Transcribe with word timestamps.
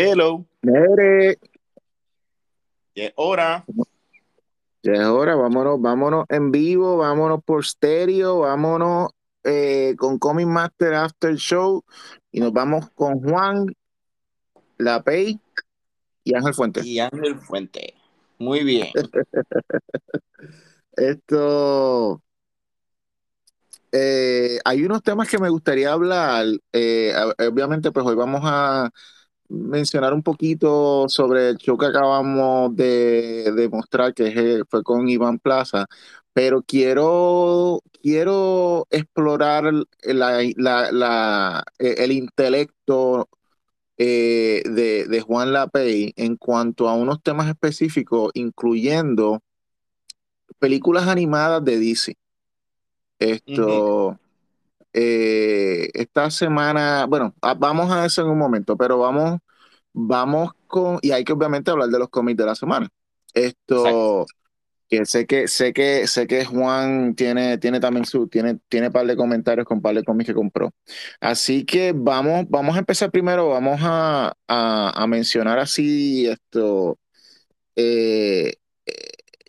Hello. 0.00 0.46
Mere. 0.62 1.40
Ya 2.94 3.06
es 3.06 3.12
hora. 3.16 3.64
Ya 4.84 4.92
es 4.92 5.00
hora, 5.06 5.34
vámonos, 5.34 5.80
vámonos 5.80 6.24
en 6.28 6.52
vivo, 6.52 6.98
vámonos 6.98 7.42
por 7.44 7.66
stereo, 7.66 8.38
vámonos 8.38 9.08
eh, 9.42 9.96
con 9.98 10.20
Comic 10.20 10.46
Master 10.46 10.94
After 10.94 11.34
Show 11.34 11.84
y 12.30 12.38
nos 12.38 12.52
vamos 12.52 12.88
con 12.94 13.20
Juan, 13.20 13.66
La 14.76 15.02
Pei 15.02 15.40
y 16.22 16.32
Ángel 16.32 16.54
Fuente. 16.54 16.80
Y 16.84 17.00
Ángel 17.00 17.34
Fuente. 17.40 17.94
Muy 18.38 18.62
bien. 18.62 18.86
Esto. 20.92 22.22
eh, 23.90 24.60
hay 24.64 24.84
unos 24.84 25.02
temas 25.02 25.28
que 25.28 25.38
me 25.40 25.48
gustaría 25.48 25.92
hablar. 25.92 26.46
eh, 26.72 27.12
obviamente, 27.50 27.90
pues 27.90 28.06
hoy 28.06 28.14
vamos 28.14 28.42
a 28.44 28.92
mencionar 29.48 30.12
un 30.14 30.22
poquito 30.22 31.08
sobre 31.08 31.50
el 31.50 31.56
show 31.58 31.78
que 31.78 31.86
acabamos 31.86 32.74
de, 32.76 33.52
de 33.54 33.68
mostrar, 33.68 34.14
que 34.14 34.28
es, 34.28 34.62
fue 34.70 34.82
con 34.82 35.08
Iván 35.08 35.38
Plaza, 35.38 35.86
pero 36.32 36.62
quiero, 36.62 37.82
quiero 38.02 38.86
explorar 38.90 39.72
la- 40.02 40.42
la- 40.56 40.92
la- 40.92 41.64
eh, 41.78 41.96
el 41.98 42.12
intelecto 42.12 43.28
eh, 43.98 44.62
de, 44.66 45.06
de 45.08 45.20
Juan 45.22 45.52
Lapey 45.52 46.12
en 46.16 46.36
cuanto 46.36 46.88
a 46.88 46.94
unos 46.94 47.22
temas 47.22 47.48
específicos, 47.48 48.30
incluyendo 48.34 49.40
películas 50.58 51.08
animadas 51.08 51.64
de 51.64 51.78
DC. 51.78 52.14
Esto, 53.18 54.18
eh, 54.92 55.90
esta 55.94 56.30
semana, 56.30 57.06
bueno, 57.06 57.34
ah, 57.42 57.54
vamos 57.54 57.90
a 57.92 58.06
eso 58.06 58.22
en 58.22 58.28
un 58.30 58.38
momento, 58.38 58.76
pero 58.76 58.98
vamos, 58.98 59.38
vamos 59.92 60.52
con, 60.66 60.98
y 61.02 61.12
hay 61.12 61.24
que 61.24 61.32
obviamente 61.32 61.70
hablar 61.70 61.88
de 61.90 61.98
los 61.98 62.08
cómics 62.10 62.38
de 62.38 62.46
la 62.46 62.54
semana. 62.56 62.88
Esto, 63.34 64.26
que 64.88 65.04
sé 65.06 65.26
que, 65.26 65.48
sé 65.48 65.72
que, 65.74 66.06
sé 66.06 66.26
que 66.26 66.44
Juan 66.46 67.14
tiene, 67.14 67.58
tiene 67.58 67.80
también 67.80 68.06
su, 68.06 68.28
tiene, 68.28 68.58
tiene 68.68 68.90
par 68.90 69.06
de 69.06 69.16
comentarios 69.16 69.66
con 69.66 69.82
par 69.82 69.94
de 69.94 70.04
cómics 70.04 70.28
que 70.28 70.34
compró. 70.34 70.72
Así 71.20 71.64
que 71.66 71.92
vamos, 71.94 72.46
vamos 72.48 72.76
a 72.76 72.80
empezar 72.80 73.10
primero, 73.10 73.50
vamos 73.50 73.80
a, 73.82 74.34
a, 74.48 75.02
a 75.02 75.06
mencionar 75.06 75.58
así 75.58 76.26
esto. 76.28 76.98
eh, 77.76 78.54
eh, 78.86 78.92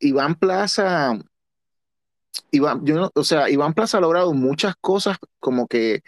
Iván 0.01 0.35
Plaza, 0.35 1.17
Iván, 2.51 2.85
yo 2.85 2.95
no, 2.95 3.11
o 3.13 3.23
sea, 3.23 3.49
Iván 3.49 3.73
Plaza 3.73 3.97
ha 3.97 4.01
logrado 4.01 4.33
muchas 4.33 4.75
cosas 4.79 5.17
como 5.39 5.67
que, 5.67 6.03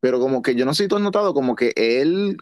pero 0.00 0.20
como 0.20 0.42
que 0.42 0.54
yo 0.54 0.64
no 0.64 0.74
sé 0.74 0.84
si 0.84 0.88
tú 0.88 0.96
has 0.96 1.02
notado, 1.02 1.34
como 1.34 1.54
que 1.56 1.72
él, 1.76 2.36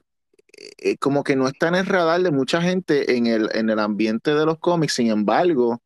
eh, 0.78 0.96
como 0.98 1.24
que 1.24 1.36
no 1.36 1.48
está 1.48 1.68
en 1.68 1.76
el 1.76 1.86
radar 1.86 2.22
de 2.22 2.30
mucha 2.30 2.60
gente 2.62 3.16
en 3.16 3.26
el, 3.26 3.48
en 3.54 3.70
el 3.70 3.78
ambiente 3.78 4.34
de 4.34 4.46
los 4.46 4.58
cómics, 4.58 4.94
sin 4.94 5.10
embargo, 5.10 5.82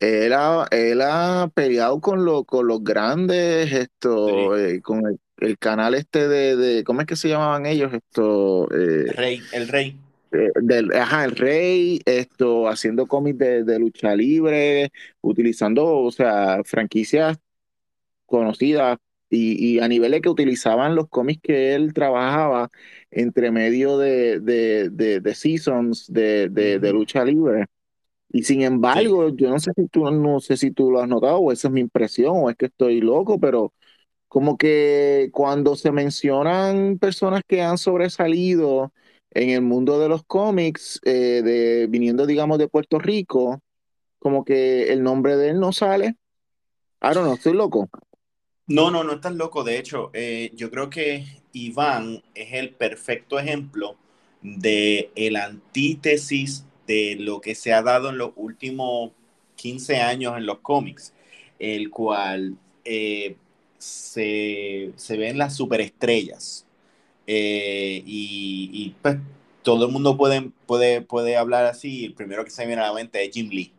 él 0.00 0.32
ha, 0.34 0.66
él 0.70 1.00
ha 1.02 1.50
peleado 1.54 2.00
con, 2.00 2.24
lo, 2.24 2.44
con 2.44 2.66
los 2.66 2.84
grandes, 2.84 3.72
esto, 3.72 4.56
eh, 4.56 4.80
con 4.82 5.06
el, 5.06 5.18
el 5.38 5.58
canal 5.58 5.94
este 5.94 6.28
de, 6.28 6.56
de, 6.56 6.84
¿cómo 6.84 7.00
es 7.00 7.06
que 7.06 7.16
se 7.16 7.28
llamaban 7.28 7.66
ellos? 7.66 7.92
Esto, 7.92 8.68
eh, 8.72 9.06
El 9.08 9.16
rey, 9.16 9.42
el 9.52 9.68
rey. 9.68 10.00
Eh, 10.36 10.50
del, 10.62 10.92
ajá, 10.92 11.24
el 11.24 11.32
rey, 11.36 12.00
esto, 12.06 12.68
haciendo 12.68 13.06
cómics 13.06 13.38
de, 13.38 13.64
de 13.64 13.78
lucha 13.78 14.14
libre, 14.14 14.90
utilizando, 15.22 15.86
o 16.00 16.12
sea, 16.12 16.62
franquicias 16.64 17.38
conocidas 18.26 18.98
y, 19.30 19.76
y 19.76 19.80
a 19.80 19.88
niveles 19.88 20.22
que 20.22 20.28
utilizaban 20.28 20.94
los 20.94 21.08
cómics 21.08 21.40
que 21.42 21.74
él 21.74 21.92
trabajaba 21.94 22.70
entre 23.10 23.50
medio 23.50 23.98
de, 23.98 24.40
de, 24.40 24.90
de, 24.90 25.20
de 25.20 25.34
seasons 25.34 26.12
de, 26.12 26.48
de, 26.48 26.92
lucha 26.92 27.24
libre. 27.24 27.66
Y 28.30 28.42
sin 28.44 28.62
embargo, 28.62 29.30
yo 29.30 29.50
no 29.50 29.58
sé 29.60 29.72
si 29.76 29.88
tú, 29.88 30.10
no 30.10 30.40
sé 30.40 30.56
si 30.56 30.70
tú 30.72 30.90
lo 30.90 31.00
has 31.00 31.08
notado, 31.08 31.38
o 31.38 31.52
esa 31.52 31.68
es 31.68 31.74
mi 31.74 31.80
impresión, 31.80 32.32
o 32.36 32.50
es 32.50 32.56
que 32.56 32.66
estoy 32.66 33.00
loco, 33.00 33.40
pero 33.40 33.72
como 34.28 34.58
que 34.58 35.30
cuando 35.32 35.76
se 35.76 35.92
mencionan 35.92 36.98
personas 36.98 37.42
que 37.46 37.62
han 37.62 37.78
sobresalido 37.78 38.92
en 39.36 39.50
el 39.50 39.60
mundo 39.60 40.00
de 40.00 40.08
los 40.08 40.24
cómics, 40.24 40.98
eh, 41.04 41.42
de, 41.44 41.86
viniendo, 41.88 42.24
digamos, 42.24 42.58
de 42.58 42.68
Puerto 42.68 42.98
Rico, 42.98 43.60
como 44.18 44.46
que 44.46 44.90
el 44.92 45.02
nombre 45.02 45.36
de 45.36 45.50
él 45.50 45.60
no 45.60 45.72
sale. 45.72 46.16
I 47.02 47.12
don't 47.12 47.24
know, 47.24 47.34
estoy 47.34 47.52
loco. 47.52 47.90
No, 48.66 48.90
no, 48.90 49.04
no 49.04 49.12
estás 49.12 49.34
loco. 49.34 49.62
De 49.62 49.78
hecho, 49.78 50.10
eh, 50.14 50.52
yo 50.54 50.70
creo 50.70 50.88
que 50.88 51.26
Iván 51.52 52.22
es 52.34 52.54
el 52.54 52.70
perfecto 52.70 53.38
ejemplo 53.38 53.96
de 54.40 55.10
el 55.14 55.36
antítesis 55.36 56.64
de 56.86 57.16
lo 57.20 57.42
que 57.42 57.54
se 57.54 57.74
ha 57.74 57.82
dado 57.82 58.08
en 58.08 58.18
los 58.18 58.30
últimos 58.36 59.12
15 59.56 59.96
años 59.96 60.38
en 60.38 60.46
los 60.46 60.60
cómics, 60.60 61.12
el 61.58 61.90
cual 61.90 62.56
eh, 62.84 63.36
se, 63.76 64.92
se 64.96 65.16
ven 65.18 65.36
las 65.36 65.54
superestrellas. 65.56 66.65
Eh, 67.26 68.02
y, 68.06 68.94
pues 69.02 69.18
todo 69.62 69.86
el 69.86 69.92
mundo 69.92 70.16
puede, 70.16 70.50
puede, 70.66 71.02
puede 71.02 71.36
hablar 71.36 71.66
así. 71.66 72.04
El 72.04 72.14
primero 72.14 72.44
que 72.44 72.50
se 72.50 72.66
viene 72.66 72.82
a 72.82 72.86
la 72.86 72.92
mente 72.94 73.24
es 73.24 73.34
Jim 73.34 73.48
Lee. 73.50 73.72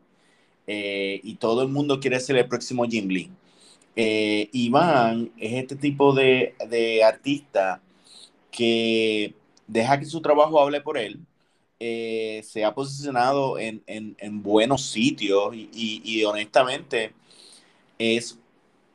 Eh, 0.68 1.22
y 1.24 1.36
todo 1.36 1.62
el 1.62 1.70
mundo 1.70 2.00
quiere 2.00 2.20
ser 2.20 2.38
el 2.38 2.48
próximo 2.48 2.86
Jim 2.86 3.08
Lee. 3.08 3.32
Eh, 3.96 4.50
Iván 4.52 5.32
es 5.38 5.54
este 5.54 5.76
tipo 5.76 6.14
de, 6.14 6.56
de, 6.70 7.04
artista 7.04 7.82
que 8.52 9.34
deja 9.68 10.00
que 10.00 10.06
su 10.06 10.22
trabajo 10.22 10.62
hable 10.62 10.82
por 10.82 10.98
él, 10.98 11.20
se 11.80 12.64
ha 12.66 12.74
posicionado 12.74 13.60
en, 13.60 13.84
en, 13.88 14.16
en 14.20 14.44
buenos 14.44 14.84
sitios 14.90 15.56
y, 15.56 15.70
y, 15.74 16.02
y, 16.04 16.24
honestamente 16.26 17.14
es, 18.00 18.40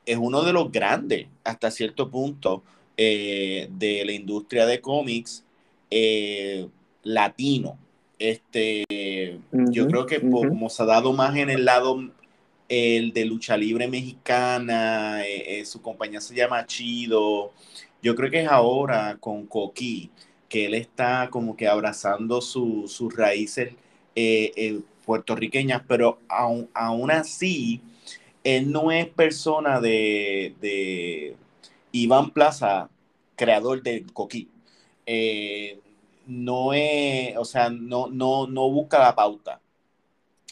es 0.05 0.17
uno 0.17 0.41
de 0.43 0.53
los 0.53 0.71
grandes 0.71 1.27
hasta 1.43 1.71
cierto 1.71 2.09
punto 2.09 2.63
eh, 2.97 3.67
de 3.71 4.05
la 4.05 4.11
industria 4.11 4.65
de 4.65 4.81
cómics 4.81 5.43
eh, 5.89 6.67
latino. 7.03 7.77
Este, 8.19 8.85
uh 9.51 9.57
-huh, 9.57 9.71
yo 9.71 9.87
creo 9.87 10.05
que 10.05 10.17
uh 10.17 10.21
-huh. 10.21 10.47
como 10.49 10.69
se 10.69 10.83
ha 10.83 10.85
dado 10.85 11.13
más 11.13 11.35
en 11.35 11.49
el 11.49 11.65
lado 11.65 11.99
el 12.69 13.13
de 13.13 13.25
lucha 13.25 13.57
libre 13.57 13.87
mexicana, 13.87 15.25
eh, 15.25 15.59
eh, 15.59 15.65
su 15.65 15.81
compañía 15.81 16.21
se 16.21 16.35
llama 16.35 16.65
Chido. 16.65 17.51
Yo 18.01 18.15
creo 18.15 18.31
que 18.31 18.41
es 18.41 18.47
ahora 18.47 19.17
con 19.19 19.45
Coqui 19.45 20.09
que 20.49 20.65
él 20.65 20.75
está 20.75 21.29
como 21.31 21.55
que 21.55 21.67
abrazando 21.67 22.41
su, 22.41 22.85
sus 22.87 23.15
raíces 23.15 23.73
eh, 24.15 24.81
puertorriqueñas, 25.05 25.81
pero 25.87 26.19
aún, 26.27 26.69
aún, 26.73 27.11
así, 27.11 27.81
él 28.43 28.71
no 28.71 28.91
es 28.91 29.07
persona 29.07 29.79
de, 29.81 30.53
de 30.61 31.35
Iván 31.93 32.31
Plaza, 32.31 32.89
creador 33.35 33.81
de 33.81 34.05
Coqui. 34.11 34.49
Eh, 35.05 35.79
no 36.27 36.73
es, 36.73 37.37
o 37.37 37.45
sea, 37.45 37.69
no, 37.69 38.07
no, 38.07 38.47
no 38.47 38.69
busca 38.69 38.99
la 38.99 39.15
pauta. 39.15 39.61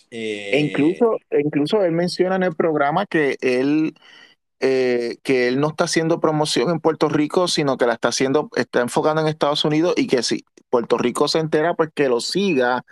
E 0.09 0.59
incluso, 0.59 1.18
incluso 1.31 1.84
él 1.84 1.94
menciona 1.94 2.35
en 2.35 2.44
el 2.44 2.53
programa 2.56 3.06
que 3.06 3.38
él, 3.41 3.96
eh, 4.59 5.18
que 5.24 5.47
él 5.47 5.59
no 5.59 5.69
está 5.69 5.85
haciendo 5.85 6.19
promoción 6.19 6.69
en 6.69 6.80
Puerto 6.81 7.07
Rico, 7.07 7.47
sino 7.47 7.78
que 7.78 7.85
la 7.85 7.94
está 7.94 8.09
haciendo, 8.09 8.50
está 8.56 8.81
enfocando 8.81 9.22
en 9.22 9.28
Estados 9.28 9.63
Unidos 9.63 9.94
y 9.96 10.07
que 10.07 10.22
si 10.22 10.44
Puerto 10.69 10.97
Rico 10.97 11.28
se 11.28 11.40
entera, 11.40 11.75
pues 11.75 11.90
que 11.96 12.09
lo 12.09 12.19
siga, 12.19 12.84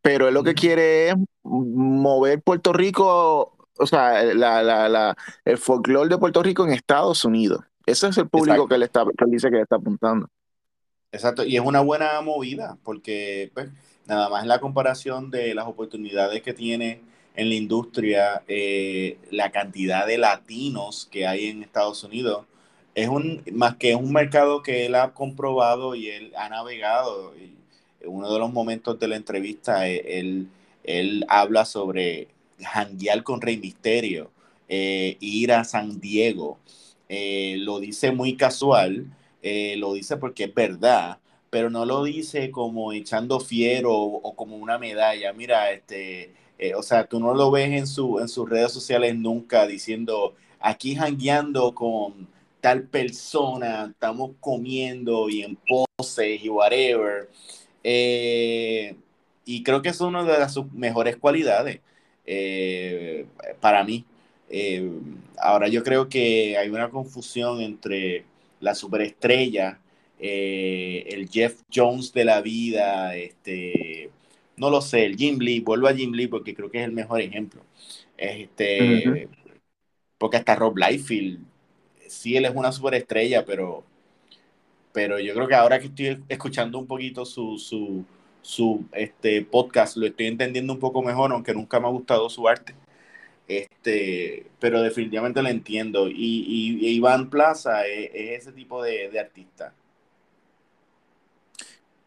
pero 0.00 0.28
él 0.28 0.34
lo 0.34 0.42
que 0.42 0.54
quiere 0.54 1.10
es 1.10 1.16
mover 1.44 2.42
Puerto 2.42 2.72
Rico, 2.72 3.56
o 3.78 3.86
sea, 3.86 4.22
la, 4.34 4.62
la, 4.62 4.88
la, 4.88 5.16
el 5.44 5.58
folclore 5.58 6.08
de 6.08 6.18
Puerto 6.18 6.42
Rico 6.42 6.64
en 6.64 6.72
Estados 6.72 7.24
Unidos. 7.24 7.60
Ese 7.86 8.08
es 8.08 8.18
el 8.18 8.28
público 8.28 8.66
que 8.68 8.74
él, 8.74 8.82
está, 8.82 9.04
que 9.04 9.24
dice 9.26 9.50
que 9.50 9.56
le 9.56 9.62
está 9.62 9.76
apuntando. 9.76 10.28
Exacto, 11.10 11.44
y 11.44 11.56
es 11.56 11.62
una 11.62 11.80
buena 11.80 12.20
movida, 12.22 12.78
porque 12.82 13.50
pues, 13.52 13.68
nada 14.06 14.28
más 14.28 14.46
la 14.46 14.60
comparación 14.60 15.30
de 15.30 15.54
las 15.54 15.66
oportunidades 15.66 16.42
que 16.42 16.54
tiene 16.54 17.02
en 17.34 17.48
la 17.48 17.54
industria, 17.54 18.42
eh, 18.48 19.18
la 19.30 19.50
cantidad 19.50 20.06
de 20.06 20.18
latinos 20.18 21.08
que 21.10 21.26
hay 21.26 21.48
en 21.48 21.62
Estados 21.62 22.04
Unidos, 22.04 22.44
es 22.94 23.08
un, 23.08 23.42
más 23.52 23.76
que 23.76 23.94
un 23.94 24.12
mercado 24.12 24.62
que 24.62 24.86
él 24.86 24.94
ha 24.94 25.12
comprobado 25.12 25.94
y 25.94 26.08
él 26.08 26.32
ha 26.36 26.48
navegado. 26.48 27.34
Y 27.36 27.54
en 28.00 28.10
uno 28.10 28.32
de 28.32 28.38
los 28.38 28.52
momentos 28.52 28.98
de 28.98 29.08
la 29.08 29.16
entrevista, 29.16 29.88
eh, 29.88 30.18
él, 30.18 30.48
él 30.84 31.24
habla 31.28 31.64
sobre 31.64 32.28
janguear 32.60 33.22
con 33.22 33.40
Rey 33.40 33.56
Misterio, 33.56 34.30
eh, 34.68 35.16
ir 35.20 35.52
a 35.52 35.64
San 35.64 36.00
Diego. 36.00 36.58
Eh, 37.14 37.56
lo 37.58 37.78
dice 37.78 38.10
muy 38.10 38.36
casual, 38.38 39.04
eh, 39.42 39.76
lo 39.76 39.92
dice 39.92 40.16
porque 40.16 40.44
es 40.44 40.54
verdad, 40.54 41.18
pero 41.50 41.68
no 41.68 41.84
lo 41.84 42.04
dice 42.04 42.50
como 42.50 42.90
echando 42.94 43.38
fiero 43.38 43.92
o, 43.92 44.34
como 44.34 44.56
una 44.56 44.78
medalla. 44.78 45.30
Mira, 45.34 45.72
este, 45.72 46.32
eh, 46.58 46.74
o 46.74 46.82
sea, 46.82 47.04
tú 47.04 47.20
no 47.20 47.34
lo 47.34 47.50
ves 47.50 47.70
en, 47.72 47.86
su, 47.86 48.18
en 48.18 48.28
sus 48.28 48.48
redes 48.48 48.72
sociales 48.72 49.14
nunca 49.14 49.66
diciendo 49.66 50.34
aquí 50.58 50.94
jangueando 50.94 51.74
con 51.74 52.28
tal 52.62 52.84
persona, 52.84 53.88
estamos 53.90 54.30
comiendo 54.40 55.28
y 55.28 55.42
en 55.42 55.58
poses 55.68 56.42
y 56.42 56.48
whatever. 56.48 57.28
Y 59.44 59.62
creo 59.64 59.82
que 59.82 59.90
es 59.90 60.00
una 60.00 60.24
de 60.24 60.48
sus 60.48 60.72
mejores 60.72 61.16
cualidades 61.16 61.80
para 63.60 63.84
mí. 63.84 64.06
Eh, 64.52 64.88
ahora 65.38 65.68
yo 65.68 65.82
creo 65.82 66.08
que 66.08 66.56
hay 66.58 66.68
una 66.68 66.90
confusión 66.90 67.60
entre 67.62 68.24
la 68.60 68.74
superestrella, 68.74 69.80
el 70.18 71.28
Jeff 71.28 71.62
Jones 71.74 72.12
de 72.12 72.24
la 72.24 72.40
vida, 72.42 73.16
este, 73.16 74.10
no 74.56 74.70
lo 74.70 74.80
sé, 74.80 75.04
el 75.06 75.16
Jim 75.16 75.38
Lee, 75.40 75.60
vuelvo 75.60 75.88
a 75.88 75.94
Jim 75.94 76.12
Lee 76.12 76.28
porque 76.28 76.54
creo 76.54 76.70
que 76.70 76.78
es 76.78 76.84
el 76.84 76.92
mejor 76.92 77.20
ejemplo. 77.20 77.62
Este, 78.16 79.28
Porque 80.18 80.36
hasta 80.36 80.54
Rob 80.54 80.76
Liefeld, 80.78 81.40
sí, 82.06 82.36
él 82.36 82.44
es 82.44 82.52
una 82.54 82.70
superestrella, 82.72 83.44
pero, 83.44 83.84
pero 84.92 85.18
yo 85.18 85.34
creo 85.34 85.48
que 85.48 85.54
ahora 85.54 85.80
que 85.80 85.86
estoy 85.86 86.22
escuchando 86.28 86.78
un 86.78 86.86
poquito 86.86 87.24
su, 87.24 87.58
su, 87.58 88.04
su 88.42 88.84
este, 88.92 89.42
podcast, 89.44 89.96
lo 89.96 90.06
estoy 90.06 90.26
entendiendo 90.26 90.72
un 90.72 90.78
poco 90.78 91.02
mejor, 91.02 91.32
aunque 91.32 91.54
nunca 91.54 91.80
me 91.80 91.86
ha 91.86 91.90
gustado 91.90 92.30
su 92.30 92.46
arte. 92.46 92.74
Este, 93.58 94.46
pero 94.60 94.80
definitivamente 94.82 95.42
lo 95.42 95.48
entiendo. 95.48 96.08
Y, 96.08 96.78
Iván 96.88 97.30
Plaza 97.30 97.86
es, 97.86 98.10
ese 98.12 98.52
tipo 98.52 98.82
de, 98.82 99.10
de 99.10 99.20
artista. 99.20 99.74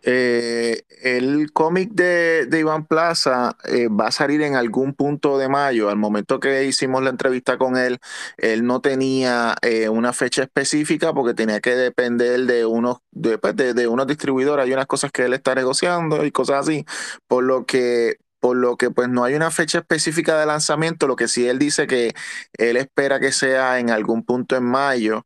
Eh, 0.08 0.84
el 1.02 1.52
cómic 1.52 1.90
de, 1.94 2.48
Iván 2.60 2.86
Plaza 2.86 3.58
eh, 3.64 3.88
va 3.88 4.08
a 4.08 4.12
salir 4.12 4.44
en 4.44 4.56
algún 4.56 4.94
punto 4.94 5.40
de 5.40 5.50
mayo. 5.50 5.90
Al 5.90 5.98
momento 5.98 6.40
que 6.40 6.64
hicimos 6.66 7.04
la 7.04 7.10
entrevista 7.10 7.58
con 7.58 7.76
él, 7.76 7.98
él 8.38 8.66
no 8.66 8.82
tenía 8.82 9.56
eh, 9.64 9.90
una 9.90 10.14
fecha 10.14 10.44
específica 10.44 11.12
porque 11.14 11.34
tenía 11.34 11.60
que 11.60 11.76
depender 11.76 12.42
de 12.42 12.66
unos, 12.66 13.00
pues, 13.42 13.56
de, 13.56 13.74
de, 13.74 13.88
unos 13.88 14.06
distribuidores. 14.06 14.66
Hay 14.66 14.74
unas 14.74 14.86
cosas 14.86 15.12
que 15.12 15.26
él 15.26 15.34
está 15.34 15.56
negociando 15.56 16.24
y 16.24 16.32
cosas 16.32 16.68
así. 16.68 16.86
Por 17.28 17.44
lo 17.44 17.66
que 17.66 18.18
por 18.46 18.58
lo 18.58 18.78
que 18.78 18.92
pues 18.92 19.10
no 19.10 19.24
hay 19.24 19.34
una 19.34 19.50
fecha 19.50 19.80
específica 19.80 20.40
de 20.40 20.46
lanzamiento, 20.46 21.08
lo 21.08 21.16
que 21.16 21.28
sí 21.28 21.48
él 21.50 21.58
dice 21.58 21.88
que 21.88 22.14
él 22.60 22.78
espera 22.78 23.20
que 23.20 23.32
sea 23.32 23.80
en 23.80 23.90
algún 23.90 24.24
punto 24.24 24.56
en 24.56 24.66
mayo 24.66 25.26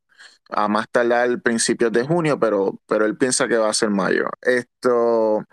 a 0.50 0.70
más 0.70 0.88
tardar 0.90 1.42
principios 1.42 1.92
de 1.92 2.06
junio, 2.08 2.40
pero, 2.40 2.80
pero 2.88 3.06
él 3.06 3.18
piensa 3.18 3.50
que 3.50 3.58
va 3.58 3.70
a 3.70 3.74
ser 3.74 3.90
mayo. 3.90 4.30
Esto, 4.42 5.46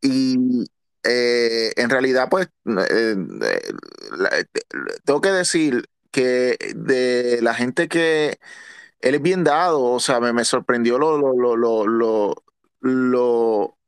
y 0.00 0.64
eh, 1.04 1.72
en 1.76 1.90
realidad, 1.90 2.28
pues, 2.30 2.48
eh, 2.66 3.14
eh, 3.42 4.44
tengo 5.04 5.20
que 5.20 5.30
decir 5.32 5.84
que 6.10 6.56
de 6.76 7.40
la 7.42 7.54
gente 7.54 7.88
que 7.88 8.38
él 9.00 9.16
es 9.16 9.22
bien 9.22 9.44
dado, 9.44 9.82
o 9.82 10.00
sea, 10.00 10.20
me, 10.20 10.32
me 10.32 10.44
sorprendió 10.44 10.98
lo, 10.98 11.18
lo, 11.18 11.56
lo, 11.56 11.86
lo, 11.86 12.44
lo 12.80 13.78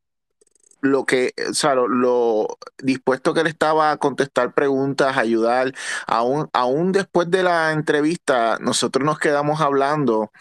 lo 0.82 1.04
que, 1.06 1.32
o 1.48 1.54
sea, 1.54 1.74
lo, 1.74 2.58
dispuesto 2.78 3.32
que 3.32 3.40
él 3.40 3.46
estaba 3.46 3.92
a 3.92 3.96
contestar 3.96 4.52
preguntas, 4.52 5.16
ayudar, 5.16 5.72
aún, 6.06 6.50
aún 6.52 6.92
después 6.92 7.30
de 7.30 7.44
la 7.44 7.72
entrevista, 7.72 8.58
nosotros 8.60 9.04
nos 9.06 9.18
quedamos 9.18 9.60
hablando 9.60 10.32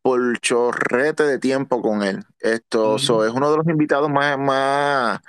por 0.00 0.38
chorrete 0.40 1.24
de 1.24 1.38
tiempo 1.38 1.82
con 1.82 2.02
él. 2.02 2.24
Esto 2.40 2.96
es 2.96 3.08
uno 3.10 3.50
de 3.50 3.56
los 3.56 3.66
invitados 3.68 4.10
más, 4.10 4.38
más, 4.38 5.20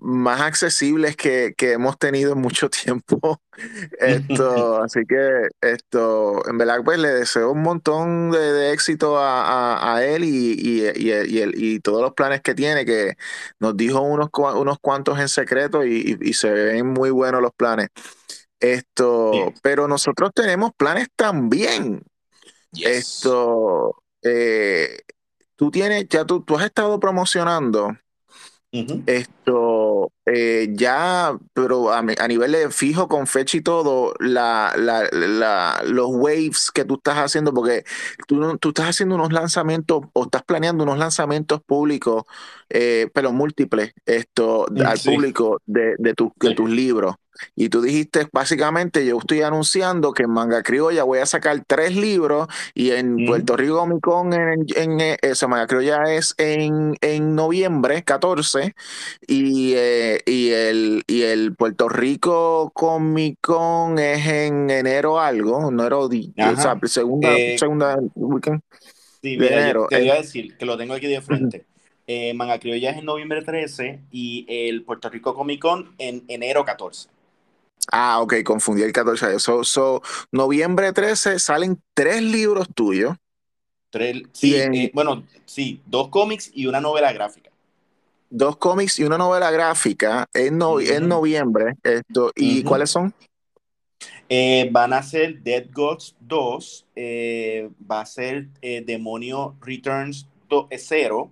más 0.00 0.40
accesibles 0.40 1.16
que, 1.16 1.54
hemos 1.58 1.98
tenido 1.98 2.32
en 2.32 2.40
mucho 2.40 2.68
tiempo. 2.68 3.40
Esto, 4.00 4.82
así 4.82 5.00
que 5.06 5.48
esto, 5.60 6.42
en 6.48 6.56
verdad, 6.56 6.80
pues 6.84 6.98
le 6.98 7.10
deseo 7.10 7.52
un 7.52 7.62
montón 7.62 8.30
de, 8.30 8.72
éxito 8.72 9.16
a, 9.18 10.00
él 10.02 10.24
y, 10.24 10.56
y, 10.96 11.80
todos 11.80 12.00
los 12.00 12.14
planes 12.14 12.40
que 12.40 12.54
tiene, 12.54 12.86
que 12.86 13.16
nos 13.58 13.76
dijo 13.76 14.00
unos, 14.00 14.30
unos 14.32 14.78
cuantos 14.80 15.18
en 15.18 15.28
secreto 15.28 15.84
y, 15.84 16.32
se 16.32 16.50
ven 16.50 16.86
muy 16.86 17.10
buenos 17.10 17.42
los 17.42 17.52
planes. 17.52 17.88
Esto, 18.58 19.52
pero 19.62 19.88
nosotros 19.88 20.30
tenemos 20.34 20.72
planes 20.76 21.08
también. 21.16 22.02
Esto, 22.72 24.02
eh, 24.22 25.00
tú 25.56 25.70
tienes, 25.70 26.08
ya 26.08 26.24
tú, 26.24 26.42
tú 26.42 26.56
has 26.56 26.64
estado 26.64 26.98
promocionando 26.98 27.96
esto 28.72 30.12
eh, 30.26 30.68
ya, 30.72 31.36
pero 31.52 31.92
a, 31.92 32.02
nivel 32.02 32.52
de 32.52 32.70
fijo 32.70 33.08
con 33.08 33.26
fecha 33.26 33.56
y 33.56 33.62
todo, 33.62 34.14
la, 34.20 34.72
los 35.84 36.06
waves 36.10 36.70
que 36.72 36.84
tú 36.84 36.94
estás 36.94 37.16
haciendo, 37.16 37.52
porque 37.52 37.84
tú, 38.28 38.56
tú 38.58 38.68
estás 38.68 38.90
haciendo 38.90 39.16
unos 39.16 39.32
lanzamientos 39.32 40.02
o 40.12 40.24
estás 40.24 40.44
planeando 40.44 40.84
unos 40.84 40.98
lanzamientos 40.98 41.60
públicos, 41.62 42.24
eh, 42.68 43.08
pero 43.12 43.32
múltiples, 43.32 43.92
esto 44.06 44.66
mm, 44.70 44.82
al 44.82 44.98
público 45.00 45.60
de, 45.66 45.96
de, 45.98 46.14
de 46.36 46.54
tus 46.54 46.70
libros. 46.70 47.16
Y 47.54 47.68
tú 47.68 47.82
dijiste, 47.82 48.26
básicamente, 48.32 49.04
yo 49.06 49.18
estoy 49.18 49.42
anunciando 49.42 50.12
que 50.12 50.24
en 50.24 50.30
Manga 50.30 50.62
Criolla 50.62 51.04
voy 51.04 51.18
a 51.18 51.26
sacar 51.26 51.62
tres 51.66 51.96
libros 51.96 52.48
y 52.74 52.90
en 52.90 53.26
Puerto 53.26 53.56
Rico 53.56 53.78
Comic 53.78 54.00
Con, 54.00 54.32
en, 54.32 54.66
en, 54.76 55.00
eh, 55.00 55.18
Manga 55.48 55.66
Criolla 55.66 56.02
es 56.12 56.34
en, 56.38 56.96
en 57.00 57.34
noviembre 57.34 58.02
14 58.02 58.74
y, 59.26 59.72
eh, 59.74 60.20
y, 60.26 60.50
el, 60.50 61.02
y 61.06 61.22
el 61.22 61.54
Puerto 61.54 61.88
Rico 61.88 62.70
Comic 62.74 63.38
Con 63.40 63.98
es 63.98 64.26
en 64.26 64.70
enero 64.70 65.20
algo, 65.20 65.68
enero, 65.70 66.06
o 66.06 66.56
sea, 66.56 66.78
segunda, 66.84 67.36
eh, 67.36 67.58
segunda 67.58 67.98
weekend. 68.14 68.62
Sí, 69.22 69.36
mira, 69.36 69.72
te 69.88 69.98
voy 69.98 70.10
a 70.10 70.14
decir 70.14 70.56
que 70.56 70.64
lo 70.64 70.78
tengo 70.78 70.94
aquí 70.94 71.06
de 71.06 71.20
frente. 71.20 71.64
Manga 72.34 72.58
Criolla 72.58 72.90
es 72.90 72.98
en 72.98 73.04
noviembre 73.04 73.42
13 73.42 74.00
y 74.10 74.44
el 74.48 74.82
Puerto 74.82 75.08
Rico 75.10 75.32
Comic 75.32 75.60
Con 75.60 75.94
en 75.98 76.24
enero 76.26 76.64
14. 76.64 77.08
Ah, 77.90 78.20
ok, 78.20 78.42
confundí 78.44 78.82
el 78.82 78.92
14 78.92 79.26
de 79.28 79.38
so, 79.38 79.64
so, 79.64 80.02
noviembre 80.30 80.92
13 80.92 81.38
salen 81.38 81.80
tres 81.94 82.22
libros 82.22 82.68
tuyos. 82.74 83.16
Tres, 83.90 84.22
sí, 84.32 84.54
eh, 84.54 84.90
bueno, 84.94 85.24
sí, 85.44 85.80
dos 85.86 86.08
cómics 86.08 86.50
y 86.54 86.66
una 86.66 86.80
novela 86.80 87.12
gráfica. 87.12 87.50
Dos 88.28 88.56
cómics 88.56 89.00
y 89.00 89.04
una 89.04 89.18
novela 89.18 89.50
gráfica 89.50 90.26
en, 90.32 90.56
noviembre. 90.58 91.74
Esto, 91.82 92.30
¿Y 92.36 92.62
cuáles 92.62 92.90
son? 92.90 93.12
Eh, 94.28 94.68
van 94.70 94.92
a 94.92 95.02
ser 95.02 95.42
Dead 95.42 95.66
Gods 95.72 96.14
2, 96.20 96.86
eh, 96.94 97.68
va 97.90 98.02
a 98.02 98.06
ser 98.06 98.46
Demonio 98.60 99.56
Returns 99.60 100.28
0 100.70 101.30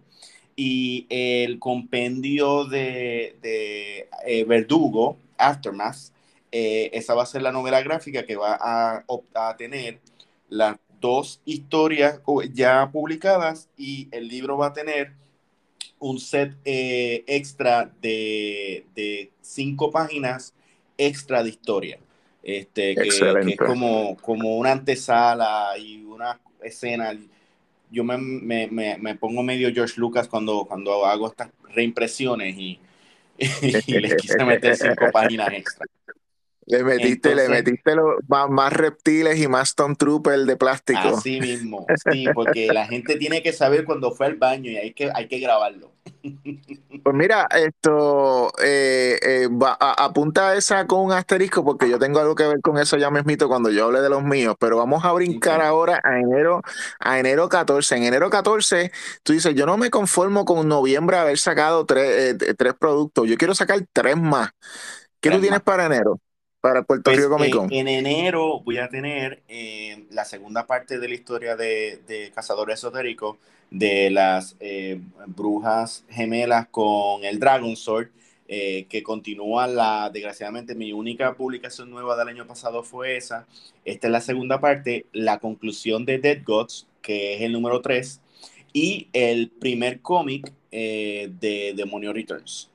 y 0.56 1.06
el 1.08 1.60
compendio 1.60 2.64
de, 2.64 3.36
de 3.40 4.44
Verdugo, 4.44 5.16
Aftermath, 5.36 6.10
eh, 6.52 6.90
esa 6.92 7.14
va 7.14 7.22
a 7.22 7.26
ser 7.26 7.42
la 7.42 7.52
novela 7.52 7.82
gráfica 7.82 8.24
que 8.24 8.36
va 8.36 8.58
a, 8.60 9.04
a 9.34 9.56
tener 9.56 10.00
las 10.48 10.76
dos 11.00 11.40
historias 11.44 12.20
ya 12.52 12.90
publicadas 12.90 13.68
y 13.76 14.08
el 14.10 14.28
libro 14.28 14.56
va 14.56 14.68
a 14.68 14.72
tener 14.72 15.12
un 16.00 16.18
set 16.18 16.56
eh, 16.64 17.24
extra 17.26 17.90
de, 18.00 19.30
cinco 19.40 19.90
páginas 19.90 20.54
extra 20.96 21.42
de 21.42 21.50
historia. 21.50 21.98
Este, 22.42 22.94
que, 22.94 23.08
es 23.08 23.20
como, 23.58 24.16
como 24.16 24.56
una 24.56 24.72
antesala 24.72 25.76
y 25.78 26.02
una 26.04 26.40
escena. 26.62 27.16
Yo 27.90 28.04
me, 28.04 28.18
me, 28.68 29.14
pongo 29.16 29.42
medio 29.42 29.72
George 29.72 29.94
Lucas 29.96 30.28
cuando, 30.28 30.64
cuando 30.64 31.04
hago 31.04 31.28
estas 31.28 31.50
reimpresiones 31.70 32.56
y, 32.56 32.78
y 33.38 33.98
les 33.98 34.14
quise 34.16 34.44
meter 34.44 34.76
cinco 34.76 35.06
páginas 35.12 35.52
extra. 35.52 35.86
Le 36.68 36.84
metiste, 36.84 37.34
le 37.34 37.48
metiste 37.48 37.94
los, 37.94 38.16
más, 38.28 38.72
reptiles 38.72 39.38
y 39.38 39.48
más 39.48 39.70
Stone 39.70 39.94
Trooper 39.94 40.40
de 40.40 40.56
plástico. 40.56 41.16
Así 41.16 41.40
mismo, 41.40 41.86
sí, 42.10 42.26
porque 42.34 42.66
la 42.66 42.86
gente 42.86 43.16
tiene 43.16 43.42
que 43.42 43.54
saber 43.54 43.84
cuando 43.84 44.12
fue 44.12 44.26
al 44.26 44.36
baño 44.36 44.70
y 44.70 44.76
hay 44.76 44.92
que, 44.92 45.10
hay 45.14 45.28
que 45.28 45.38
grabarlo. 45.38 45.92
Pues 47.00 47.14
mira, 47.14 47.46
esto 47.54 48.52
eh, 48.62 49.18
eh, 49.22 49.48
apunta 49.78 50.54
esa 50.56 50.86
con 50.86 51.00
un 51.00 51.12
asterisco 51.12 51.64
porque 51.64 51.88
yo 51.88 51.98
tengo 51.98 52.18
algo 52.18 52.34
que 52.34 52.46
ver 52.46 52.60
con 52.60 52.76
eso 52.76 52.96
ya 52.96 53.10
mismito 53.10 53.48
cuando 53.48 53.70
yo 53.70 53.86
hable 53.86 54.00
de 54.00 54.10
los 54.10 54.22
míos, 54.22 54.56
pero 54.58 54.76
vamos 54.76 55.04
a 55.04 55.12
brincar 55.12 55.62
ahora 55.62 56.00
a 56.02 56.18
enero, 56.18 56.60
a 56.98 57.18
enero 57.18 57.48
14. 57.48 57.96
En 57.96 58.02
enero 58.02 58.28
14, 58.28 58.90
tú 59.22 59.32
dices, 59.32 59.54
yo 59.54 59.64
no 59.64 59.78
me 59.78 59.90
conformo 59.90 60.44
con 60.44 60.68
noviembre 60.68 61.16
haber 61.16 61.38
sacado 61.38 61.86
tres, 61.86 62.34
eh, 62.42 62.54
tres 62.54 62.74
productos, 62.74 63.26
yo 63.26 63.36
quiero 63.38 63.54
sacar 63.54 63.80
tres 63.92 64.16
más. 64.16 64.50
¿Qué 65.20 65.30
tú 65.30 65.40
tienes 65.40 65.60
para 65.60 65.86
enero? 65.86 66.20
Para 66.60 66.82
Puerto 66.82 67.04
pues, 67.04 67.16
Rico 67.18 67.30
Comic 67.30 67.54
Con? 67.54 67.72
En, 67.72 67.88
enero 67.88 68.60
voy 68.60 68.78
a 68.78 68.88
tener 68.88 69.42
eh, 69.48 70.06
la 70.10 70.24
segunda 70.24 70.66
parte 70.66 70.98
de 70.98 71.08
la 71.08 71.14
historia 71.14 71.56
de, 71.56 72.00
de 72.06 72.30
Cazador 72.34 72.70
Esotérico, 72.70 73.38
de 73.70 74.10
las 74.10 74.56
eh, 74.60 75.00
brujas 75.26 76.04
gemelas 76.08 76.68
con 76.68 77.24
el 77.24 77.38
Dragon 77.38 77.76
Sword, 77.76 78.08
eh, 78.50 78.86
que 78.88 79.02
continúa 79.02 79.66
la, 79.66 80.08
desgraciadamente, 80.10 80.74
mi 80.74 80.92
única 80.94 81.34
publicación 81.34 81.90
nueva 81.90 82.16
del 82.16 82.28
año 82.28 82.46
pasado 82.46 82.82
fue 82.82 83.16
esa. 83.18 83.46
Esta 83.84 84.06
es 84.06 84.10
la 84.10 84.22
segunda 84.22 84.58
parte, 84.58 85.04
la 85.12 85.38
conclusión 85.38 86.06
de 86.06 86.18
Dead 86.18 86.42
Gods, 86.44 86.86
que 87.02 87.34
es 87.34 87.42
el 87.42 87.52
número 87.52 87.82
3. 87.82 88.20
y 88.72 89.08
el 89.12 89.50
primer 89.50 90.00
cómic 90.00 90.50
eh, 90.70 91.30
de 91.40 91.74
Demonio 91.76 92.12
Returns. 92.12 92.70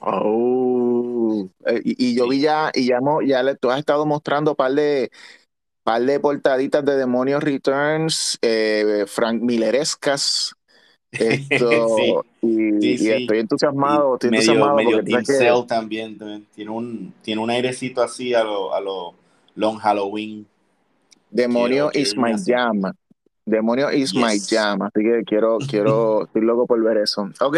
Oh, 0.00 1.03
eh, 1.66 1.80
y, 1.84 2.14
yo 2.14 2.28
vi 2.28 2.40
ya, 2.40 2.70
y 2.74 2.86
ya, 2.86 2.98
ya 3.26 3.42
le, 3.42 3.56
tú 3.56 3.70
has 3.70 3.78
estado 3.78 4.06
mostrando 4.06 4.52
un 4.52 4.56
par 4.56 4.72
de, 4.72 5.10
par 5.82 6.02
de 6.02 6.20
portaditas 6.20 6.84
de 6.84 6.96
Demonio 6.96 7.40
Returns, 7.40 8.38
eh, 8.42 9.04
Frank 9.06 9.42
Millerescas. 9.42 10.54
Esto, 11.12 12.24
y, 12.42 13.08
estoy 13.08 13.38
entusiasmado, 13.38 14.14
estoy 14.14 14.30
entusiasmado 14.30 14.74
medio 14.74 15.66
también, 15.66 16.18
tiene 16.54 16.70
un, 16.70 17.14
tiene 17.22 17.40
un 17.40 17.50
airecito 17.50 18.02
así 18.02 18.34
a 18.34 18.42
lo, 18.42 18.74
a 18.74 18.80
lo 18.80 19.14
Long 19.54 19.78
Halloween. 19.78 20.46
Demonio 21.30 21.90
is 21.94 22.16
my 22.16 22.34
jam. 22.36 22.82
Demonio 23.46 23.90
is 23.90 24.14
my 24.14 24.38
jam. 24.38 24.82
Así 24.82 25.02
que 25.02 25.22
quiero, 25.24 25.58
quiero, 25.68 26.24
estoy 26.24 26.42
loco 26.42 26.66
por 26.66 26.82
ver 26.82 26.98
eso. 26.98 27.28
Ok, 27.40 27.56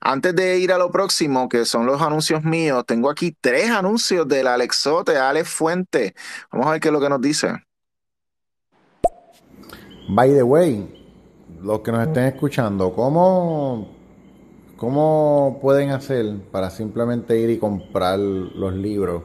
antes 0.00 0.34
de 0.34 0.58
ir 0.58 0.72
a 0.72 0.78
lo 0.78 0.90
próximo, 0.90 1.48
que 1.48 1.64
son 1.64 1.86
los 1.86 2.02
anuncios 2.02 2.42
míos, 2.42 2.84
tengo 2.86 3.08
aquí 3.08 3.36
tres 3.40 3.70
anuncios 3.70 4.26
del 4.26 4.46
Alexote, 4.46 5.16
Alex 5.16 5.48
Fuente. 5.48 6.14
Vamos 6.50 6.66
a 6.66 6.72
ver 6.72 6.80
qué 6.80 6.88
es 6.88 6.92
lo 6.92 7.00
que 7.00 7.08
nos 7.08 7.20
dice. 7.20 7.48
By 10.08 10.34
the 10.34 10.42
way, 10.42 11.02
los 11.62 11.80
que 11.80 11.92
nos 11.92 12.06
estén 12.06 12.24
escuchando, 12.24 12.92
¿cómo, 12.92 13.88
cómo 14.76 15.58
pueden 15.62 15.90
hacer 15.90 16.40
para 16.50 16.70
simplemente 16.70 17.38
ir 17.38 17.50
y 17.50 17.58
comprar 17.58 18.18
los 18.18 18.74
libros 18.74 19.22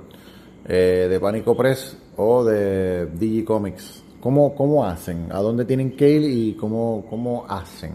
eh, 0.66 1.08
de 1.10 1.20
Pánico 1.20 1.58
Press 1.58 1.98
o 2.16 2.44
de 2.44 3.08
Digicomics? 3.08 4.07
¿Cómo, 4.20 4.56
¿Cómo 4.56 4.86
hacen? 4.86 5.30
¿A 5.32 5.40
dónde 5.40 5.66
tienen 5.66 5.96
que 5.96 6.10
ir 6.10 6.24
y 6.24 6.56
cómo, 6.56 7.06
cómo 7.10 7.46
hacen? 7.48 7.94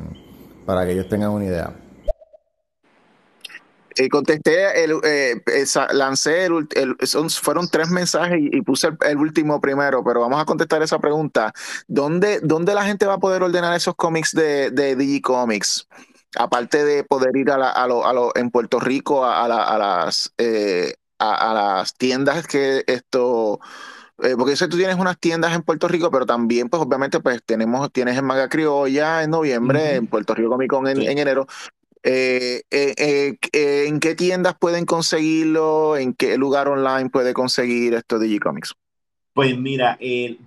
Para 0.64 0.84
que 0.84 0.92
ellos 0.92 1.08
tengan 1.08 1.30
una 1.30 1.44
idea. 1.44 1.74
Eh, 3.96 4.08
contesté, 4.08 4.84
el, 4.84 4.92
eh, 5.04 5.42
lancé, 5.92 6.46
el, 6.46 6.96
fueron 7.28 7.68
tres 7.68 7.90
mensajes 7.90 8.38
y, 8.40 8.62
puse 8.62 8.88
el, 9.00 9.16
último 9.18 9.60
primero, 9.60 10.02
pero 10.02 10.20
vamos 10.20 10.40
a 10.40 10.46
contestar 10.46 10.82
esa 10.82 10.98
pregunta. 10.98 11.52
¿Dónde, 11.88 12.40
¿Dónde 12.40 12.74
la 12.74 12.84
gente 12.84 13.06
va 13.06 13.14
a 13.14 13.18
poder 13.18 13.42
ordenar 13.42 13.74
esos 13.76 13.94
cómics 13.94 14.32
de, 14.32 14.70
de 14.70 14.96
Digicomics? 14.96 15.88
Aparte 16.36 16.84
de 16.84 17.04
poder 17.04 17.36
ir 17.36 17.50
a, 17.50 17.70
a, 17.70 17.86
lo, 17.86 18.06
a 18.06 18.12
lo, 18.14 18.34
en 18.34 18.50
Puerto 18.50 18.80
Rico 18.80 19.24
a, 19.24 19.44
a 19.44 19.78
las, 19.78 20.32
eh, 20.38 20.94
a, 21.18 21.52
las 21.54 21.94
tiendas 21.94 22.46
que 22.46 22.84
esto 22.86 23.60
eh, 24.22 24.34
porque 24.38 24.56
sé 24.56 24.68
tú 24.68 24.76
tienes 24.76 24.96
unas 24.96 25.18
tiendas 25.18 25.54
en 25.54 25.62
Puerto 25.62 25.88
Rico, 25.88 26.10
pero 26.10 26.26
también, 26.26 26.68
pues 26.68 26.82
obviamente, 26.82 27.20
pues 27.20 27.42
tenemos, 27.44 27.92
tienes 27.92 28.16
en 28.16 28.24
Manga 28.24 28.48
Criolla 28.48 29.22
en 29.22 29.30
noviembre, 29.30 29.96
en 29.96 30.06
Puerto 30.06 30.34
Rico 30.34 30.50
Comic 30.50 30.70
Con 30.70 30.86
en, 30.86 31.02
enero. 31.02 31.46
Eh, 32.02 32.62
eh, 32.70 33.36
¿En 33.52 34.00
qué 34.00 34.14
tiendas 34.14 34.54
pueden 34.58 34.86
conseguirlo? 34.86 35.96
¿En 35.96 36.14
qué 36.14 36.36
lugar 36.36 36.68
online 36.68 37.10
puede 37.10 37.34
conseguir 37.34 37.94
esto 37.94 38.18
de 38.18 38.28
G-Comics? 38.28 38.74
Pues 39.34 39.56
mira, 39.58 39.98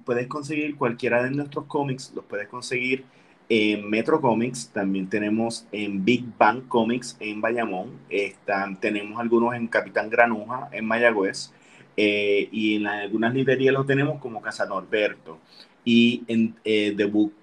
puedes 0.06 0.28
conseguir 0.28 0.76
cualquiera 0.76 1.24
de 1.24 1.32
nuestros 1.32 1.66
cómics, 1.66 2.12
los 2.16 2.24
puedes 2.26 2.48
conseguir 2.48 3.04
en 3.50 3.90
Metro 3.90 4.22
Comics, 4.22 4.70
también 4.70 5.10
tenemos 5.10 5.66
en 5.72 6.04
Big 6.04 6.26
Bang 6.38 6.68
Comics 6.68 7.16
en 7.20 7.42
Bayamón, 7.42 8.00
están, 8.10 8.80
tenemos 8.80 9.20
algunos 9.20 9.54
en 9.56 9.68
Capitán 9.68 10.10
Granuja 10.10 10.70
en 10.72 10.86
Mayagüez, 10.86 11.52
eh, 11.98 12.50
y 12.52 12.76
en 12.76 12.88
algunas 12.88 13.34
librerías 13.34 13.74
lo 13.74 13.86
tenemos 13.86 14.20
como 14.20 14.42
Casa 14.42 14.66
Norberto 14.66 15.40
y 15.84 16.24
en 16.28 16.56
eh, 16.66 16.94
The, 16.96 17.06
Book, 17.06 17.34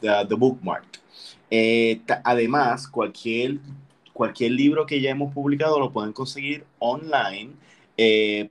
The 0.00 0.34
Bookmark. 0.34 1.00
Eh, 1.50 2.00
además, 2.24 2.86
cualquier, 2.88 3.58
cualquier 4.12 4.52
libro 4.52 4.86
que 4.86 5.00
ya 5.00 5.10
hemos 5.10 5.32
publicado 5.32 5.80
lo 5.80 5.92
pueden 5.92 6.12
conseguir 6.12 6.64
online 6.78 7.52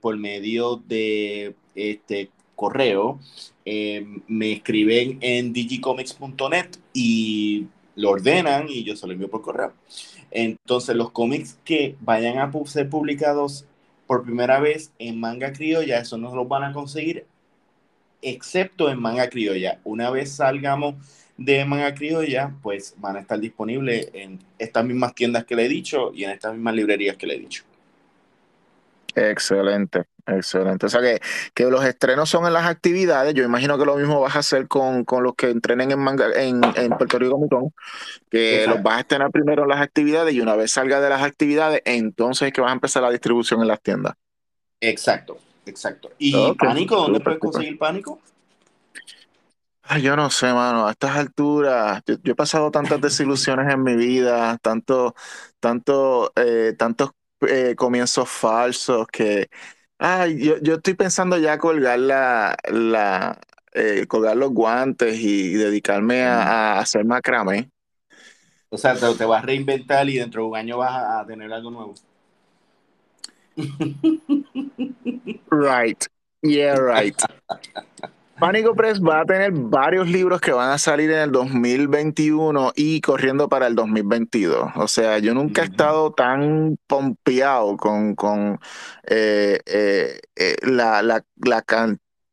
por 0.00 0.16
medio 0.16 0.82
de 0.88 1.54
este 1.76 2.30
correo. 2.56 3.20
me 3.64 4.52
escriben 4.52 5.18
en 5.20 5.52
digicomics.net 5.52 6.78
y 6.92 7.66
lo 7.94 8.10
ordenan 8.10 8.68
y 8.68 8.82
yo 8.82 8.96
se 8.96 9.06
lo 9.06 9.12
envío 9.12 9.30
por 9.30 9.42
correo. 9.42 9.72
Entonces, 10.32 10.96
los 10.96 11.12
cómics 11.12 11.58
que 11.64 11.96
vayan 12.00 12.38
a 12.38 12.50
ser 12.66 12.90
publicados 12.90 13.66
por 14.06 14.24
primera 14.24 14.60
vez 14.60 14.92
en 14.98 15.18
manga 15.18 15.52
criolla, 15.52 15.98
eso 15.98 16.16
no 16.18 16.34
los 16.34 16.48
van 16.48 16.64
a 16.64 16.72
conseguir 16.72 17.26
excepto 18.22 18.88
en 18.90 19.00
manga 19.00 19.28
criolla. 19.28 19.80
Una 19.84 20.10
vez 20.10 20.32
salgamos 20.32 20.94
de 21.36 21.64
manga 21.64 21.94
criolla, 21.94 22.54
pues 22.62 22.94
van 22.98 23.16
a 23.16 23.20
estar 23.20 23.38
disponibles 23.38 24.10
en 24.14 24.38
estas 24.58 24.84
mismas 24.84 25.14
tiendas 25.14 25.44
que 25.44 25.54
le 25.54 25.66
he 25.66 25.68
dicho 25.68 26.12
y 26.14 26.24
en 26.24 26.30
estas 26.30 26.54
mismas 26.54 26.74
librerías 26.74 27.16
que 27.16 27.26
le 27.26 27.34
he 27.34 27.38
dicho. 27.38 27.64
Excelente, 29.18 30.04
excelente. 30.26 30.84
O 30.84 30.88
sea 30.90 31.00
que, 31.00 31.20
que 31.54 31.64
los 31.64 31.82
estrenos 31.82 32.28
son 32.28 32.46
en 32.46 32.52
las 32.52 32.66
actividades. 32.66 33.32
Yo 33.32 33.44
imagino 33.44 33.78
que 33.78 33.86
lo 33.86 33.96
mismo 33.96 34.20
vas 34.20 34.36
a 34.36 34.40
hacer 34.40 34.68
con, 34.68 35.06
los 35.22 35.34
que 35.34 35.48
entrenen 35.48 35.90
en, 35.90 35.98
manga, 35.98 36.26
en, 36.34 36.60
Puerto 36.98 37.18
Rico 37.18 37.40
Comic 37.48 37.72
que 38.30 38.66
los 38.68 38.82
vas 38.82 38.98
a 38.98 39.00
estrenar 39.00 39.30
primero 39.30 39.62
en 39.62 39.70
las 39.70 39.80
actividades 39.80 40.34
y 40.34 40.42
una 40.42 40.54
vez 40.54 40.70
salga 40.70 41.00
de 41.00 41.08
las 41.08 41.22
actividades, 41.22 41.80
entonces 41.86 42.48
es 42.48 42.52
que 42.52 42.60
vas 42.60 42.70
a 42.70 42.74
empezar 42.74 43.02
la 43.02 43.10
distribución 43.10 43.62
en 43.62 43.68
las 43.68 43.80
tiendas. 43.80 44.12
Exacto, 44.80 45.38
exacto. 45.64 46.10
¿Y 46.18 46.52
pánico? 46.56 46.96
¿Dónde 46.96 47.20
puedes 47.20 47.40
conseguir 47.40 47.78
pánico? 47.78 48.20
yo 50.02 50.16
no 50.16 50.28
sé, 50.30 50.52
mano, 50.52 50.88
a 50.88 50.90
estas 50.90 51.16
alturas, 51.16 52.02
yo, 52.06 52.32
he 52.32 52.34
pasado 52.34 52.70
tantas 52.70 53.00
desilusiones 53.00 53.72
en 53.72 53.82
mi 53.82 53.94
vida, 53.94 54.58
tanto, 54.58 55.14
tanto, 55.60 56.32
eh, 56.36 56.74
tantos 56.76 57.12
eh, 57.48 57.74
comienzos 57.76 58.28
falsos 58.28 59.06
que 59.08 59.48
ay, 59.98 60.38
yo, 60.38 60.58
yo, 60.58 60.74
estoy 60.74 60.94
pensando 60.94 61.38
ya 61.38 61.58
colgar 61.58 61.98
la, 61.98 62.56
la 62.68 63.40
eh, 63.72 64.06
colgar 64.06 64.36
los 64.36 64.50
guantes 64.52 65.18
y, 65.18 65.54
dedicarme 65.54 66.22
a, 66.22 66.78
hacer 66.78 67.04
macramé. 67.04 67.70
O 68.70 68.78
sea, 68.78 68.94
te, 68.94 69.14
te, 69.14 69.24
vas 69.24 69.42
a 69.42 69.46
reinventar 69.46 70.08
y 70.08 70.18
dentro 70.18 70.42
de 70.42 70.48
un 70.48 70.56
año 70.56 70.78
vas 70.78 71.20
a 71.20 71.26
tener 71.26 71.52
algo 71.52 71.70
nuevo. 71.70 71.94
right. 75.50 76.06
Yeah, 76.42 76.76
right. 76.76 77.20
Pánico 78.38 78.74
Press 78.74 79.00
va 79.00 79.20
a 79.20 79.24
tener 79.24 79.50
varios 79.52 80.08
libros 80.08 80.42
que 80.42 80.52
van 80.52 80.70
a 80.70 80.76
salir 80.76 81.10
en 81.10 81.20
el 81.20 81.32
2021 81.32 82.72
y 82.76 83.00
corriendo 83.00 83.48
para 83.48 83.66
el 83.66 83.74
2022. 83.74 84.72
O 84.76 84.88
sea, 84.88 85.18
yo 85.18 85.32
nunca 85.32 85.62
he 85.62 85.64
estado 85.64 86.12
tan 86.12 86.78
pompeado 86.86 87.78
con, 87.78 88.14
con 88.14 88.60
eh, 89.06 89.60
eh, 89.64 90.20
eh, 90.36 90.56
la, 90.62 91.02
la, 91.02 91.24
la, 91.36 91.62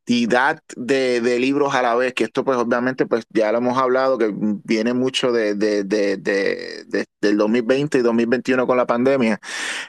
cantidad 0.05 0.59
de, 0.75 1.21
de, 1.21 1.39
libros 1.39 1.73
a 1.73 1.81
la 1.81 1.95
vez, 1.95 2.13
que 2.13 2.25
esto 2.25 2.43
pues 2.43 2.57
obviamente 2.57 3.05
pues 3.05 3.25
ya 3.29 3.51
lo 3.51 3.59
hemos 3.59 3.77
hablado, 3.77 4.17
que 4.17 4.33
viene 4.33 4.93
mucho 4.93 5.31
de, 5.31 5.55
de, 5.55 5.83
del 7.21 7.37
2020 7.37 7.99
y 7.99 8.01
2021 8.01 8.67
con 8.67 8.77
la 8.77 8.85
pandemia. 8.85 9.39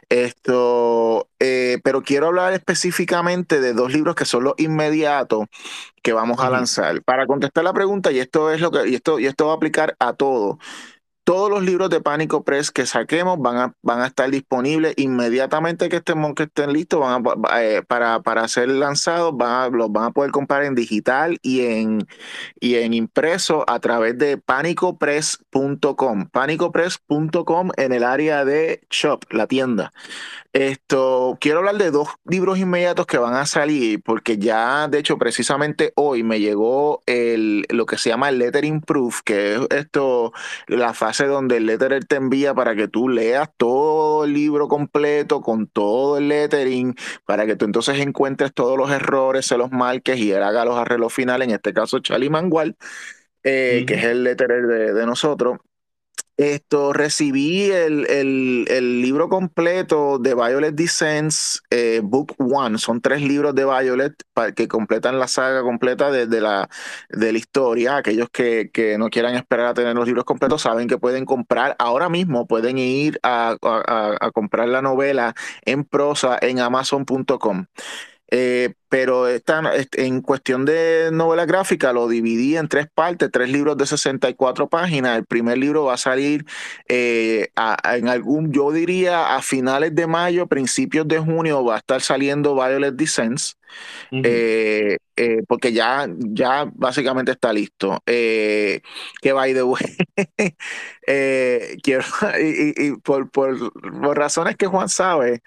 Esto, 0.08 1.28
eh, 1.40 1.78
pero 1.82 2.02
quiero 2.02 2.28
hablar 2.28 2.52
específicamente 2.52 3.60
de 3.60 3.72
dos 3.72 3.92
libros 3.92 4.14
que 4.14 4.24
son 4.24 4.44
los 4.44 4.54
inmediatos 4.58 5.46
que 6.02 6.12
vamos 6.12 6.38
a 6.40 6.50
lanzar. 6.50 7.02
Para 7.02 7.26
contestar 7.26 7.64
la 7.64 7.72
pregunta, 7.72 8.12
y 8.12 8.20
esto 8.20 8.52
es 8.52 8.60
lo 8.60 8.70
que, 8.70 8.88
y 8.88 8.94
esto, 8.94 9.18
y 9.18 9.26
esto 9.26 9.46
va 9.46 9.54
a 9.54 9.56
aplicar 9.56 9.96
a 9.98 10.12
todo 10.12 10.58
todos 11.24 11.48
los 11.50 11.62
libros 11.62 11.88
de 11.88 12.00
Pánico 12.00 12.44
Press 12.44 12.70
que 12.70 12.84
saquemos 12.86 13.38
van 13.38 13.56
a, 13.56 13.74
van 13.82 14.00
a 14.02 14.06
estar 14.06 14.30
disponibles 14.30 14.94
inmediatamente 14.96 15.88
que 15.88 15.96
estén, 15.96 16.34
que 16.34 16.44
estén 16.44 16.72
listos 16.72 17.00
van 17.00 17.24
eh, 17.58 17.82
para, 17.86 18.20
para 18.20 18.46
ser 18.46 18.68
lanzados. 18.68 19.34
Van 19.36 19.72
los 19.72 19.90
van 19.90 20.04
a 20.04 20.10
poder 20.10 20.30
comprar 20.30 20.64
en 20.64 20.74
digital 20.74 21.38
y 21.42 21.62
en, 21.62 22.06
y 22.60 22.76
en 22.76 22.92
impreso 22.92 23.64
a 23.66 23.80
través 23.80 24.18
de 24.18 24.36
panicopress.com. 24.36 26.28
Panicopress.com 26.28 27.70
en 27.76 27.92
el 27.92 28.04
área 28.04 28.44
de 28.44 28.82
shop, 28.90 29.24
la 29.30 29.46
tienda. 29.46 29.92
Esto, 30.54 31.36
quiero 31.40 31.58
hablar 31.58 31.78
de 31.78 31.90
dos 31.90 32.06
libros 32.24 32.60
inmediatos 32.60 33.06
que 33.06 33.18
van 33.18 33.34
a 33.34 33.44
salir, 33.44 34.00
porque 34.04 34.38
ya, 34.38 34.86
de 34.86 35.00
hecho, 35.00 35.18
precisamente 35.18 35.92
hoy 35.96 36.22
me 36.22 36.38
llegó 36.38 37.02
el, 37.06 37.66
lo 37.70 37.86
que 37.86 37.98
se 37.98 38.10
llama 38.10 38.28
el 38.28 38.38
Lettering 38.38 38.80
Proof, 38.80 39.22
que 39.24 39.56
es 39.56 39.60
esto, 39.70 40.32
la 40.68 40.94
fase 40.94 41.26
donde 41.26 41.56
el 41.56 41.66
letterer 41.66 42.04
te 42.04 42.14
envía 42.14 42.54
para 42.54 42.76
que 42.76 42.86
tú 42.86 43.08
leas 43.08 43.50
todo 43.56 44.26
el 44.26 44.32
libro 44.32 44.68
completo 44.68 45.40
con 45.40 45.66
todo 45.66 46.18
el 46.18 46.28
lettering, 46.28 46.94
para 47.26 47.46
que 47.46 47.56
tú 47.56 47.64
entonces 47.64 47.98
encuentres 47.98 48.54
todos 48.54 48.78
los 48.78 48.92
errores, 48.92 49.46
se 49.46 49.58
los 49.58 49.72
marques 49.72 50.18
y 50.18 50.30
él 50.30 50.44
haga 50.44 50.64
los 50.64 50.78
arreglos 50.78 51.12
finales, 51.12 51.48
en 51.48 51.54
este 51.54 51.72
caso 51.72 51.98
Charlie 51.98 52.30
Mangual, 52.30 52.76
eh, 53.42 53.82
que 53.88 53.94
es 53.94 54.04
el 54.04 54.22
letterer 54.22 54.68
de, 54.68 54.92
de 54.94 55.04
nosotros. 55.04 55.58
Esto, 56.36 56.92
recibí 56.92 57.70
el, 57.70 58.10
el, 58.10 58.66
el, 58.68 59.00
libro 59.00 59.28
completo 59.28 60.18
de 60.18 60.34
Violet 60.34 60.74
Descents, 60.74 61.62
eh, 61.70 62.00
Book 62.02 62.34
One. 62.38 62.78
Son 62.78 63.00
tres 63.00 63.22
libros 63.22 63.54
de 63.54 63.64
Violet 63.64 64.14
que 64.56 64.66
completan 64.66 65.20
la 65.20 65.28
saga 65.28 65.62
completa 65.62 66.10
de, 66.10 66.26
la, 66.40 66.68
de 67.08 67.32
la 67.32 67.38
historia. 67.38 67.98
Aquellos 67.98 68.28
que, 68.30 68.70
que, 68.72 68.98
no 68.98 69.10
quieran 69.10 69.36
esperar 69.36 69.66
a 69.66 69.74
tener 69.74 69.94
los 69.94 70.08
libros 70.08 70.24
completos 70.24 70.62
saben 70.62 70.88
que 70.88 70.98
pueden 70.98 71.24
comprar 71.24 71.76
ahora 71.78 72.08
mismo, 72.08 72.48
pueden 72.48 72.78
ir 72.78 73.20
a, 73.22 73.56
a, 73.62 74.16
a 74.20 74.30
comprar 74.32 74.68
la 74.68 74.82
novela 74.82 75.34
en 75.64 75.84
prosa 75.84 76.36
en 76.40 76.58
amazon.com. 76.58 77.66
Eh, 78.30 78.74
pero 78.88 79.28
esta, 79.28 79.62
en 79.92 80.20
cuestión 80.22 80.64
de 80.64 81.10
novela 81.12 81.46
gráfica 81.46 81.92
lo 81.92 82.08
dividí 82.08 82.56
en 82.56 82.68
tres 82.68 82.86
partes, 82.92 83.30
tres 83.32 83.50
libros 83.50 83.76
de 83.76 83.86
64 83.86 84.68
páginas. 84.68 85.18
El 85.18 85.26
primer 85.26 85.58
libro 85.58 85.84
va 85.84 85.94
a 85.94 85.96
salir 85.98 86.44
eh, 86.88 87.48
en 87.92 88.08
algún, 88.08 88.52
yo 88.52 88.70
diría 88.72 89.34
a 89.36 89.42
finales 89.42 89.94
de 89.94 90.06
mayo, 90.06 90.46
principios 90.46 91.06
de 91.08 91.18
junio, 91.18 91.64
va 91.64 91.76
a 91.76 91.78
estar 91.78 92.00
saliendo 92.00 92.54
Violet 92.54 92.94
Descents. 92.94 93.58
eh, 94.22 94.98
eh, 95.16 95.42
porque 95.48 95.72
ya, 95.72 96.06
ya 96.18 96.66
básicamente 96.74 97.32
está 97.32 97.52
listo. 97.52 98.02
Que 98.06 98.82
by 99.32 99.54
the 99.54 99.62
way, 99.62 99.96
quiero, 101.82 102.04
y, 102.40 102.86
y 102.88 102.96
por, 102.98 103.30
por, 103.30 103.72
por 103.72 104.16
razones 104.18 104.56
que 104.56 104.66
Juan 104.66 104.88
sabe, 104.88 105.42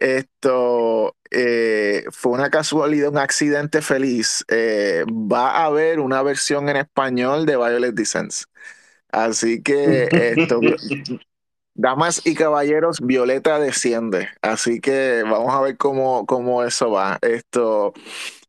esto 0.00 1.16
eh, 1.30 2.04
fue 2.10 2.32
una 2.32 2.50
casualidad, 2.50 3.10
un 3.10 3.18
accidente 3.18 3.82
feliz. 3.82 4.44
Eh, 4.48 5.04
va 5.08 5.50
a 5.52 5.64
haber 5.66 6.00
una 6.00 6.22
versión 6.22 6.68
en 6.68 6.76
español 6.76 7.46
de 7.46 7.56
Violet 7.56 7.94
Descents. 7.94 8.46
Así 9.10 9.62
que 9.62 10.08
esto, 10.12 10.60
damas 11.74 12.22
y 12.24 12.34
caballeros, 12.34 13.00
Violeta 13.00 13.58
desciende. 13.58 14.28
Así 14.42 14.80
que 14.80 15.22
vamos 15.24 15.54
a 15.54 15.60
ver 15.62 15.76
cómo, 15.76 16.26
cómo 16.26 16.64
eso 16.64 16.90
va. 16.90 17.18
Esto. 17.22 17.92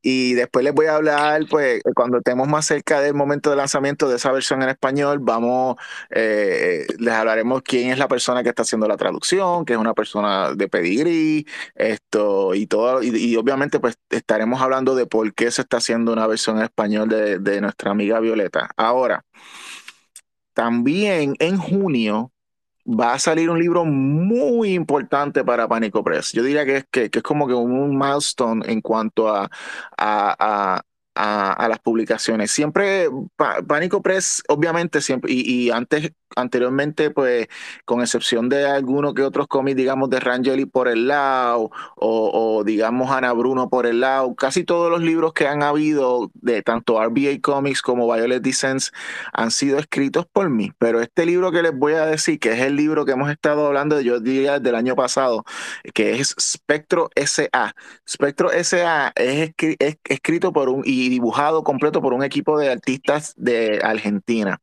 Y 0.01 0.33
después 0.33 0.63
les 0.63 0.73
voy 0.73 0.85
a 0.85 0.95
hablar, 0.95 1.41
pues, 1.49 1.81
cuando 1.95 2.17
estemos 2.19 2.47
más 2.47 2.65
cerca 2.65 3.01
del 3.01 3.13
momento 3.13 3.49
de 3.49 3.57
lanzamiento 3.57 4.07
de 4.09 4.15
esa 4.15 4.31
versión 4.31 4.61
en 4.63 4.69
español, 4.69 5.19
vamos, 5.21 5.75
eh, 6.09 6.85
les 6.99 7.13
hablaremos 7.13 7.61
quién 7.63 7.91
es 7.91 7.97
la 7.97 8.07
persona 8.07 8.41
que 8.43 8.49
está 8.49 8.61
haciendo 8.61 8.87
la 8.87 8.97
traducción, 8.97 9.65
que 9.65 9.73
es 9.73 9.79
una 9.79 9.93
persona 9.93 10.53
de 10.53 10.67
pedigrí, 10.69 11.45
esto 11.75 12.55
y 12.55 12.67
todo, 12.67 13.03
y, 13.03 13.09
y, 13.09 13.35
obviamente, 13.35 13.79
pues, 13.79 13.97
estaremos 14.09 14.61
hablando 14.61 14.95
de 14.95 15.05
por 15.05 15.33
qué 15.33 15.51
se 15.51 15.61
está 15.63 15.77
haciendo 15.77 16.13
una 16.13 16.27
versión 16.27 16.57
en 16.57 16.63
español 16.63 17.09
de, 17.09 17.39
de 17.39 17.61
nuestra 17.61 17.91
amiga 17.91 18.19
Violeta. 18.19 18.69
Ahora, 18.77 19.25
también 20.53 21.35
en 21.39 21.57
junio 21.57 22.31
va 22.89 23.13
a 23.13 23.19
salir 23.19 23.49
un 23.49 23.59
libro 23.59 23.85
muy 23.85 24.73
importante 24.73 25.43
para 25.43 25.67
Pánico 25.67 26.03
Press. 26.03 26.31
Yo 26.33 26.43
diría 26.43 26.65
que 26.65 26.77
es, 26.77 26.85
que, 26.89 27.09
es 27.11 27.23
como 27.23 27.47
que 27.47 27.53
un 27.53 27.97
milestone 27.97 28.65
en 28.71 28.81
cuanto 28.81 29.27
a, 29.29 29.49
a 29.97 30.81
a, 31.19 31.67
las 31.67 31.79
publicaciones. 31.79 32.51
Siempre, 32.51 33.09
Pánico 33.67 34.01
Press, 34.01 34.41
obviamente, 34.47 35.01
siempre, 35.01 35.31
y, 35.33 35.69
antes, 35.69 36.13
anteriormente, 36.35 37.11
pues, 37.11 37.47
con 37.85 38.01
excepción 38.01 38.47
de 38.47 38.65
algunos 38.65 39.13
que 39.13 39.23
otros 39.23 39.47
cómics, 39.47 39.75
digamos, 39.75 40.09
de 40.09 40.19
Rangeli 40.19 40.65
por 40.65 40.87
el 40.87 41.07
lado, 41.07 41.71
o, 41.95 42.57
o, 42.57 42.63
digamos 42.63 43.11
Ana 43.11 43.33
Bruno 43.33 43.69
por 43.69 43.85
el 43.85 43.99
lado, 43.99 44.33
casi 44.35 44.63
todos 44.63 44.89
los 44.89 45.01
libros 45.01 45.33
que 45.33 45.47
han 45.47 45.61
habido 45.63 46.31
de 46.35 46.61
tanto 46.61 47.03
RBA 47.03 47.41
Comics 47.41 47.81
como 47.81 48.11
Violet 48.11 48.41
Descents 48.41 48.91
han 49.33 49.51
sido 49.51 49.77
escritos 49.79 50.25
por 50.31 50.49
mí. 50.49 50.71
Pero 50.77 51.01
este 51.01 51.25
libro 51.25 51.51
que 51.51 51.61
les 51.61 51.75
voy 51.75 51.93
a 51.93 52.05
decir, 52.05 52.39
que 52.39 52.53
es 52.53 52.59
el 52.59 52.75
libro 52.75 53.05
que 53.05 53.11
hemos 53.11 53.29
estado 53.29 53.67
hablando, 53.67 53.99
yo 53.99 54.19
diría, 54.19 54.59
del 54.59 54.75
año 54.75 54.95
pasado, 54.95 55.43
que 55.93 56.19
es 56.19 56.35
Spectro 56.39 57.09
S.A. 57.15 57.73
Spectro 58.07 58.51
S.A. 58.51 59.11
Es, 59.15 59.51
es 59.57 59.97
escrito 60.05 60.53
por 60.53 60.69
un, 60.69 60.83
y 60.85 61.08
dibujado 61.09 61.63
completo 61.63 62.01
por 62.01 62.13
un 62.13 62.23
equipo 62.23 62.57
de 62.57 62.69
artistas 62.69 63.33
de 63.37 63.79
Argentina. 63.83 64.61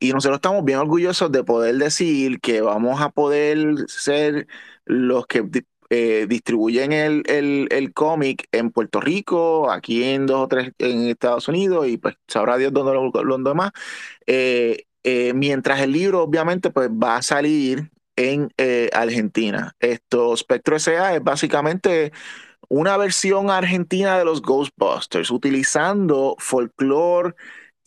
Y 0.00 0.12
nosotros 0.12 0.38
estamos 0.38 0.64
bien 0.64 0.78
orgullosos 0.78 1.30
de 1.32 1.44
poder 1.44 1.76
decir 1.76 2.40
que 2.40 2.60
vamos 2.60 3.00
a 3.00 3.10
poder 3.10 3.88
ser 3.88 4.46
los 4.84 5.26
que 5.26 5.44
eh, 5.90 6.26
distribuyen 6.28 6.92
el, 6.92 7.22
el, 7.26 7.68
el 7.70 7.92
cómic 7.92 8.48
en 8.52 8.70
Puerto 8.70 9.00
Rico, 9.00 9.70
aquí 9.70 10.02
en 10.02 10.26
dos 10.26 10.40
o 10.40 10.48
tres 10.48 10.72
en 10.78 11.08
Estados 11.08 11.48
Unidos 11.48 11.86
y 11.88 11.98
pues 11.98 12.16
sabrá 12.26 12.56
Dios 12.56 12.72
dónde 12.72 12.92
lo, 12.94 13.38
demás. 13.38 13.72
Eh, 14.26 14.86
eh, 15.04 15.32
mientras 15.34 15.80
el 15.80 15.92
libro 15.92 16.22
obviamente 16.22 16.70
pues 16.70 16.90
va 16.90 17.16
a 17.16 17.22
salir 17.22 17.90
en 18.16 18.52
Argentina. 18.92 19.74
Esto, 19.80 20.36
Spectro 20.36 20.76
S.A. 20.76 21.16
es 21.16 21.22
básicamente 21.22 22.12
una 22.68 22.96
versión 22.96 23.50
argentina 23.50 24.18
de 24.18 24.24
los 24.24 24.42
Ghostbusters, 24.42 25.30
utilizando 25.30 26.36
folclore 26.38 27.34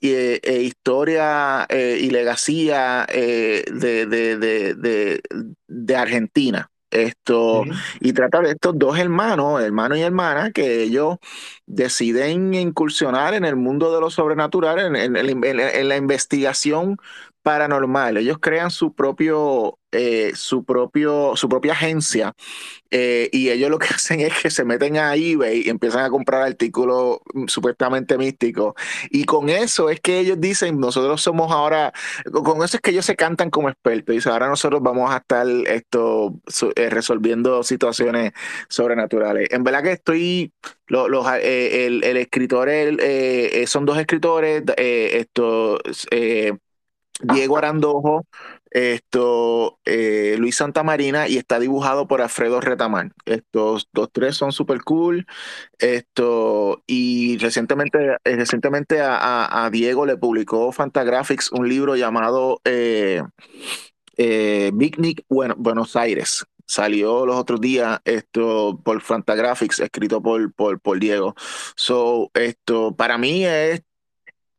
e, 0.01 0.39
e, 0.43 0.61
historia 0.61 1.65
eh, 1.69 1.97
y 1.99 2.09
legacía 2.09 3.05
eh, 3.09 3.63
de, 3.71 4.05
de, 4.05 4.37
de, 4.37 5.21
de, 5.67 5.95
Argentina. 5.95 6.69
Esto, 6.89 7.61
uh 7.61 7.65
-huh. 7.65 7.75
y 7.99 8.13
trata 8.13 8.39
de 8.41 8.51
estos 8.51 8.77
dos 8.77 8.97
hermanos, 8.97 9.61
hermano 9.61 9.95
y 9.97 10.01
hermana, 10.01 10.51
que 10.51 10.83
ellos 10.83 11.17
deciden 11.65 12.53
incursionar 12.53 13.33
en 13.33 13.43
el 13.43 13.55
mundo 13.55 13.93
de 13.93 13.99
lo 13.99 14.09
sobrenatural, 14.09 14.79
en, 14.79 14.95
en, 14.95 15.15
en, 15.17 15.59
en 15.59 15.89
la 15.89 15.97
investigación 15.97 16.97
paranormal. 17.47 18.17
Ellos 18.17 18.39
crean 18.41 18.69
su 18.71 18.93
propio, 18.93 19.79
eh, 19.93 20.33
su 20.35 20.65
propio, 20.65 21.37
su 21.37 21.47
propia 21.47 21.71
agencia 21.71 22.33
eh, 22.91 23.29
y 23.31 23.49
ellos 23.49 23.69
lo 23.69 23.79
que 23.79 23.87
hacen 23.95 24.19
es 24.19 24.33
que 24.33 24.49
se 24.49 24.65
meten 24.65 24.97
a 24.97 25.15
eBay 25.15 25.61
y 25.65 25.69
empiezan 25.69 26.03
a 26.03 26.09
comprar 26.09 26.41
artículos 26.41 27.19
supuestamente 27.47 28.17
místicos. 28.17 28.73
Y 29.11 29.23
con 29.23 29.47
eso 29.47 29.89
es 29.89 30.01
que 30.01 30.19
ellos 30.19 30.41
dicen, 30.41 30.77
nosotros 30.77 31.21
somos 31.21 31.49
ahora, 31.49 31.93
con 32.33 32.63
eso 32.63 32.75
es 32.75 32.81
que 32.81 32.91
ellos 32.91 33.05
se 33.05 33.15
cantan 33.15 33.49
como 33.49 33.69
expertos. 33.69 34.13
Dicen, 34.13 34.33
ahora 34.33 34.49
nosotros 34.49 34.81
vamos 34.83 35.09
a 35.09 35.17
estar 35.19 35.47
esto 35.67 36.33
eh, 36.75 36.89
resolviendo 36.89 37.63
situaciones 37.63 38.33
sobrenaturales. 38.67 39.47
En 39.53 39.63
verdad 39.63 39.83
que 39.83 39.93
estoy, 39.93 40.51
los, 40.87 41.09
los 41.09 41.25
eh, 41.31 41.85
el, 41.85 42.03
el, 42.03 42.17
escritor, 42.17 42.67
el, 42.67 42.99
eh, 43.01 43.63
son 43.67 43.85
dos 43.85 43.97
escritores, 43.97 44.63
esto 44.75 45.79
Diego 47.21 47.57
Arandojo, 47.57 48.25
esto, 48.69 49.79
eh, 49.85 50.35
Luis 50.37 50.57
Santamarina 50.57 51.27
y 51.27 51.37
está 51.37 51.59
dibujado 51.59 52.07
por 52.07 52.21
Alfredo 52.21 52.61
Retamar. 52.61 53.11
Estos 53.25 53.87
dos 53.93 54.09
tres 54.11 54.35
son 54.35 54.51
super 54.51 54.81
cool. 54.83 55.25
Esto, 55.79 56.83
y 56.85 57.37
recientemente, 57.37 58.17
recientemente 58.23 58.99
a, 59.01 59.69
Diego 59.71 60.05
le 60.05 60.17
publicó 60.17 60.71
Fantagraphics 60.71 61.51
un 61.51 61.67
libro 61.67 61.95
llamado 61.95 62.61
eh, 62.65 63.23
eh, 64.17 64.71
Big 64.73 64.99
Nick 64.99 65.23
bueno, 65.29 65.55
Buenos 65.57 65.95
Aires. 65.95 66.45
Salió 66.65 67.25
los 67.25 67.37
otros 67.37 67.61
días 67.61 67.99
esto 68.03 68.79
por 68.83 69.01
Fantagraphics, 69.01 69.79
escrito 69.79 70.21
por, 70.21 70.53
por, 70.53 70.79
por 70.81 70.99
Diego. 70.99 71.33
So, 71.75 72.29
esto, 72.33 72.93
para 72.95 73.17
mí 73.17 73.45
es 73.45 73.83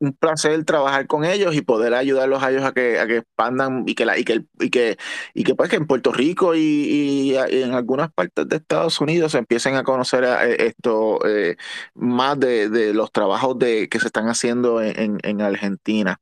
un 0.00 0.12
placer 0.12 0.64
trabajar 0.64 1.06
con 1.06 1.24
ellos 1.24 1.54
y 1.54 1.62
poder 1.62 1.94
ayudarlos 1.94 2.42
a 2.42 2.50
ellos 2.50 2.64
a 2.64 2.72
que, 2.72 2.98
a 2.98 3.06
que 3.06 3.18
expandan 3.18 3.84
y 3.87 3.94
que, 3.94 4.06
la, 4.06 4.18
y 4.18 4.24
que, 4.24 4.44
y 4.61 4.70
que, 4.70 4.96
y 5.34 5.44
que, 5.44 5.54
pues, 5.54 5.68
que 5.68 5.76
en 5.76 5.87
Puerto 5.87 6.12
Rico 6.12 6.54
y, 6.54 6.61
y, 6.61 7.32
y, 7.32 7.62
en 7.62 7.72
algunas 7.72 8.12
partes 8.12 8.48
de 8.48 8.56
Estados 8.56 9.00
Unidos 9.00 9.32
se 9.32 9.38
empiecen 9.38 9.74
a 9.74 9.82
conocer 9.82 10.24
a, 10.24 10.44
esto 10.44 11.18
eh, 11.26 11.56
más 11.94 12.38
de, 12.38 12.68
de, 12.68 12.94
los 12.94 13.11
trabajos 13.11 13.58
de, 13.58 13.88
que 13.88 13.98
se 14.00 14.06
están 14.06 14.28
haciendo 14.28 14.80
en, 14.80 15.18
en 15.22 15.40
Argentina. 15.40 16.20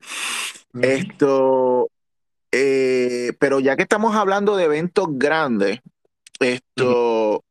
Mm. 0.72 0.84
Esto, 0.84 1.90
eh, 2.52 3.32
pero 3.38 3.60
ya 3.60 3.76
que 3.76 3.82
estamos 3.82 4.14
hablando 4.16 4.56
de 4.56 4.64
eventos 4.64 5.06
grandes, 5.10 5.80
esto... 6.40 7.42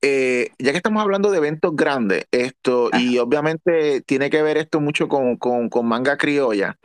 Eh, 0.00 0.50
ya 0.58 0.70
que 0.70 0.76
estamos 0.76 1.02
hablando 1.02 1.30
de 1.30 1.38
eventos 1.38 1.74
grandes, 1.74 2.26
esto, 2.30 2.88
Ajá. 2.92 3.02
y 3.02 3.18
obviamente 3.18 4.00
tiene 4.02 4.30
que 4.30 4.42
ver 4.42 4.56
esto 4.56 4.80
mucho 4.80 5.08
con, 5.08 5.36
con, 5.36 5.68
con 5.68 5.86
manga 5.86 6.16
criolla. 6.16 6.78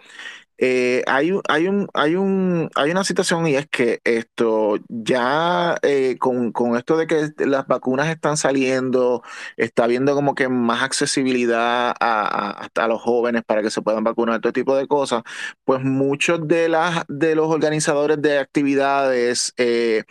Eh, 0.60 1.04
hay, 1.08 1.32
hay, 1.50 1.68
un, 1.68 1.90
hay, 1.94 2.16
un, 2.16 2.70
hay 2.76 2.92
una 2.92 3.04
situación 3.04 3.48
y 3.48 3.56
es 3.56 3.68
que 3.68 4.00
esto 4.04 4.78
ya 4.88 5.76
eh, 5.82 6.16
con, 6.20 6.52
con, 6.52 6.78
esto 6.78 6.96
de 6.96 7.08
que 7.08 7.32
las 7.46 7.68
vacunas 7.68 8.08
están 8.10 8.38
saliendo, 8.38 9.24
está 9.58 9.88
viendo 9.88 10.14
como 10.16 10.36
que 10.36 10.48
más 10.50 10.84
accesibilidad 10.84 11.90
a, 11.90 11.96
a, 12.00 12.70
a 12.84 12.88
los 12.88 13.02
jóvenes 13.02 13.44
para 13.46 13.64
que 13.64 13.72
se 13.72 13.82
puedan 13.82 14.04
vacunar, 14.04 14.42
todo 14.42 14.54
tipo 14.54 14.76
de 14.76 14.88
cosas, 14.88 15.24
pues 15.66 15.82
muchos 15.84 16.48
de, 16.48 16.70
las, 16.70 17.04
de 17.08 17.36
los 17.36 17.48
organizadores 17.50 18.22
de 18.22 18.38
actividades 18.40 19.54
eh, 19.58 20.04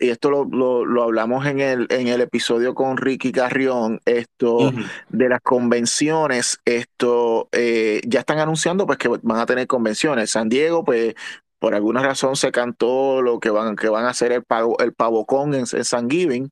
y 0.00 0.08
esto 0.08 0.30
lo, 0.30 0.44
lo, 0.44 0.84
lo, 0.84 1.02
hablamos 1.04 1.46
en 1.46 1.60
el, 1.60 1.86
en 1.90 2.08
el 2.08 2.20
episodio 2.22 2.74
con 2.74 2.96
Ricky 2.96 3.32
Carrión, 3.32 4.00
esto 4.06 4.56
uh 4.56 4.70
-huh. 4.70 4.90
de 5.10 5.28
las 5.28 5.40
convenciones, 5.42 6.60
esto 6.64 7.48
eh, 7.52 8.00
ya 8.06 8.20
están 8.20 8.38
anunciando 8.38 8.86
pues 8.86 8.98
que 8.98 9.08
van 9.08 9.38
a 9.38 9.46
tener 9.46 9.66
convenciones. 9.66 10.30
San 10.30 10.48
Diego, 10.48 10.84
pues 10.84 11.14
por 11.58 11.74
alguna 11.74 12.02
razón 12.02 12.36
se 12.36 12.50
cantó 12.50 13.22
lo 13.22 13.38
que 13.38 13.50
van, 13.50 13.76
que 13.76 13.88
van 13.88 14.06
a 14.06 14.10
hacer 14.10 14.32
el, 14.32 14.42
pavo, 14.42 14.78
el 14.80 14.94
pavocón 14.94 15.54
en, 15.54 15.64
en 15.72 15.84
San 15.84 16.08
Giving. 16.10 16.50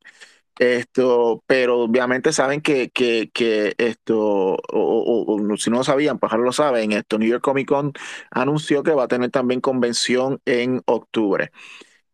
Esto, 0.59 1.43
pero 1.47 1.83
obviamente 1.83 2.33
saben 2.33 2.61
que, 2.61 2.91
que, 2.91 3.31
que 3.33 3.75
esto, 3.79 4.19
o, 4.19 4.59
o, 4.73 5.53
o, 5.53 5.57
si 5.57 5.71
no 5.71 5.79
lo 5.79 5.85
sabían, 5.85 6.19
pues 6.19 6.33
ahora 6.33 6.45
lo 6.45 6.53
saben, 6.53 6.93
esto, 6.93 7.17
New 7.17 7.29
York 7.29 7.43
Comic 7.43 7.69
Con 7.69 7.93
anunció 8.31 8.83
que 8.83 8.93
va 8.93 9.05
a 9.05 9.09
tener 9.09 9.31
también 9.31 9.61
convención 9.61 10.41
en 10.47 10.83
octubre. 10.87 11.53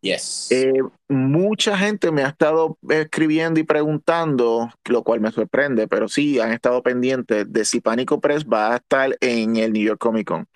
Yes. 0.05 0.49
Eh, 0.51 0.83
mucha 1.09 1.79
gente 1.79 2.13
me 2.13 2.25
ha 2.25 2.29
estado 2.29 2.77
escribiendo 2.91 3.59
y 3.59 3.63
preguntando, 3.63 4.71
lo 4.85 5.03
cual 5.03 5.21
me 5.21 5.33
sorprende, 5.33 5.89
pero 5.89 6.09
sí 6.09 6.39
han 6.41 6.53
estado 6.53 6.83
pendientes 6.83 7.51
de 7.51 7.65
si 7.65 7.81
Pánico 7.81 8.21
Press 8.21 8.45
va 8.45 8.75
a 8.75 8.77
estar 8.77 9.17
en 9.23 9.57
el 9.57 9.73
New 9.73 9.83
York 9.83 9.99
Comic 9.99 10.29
Con. 10.29 10.47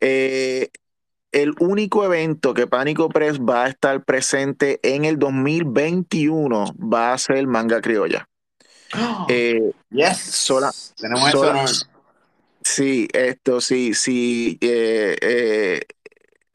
Eh, 0.00 0.70
el 1.30 1.54
único 1.60 2.04
evento 2.04 2.54
que 2.54 2.66
Pánico 2.66 3.08
Press 3.08 3.38
va 3.38 3.66
a 3.66 3.68
estar 3.68 4.02
presente 4.04 4.80
en 4.82 5.04
el 5.04 5.16
2021 5.20 6.74
va 6.76 7.12
a 7.12 7.18
ser 7.18 7.46
Manga 7.46 7.80
Criolla. 7.80 8.28
Oh, 8.98 9.26
Eh, 9.30 9.70
yes. 9.90 10.18
sola- 10.18 10.72
Tenemos 10.96 11.30
sola- 11.30 11.62
eso. 11.62 11.86
Sí, 12.62 13.06
esto 13.12 13.60
sí, 13.60 13.94
sí. 13.94 14.58
eh, 14.60 15.16
eh, 15.20 15.80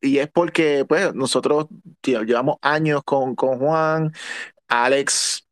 y 0.01 0.17
es 0.17 0.27
porque, 0.29 0.85
pues, 0.87 1.13
nosotros 1.13 1.67
tío, 2.01 2.23
llevamos 2.23 2.57
años 2.61 3.03
con, 3.03 3.35
con 3.35 3.59
Juan, 3.59 4.11
Alex, 4.67 5.47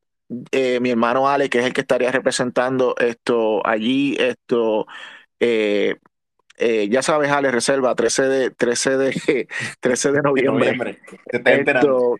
eh, 0.51 0.79
mi 0.79 0.89
hermano 0.89 1.29
Alex, 1.29 1.49
que 1.49 1.59
es 1.59 1.65
el 1.65 1.73
que 1.73 1.81
estaría 1.81 2.11
representando 2.11 2.95
esto 2.97 3.65
allí, 3.65 4.15
esto. 4.19 4.87
eh, 5.39 5.95
eh, 6.57 6.89
ya 6.89 7.01
sabes, 7.01 7.31
Alex, 7.31 7.53
reserva 7.53 7.95
13 7.95 8.23
de, 8.23 8.49
13 8.51 8.97
de, 8.97 9.47
13 9.79 10.11
de 10.11 10.21
noviembre. 10.21 10.75
noviembre. 10.75 10.99
Esto, 11.31 12.17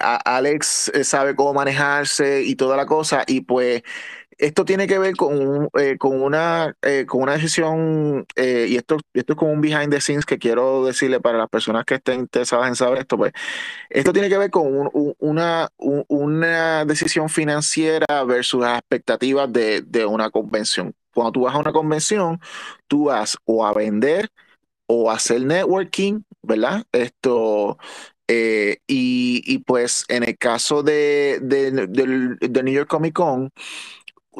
Alex 0.00 0.90
sabe 1.04 1.36
cómo 1.36 1.54
manejarse 1.54 2.42
y 2.42 2.56
toda 2.56 2.76
la 2.76 2.86
cosa, 2.86 3.24
y 3.26 3.42
pues 3.42 3.82
esto 4.38 4.64
tiene 4.64 4.86
que 4.86 4.98
ver 4.98 5.16
con, 5.16 5.68
eh, 5.78 5.98
con, 5.98 6.20
una, 6.22 6.74
eh, 6.82 7.06
con 7.06 7.22
una 7.22 7.32
decisión, 7.34 8.26
eh, 8.36 8.66
y 8.68 8.76
esto, 8.76 8.96
esto 9.14 9.32
es 9.34 9.36
como 9.38 9.52
un 9.52 9.60
behind 9.60 9.90
the 9.90 10.00
scenes 10.00 10.24
que 10.26 10.38
quiero 10.38 10.84
decirle 10.86 11.20
para 11.20 11.38
las 11.38 11.48
personas 11.48 11.84
que 11.84 11.96
estén 11.96 12.20
interesadas 12.20 12.68
en 12.68 12.76
saber 12.76 12.98
esto, 13.00 13.16
pues 13.16 13.32
esto 13.90 14.12
tiene 14.12 14.28
que 14.28 14.38
ver 14.38 14.50
con 14.50 14.66
un- 14.76 14.90
un- 14.92 15.14
una, 15.18 15.68
un- 15.78 16.04
una 16.08 16.84
decisión 16.84 17.28
financiera 17.28 18.24
versus 18.24 18.60
las 18.60 18.78
expectativas 18.78 19.52
de, 19.52 19.82
de 19.82 20.06
una 20.06 20.30
convención. 20.30 20.94
Cuando 21.14 21.32
tú 21.32 21.40
vas 21.42 21.54
a 21.54 21.58
una 21.58 21.72
convención, 21.72 22.40
tú 22.86 23.04
vas 23.06 23.36
o 23.44 23.66
a 23.66 23.72
vender 23.74 24.28
o 24.86 25.10
a 25.10 25.14
hacer 25.14 25.42
networking, 25.44 26.22
¿verdad? 26.42 26.84
Esto, 26.92 27.78
eh, 28.28 28.78
y, 28.86 29.42
y 29.46 29.58
pues 29.60 30.04
en 30.08 30.22
el 30.24 30.36
caso 30.38 30.82
de, 30.82 31.38
de, 31.42 31.70
del- 31.88 32.36
de 32.40 32.62
New 32.62 32.74
York 32.74 32.88
Comic 32.88 33.14
Con, 33.14 33.50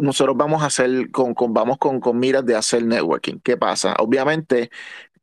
nosotros 0.00 0.36
vamos 0.36 0.62
a 0.62 0.66
hacer, 0.66 1.10
con, 1.10 1.34
con- 1.34 1.54
vamos 1.54 1.78
con, 1.78 2.00
con 2.00 2.18
miras 2.18 2.44
de 2.46 2.56
hacer 2.56 2.84
networking. 2.84 3.40
¿Qué 3.42 3.56
pasa? 3.56 3.94
Obviamente 3.98 4.70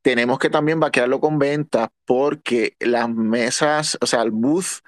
tenemos 0.02 0.40
que 0.40 0.50
también 0.50 0.80
vaquearlo 0.80 1.20
con 1.22 1.40
ventas 1.40 1.90
porque 2.06 2.76
las 2.80 3.10
mesas, 3.10 3.98
o 4.02 4.08
sea, 4.08 4.24
el 4.24 4.32
booth 4.32 4.82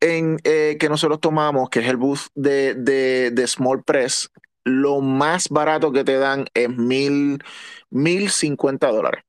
en, 0.00 0.38
eh, 0.44 0.76
que 0.80 0.88
nosotros 0.88 1.20
tomamos, 1.20 1.68
que 1.70 1.80
es 1.80 1.88
el 1.88 1.96
booth 1.96 2.28
de, 2.34 2.74
de, 2.74 3.30
de 3.32 3.46
Small 3.46 3.82
Press, 3.84 4.30
lo 4.64 5.00
más 5.00 5.48
barato 5.48 5.92
que 5.92 6.04
te 6.04 6.16
dan 6.18 6.46
es 6.54 6.68
mil, 6.70 7.42
mil 7.90 8.30
cincuenta 8.30 8.88
dólares 8.90 9.24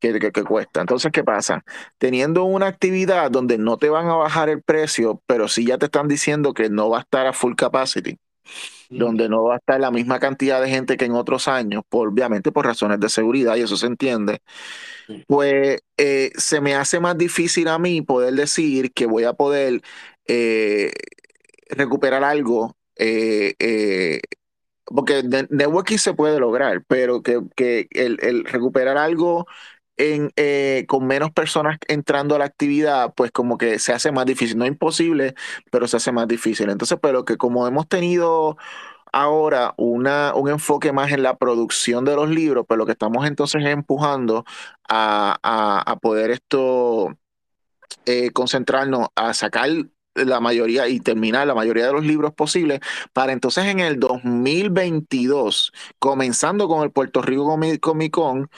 que, 0.00 0.18
que, 0.18 0.32
que 0.32 0.44
cuesta. 0.44 0.80
Entonces, 0.80 1.12
¿qué 1.12 1.24
pasa? 1.24 1.64
Teniendo 1.98 2.44
una 2.44 2.66
actividad 2.66 3.30
donde 3.30 3.58
no 3.58 3.78
te 3.78 3.88
van 3.90 4.06
a 4.08 4.16
bajar 4.16 4.48
el 4.48 4.62
precio, 4.62 5.22
pero 5.26 5.48
sí 5.48 5.66
ya 5.66 5.78
te 5.78 5.86
están 5.86 6.08
diciendo 6.08 6.54
que 6.54 6.70
no 6.70 6.90
va 6.90 6.98
a 6.98 7.00
estar 7.02 7.26
a 7.26 7.32
full 7.32 7.54
capacity, 7.56 8.18
donde 8.96 9.28
no 9.28 9.44
va 9.44 9.54
a 9.54 9.58
estar 9.58 9.80
la 9.80 9.90
misma 9.90 10.20
cantidad 10.20 10.60
de 10.62 10.68
gente 10.70 10.96
que 10.96 11.06
en 11.06 11.12
otros 11.12 11.48
años, 11.48 11.82
por, 11.88 12.08
obviamente 12.08 12.52
por 12.52 12.66
razones 12.66 13.00
de 13.00 13.08
seguridad, 13.10 13.56
y 13.56 13.62
eso 13.62 13.76
se 13.76 13.86
entiende, 13.86 14.40
pues 15.26 15.80
eh, 15.96 16.30
se 16.36 16.60
me 16.60 16.74
hace 16.74 17.00
más 17.00 17.16
difícil 17.18 17.68
a 17.68 17.78
mí 17.78 18.02
poder 18.02 18.34
decir 18.34 18.92
que 18.92 19.06
voy 19.06 19.24
a 19.24 19.32
poder 19.34 19.82
eh, 20.26 20.92
recuperar 21.70 22.24
algo. 22.24 22.76
eh, 22.96 23.54
eh, 23.58 24.20
porque 24.86 25.22
de- 25.22 25.46
networking 25.50 25.98
se 25.98 26.14
puede 26.14 26.38
lograr, 26.40 26.84
pero 26.86 27.22
que, 27.22 27.40
que 27.56 27.88
el, 27.92 28.18
el 28.22 28.44
recuperar 28.44 28.98
algo 28.98 29.46
eh, 29.98 30.84
con 30.88 31.06
menos 31.06 31.30
personas 31.32 31.78
entrando 31.88 32.34
a 32.34 32.38
la 32.38 32.44
actividad, 32.46 33.14
pues 33.14 33.30
como 33.32 33.58
que 33.58 33.78
se 33.78 33.92
hace 33.92 34.12
más 34.12 34.26
difícil. 34.26 34.58
No 34.58 34.66
imposible, 34.66 35.34
pero 35.70 35.88
se 35.88 35.96
hace 35.98 36.12
más 36.12 36.28
difícil. 36.28 36.70
Entonces, 36.70 36.98
pero 37.02 37.24
que 37.24 37.36
como 37.36 37.66
hemos 37.68 37.88
tenido 37.88 38.56
ahora 39.12 39.74
una, 39.78 40.34
un 40.34 40.50
enfoque 40.50 40.92
más 40.92 41.12
en 41.12 41.22
la 41.22 41.36
producción 41.38 42.04
de 42.04 42.16
los 42.16 42.30
libros, 42.30 42.64
pues 42.68 42.78
lo 42.78 42.86
que 42.86 42.92
estamos 42.92 43.26
entonces 43.26 43.62
es 43.64 43.70
empujando 43.70 44.44
a, 44.88 45.38
a, 45.86 45.96
poder 46.00 46.30
esto 46.32 47.16
eh, 48.06 48.30
concentrarnos 48.32 49.08
a 49.16 49.34
sacar 49.34 49.68
la 50.14 50.38
mayoría 50.40 50.86
y 50.88 51.00
terminar 51.00 51.46
la 51.46 51.54
mayoría 51.56 51.86
de 51.86 51.92
los 51.92 52.04
libros 52.04 52.32
posibles 52.34 52.80
para 53.12 53.32
entonces 53.32 53.64
en 53.66 53.80
el 53.80 53.98
2022, 53.98 55.72
comenzando 55.98 56.68
con 56.68 56.84
el 56.84 56.92
Puerto 56.92 57.20
Rico 57.20 57.44
Comi- 57.46 57.80
Comic 57.80 58.12
Con 58.12 58.48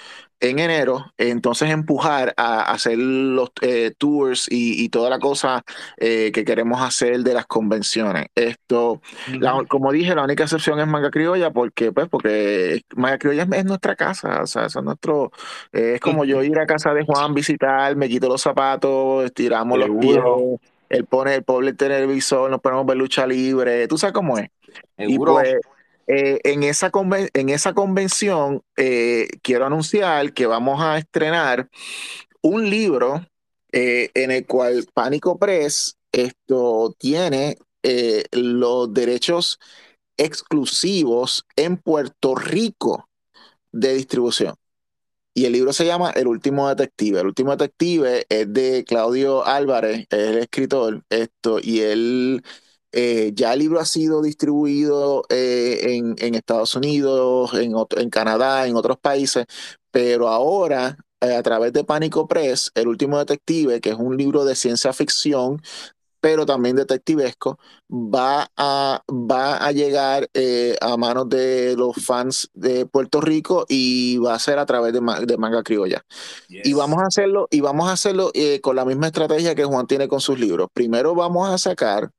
en 0.40 0.59
enero, 0.59 1.12
entonces 1.16 1.70
empujar 1.70 2.35
a, 2.37 2.70
hacer 2.70 2.99
los 2.99 3.51
eh, 3.62 3.92
tours 3.96 4.46
y, 4.51 4.85
y 4.85 4.88
toda 4.90 5.09
la 5.09 5.18
cosa 5.18 5.64
eh, 5.96 6.31
que 6.33 6.44
queremos 6.44 6.83
hacer 6.83 7.20
de 7.20 7.35
las 7.35 7.46
convenciones. 7.46 8.27
Esto, 8.35 9.01
la- 9.40 9.64
como 9.68 9.92
dije, 9.92 10.14
la 10.14 10.25
única 10.25 10.44
excepción 10.44 10.79
es 10.81 10.87
Manga 10.87 11.11
Criolla, 11.11 11.51
porque 11.51 11.92
pues 11.92 12.09
porque 12.09 12.83
Manga 12.94 13.18
Criolla 13.18 13.44
es, 13.44 13.53
es 13.53 13.64
nuestra 13.64 13.96
casa, 13.96 14.42
o 14.42 14.46
sea, 14.46 14.66
es 14.66 14.77
nuestro, 14.77 15.33
eh, 15.72 15.92
es 15.94 16.01
como 16.01 16.25
yo 16.25 16.42
ir 16.42 16.59
a 16.59 16.66
casa 16.66 16.92
de 16.92 17.05
Juan, 17.05 17.33
visitar, 17.35 17.96
me 17.96 18.09
quito 18.09 18.29
los 18.29 18.42
zapatos, 18.42 19.25
estiramos 19.25 19.79
los 19.79 19.90
pies, 19.99 20.20
él 20.88 21.05
pone 21.07 21.35
el 21.35 21.42
pobre 21.44 21.72
televisor, 21.72 22.51
nos 22.51 22.61
ponemos 22.61 22.85
a 22.85 22.87
ver 22.88 22.96
lucha 22.96 23.27
libre, 23.27 23.88
tú 23.88 23.99
sabes 23.99 24.12
cómo 24.12 24.38
es. 24.38 24.49
Y 24.99 25.18
pues 25.18 25.57
eh, 26.07 26.40
en, 26.45 26.62
esa 26.62 26.90
en 27.35 27.49
esa 27.49 27.75
convención 27.75 28.62
eh, 28.77 29.29
quiero 29.42 29.66
anunciar 29.66 30.33
que 30.33 30.47
vamos 30.47 30.81
a 30.81 30.99
estrenar 30.99 31.69
un 32.42 32.71
libro 32.71 33.27
eh, 33.73 34.11
en 34.14 34.31
el 34.31 34.47
cual 34.47 34.87
Pánico 34.95 35.38
Press 35.38 35.97
esto 36.12 36.95
tiene 36.99 37.59
los 38.33 38.92
derechos 38.92 39.61
exclusivos 40.16 41.45
en 41.55 41.77
Puerto 41.77 42.35
Rico 42.35 43.09
de 43.71 43.95
distribución. 43.95 44.57
Y 45.35 45.45
el 45.45 45.53
libro 45.53 45.73
se 45.73 45.85
llama 45.85 46.11
El 46.12 46.27
último 46.29 46.69
detective. 46.69 47.21
El 47.21 47.27
último 47.27 47.55
detective 47.55 48.25
es 48.29 48.53
de 48.53 48.85
Claudio 48.85 49.45
Álvarez, 49.45 50.07
el 50.11 50.38
escritor, 50.38 51.05
esto, 51.11 51.61
y 51.62 51.81
él 51.81 52.42
eh, 52.97 53.31
ya 53.35 53.53
el 53.53 53.59
libro 53.61 53.79
ha 53.79 53.85
sido 53.85 54.23
distribuido 54.23 55.23
eh, 55.29 55.95
en, 55.95 56.17
en 56.19 56.35
Estados 56.35 56.75
Unidos, 56.75 57.53
en, 57.55 58.11
Canadá, 58.11 58.67
en 58.67 58.75
otros 58.75 58.97
países, 58.99 59.45
pero 59.93 60.29
ahora 60.29 60.97
eh, 61.21 61.37
a 61.37 61.43
través 61.43 61.73
de 61.73 61.85
Pánico 61.85 62.27
Press, 62.27 62.71
El 62.75 62.89
último 62.89 63.19
detective, 63.19 63.81
que 63.81 63.91
es 63.91 63.97
un 63.97 64.17
libro 64.17 64.45
de 64.45 64.55
ciencia 64.55 64.93
ficción, 64.93 65.61
pero 66.19 66.45
también 66.45 66.75
detectivesco, 66.75 67.59
va 67.89 68.51
a, 68.57 69.01
va 69.09 69.59
a 69.59 69.71
llegar 69.71 70.29
eh, 70.35 70.75
a 70.81 70.97
manos 70.97 71.29
de 71.29 71.77
los 71.77 71.95
fans 72.05 72.49
de 72.53 72.85
Puerto 72.87 73.21
Rico 73.21 73.65
y 73.69 74.17
va 74.19 74.35
a 74.35 74.39
ser 74.41 74.59
a 74.59 74.67
través 74.67 74.93
de, 74.93 75.01
ma- 75.01 75.21
de 75.21 75.37
manga 75.37 75.63
criolla. 75.63 76.03
Y 76.49 76.73
vamos 76.73 76.99
a 76.99 77.07
hacerlo, 77.07 77.47
y 77.51 77.61
vamos 77.61 77.89
a 77.89 77.93
hacerlo 77.93 78.31
eh, 78.35 78.61
con 78.61 78.75
la 78.75 78.85
misma 78.85 79.07
estrategia 79.07 79.55
que 79.55 79.65
Juan 79.65 79.87
tiene 79.87 80.09
con 80.09 80.21
sus 80.21 80.41
libros. 80.41 80.69
Primero 80.73 81.15
vamos 81.15 81.49
a 81.49 81.59
sacar 81.59 82.11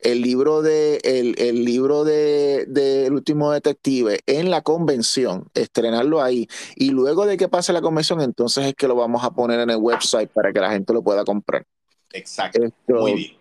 el 0.00 0.20
libro 0.22 0.62
de 0.62 1.00
el, 1.04 1.34
el 1.38 1.64
libro 1.64 2.04
de, 2.04 2.66
de 2.68 3.06
El 3.06 3.14
último 3.14 3.52
detective 3.52 4.20
en 4.26 4.50
la 4.50 4.62
convención, 4.62 5.48
estrenarlo 5.54 6.22
ahí. 6.22 6.48
Y 6.76 6.90
luego 6.90 7.26
de 7.26 7.36
que 7.36 7.48
pase 7.48 7.72
la 7.72 7.80
convención, 7.80 8.20
entonces 8.20 8.66
es 8.66 8.74
que 8.74 8.88
lo 8.88 8.94
vamos 8.94 9.24
a 9.24 9.30
poner 9.32 9.60
en 9.60 9.70
el 9.70 9.76
website 9.78 10.30
para 10.30 10.52
que 10.52 10.60
la 10.60 10.70
gente 10.70 10.92
lo 10.92 11.02
pueda 11.02 11.24
comprar. 11.24 11.64
Exacto. 12.12 12.62
Esto, 12.62 12.94
Muy 13.00 13.14
bien. 13.14 13.38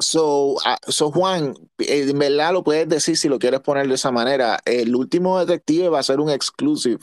So, 0.00 0.56
ah, 0.64 0.78
so 0.86 1.10
Juan, 1.10 1.54
eh, 1.78 2.06
en 2.08 2.18
verdad 2.18 2.52
lo 2.52 2.62
puedes 2.62 2.88
decir 2.88 3.16
si 3.16 3.28
lo 3.28 3.38
quieres 3.40 3.60
poner 3.60 3.88
de 3.88 3.94
esa 3.94 4.12
manera. 4.12 4.60
El 4.64 4.94
último 4.94 5.40
detective 5.40 5.88
va 5.88 5.98
a 5.98 6.04
ser 6.04 6.20
un 6.20 6.30
exclusive. 6.30 7.00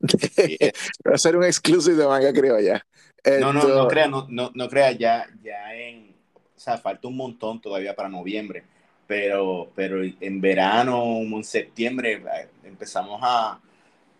Yes. 0.00 0.72
va 1.08 1.14
a 1.14 1.18
ser 1.18 1.36
un 1.36 1.44
exclusive 1.44 1.96
de 1.96 2.06
manga 2.06 2.32
criolla. 2.32 2.84
No, 3.40 3.52
no, 3.52 3.60
Esto- 3.60 3.74
no 3.74 3.88
crea, 3.88 4.06
no, 4.06 4.26
no, 4.28 4.52
no 4.54 4.68
crea, 4.68 4.92
ya, 4.92 5.26
ya 5.42 5.74
en, 5.74 6.15
sea, 6.66 6.78
falta 6.78 7.08
un 7.08 7.16
montón 7.16 7.60
todavía 7.60 7.94
para 7.94 8.08
noviembre, 8.08 8.64
pero, 9.06 9.70
pero 9.74 10.02
en 10.02 10.40
verano, 10.40 11.18
en 11.18 11.44
septiembre, 11.44 12.14
eh, 12.14 12.48
empezamos 12.64 13.20
a, 13.22 13.60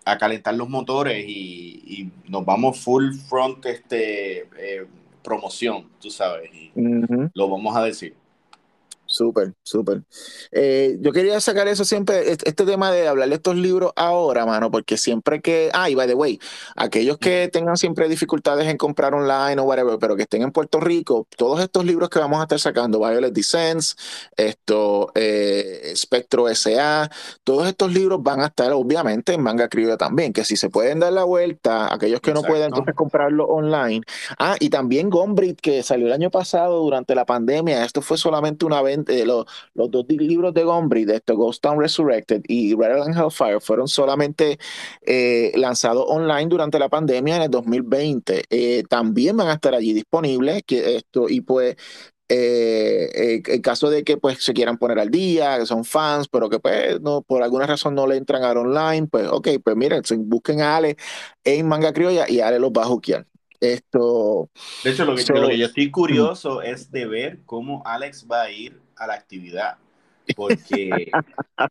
a 0.05 0.19
calentar 0.19 0.55
los 0.55 0.69
motores 0.69 1.25
y, 1.29 2.11
nos 2.29 2.45
vamos 2.45 2.79
full 2.79 3.13
front 3.29 3.65
este 3.67 4.49
eh, 4.59 4.87
promoción, 5.23 5.89
tú 6.01 6.11
sabes, 6.11 6.51
y 6.55 6.71
lo 7.35 7.49
vamos 7.49 7.77
a 7.77 7.83
decir. 7.83 8.15
Súper, 9.17 9.55
súper. 9.63 10.03
Eh, 10.53 10.99
yo 11.01 11.11
quería 11.11 11.41
sacar 11.41 11.69
eso 11.69 11.87
siempre, 11.87 12.31
este 12.31 12.67
tema 12.67 12.93
de 12.93 13.09
hablar 13.09 13.31
de 13.31 13.37
estos 13.37 13.57
libros 13.57 13.93
ahora, 13.97 14.45
mano, 14.45 14.71
porque 14.71 14.99
siempre 14.99 15.41
que, 15.41 15.71
ah, 15.73 15.89
y 15.89 15.95
by 15.95 16.07
the 16.07 16.13
way, 16.13 16.39
aquellos 16.77 17.17
que 17.17 17.49
tengan 17.51 17.79
siempre 17.79 18.11
dificultades 18.11 18.69
en 18.69 18.77
comprar 18.77 19.15
online 19.15 19.59
o 19.59 19.65
whatever, 19.65 19.99
pero 19.99 20.17
que 20.17 20.25
estén 20.25 20.43
en 20.43 20.53
Puerto 20.53 20.81
Rico, 20.81 21.27
todos 21.35 21.61
estos 21.61 21.87
libros 21.87 22.11
que 22.11 22.19
vamos 22.19 22.41
a 22.41 22.43
estar 22.43 22.59
sacando, 22.59 22.99
Violet 22.99 23.33
Descents, 23.33 23.97
esto, 24.37 25.13
eh, 25.15 25.95
Spectro 25.97 26.47
SA, 26.55 27.11
todos 27.43 27.67
estos 27.69 27.91
libros 27.91 28.23
van 28.23 28.41
a 28.41 28.49
estar 28.49 28.71
obviamente 28.73 29.33
en 29.33 29.41
manga 29.41 29.69
criolla 29.69 29.97
también, 29.97 30.35
que 30.35 30.45
si 30.45 30.59
se 30.59 30.69
pueden 30.69 31.01
dar 31.01 31.15
la 31.15 31.25
vuelta, 31.25 31.91
aquellos 31.91 32.21
que 32.21 32.35
no 32.35 32.43
pueden 32.43 32.67
entonces 32.67 32.95
comprarlo 32.95 33.47
online. 33.47 34.03
Ah, 34.39 34.57
y 34.61 34.69
también 34.69 35.09
Gombrich, 35.09 35.59
que 35.59 35.83
salió 35.83 36.07
el 36.07 36.13
año 36.13 36.31
pasado 36.31 36.81
durante 36.81 37.15
la 37.15 37.25
pandemia, 37.25 37.83
esto 37.83 38.03
fue 38.03 38.19
solamente 38.19 38.67
una 38.67 38.83
los, 39.25 39.47
los 39.75 39.91
dos 39.91 40.05
libros 40.09 40.55
de 40.55 40.65
Gombrich, 40.65 41.07
de 41.07 41.17
esto, 41.17 41.37
Ghost 41.37 41.63
Town 41.63 41.81
Resurrected 41.81 42.43
y 42.49 42.75
Red 42.75 43.03
and 43.03 43.17
Hellfire, 43.17 43.61
fueron 43.61 43.89
solamente 43.89 44.59
eh, 45.03 45.53
lanzados 45.57 46.05
online 46.09 46.47
durante 46.47 46.79
la 46.79 46.89
pandemia 46.89 47.37
en 47.37 47.43
el 47.43 47.51
2020. 47.51 48.45
Eh, 48.51 48.83
también 48.89 49.37
van 49.37 49.49
a 49.49 49.55
estar 49.55 49.75
allí 49.75 49.93
disponibles. 49.93 50.63
Que 50.67 50.97
esto, 50.97 51.29
y 51.29 51.41
pues 51.41 51.77
eh, 52.29 53.41
en 53.47 53.63
caso 53.63 53.89
de 53.89 54.03
que 54.03 54.17
pues 54.17 54.43
se 54.43 54.53
quieran 54.53 54.79
poner 54.79 54.99
al 54.99 55.11
día, 55.11 55.59
que 55.59 55.67
son 55.67 55.85
fans, 55.85 56.27
pero 56.29 56.51
que 56.51 56.59
pues 56.59 57.01
no, 57.01 57.23
por 57.23 57.43
alguna 57.43 57.67
razón 57.67 57.95
no 57.95 58.07
le 58.07 58.17
entran 58.17 58.43
a 58.43 58.51
online, 58.51 59.07
pues 59.07 59.29
ok, 59.29 59.49
pues 59.63 59.77
miren, 59.77 60.03
busquen 60.21 60.61
a 60.61 60.77
Ale 60.77 60.97
en 61.45 61.69
Manga 61.69 61.93
Criolla 61.93 62.29
y 62.29 62.41
Ale 62.41 62.59
los 62.59 62.73
va 62.73 62.83
a 62.83 62.87
juquear. 62.87 63.27
Esto. 63.61 64.51
De 64.85 64.91
hecho, 64.91 65.05
lo 65.05 65.15
que, 65.15 65.25
lo 65.33 65.49
que 65.49 65.59
yo 65.59 65.67
estoy 65.67 65.91
curioso 65.91 66.61
es 66.63 66.91
de 66.91 67.07
ver 67.07 67.41
cómo 67.47 67.83
Alex 67.87 68.27
va 68.31 68.43
a 68.43 68.51
ir 68.51 68.81
a 68.97 69.07
la 69.07 69.15
actividad, 69.15 69.77
porque 70.35 71.11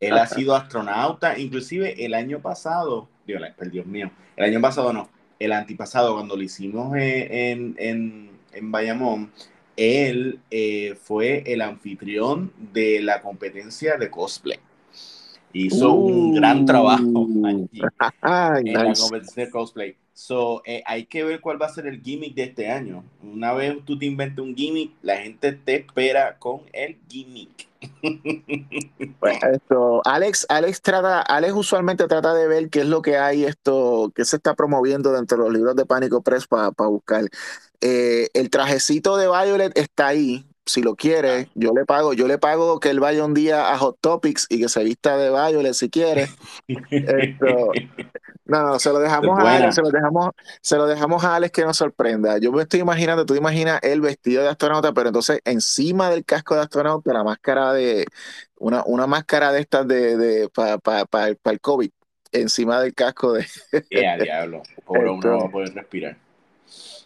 él 0.00 0.18
ha 0.18 0.26
sido 0.26 0.54
astronauta, 0.54 1.38
inclusive 1.38 2.04
el 2.04 2.14
año 2.14 2.40
pasado, 2.40 3.08
Dios, 3.26 3.42
Dios 3.70 3.86
mío, 3.86 4.10
el 4.36 4.44
año 4.44 4.60
pasado 4.60 4.92
no, 4.92 5.08
el 5.38 5.52
antipasado, 5.52 6.14
cuando 6.14 6.36
lo 6.36 6.42
hicimos 6.42 6.96
en, 6.96 7.74
en, 7.78 8.30
en 8.52 8.72
Bayamón, 8.72 9.30
él 9.76 10.40
eh, 10.50 10.96
fue 11.02 11.42
el 11.46 11.60
anfitrión 11.60 12.52
de 12.72 13.00
la 13.02 13.20
competencia 13.20 13.96
de 13.96 14.10
cosplay. 14.10 14.58
Hizo 15.52 15.92
un 15.92 16.34
gran 16.34 16.64
trabajo 16.66 17.04
uh. 17.04 17.46
allí 17.46 17.80
en 18.70 18.74
la 18.74 18.94
competencia 18.94 19.44
de 19.44 19.50
cosplay. 19.50 19.96
So, 20.16 20.62
eh, 20.64 20.82
hay 20.86 21.04
que 21.04 21.24
ver 21.24 21.42
cuál 21.42 21.60
va 21.60 21.66
a 21.66 21.68
ser 21.68 21.86
el 21.86 22.00
gimmick 22.00 22.34
de 22.34 22.44
este 22.44 22.70
año. 22.70 23.04
Una 23.22 23.52
vez 23.52 23.76
tú 23.84 23.98
te 23.98 24.06
inventes 24.06 24.42
un 24.42 24.56
gimmick, 24.56 24.92
la 25.02 25.18
gente 25.18 25.52
te 25.52 25.76
espera 25.76 26.38
con 26.38 26.62
el 26.72 26.96
gimmick. 27.06 27.68
Pues 29.20 29.38
esto, 29.42 30.00
Alex, 30.06 30.46
Alex 30.48 30.80
trata, 30.80 31.20
Alex 31.20 31.52
usualmente 31.52 32.06
trata 32.08 32.32
de 32.32 32.48
ver 32.48 32.70
qué 32.70 32.80
es 32.80 32.86
lo 32.86 33.02
que 33.02 33.18
hay 33.18 33.44
esto, 33.44 34.10
qué 34.14 34.24
se 34.24 34.36
está 34.36 34.54
promoviendo 34.54 35.12
dentro 35.12 35.36
de 35.36 35.44
los 35.44 35.52
libros 35.52 35.76
de 35.76 35.84
Pánico 35.84 36.22
Press 36.22 36.46
para 36.46 36.70
buscar. 36.70 37.24
Eh, 37.82 38.30
el 38.32 38.48
trajecito 38.48 39.18
de 39.18 39.26
Violet 39.26 39.76
está 39.76 40.06
ahí. 40.08 40.46
Si 40.66 40.82
lo 40.82 40.96
quiere, 40.96 41.48
yo 41.54 41.72
le 41.72 41.84
pago, 41.84 42.12
yo 42.12 42.26
le 42.26 42.38
pago 42.38 42.80
que 42.80 42.90
él 42.90 42.98
vaya 42.98 43.24
un 43.24 43.34
día 43.34 43.72
a 43.72 43.78
Hot 43.78 43.98
Topics 44.00 44.46
y 44.50 44.60
que 44.60 44.68
se 44.68 44.82
vista 44.82 45.16
de 45.16 45.30
Violet 45.30 45.74
si 45.74 45.88
quiere. 45.88 46.28
esto, 46.66 47.70
no, 48.46 48.78
se 48.80 48.90
lo 48.90 48.98
dejamos 48.98 49.38
a 49.38 49.56
Alex, 49.56 49.76
se 49.76 49.82
lo 49.82 49.90
dejamos, 49.90 50.30
se 50.60 50.76
lo 50.76 50.86
dejamos 50.86 51.22
a 51.24 51.36
Alex 51.36 51.52
que 51.52 51.64
nos 51.64 51.76
sorprenda. 51.76 52.38
Yo 52.38 52.50
me 52.50 52.62
estoy 52.62 52.80
imaginando, 52.80 53.24
tú 53.24 53.36
imaginas 53.36 53.78
el 53.82 54.00
vestido 54.00 54.42
de 54.42 54.48
astronauta, 54.48 54.92
pero 54.92 55.08
entonces 55.08 55.40
encima 55.44 56.10
del 56.10 56.24
casco 56.24 56.56
de 56.56 56.62
astronauta, 56.62 57.12
la 57.12 57.22
máscara 57.22 57.72
de, 57.72 58.06
una, 58.58 58.82
una 58.86 59.06
máscara 59.06 59.52
de 59.52 59.60
estas 59.60 59.86
de, 59.86 60.16
de 60.16 60.48
para 60.48 60.78
pa, 60.78 61.28
el 61.28 61.60
COVID, 61.60 61.90
encima 62.32 62.80
del 62.80 62.92
casco 62.92 63.34
de. 63.34 63.46
Yeah, 63.90 64.16
diablo, 64.18 64.62
pobre 64.84 65.08
hombre 65.08 65.30
no 65.30 65.38
va 65.38 65.46
a 65.46 65.50
poder 65.50 65.74
respirar. 65.74 66.25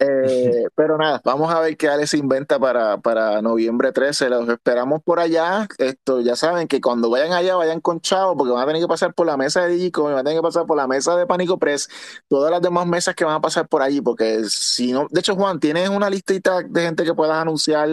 Eh, 0.00 0.64
pero 0.74 0.96
nada, 0.96 1.20
vamos 1.24 1.52
a 1.52 1.60
ver 1.60 1.76
qué 1.76 1.86
Alex 1.88 2.14
inventa 2.14 2.58
para, 2.58 2.98
para 2.98 3.42
noviembre 3.42 3.92
13. 3.92 4.30
Los 4.30 4.48
esperamos 4.48 5.02
por 5.02 5.20
allá. 5.20 5.68
Esto, 5.78 6.20
ya 6.22 6.36
saben 6.36 6.66
que 6.66 6.80
cuando 6.80 7.10
vayan 7.10 7.32
allá, 7.32 7.54
vayan 7.56 7.80
con 7.80 8.00
Chavo, 8.00 8.36
porque 8.36 8.52
van 8.52 8.62
a 8.62 8.66
tener 8.66 8.82
que 8.82 8.88
pasar 8.88 9.14
por 9.14 9.26
la 9.26 9.36
mesa 9.36 9.66
de 9.66 9.74
Digico, 9.74 10.04
van 10.04 10.14
a 10.14 10.24
tener 10.24 10.38
que 10.38 10.42
pasar 10.42 10.66
por 10.66 10.76
la 10.76 10.86
mesa 10.86 11.16
de 11.16 11.26
Pánico 11.26 11.58
Press, 11.58 11.88
todas 12.28 12.50
las 12.50 12.62
demás 12.62 12.86
mesas 12.86 13.14
que 13.14 13.24
van 13.24 13.34
a 13.34 13.40
pasar 13.40 13.68
por 13.68 13.82
allí, 13.82 14.00
porque 14.00 14.44
si 14.44 14.92
no, 14.92 15.06
de 15.10 15.20
hecho, 15.20 15.36
Juan, 15.36 15.60
¿tienes 15.60 15.90
una 15.90 16.08
listita 16.08 16.62
de 16.62 16.82
gente 16.82 17.04
que 17.04 17.14
puedas 17.14 17.36
anunciar 17.36 17.88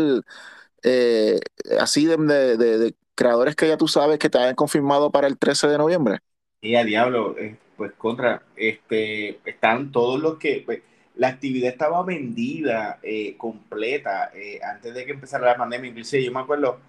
eh, 0.84 1.40
así 1.80 2.06
de, 2.06 2.18
de, 2.58 2.96
creadores 3.16 3.56
que 3.56 3.68
ya 3.68 3.78
tú 3.78 3.88
sabes 3.88 4.20
que 4.20 4.30
te 4.30 4.38
hayan 4.38 4.56
confirmado 4.56 5.12
para 5.12 5.28
el 5.28 5.38
13 5.38 5.68
de 5.68 5.78
noviembre? 5.78 6.20
Y 6.62 6.76
a 6.76 6.84
diablo, 6.84 7.36
eh, 7.38 7.58
pues 7.76 7.92
contra, 7.98 8.44
este, 8.56 9.40
están 9.50 9.92
todos 9.92 10.20
los 10.22 10.38
que. 10.38 10.64
Pues, 10.66 10.82
la 11.18 11.30
actividad 11.30 11.72
estaba 11.72 12.04
vendida 12.04 13.00
eh, 13.02 13.36
completa 13.38 14.32
eh, 14.36 14.60
antes 14.64 14.94
de 14.94 15.06
que 15.06 15.14
empezara 15.14 15.48
la 15.48 15.58
pandemia. 15.58 15.90
Inclusive 15.90 16.24
yo 16.24 16.32
me 16.32 16.40
acuerdo, 16.40 16.80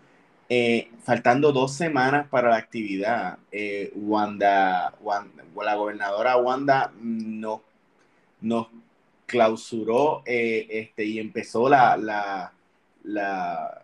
eh, 0.49 0.91
faltando 1.03 1.53
dos 1.53 1.73
semanas 1.75 2.29
para 2.29 2.51
la 2.51 2.57
actividad, 2.57 3.39
Wanda, 3.95 4.95
la 5.63 5.75
gobernadora 5.75 6.37
Wanda 6.37 6.93
nos, 7.01 7.61
nos 8.41 8.69
clausuró 9.27 10.23
este, 10.25 11.05
y 11.05 11.19
empezó 11.19 11.69
la, 11.69 11.97
la, 11.97 12.53
la 13.05 13.83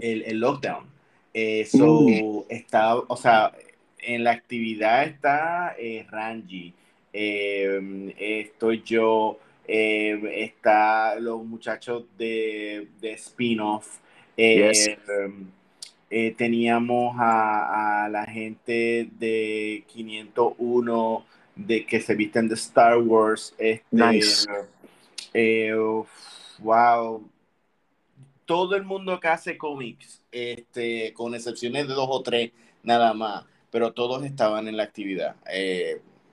el, 0.00 0.38
lockdown. 0.38 0.86
Eso 1.32 2.02
mm. 2.02 2.44
está, 2.48 2.96
o 2.96 3.16
sea, 3.16 3.52
en 3.98 4.24
la 4.24 4.32
actividad 4.32 5.04
está 5.04 5.76
Ranji 6.10 6.74
estoy 7.14 8.82
yo, 8.82 9.38
eh, 9.66 10.20
está 10.44 11.18
los 11.18 11.44
muchachos 11.44 12.04
de, 12.18 12.88
de 13.00 13.12
spin-off. 13.12 13.98
Eh, 14.36 14.98
teníamos 16.36 17.16
a, 17.18 18.08
la 18.10 18.24
gente 18.26 19.08
de 19.18 19.84
501 19.88 21.26
de 21.56 21.86
que 21.86 22.00
se 22.00 22.14
visten 22.14 22.48
de 22.48 22.54
Star 22.54 22.98
Wars. 22.98 23.54
Este, 23.58 23.88
wow. 26.58 27.28
Todo 28.44 28.76
el 28.76 28.84
mundo 28.84 29.18
que 29.18 29.28
hace 29.28 29.56
cómics, 29.56 30.22
este, 30.30 31.14
con 31.14 31.34
excepciones 31.34 31.88
de 31.88 31.94
dos 31.94 32.08
o 32.10 32.22
tres 32.22 32.52
nada 32.82 33.14
más, 33.14 33.46
pero 33.70 33.92
todos 33.92 34.22
estaban 34.24 34.68
en 34.68 34.76
la 34.76 34.82
actividad 34.82 35.36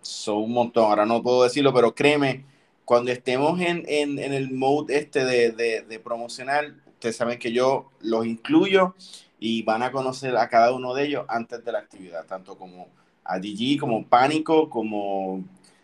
son 0.02 0.38
un 0.44 0.54
montón, 0.54 0.86
ahora 0.86 1.06
no 1.06 1.22
puedo 1.22 1.44
decirlo, 1.44 1.74
pero 1.74 1.94
créeme, 1.94 2.46
cuando 2.86 3.12
estemos 3.12 3.60
en, 3.62 3.86
el 3.88 4.52
mode 4.52 4.98
este 4.98 5.24
de, 5.24 5.52
de, 5.88 6.00
promocionar, 6.00 6.74
ustedes 6.88 7.16
saben 7.16 7.40
que 7.40 7.52
yo 7.52 7.90
los 8.02 8.26
incluyo 8.26 8.96
y 9.40 9.64
van 9.64 9.82
a 9.84 9.92
conocer 9.92 10.36
a 10.38 10.50
cada 10.50 10.74
uno 10.74 10.94
de 10.94 11.06
ellos 11.06 11.26
antes 11.30 11.64
de 11.64 11.72
la 11.72 11.80
actividad, 11.80 12.26
tanto 12.26 12.58
como 12.58 12.90
a 13.24 13.40
DG, 13.40 13.80
como 13.80 14.06
Pánico, 14.08 14.70
como 14.70 15.44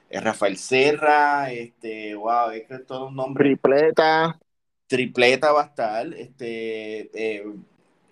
eh, 0.09 0.19
Rafael 0.19 0.57
Serra, 0.57 1.51
este, 1.51 2.15
wow, 2.15 2.51
es 2.51 2.67
que 2.67 2.79
todos 2.79 3.03
los 3.03 3.13
nombres. 3.13 3.59
Tripleta. 3.59 4.39
Tripleta 4.87 5.51
va 5.51 5.63
a 5.63 5.65
estar, 5.65 6.13
este, 6.13 7.09
eh, 7.13 7.45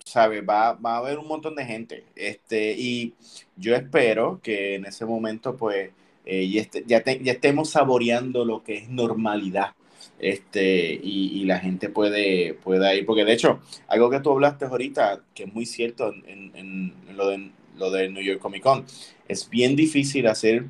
sabe, 0.05 0.41
va, 0.41 0.73
va 0.73 0.95
a 0.95 0.97
haber 0.99 1.17
un 1.19 1.27
montón 1.27 1.55
de 1.55 1.65
gente. 1.65 2.05
Este, 2.15 2.73
y 2.77 3.13
yo 3.57 3.75
espero 3.75 4.39
que 4.41 4.75
en 4.75 4.85
ese 4.85 5.05
momento, 5.05 5.57
pues, 5.57 5.89
eh, 6.25 6.47
ya, 6.49 6.63
ya, 6.85 7.03
ya, 7.03 7.31
estemos 7.31 7.71
saboreando 7.71 8.45
lo 8.45 8.63
que 8.63 8.77
es 8.77 8.89
normalidad. 8.89 9.73
Este, 10.19 10.99
y, 11.03 11.43
la 11.45 11.59
gente 11.59 11.89
puede, 11.89 12.53
puede 12.53 12.97
ir, 12.97 13.05
porque 13.05 13.25
de 13.25 13.33
hecho, 13.33 13.59
algo 13.87 14.09
que 14.09 14.19
tú 14.19 14.31
hablaste 14.31 14.65
ahorita, 14.65 15.21
que 15.33 15.43
es 15.43 15.53
muy 15.53 15.65
cierto 15.65 16.13
en, 16.25 16.51
en, 16.55 16.93
lo, 17.17 17.27
de, 17.29 17.51
lo 17.77 17.91
de 17.91 18.09
New 18.09 18.23
York 18.23 18.39
Comic 18.39 18.63
Con, 18.63 18.85
es 19.27 19.49
bien 19.49 19.75
difícil 19.75 20.27
hacer 20.27 20.65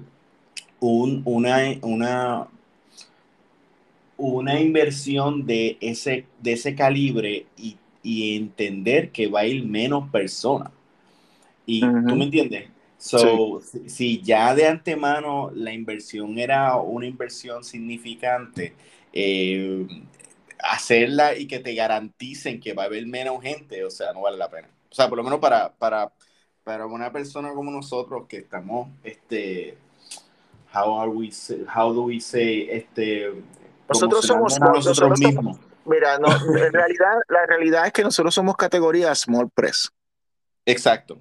un, 0.80 1.22
una, 1.26 1.60
una, 1.82 2.48
una 4.18 4.60
inversión 4.60 5.46
de 5.46 5.78
ese, 5.82 6.26
de 6.42 6.54
ese 6.54 6.76
calibre 6.76 7.46
y 7.58 7.78
y 8.06 8.38
entender 8.38 9.12
que 9.12 9.28
va 9.28 9.40
a 9.40 9.46
ir 9.48 9.66
menos 9.66 10.10
personas. 10.12 10.72
Y 11.66 11.82
tú 11.82 12.16
me 12.16 12.26
entiendes. 12.26 12.70
So, 12.98 13.62
si, 13.88 14.22
ya 14.22 14.54
de 14.54 14.68
antemano 14.68 15.52
la 15.54 15.74
inversión 15.74 16.38
era 16.38 16.78
una 16.78 17.08
inversión 17.08 17.64
significante, 17.64 18.76
eh, 19.12 19.88
hacerla 20.60 21.36
y 21.36 21.48
que 21.48 21.60
te 21.60 21.74
garanticen 21.74 22.60
que 22.60 22.74
va 22.74 22.84
a 22.84 22.86
haber 22.86 23.08
menos 23.08 23.42
gente, 23.42 23.84
o 23.84 23.90
sea, 23.90 24.14
no 24.14 24.22
vale 24.22 24.38
la 24.38 24.50
pena. 24.50 24.70
O 24.92 24.96
sea, 24.96 25.10
por 25.10 25.18
lo 25.18 25.24
menos 25.24 25.40
para, 25.40 25.74
para, 25.74 26.14
para 26.64 26.86
una 26.86 27.12
persona 27.12 27.54
como 27.54 27.72
nosotros 27.72 28.28
que 28.28 28.38
estamos 28.38 28.88
este, 29.04 29.78
how 30.74 31.00
are 31.00 31.10
we, 31.10 31.32
how 31.76 31.92
do 31.92 32.04
we 32.04 32.20
say, 32.20 32.68
este, 32.70 33.34
nosotros 33.90 34.26
somos 34.26 34.60
nosotros, 34.60 35.20
mismos. 35.20 35.58
Mira, 35.86 36.18
no, 36.20 36.28
en 36.58 36.74
realidad, 36.74 37.20
la 37.28 37.46
realidad 37.46 37.88
es 37.88 37.94
que 37.94 38.04
nosotros 38.04 38.34
somos 38.34 38.56
categoría 38.56 39.14
small 39.16 39.50
press. 39.50 39.92
Exacto. 40.66 41.20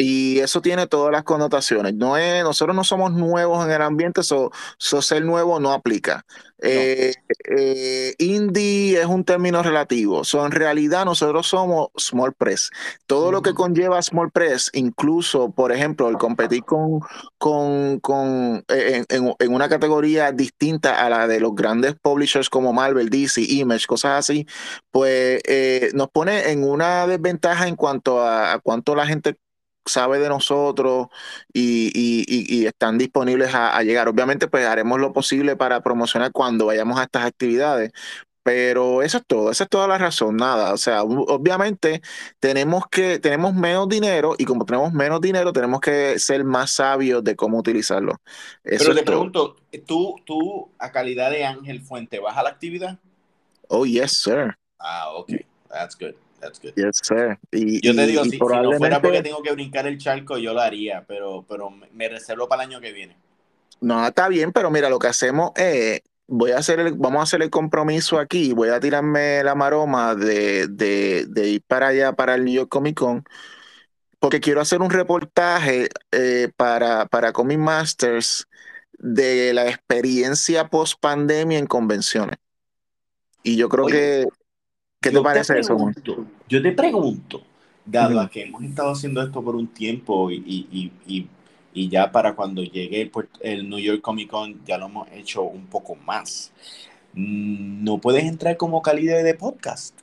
Y 0.00 0.38
eso 0.38 0.62
tiene 0.62 0.86
todas 0.86 1.10
las 1.10 1.24
connotaciones. 1.24 1.92
No 1.92 2.16
es, 2.16 2.44
nosotros 2.44 2.76
no 2.76 2.84
somos 2.84 3.12
nuevos 3.12 3.66
en 3.66 3.72
el 3.72 3.82
ambiente, 3.82 4.22
so, 4.22 4.52
ser 4.78 5.24
nuevo 5.24 5.58
no 5.58 5.72
aplica. 5.72 6.24
Eh, 6.60 7.14
eh, 7.48 8.14
indie 8.18 9.00
es 9.00 9.06
un 9.06 9.24
término 9.24 9.60
relativo. 9.60 10.22
So, 10.22 10.46
en 10.46 10.52
realidad 10.52 11.04
nosotros 11.04 11.48
somos 11.48 11.88
small 11.96 12.32
press. 12.32 12.70
Todo 13.06 13.32
lo 13.32 13.42
que 13.42 13.54
conlleva 13.54 14.00
small 14.00 14.30
press, 14.30 14.70
incluso, 14.72 15.50
por 15.50 15.72
ejemplo, 15.72 16.08
el 16.08 16.16
competir 16.16 16.62
con, 16.62 17.00
con, 17.36 17.98
con 17.98 18.64
eh, 18.68 19.04
en, 19.08 19.34
en, 19.36 19.52
una 19.52 19.68
categoría 19.68 20.30
distinta 20.30 21.04
a 21.04 21.10
la 21.10 21.26
de 21.26 21.40
los 21.40 21.56
grandes 21.56 21.96
publishers 22.00 22.48
como 22.48 22.72
Marvel, 22.72 23.10
DC, 23.10 23.42
Image, 23.42 23.86
cosas 23.86 24.12
así, 24.12 24.46
pues 24.92 25.42
nos 25.92 26.08
pone 26.10 26.52
en 26.52 26.62
una 26.62 27.08
desventaja 27.08 27.66
en 27.66 27.74
cuanto 27.74 28.20
a, 28.20 28.52
a 28.52 28.58
cuánto 28.60 28.94
la 28.94 29.04
gente 29.04 29.36
sabe 29.88 30.18
de 30.18 30.28
nosotros 30.28 31.08
y, 31.52 32.66
están 32.66 32.98
disponibles 32.98 33.54
a, 33.54 33.82
llegar. 33.82 34.08
Obviamente, 34.08 34.48
pues 34.48 34.66
haremos 34.66 35.00
lo 35.00 35.12
posible 35.12 35.56
para 35.56 35.82
promocionar 35.82 36.32
cuando 36.32 36.66
vayamos 36.66 36.98
a 36.98 37.04
estas 37.04 37.24
actividades. 37.24 37.92
Pero 38.42 39.02
eso 39.02 39.18
es 39.18 39.24
todo, 39.26 39.50
esa 39.50 39.64
es 39.64 39.70
toda 39.70 39.86
la 39.86 39.98
razón, 39.98 40.36
nada. 40.36 40.72
O 40.72 40.78
sea, 40.78 41.02
obviamente 41.02 42.00
tenemos 42.38 42.84
que, 42.90 43.18
tenemos 43.18 43.52
menos 43.52 43.88
dinero 43.88 44.36
y 44.38 44.46
como 44.46 44.64
tenemos 44.64 44.92
menos 44.94 45.20
dinero, 45.20 45.52
tenemos 45.52 45.80
que 45.80 46.18
ser 46.18 46.44
más 46.44 46.70
sabios 46.70 47.22
de 47.22 47.36
cómo 47.36 47.58
utilizarlo. 47.58 48.16
Pero 48.62 48.94
te 48.94 49.02
pregunto, 49.02 49.56
¿tú, 49.86 50.16
tú 50.24 50.70
a 50.78 50.90
calidad 50.90 51.30
de 51.30 51.44
Ángel 51.44 51.82
Fuente, 51.82 52.20
vas 52.20 52.38
a 52.38 52.42
la 52.42 52.48
actividad? 52.48 52.98
Oh, 53.68 53.84
yes, 53.84 54.22
sir. 54.22 54.56
Ah, 54.78 55.10
ok, 55.10 55.32
that's 55.68 55.94
good. 55.94 56.14
That's 56.40 56.60
good. 56.60 56.72
Yes, 56.76 57.00
sir. 57.02 57.38
Y, 57.50 57.84
yo 57.84 57.94
te 57.94 58.06
digo, 58.06 58.24
si, 58.24 58.38
no 58.38 58.72
fuera 58.72 59.00
porque 59.00 59.22
tengo 59.22 59.42
que 59.42 59.52
brincar 59.52 59.86
el 59.86 59.98
charco, 59.98 60.38
yo 60.38 60.54
lo 60.54 60.60
haría, 60.60 61.04
pero, 61.06 61.44
pero 61.48 61.70
me 61.70 62.08
reservo 62.08 62.48
para 62.48 62.62
el 62.62 62.70
año 62.70 62.80
que 62.80 62.92
viene. 62.92 63.16
No, 63.80 64.06
está 64.06 64.28
bien, 64.28 64.52
pero 64.52 64.70
mira, 64.70 64.88
lo 64.88 64.98
que 64.98 65.08
hacemos 65.08 65.52
es, 65.56 66.02
voy 66.26 66.52
a 66.52 66.58
hacer 66.58 66.80
el, 66.80 66.94
vamos 66.94 67.20
a 67.20 67.22
hacer 67.24 67.42
el 67.42 67.50
compromiso 67.50 68.18
aquí, 68.18 68.52
voy 68.52 68.68
a 68.68 68.80
tirarme 68.80 69.42
la 69.42 69.54
maroma 69.54 70.14
de, 70.14 70.68
de, 70.68 71.26
de 71.28 71.48
ir 71.48 71.62
para 71.66 71.88
allá, 71.88 72.12
para 72.12 72.34
el 72.34 72.44
New 72.44 72.54
York 72.54 72.68
Comic 72.68 72.98
Con, 72.98 73.24
porque 74.18 74.40
quiero 74.40 74.60
hacer 74.60 74.80
un 74.80 74.90
reportaje 74.90 75.88
eh, 76.10 76.50
para, 76.56 77.06
para 77.06 77.32
Comic 77.32 77.58
Masters 77.58 78.48
de 78.98 79.52
la 79.54 79.68
experiencia 79.68 80.68
post 80.68 80.98
pandemia 81.00 81.58
en 81.58 81.66
convenciones. 81.66 82.36
Y 83.44 83.56
yo 83.56 83.68
creo 83.68 83.86
que 83.86 84.26
¿Qué 85.00 85.10
te 85.12 85.20
parece 85.20 85.60
eso? 85.60 85.76
Yo 86.48 86.62
te 86.62 86.72
pregunto, 86.72 87.42
dado 87.86 88.20
a 88.20 88.28
que 88.28 88.42
hemos 88.42 88.64
estado 88.64 88.90
haciendo 88.90 89.22
esto 89.22 89.42
por 89.42 89.54
un 89.54 89.68
tiempo 89.68 90.30
y, 90.30 90.90
ya 91.72 92.10
para 92.10 92.34
cuando 92.34 92.64
llegue 92.64 93.08
el, 93.40 93.68
New 93.68 93.78
York 93.78 94.00
Comic 94.00 94.28
Con 94.28 94.64
ya 94.64 94.76
lo 94.76 94.86
hemos 94.86 95.08
hecho 95.12 95.42
un 95.42 95.66
poco 95.66 95.94
más, 95.94 96.52
mm, 97.12 97.84
¿no 97.84 97.98
puedes 97.98 98.24
entrar 98.24 98.56
como 98.56 98.82
calidad 98.82 99.22
de 99.22 99.34
podcast? 99.34 99.96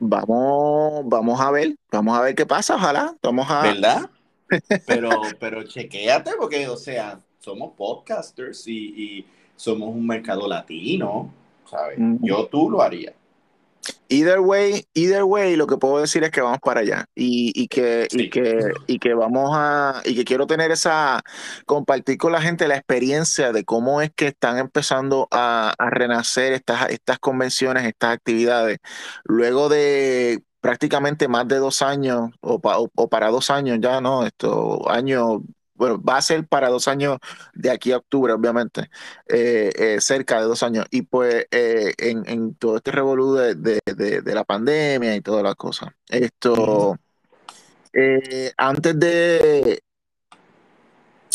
Vamos, 0.00 1.02
vamos 1.04 1.40
a 1.40 1.50
ver, 1.52 1.76
vamos 1.92 2.18
a 2.18 2.22
ver 2.22 2.34
qué 2.34 2.46
pasa, 2.46 2.74
ojalá. 2.74 3.14
Vamos 3.22 3.46
a... 3.48 3.62
¿Verdad? 3.62 4.10
Pero, 4.88 5.10
pero 5.38 5.62
chequéate, 5.62 6.32
porque, 6.36 6.66
o 6.66 6.76
sea, 6.76 7.20
somos 7.38 7.70
podcasters 7.76 8.66
y 8.66 9.24
somos 9.54 9.90
un 9.90 10.04
mercado 10.04 10.48
latino 10.48 11.32
yo 12.20 12.46
tú 12.46 12.70
lo 12.70 12.82
haría. 12.82 13.14
Either 14.08 14.40
way, 14.40 14.84
either 14.92 15.24
way, 15.24 15.56
lo 15.56 15.66
que 15.66 15.76
puedo 15.76 16.00
decir 16.00 16.22
es 16.24 16.30
que 16.30 16.40
vamos 16.40 16.58
para 16.60 16.80
allá 16.80 17.06
y, 17.14 17.68
que, 17.68 18.08
y 18.10 18.28
que, 18.28 18.72
y 18.86 18.98
que 18.98 19.14
vamos 19.14 19.50
a, 19.54 20.02
y 20.04 20.14
que 20.14 20.24
quiero 20.24 20.46
tener 20.46 20.70
esa, 20.70 21.22
compartir 21.64 22.18
con 22.18 22.32
la 22.32 22.42
gente 22.42 22.68
la 22.68 22.76
experiencia 22.76 23.52
de 23.52 23.64
cómo 23.64 24.02
es 24.02 24.10
que 24.14 24.28
están 24.28 24.58
empezando 24.58 25.28
a, 25.30 25.74
renacer 25.78 26.52
estas, 26.52 26.90
estas 26.90 27.18
convenciones, 27.20 27.84
estas 27.86 28.14
actividades, 28.14 28.78
luego 29.24 29.68
de 29.68 30.42
prácticamente 30.60 31.28
más 31.28 31.48
de 31.48 31.56
dos 31.56 31.80
años 31.80 32.30
o, 32.40 32.60
o, 32.94 33.08
para 33.08 33.30
dos 33.30 33.48
años 33.50 33.78
ya, 33.80 34.00
¿no? 34.00 34.26
Esto, 34.26 34.90
años 34.90 35.40
bueno, 35.80 35.98
va 35.98 36.18
a 36.18 36.22
ser 36.22 36.46
para 36.46 36.68
dos 36.68 36.88
años 36.88 37.16
de 37.54 37.70
aquí 37.70 37.90
a 37.92 37.96
octubre, 37.96 38.34
obviamente, 38.34 38.90
eh, 39.26 39.72
eh, 39.74 40.00
cerca 40.02 40.38
de 40.38 40.44
dos 40.44 40.62
años. 40.62 40.84
Y 40.90 41.02
pues 41.02 41.46
eh, 41.50 41.94
en, 41.96 42.54
todo 42.56 42.76
este 42.76 42.90
revolú 42.90 43.32
de, 43.34 43.80
la 44.26 44.44
pandemia 44.44 45.16
y 45.16 45.22
todas 45.22 45.42
las 45.42 45.54
cosas. 45.54 45.88
Esto, 46.06 46.98
antes 48.58 49.00
de, 49.00 49.82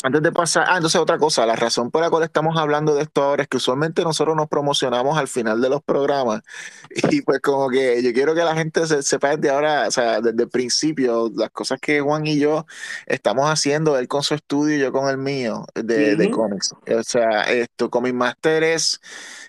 antes 0.04 0.22
de 0.22 0.32
pasar, 0.32 0.66
ah, 0.68 0.76
entonces 0.76 1.00
otra 1.00 1.18
cosa, 1.18 1.46
la 1.46 1.56
razón 1.56 1.90
por 1.90 2.02
la 2.02 2.10
cual 2.10 2.24
estamos 2.24 2.58
hablando 2.58 2.96
de 2.96 3.04
esto 3.04 3.24
ahora 3.24 3.44
es 3.44 3.50
que 3.50 3.58
usualmente 3.58 4.04
nosotros 4.04 4.36
nos 4.36 4.48
promocionamos 4.48 5.18
al 5.18 5.28
final 5.28 5.62
de 5.62 5.70
los 5.70 5.82
programas 5.82 6.42
y 7.12 7.22
pues 7.22 7.40
como 7.40 7.70
que 7.70 8.04
yo 8.04 8.14
quiero 8.14 8.36
que 8.36 8.44
la 8.44 8.56
gente 8.56 8.86
se, 8.88 9.04
sepa 9.04 9.36
desde 9.36 9.50
ahora, 9.50 9.88
o 9.88 9.92
sea, 9.92 10.22
desde 10.22 10.44
el 10.44 10.50
principio, 10.50 11.32
las 11.36 11.50
cosas 11.52 11.80
que 11.80 12.02
Juan 12.02 12.28
y 12.28 12.40
yo 12.40 12.66
estamos 13.06 13.50
haciendo, 13.50 13.98
él 13.98 14.08
con 14.08 14.24
su 14.24 14.36
estudio 14.36 14.76
y 14.76 14.80
yo 14.80 14.92
con 14.92 15.10
el 15.10 15.18
mío 15.18 15.66
de, 15.74 16.16
de 16.16 16.30
cómics. 16.30 16.74
O 16.74 17.04
sea, 17.04 17.44
esto, 17.44 17.90
Comic 17.90 18.14
Master 18.14 18.64
es 18.64 19.00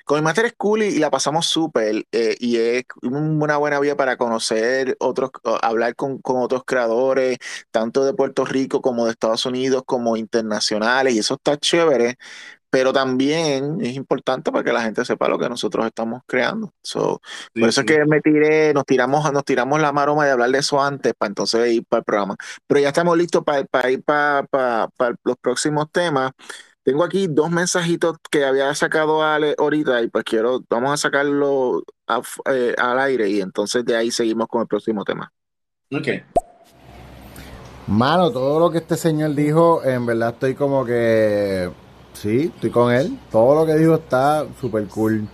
con 0.07 0.19
el 0.19 0.23
Master 0.23 0.45
es 0.45 0.55
cool 0.57 0.85
y, 0.85 1.01
la 1.01 1.11
pasamos 1.11 1.47
súper 1.47 2.07
eh, 2.13 2.37
y 2.39 2.59
es 2.59 2.85
una 3.03 3.57
buena 3.57 3.81
vía 3.81 3.97
para 3.97 4.17
conocer 4.17 4.97
otros, 5.01 5.33
hablar 5.63 5.97
con, 5.97 6.21
otros 6.23 6.63
creadores, 6.65 7.39
tanto 7.73 8.05
de 8.05 8.15
Puerto 8.15 8.45
Rico 8.45 8.81
como 8.81 9.07
de 9.07 9.11
Estados 9.11 9.47
Unidos, 9.47 9.83
como 9.85 10.17
internacionales, 10.17 10.36
y 11.11 11.19
eso 11.19 11.35
está 11.35 11.57
chévere, 11.57 12.17
pero 12.71 12.93
también 12.93 13.79
es 13.81 13.95
importante 13.95 14.53
para 14.53 14.65
que 14.65 14.73
la 14.73 14.83
gente 14.83 15.05
sepa 15.05 15.29
lo 15.29 15.39
que 15.39 15.49
nosotros 15.49 15.87
estamos 15.87 16.23
creando. 16.27 16.73
por 17.55 17.69
eso 17.69 17.81
es 17.81 17.87
que 17.87 18.05
me 18.05 18.21
tiré, 18.21 18.75
nos 18.75 18.85
tiramos, 18.85 19.33
nos 19.33 19.45
tiramos 19.45 19.81
la 19.81 19.93
maroma 19.93 20.27
de 20.27 20.33
hablar 20.33 20.51
de 20.51 20.59
eso 20.59 20.83
antes, 20.83 21.15
para 21.17 21.29
entonces 21.29 21.73
ir 21.73 21.85
para 21.87 22.01
el 22.01 22.05
programa. 22.05 22.37
Pero 22.67 22.81
ya 22.81 22.89
estamos 22.89 23.17
listos 23.17 23.45
para, 23.45 23.65
para 23.65 23.91
ir 23.91 24.03
para, 24.03 24.43
para, 24.51 24.89
para 24.89 25.15
los 25.25 25.37
próximos 25.39 25.91
temas. 25.91 26.33
Tengo 26.83 27.03
aquí 27.03 27.27
dos 27.29 27.51
mensajitos 27.51 28.17
que 28.31 28.45
había 28.45 28.73
sacado 28.75 29.25
Ale 29.25 29.57
ahorita 29.59 30.03
y 30.03 30.09
pues 30.09 30.25
quiero, 30.25 30.63
vamos 30.71 30.93
a 30.93 30.97
sacarlo 30.97 31.83
eh, 32.53 32.75
al 32.79 32.99
aire 33.01 33.29
y 33.29 33.41
entonces 33.41 33.85
de 33.85 33.97
ahí 33.97 34.11
seguimos 34.11 34.47
con 34.47 34.61
el 34.63 34.69
próximo 34.69 35.03
tema. 35.05 35.33
Ok. 35.91 36.46
Mano, 37.87 38.31
todo 38.31 38.59
lo 38.59 38.71
que 38.71 38.79
este 38.79 38.97
señor 38.97 39.35
dijo, 39.35 39.85
en 39.85 40.07
verdad 40.07 40.31
estoy 40.31 40.55
como 40.55 40.85
que, 40.85 41.71
sí, 42.15 42.51
estoy 42.55 42.71
con 42.71 42.93
él. 42.93 43.19
Todo 43.31 43.55
lo 43.55 43.67
que 43.67 43.79
dijo 43.79 43.95
está 43.95 44.45
súper 44.61 44.87
cool. 44.89 45.29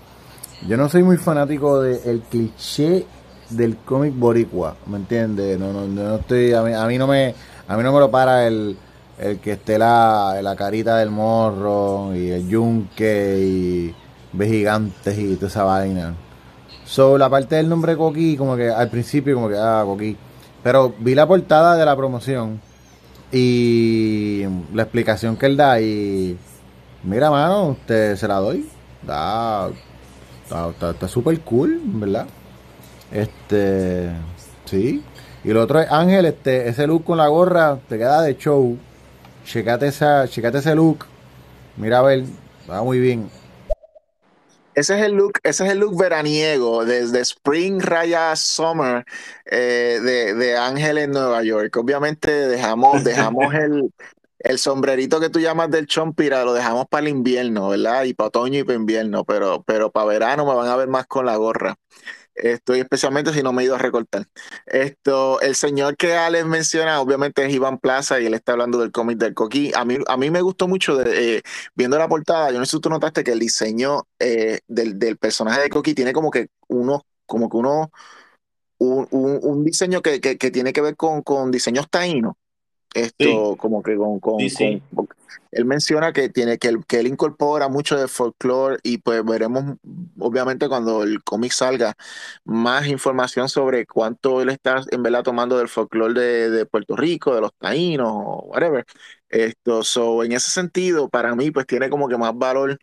Yo 0.69 0.77
no 0.77 0.89
soy 0.89 1.03
muy 1.03 1.17
fanático 1.17 1.81
del 1.81 2.23
cliché 2.23 3.07
del 3.51 3.79
cómic 3.79 4.15
boricua, 4.17 4.77
¿me 4.87 4.97
entiendes? 4.97 5.59
No, 5.59 5.73
no, 5.73 5.87
no 5.87 6.17
estoy, 6.17 6.53
a 6.53 6.63
mí, 6.63 6.99
no 6.99 7.07
me, 7.07 7.35
a 7.69 7.77
mí 7.77 7.83
no 7.83 7.93
me 7.93 8.01
lo 8.01 8.11
para 8.11 8.47
el 8.47 8.77
el 9.19 9.39
que 9.39 9.53
esté 9.53 9.79
la, 9.79 10.41
la 10.43 10.57
carita 10.57 10.97
del 10.97 11.11
morro 11.11 12.15
y 12.15 12.31
el 12.31 12.49
yunque 12.49 13.39
y 13.41 13.95
ve 14.33 14.49
gigantes 14.49 15.17
y 15.19 15.37
toda 15.37 15.49
esa 15.49 15.65
vaina. 15.65 16.15
So, 16.85 17.17
la 17.17 17.31
parte 17.31 17.57
del 17.57 17.69
nombre 17.69 17.97
Coqui, 17.97 18.37
como 18.37 18.57
que 18.57 18.69
al 18.69 18.89
principio, 18.91 19.35
como 19.35 19.49
que, 19.49 19.57
ah, 19.57 19.83
Coqui. 19.87 20.17
Pero 20.63 20.95
vi 20.99 21.15
la 21.15 21.27
portada 21.27 21.77
de 21.77 21.85
la 21.85 21.97
promoción 21.97 22.61
y 23.33 24.45
la 24.75 24.83
explicación 24.83 25.37
que 25.37 25.47
él 25.47 25.57
da 25.57 25.81
y 25.81 26.37
mira, 27.03 27.31
mano, 27.31 27.69
usted 27.69 28.17
se 28.17 28.29
la 28.29 28.37
doy. 28.37 28.69
Da, 29.03 29.71
está 30.45 31.09
súper 31.09 31.41
cool, 31.41 31.81
¿verdad? 31.85 32.27
Este, 33.11 34.11
sí. 34.65 35.03
Y 35.45 35.53
lo 35.53 35.63
otro 35.63 35.81
es 35.81 35.91
Ángel, 35.91 36.27
este, 36.27 36.69
ese 36.69 36.87
look 36.87 37.05
con 37.05 37.19
la 37.19 37.27
gorra 37.27 37.79
te 37.89 37.99
queda 37.99 38.23
de 38.23 38.37
show. 38.37 38.79
Checate, 39.45 39.89
esa, 39.89 40.29
checate 40.29 40.59
ese 40.59 40.75
look. 40.75 41.07
Mira 41.77 41.99
a 41.99 42.03
ver, 42.03 42.25
va 42.71 42.83
muy 42.83 43.01
bien. 43.01 43.29
Ese 44.75 44.99
es 44.99 45.05
el 45.05 45.13
look, 45.13 45.33
ese 45.43 45.67
es 45.67 45.73
el 45.73 45.79
look 45.81 45.99
veraniego, 45.99 46.85
desde 46.87 47.21
Spring 47.21 47.81
Raya 47.81 48.35
Summer 48.37 49.05
eh, 49.45 50.01
de, 50.03 50.35
de 50.35 50.57
Ángel 50.57 50.97
en 50.99 51.11
Nueva 51.11 51.43
York. 51.43 51.77
Obviamente 51.77 52.31
dejamos, 52.31 53.05
dejamos 53.05 53.53
el, 53.55 53.93
el 54.39 54.59
sombrerito 54.59 55.21
que 55.21 55.31
tú 55.31 55.41
llamas 55.41 55.71
del 55.71 55.87
chompira 55.87 56.45
lo 56.45 56.55
dejamos 56.55 56.87
para 56.89 57.03
el 57.03 57.09
invierno, 57.09 57.69
¿verdad? 57.69 58.05
Y 58.05 58.15
para 58.15 58.29
otoño 58.29 58.61
y 58.61 58.65
para 58.65 58.77
invierno, 58.79 59.25
pero, 59.25 59.63
pero 59.63 59.91
para 59.91 60.07
verano 60.07 60.47
me 60.47 60.55
van 60.55 60.69
a 60.69 60.77
ver 60.77 60.89
más 60.89 61.07
con 61.07 61.27
la 61.27 61.37
gorra. 61.37 61.77
Estoy 62.35 62.81
especialmente 62.81 63.33
si 63.33 63.43
no 63.43 63.53
me 63.53 63.63
he 63.63 63.67
ido 63.67 63.75
a 63.75 63.79
recortar. 63.79 64.27
Esto, 64.67 65.41
el 65.41 65.55
señor 65.55 65.97
que 65.97 66.15
Alex 66.15 66.47
menciona, 66.47 67.01
obviamente 67.01 67.45
es 67.45 67.53
Iván 67.53 67.79
Plaza 67.79 68.21
y 68.21 68.27
él 68.27 68.35
está 68.35 68.53
hablando 68.53 68.79
del 68.79 68.91
cómic 68.91 69.19
del 69.19 69.35
Coquí. 69.35 69.73
A 69.75 69.85
mí, 69.85 69.99
a 70.07 70.17
mí 70.17 70.31
me 70.31 70.41
gustó 70.41 70.69
mucho 70.69 71.01
eh, 71.03 71.43
viendo 71.75 71.99
la 71.99 72.09
portada. 72.09 72.51
Yo 72.51 72.59
no 72.59 72.65
sé 72.65 72.77
si 72.77 72.81
tú 72.81 72.89
notaste 72.89 73.25
que 73.25 73.33
el 73.33 73.39
diseño 73.39 74.07
eh, 74.19 74.61
del, 74.67 74.99
del, 74.99 75.19
personaje 75.19 75.61
de 75.63 75.69
Coquí 75.69 75.95
tiene 75.95 76.13
como 76.13 76.31
que 76.31 76.49
uno, 76.69 77.05
como 77.27 77.49
que 77.51 77.57
uno, 77.59 77.91
un, 78.79 79.07
un, 79.11 79.39
un 79.43 79.65
diseño 79.65 80.03
que, 80.03 80.21
que, 80.21 80.39
que, 80.39 80.51
tiene 80.51 80.73
que 80.73 80.81
ver 80.81 80.97
con, 80.97 81.23
con 81.23 81.51
diseños 81.51 81.89
taínos. 81.91 82.35
Esto, 82.95 83.53
sí. 83.53 83.57
como 83.59 83.83
que 83.83 83.97
con, 83.97 84.21
con, 84.21 84.39
Sí, 84.41 84.51
sí. 84.51 84.83
con- 84.95 85.09
él 85.51 85.65
menciona 85.67 86.13
que 86.13 86.31
tiene 86.31 86.59
que 86.59 86.69
él, 86.69 86.85
que 86.87 86.99
él 87.01 87.07
incorpora 87.07 87.69
mucho 87.69 87.97
de 87.99 88.09
folclore 88.09 88.79
y 88.83 88.99
pues 88.99 89.23
veremos 89.25 89.77
obviamente 90.19 90.67
cuando 90.69 91.03
el 91.03 91.23
cómic 91.23 91.53
salga 91.53 91.95
más 92.45 92.87
información 92.87 93.49
sobre 93.51 93.87
cuánto 93.87 94.41
él 94.41 94.49
está 94.49 94.83
en 94.91 95.03
verdad 95.03 95.23
tomando 95.23 95.59
del 95.59 95.69
folclore 95.69 96.15
de, 96.21 96.51
de 96.51 96.67
Puerto 96.67 96.97
Rico, 96.97 97.35
de 97.35 97.43
los 97.43 97.53
taínos 97.59 98.09
o 98.11 98.45
whatever. 98.49 98.85
Esto, 99.29 99.83
so, 99.83 100.25
en 100.25 100.33
ese 100.33 100.51
sentido, 100.51 101.09
para 101.09 101.35
mí, 101.35 101.51
pues 101.51 101.67
tiene 101.67 101.89
como 101.89 102.09
que 102.09 102.19
más 102.19 102.37
valor 102.37 102.79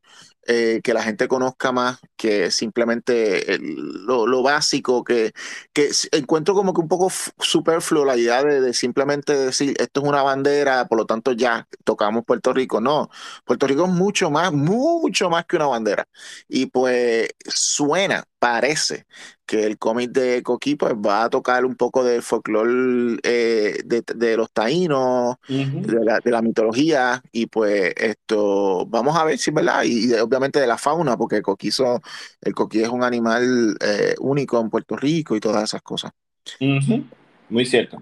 eh, 0.47 0.81
que 0.83 0.93
la 0.93 1.03
gente 1.03 1.27
conozca 1.27 1.71
más 1.71 1.99
que 2.19 2.51
simplemente 2.51 3.53
el- 3.55 4.05
lo, 4.05 4.27
lo 4.27 4.43
básico, 4.43 5.03
que, 5.05 5.33
que 5.73 5.89
encuentro 6.11 6.53
como 6.55 6.73
que 6.75 6.81
un 6.81 6.89
poco 6.89 7.09
superfluo 7.39 8.05
la 8.05 8.17
idea 8.17 8.43
de, 8.43 8.61
de 8.61 8.73
simplemente 8.75 9.33
decir 9.37 9.75
esto 9.79 10.01
es 10.03 10.07
una 10.09 10.21
bandera, 10.23 10.87
por 10.87 10.99
lo 10.99 11.05
tanto 11.07 11.31
ya 11.33 11.67
tocamos 11.85 12.25
Puerto 12.25 12.53
Rico. 12.53 12.81
No, 12.81 13.09
Puerto 13.45 13.67
Rico 13.67 13.85
es 13.85 13.91
mucho 13.91 14.31
más, 14.31 14.53
mucho 14.53 15.29
más 15.31 15.45
que 15.45 15.55
una 15.57 15.67
bandera. 15.67 16.07
Y 16.47 16.67
pues 16.67 17.29
suena, 17.47 18.25
parece 18.39 19.05
que 19.45 19.65
el 19.65 19.77
cómic 19.79 20.11
de 20.11 20.43
Coquí 20.43 20.75
pues 20.75 20.93
va 20.93 21.23
a 21.23 21.29
tocar 21.29 21.65
un 21.65 21.75
poco 21.75 22.03
del 22.03 22.21
folclore 22.21 23.17
eh, 23.23 23.81
de, 23.85 24.03
de 24.15 24.37
los 24.37 24.51
taínos, 24.51 25.35
de 25.81 26.03
la, 26.05 26.19
de 26.23 26.31
la 26.31 26.41
mitología 26.41 27.21
y 27.31 27.47
pues 27.47 27.93
esto 27.97 28.85
vamos 28.87 29.15
a 29.17 29.23
ver 29.23 29.37
si 29.37 29.49
es 29.49 29.53
verdad 29.55 29.83
y, 29.83 30.11
y 30.11 30.13
obviamente 30.15 30.59
de 30.59 30.67
la 30.67 30.77
fauna 30.77 31.17
porque 31.17 31.37
el 31.37 31.41
coquizo 31.43 32.01
el 32.41 32.53
coquí 32.53 32.81
es 32.81 32.89
un 32.89 33.03
animal 33.03 33.77
eh, 33.81 34.15
único 34.19 34.59
en 34.59 34.69
Puerto 34.69 34.95
Rico 34.95 35.35
y 35.35 35.39
todas 35.39 35.63
esas 35.63 35.81
cosas 35.81 36.11
Ujú. 36.59 37.03
Muy 37.49 37.65
cierto. 37.65 38.01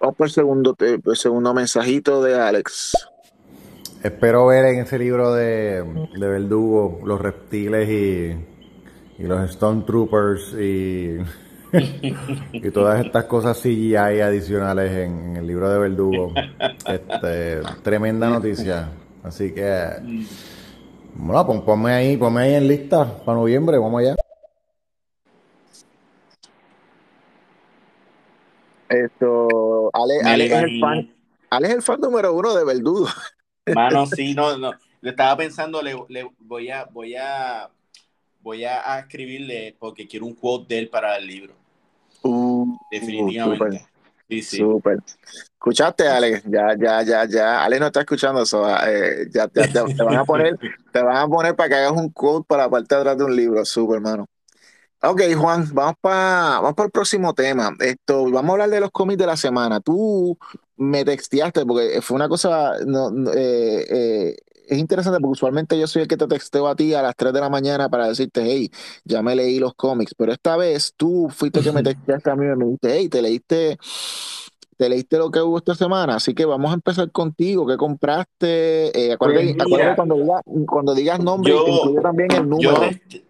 vamos 0.00 0.16
por 0.16 0.26
el 0.26 0.32
segundo 0.32 0.76
el 0.78 1.16
segundo 1.16 1.54
mensajito 1.54 2.22
de 2.22 2.40
Alex 2.40 2.92
Espero 4.02 4.46
ver 4.46 4.64
en 4.66 4.80
ese 4.82 4.96
libro 4.96 5.34
de, 5.34 5.82
de 5.82 6.28
Verdugo 6.28 7.00
los 7.04 7.20
reptiles 7.20 7.88
y, 7.88 9.22
y 9.22 9.26
los 9.26 9.50
Stormtroopers 9.50 10.54
y, 10.54 11.16
y 12.52 12.70
todas 12.70 13.04
estas 13.04 13.24
cosas 13.24 13.60
CGI 13.60 13.96
adicionales 13.96 14.92
en, 14.92 15.30
en 15.30 15.36
el 15.38 15.46
libro 15.48 15.68
de 15.68 15.78
Verdugo. 15.80 16.32
Este, 16.86 17.60
tremenda 17.82 18.30
noticia. 18.30 18.88
Así 19.24 19.52
que, 19.52 19.84
bueno, 21.18 21.46
pon- 21.46 21.64
ponme 21.64 21.92
ahí, 21.92 22.16
ponme 22.16 22.42
ahí 22.42 22.54
en 22.54 22.68
lista 22.68 23.18
para 23.24 23.36
noviembre, 23.38 23.76
vamos 23.78 24.00
allá. 24.00 24.16
esto 28.88 29.90
Ale, 29.92 30.20
Ale 30.24 30.46
es 30.46 30.52
el 30.52 30.80
fan 30.80 31.14
Ale 31.50 31.68
es 31.68 31.74
el 31.74 31.82
fan 31.82 32.00
número 32.00 32.32
uno 32.32 32.54
de 32.54 32.64
Verdugo 32.64 33.06
Mano, 33.74 34.06
sí, 34.06 34.34
no, 34.34 34.56
no. 34.58 34.72
Le 35.00 35.10
estaba 35.10 35.36
pensando, 35.36 35.82
le, 35.82 35.94
le 36.08 36.30
voy 36.38 36.70
a, 36.70 36.84
voy 36.84 37.14
a, 37.14 37.70
voy 38.40 38.64
a, 38.64 38.98
escribirle 38.98 39.76
porque 39.78 40.08
quiero 40.08 40.26
un 40.26 40.34
quote 40.34 40.74
de 40.74 40.80
él 40.80 40.88
para 40.88 41.16
el 41.16 41.26
libro. 41.26 41.54
uh, 42.22 42.76
Definitivamente. 42.90 43.86
Sí, 44.28 44.42
sí. 44.42 44.56
Súper. 44.56 44.98
¿Escuchaste, 45.58 46.06
Alex? 46.06 46.44
Ya, 46.46 46.76
ya, 46.78 47.02
ya, 47.02 47.24
ya. 47.24 47.64
Alex 47.64 47.80
no 47.80 47.86
está 47.86 48.00
escuchando 48.00 48.42
eso. 48.42 48.64
eh, 48.86 49.28
ya, 49.32 49.50
ya, 49.52 49.66
ya, 49.66 49.84
te 49.84 50.04
van 50.04 50.16
a 50.16 50.24
poner, 50.24 50.56
te 50.92 51.02
van 51.02 51.16
a 51.16 51.26
poner 51.26 51.56
para 51.56 51.68
que 51.68 51.74
hagas 51.74 51.92
un 51.92 52.10
quote 52.10 52.46
para 52.46 52.62
la 52.62 52.70
parte 52.70 52.94
de 52.94 53.00
atrás 53.00 53.18
de 53.18 53.24
un 53.24 53.34
libro. 53.34 53.64
Súper, 53.64 53.96
hermano. 53.96 54.26
Ok, 55.02 55.20
Juan, 55.36 55.68
vamos 55.74 55.94
para 56.00 56.60
vamos 56.60 56.74
para 56.74 56.86
el 56.86 56.92
próximo 56.92 57.34
tema. 57.34 57.74
Esto, 57.80 58.30
vamos 58.30 58.50
a 58.50 58.52
hablar 58.52 58.70
de 58.70 58.80
los 58.80 58.90
cómics 58.92 59.18
de 59.18 59.26
la 59.26 59.36
semana. 59.36 59.80
Tú 59.80 60.38
me 60.76 61.04
texteaste 61.04 61.66
porque 61.66 62.00
fue 62.02 62.14
una 62.14 62.28
cosa, 62.28 62.74
no, 62.86 63.10
no, 63.10 63.32
eh, 63.32 63.86
eh, 63.90 64.36
es 64.68 64.78
interesante 64.78 65.18
porque 65.20 65.32
usualmente 65.32 65.78
yo 65.78 65.86
soy 65.86 66.02
el 66.02 66.08
que 66.08 66.16
te 66.16 66.26
texteo 66.26 66.68
a 66.68 66.76
ti 66.76 66.94
a 66.94 67.02
las 67.02 67.16
3 67.16 67.32
de 67.32 67.40
la 67.40 67.48
mañana 67.48 67.88
para 67.88 68.08
decirte, 68.08 68.42
hey, 68.44 68.70
ya 69.04 69.22
me 69.22 69.34
leí 69.34 69.58
los 69.58 69.74
cómics, 69.74 70.14
pero 70.16 70.32
esta 70.32 70.56
vez 70.56 70.92
tú 70.96 71.28
fuiste 71.30 71.60
el 71.60 71.64
que 71.64 71.72
me 71.72 71.82
texteaste 71.84 72.30
a 72.30 72.36
mí 72.36 72.46
y 72.46 72.56
me 72.56 72.64
dijiste, 72.64 72.92
hey, 72.92 73.08
te 73.08 73.22
leíste, 73.22 73.78
te 74.78 74.88
leíste 74.88 75.18
lo 75.18 75.30
que 75.30 75.40
hubo 75.40 75.58
esta 75.58 75.74
semana, 75.74 76.14
así 76.14 76.34
que 76.34 76.44
vamos 76.44 76.70
a 76.70 76.74
empezar 76.74 77.10
contigo. 77.10 77.66
¿Qué 77.66 77.76
compraste? 77.76 78.96
Eh, 78.96 79.12
acuérdate, 79.12 79.52
Pues 79.54 79.66
acuérdate 79.66 79.96
cuando, 79.96 80.14
digas, 80.14 80.42
cuando 80.66 80.94
digas 80.94 81.20
nombre, 81.20 81.52
yo, 81.52 81.66
incluye 81.66 82.00
también 82.00 82.30
el 82.30 82.42
yo 82.42 82.44
número. 82.48 82.80
des- 82.80 83.22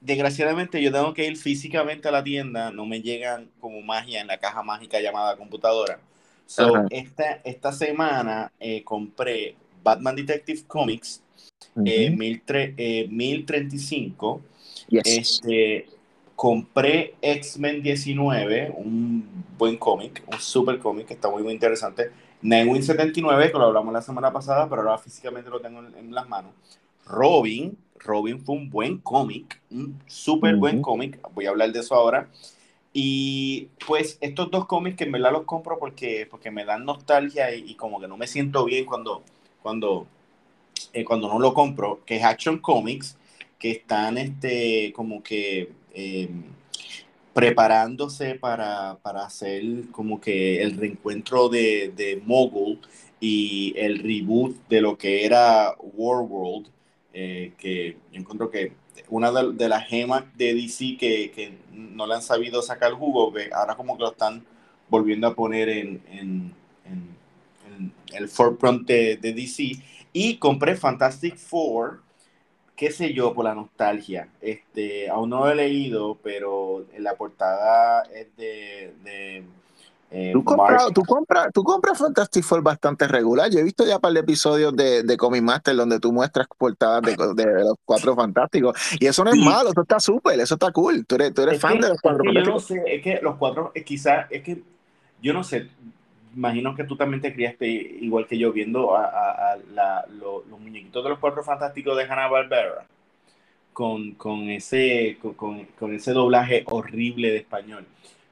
desgraciadamente 0.00 0.82
yo 0.82 0.90
tengo 0.90 1.14
que 1.14 1.26
ir 1.26 1.36
físicamente 1.36 2.08
a 2.08 2.10
la 2.10 2.24
tienda, 2.24 2.72
no 2.72 2.84
me 2.84 3.00
llegan 3.00 3.48
como 3.60 3.80
magia 3.80 4.20
en 4.20 4.26
la 4.26 4.38
caja 4.38 4.62
mágica 4.64 5.00
llamada 5.00 5.36
computadora. 5.36 6.00
So, 6.46 6.84
esta, 6.90 7.40
esta 7.44 7.72
semana 7.72 8.50
eh, 8.58 8.82
compré 8.82 9.54
Batman 9.84 10.16
Detective 10.16 10.62
Comics 10.66 11.22
eh, 11.84 12.08
Ujú. 12.08 12.18
1003, 12.18 12.74
eh, 12.76 13.06
1035. 13.08 14.40
Yes. 14.88 15.02
Este, 15.04 15.86
compré 16.38 17.16
X-Men 17.20 17.82
19, 17.82 18.72
un 18.76 19.44
buen 19.58 19.76
cómic, 19.76 20.22
un 20.32 20.38
super 20.38 20.78
cómic 20.78 21.08
que 21.08 21.14
está 21.14 21.28
muy, 21.28 21.42
muy 21.42 21.52
interesante. 21.52 22.12
Nightwing 22.42 22.84
79, 22.84 23.50
que 23.50 23.58
lo 23.58 23.64
hablamos 23.64 23.92
la 23.92 24.02
semana 24.02 24.32
pasada, 24.32 24.68
pero 24.68 24.82
ahora 24.82 24.98
físicamente 24.98 25.50
lo 25.50 25.60
tengo 25.60 25.80
en, 25.80 25.96
en 25.96 26.14
las 26.14 26.28
manos. 26.28 26.52
Robin, 27.06 27.76
Robin 27.98 28.40
fue 28.40 28.54
un 28.54 28.70
buen 28.70 28.98
cómic, 28.98 29.60
un 29.72 30.00
súper 30.06 30.54
buen 30.54 30.80
cómic. 30.80 31.18
Voy 31.34 31.46
a 31.46 31.50
hablar 31.50 31.72
de 31.72 31.80
eso 31.80 31.96
ahora. 31.96 32.28
Y 32.92 33.66
pues 33.84 34.16
estos 34.20 34.48
dos 34.48 34.66
cómics 34.66 34.96
que 34.96 35.04
en 35.04 35.12
verdad 35.12 35.32
los 35.32 35.42
compro 35.42 35.80
porque, 35.80 36.28
porque 36.30 36.52
me 36.52 36.64
dan 36.64 36.84
nostalgia 36.84 37.52
y, 37.52 37.68
y 37.68 37.74
como 37.74 37.98
que 38.00 38.06
no 38.06 38.16
me 38.16 38.28
siento 38.28 38.64
bien 38.64 38.84
cuando, 38.84 39.24
cuando, 39.60 40.06
eh, 40.92 41.04
cuando 41.04 41.26
no 41.26 41.40
lo 41.40 41.52
compro, 41.52 41.98
que 42.06 42.18
es 42.18 42.22
Action 42.22 42.58
Comics, 42.58 43.16
que 43.58 43.72
están 43.72 44.18
este, 44.18 44.92
como 44.94 45.20
que 45.20 45.72
eh, 45.94 46.28
preparándose 47.34 48.34
para, 48.34 48.98
para 49.02 49.24
hacer 49.24 49.62
como 49.92 50.20
que 50.20 50.62
el 50.62 50.76
reencuentro 50.76 51.48
de, 51.48 51.92
de 51.94 52.20
Mogul 52.24 52.80
y 53.20 53.74
el 53.76 53.98
reboot 53.98 54.56
de 54.68 54.80
lo 54.80 54.98
que 54.98 55.24
era 55.24 55.74
Warworld, 55.78 56.68
eh, 57.12 57.52
que 57.58 57.96
yo 58.12 58.20
encuentro 58.20 58.50
que 58.50 58.72
una 59.08 59.30
de, 59.30 59.68
las 59.68 59.86
gemas 59.86 60.24
de 60.36 60.54
DC 60.54 60.96
que, 60.98 61.30
que 61.30 61.56
no 61.72 62.06
le 62.06 62.14
han 62.14 62.22
sabido 62.22 62.60
sacar 62.60 62.92
jugo, 62.92 63.32
que 63.32 63.50
ahora 63.52 63.76
como 63.76 63.96
que 63.96 64.02
lo 64.02 64.10
están 64.10 64.44
volviendo 64.88 65.26
a 65.26 65.34
poner 65.34 65.68
en, 65.68 66.02
en, 66.10 66.58
el 68.12 68.28
forefront 68.28 68.86
de 68.86 69.16
DC. 69.16 69.80
Y 70.12 70.36
compré 70.38 70.74
Fantastic 70.74 71.36
Four, 71.36 72.00
qué 72.78 72.90
sé 72.92 73.12
yo, 73.12 73.34
por 73.34 73.44
la 73.44 73.54
nostalgia. 73.54 74.28
Este, 74.40 75.10
aún 75.10 75.30
no 75.30 75.40
lo 75.40 75.50
he 75.50 75.54
leído, 75.56 76.18
pero 76.22 76.86
en 76.94 77.02
la 77.04 77.16
portada 77.16 78.04
es 78.14 78.28
de, 78.36 78.94
de 79.04 79.44
eh, 80.10 80.30
Tú 80.32 80.42
compras, 80.44 80.84
tú 80.94 81.02
compras, 81.04 81.48
tú 81.52 81.62
compras 81.64 81.98
Fantastic 81.98 82.44
Four 82.44 82.62
bastante 82.62 83.06
regular. 83.08 83.50
Yo 83.50 83.58
he 83.58 83.64
visto 83.64 83.84
ya 83.84 83.96
un 83.96 84.00
par 84.00 84.12
de 84.12 84.20
episodios 84.20 84.74
de, 84.76 85.02
de 85.02 85.16
Comic 85.18 85.42
Master 85.42 85.76
donde 85.76 86.00
tú 86.00 86.12
muestras 86.12 86.46
portadas 86.56 87.02
de, 87.02 87.16
de 87.34 87.64
los 87.64 87.74
cuatro 87.84 88.14
fantásticos. 88.16 88.78
Y 89.00 89.06
eso 89.06 89.24
no 89.24 89.30
es 89.32 89.36
Sí. 89.36 89.44
malo, 89.44 89.70
eso 89.70 89.82
está 89.82 90.00
súper, 90.00 90.40
eso 90.40 90.54
está 90.54 90.72
cool. 90.72 91.04
Tú 91.06 91.16
eres, 91.16 91.34
tú 91.34 91.42
eres 91.42 91.56
Es 91.56 91.60
fan 91.60 91.78
que, 91.78 91.80
de 91.80 91.88
los 91.90 92.00
cuatro 92.00 92.24
que 92.24 92.32
yo 92.32 92.44
no 92.44 92.58
fantásticos. 92.58 92.64
sé, 92.64 92.94
es 92.96 93.02
que 93.02 93.20
los 93.22 93.36
cuatro, 93.36 93.72
eh, 93.74 93.84
quizás, 93.84 94.26
es 94.30 94.42
que 94.42 94.62
yo 95.20 95.32
no 95.34 95.44
sé, 95.44 95.68
imagino 96.34 96.74
que 96.74 96.84
tú 96.84 96.96
también 96.96 97.20
te 97.20 97.32
criaste 97.34 97.66
igual 97.66 98.26
que 98.26 98.38
yo 98.38 98.52
viendo 98.52 98.96
a, 98.96 99.04
a- 99.52 99.56
la- 99.72 100.06
lo- 100.08 100.44
los 100.48 100.60
muñequitos 100.60 101.02
de 101.04 101.10
los 101.10 101.18
cuatro 101.18 101.42
fantásticos 101.44 101.96
de 101.96 102.04
Hanna 102.04 102.28
Barbera 102.28 102.86
con, 103.72 104.12
con 104.14 104.50
ese 104.50 105.18
con- 105.36 105.66
con 105.78 105.94
ese 105.94 106.12
doblaje 106.12 106.64
horrible 106.66 107.30
de 107.30 107.38
español. 107.38 107.86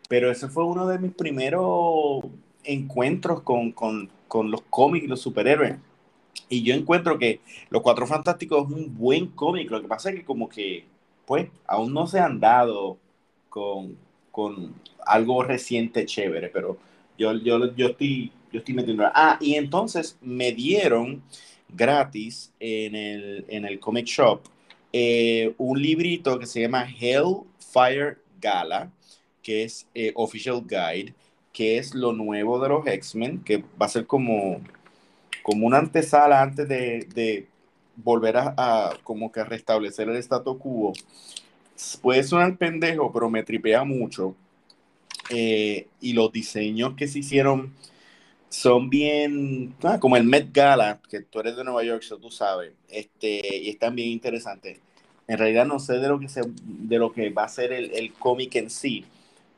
Pero 0.09 0.31
ese 0.31 0.49
fue 0.49 0.65
uno 0.65 0.87
de 0.89 0.99
mis 0.99 1.13
primeros 1.15 2.25
encuentros 2.65 3.43
con, 3.43 3.73
con- 3.73 4.11
con 4.29 4.51
los 4.51 4.63
cómics 4.71 5.07
y 5.07 5.09
los 5.09 5.21
superhéroes. 5.23 5.77
Y 6.49 6.63
yo 6.63 6.75
encuentro 6.75 7.19
que 7.19 7.41
Los 7.71 7.83
Cuatro 7.83 8.07
Fantásticos 8.07 8.67
es 8.69 8.75
un 8.77 8.97
buen 8.97 9.27
cómic. 9.29 9.71
Lo 9.71 9.81
que 9.83 9.89
pasa 9.89 10.11
es 10.11 10.17
que 10.17 10.25
como 10.25 10.49
que, 10.49 10.85
pues, 11.27 11.49
aún 11.67 11.93
no 11.95 12.07
se 12.07 12.21
han 12.21 12.41
dado 12.41 12.99
con, 13.49 13.97
con 14.31 14.75
algo 15.07 15.43
reciente 15.43 16.07
chévere, 16.07 16.49
pero 16.49 16.79
yo, 17.19 17.33
yo, 17.35 17.75
yo, 17.75 17.89
estoy, 17.89 18.33
yo 18.53 18.59
estoy 18.59 18.75
metiendo. 18.75 19.05
Ah, 19.15 19.39
y 19.41 19.55
entonces 19.55 20.19
me 20.21 20.53
dieron 20.53 21.23
gratis 21.69 22.53
en 22.61 22.95
el, 22.95 23.45
en 23.49 23.65
el 23.65 23.81
comic 23.81 24.07
shop 24.07 24.41
eh, 24.99 25.55
un 25.59 25.83
librito 25.83 26.39
que 26.39 26.47
se 26.47 26.63
llama 26.63 26.87
Hellfire 26.89 28.17
Gala, 28.41 28.91
que 29.43 29.65
es 29.65 29.87
eh, 29.95 30.13
Official 30.15 30.63
Guide, 30.67 31.13
que 31.53 31.77
es 31.77 31.95
lo 31.95 32.15
nuevo 32.15 32.59
de 32.59 32.71
los 32.71 32.87
X-Men, 32.87 33.45
que 33.45 33.59
va 33.81 33.85
a 33.85 33.91
ser 33.91 34.07
como, 34.07 34.61
como 35.43 35.67
una 35.67 35.77
antesala 35.77 36.41
antes 36.41 36.67
de, 36.67 37.07
de 37.15 37.47
volver 37.95 38.39
a, 38.39 38.55
a, 38.57 38.97
como 39.05 39.31
que 39.31 39.45
restablecer 39.45 40.09
el 40.09 40.17
status 40.17 40.57
quo. 40.57 40.95
Puede 42.01 42.23
sonar 42.23 42.57
pendejo, 42.57 43.13
pero 43.13 43.29
me 43.29 43.43
tripea 43.43 43.85
mucho. 43.85 44.35
Eh, 45.31 45.89
y 46.01 46.13
los 46.13 46.33
diseños 46.33 46.95
que 46.95 47.09
se 47.09 47.21
hicieron 47.21 47.73
son 48.49 48.91
bien, 48.91 49.75
ah, 49.83 49.99
como 50.01 50.17
el 50.17 50.25
Met 50.25 50.53
Gala, 50.53 51.01
que 51.11 51.21
tú 51.21 51.41
eres 51.41 51.57
de 51.57 51.65
Nueva 51.65 51.83
York, 51.85 52.03
eso 52.03 52.19
tú 52.19 52.31
sabes, 52.31 52.73
este, 52.89 53.59
y 53.59 53.71
están 53.71 53.95
bien 53.97 54.09
interesantes. 54.11 54.79
En 55.29 55.39
realidad 55.39 55.67
no 55.67 55.81
sé 55.81 55.95
de 55.95 56.09
lo 56.09 56.21
que, 56.21 56.29
se, 56.29 56.43
de 56.65 56.99
lo 56.99 57.13
que 57.13 57.31
va 57.31 57.45
a 57.45 57.49
ser 57.49 57.73
el, 57.73 57.93
el 57.93 58.13
cómic 58.13 58.55
en 58.57 58.71
sí, 58.71 59.05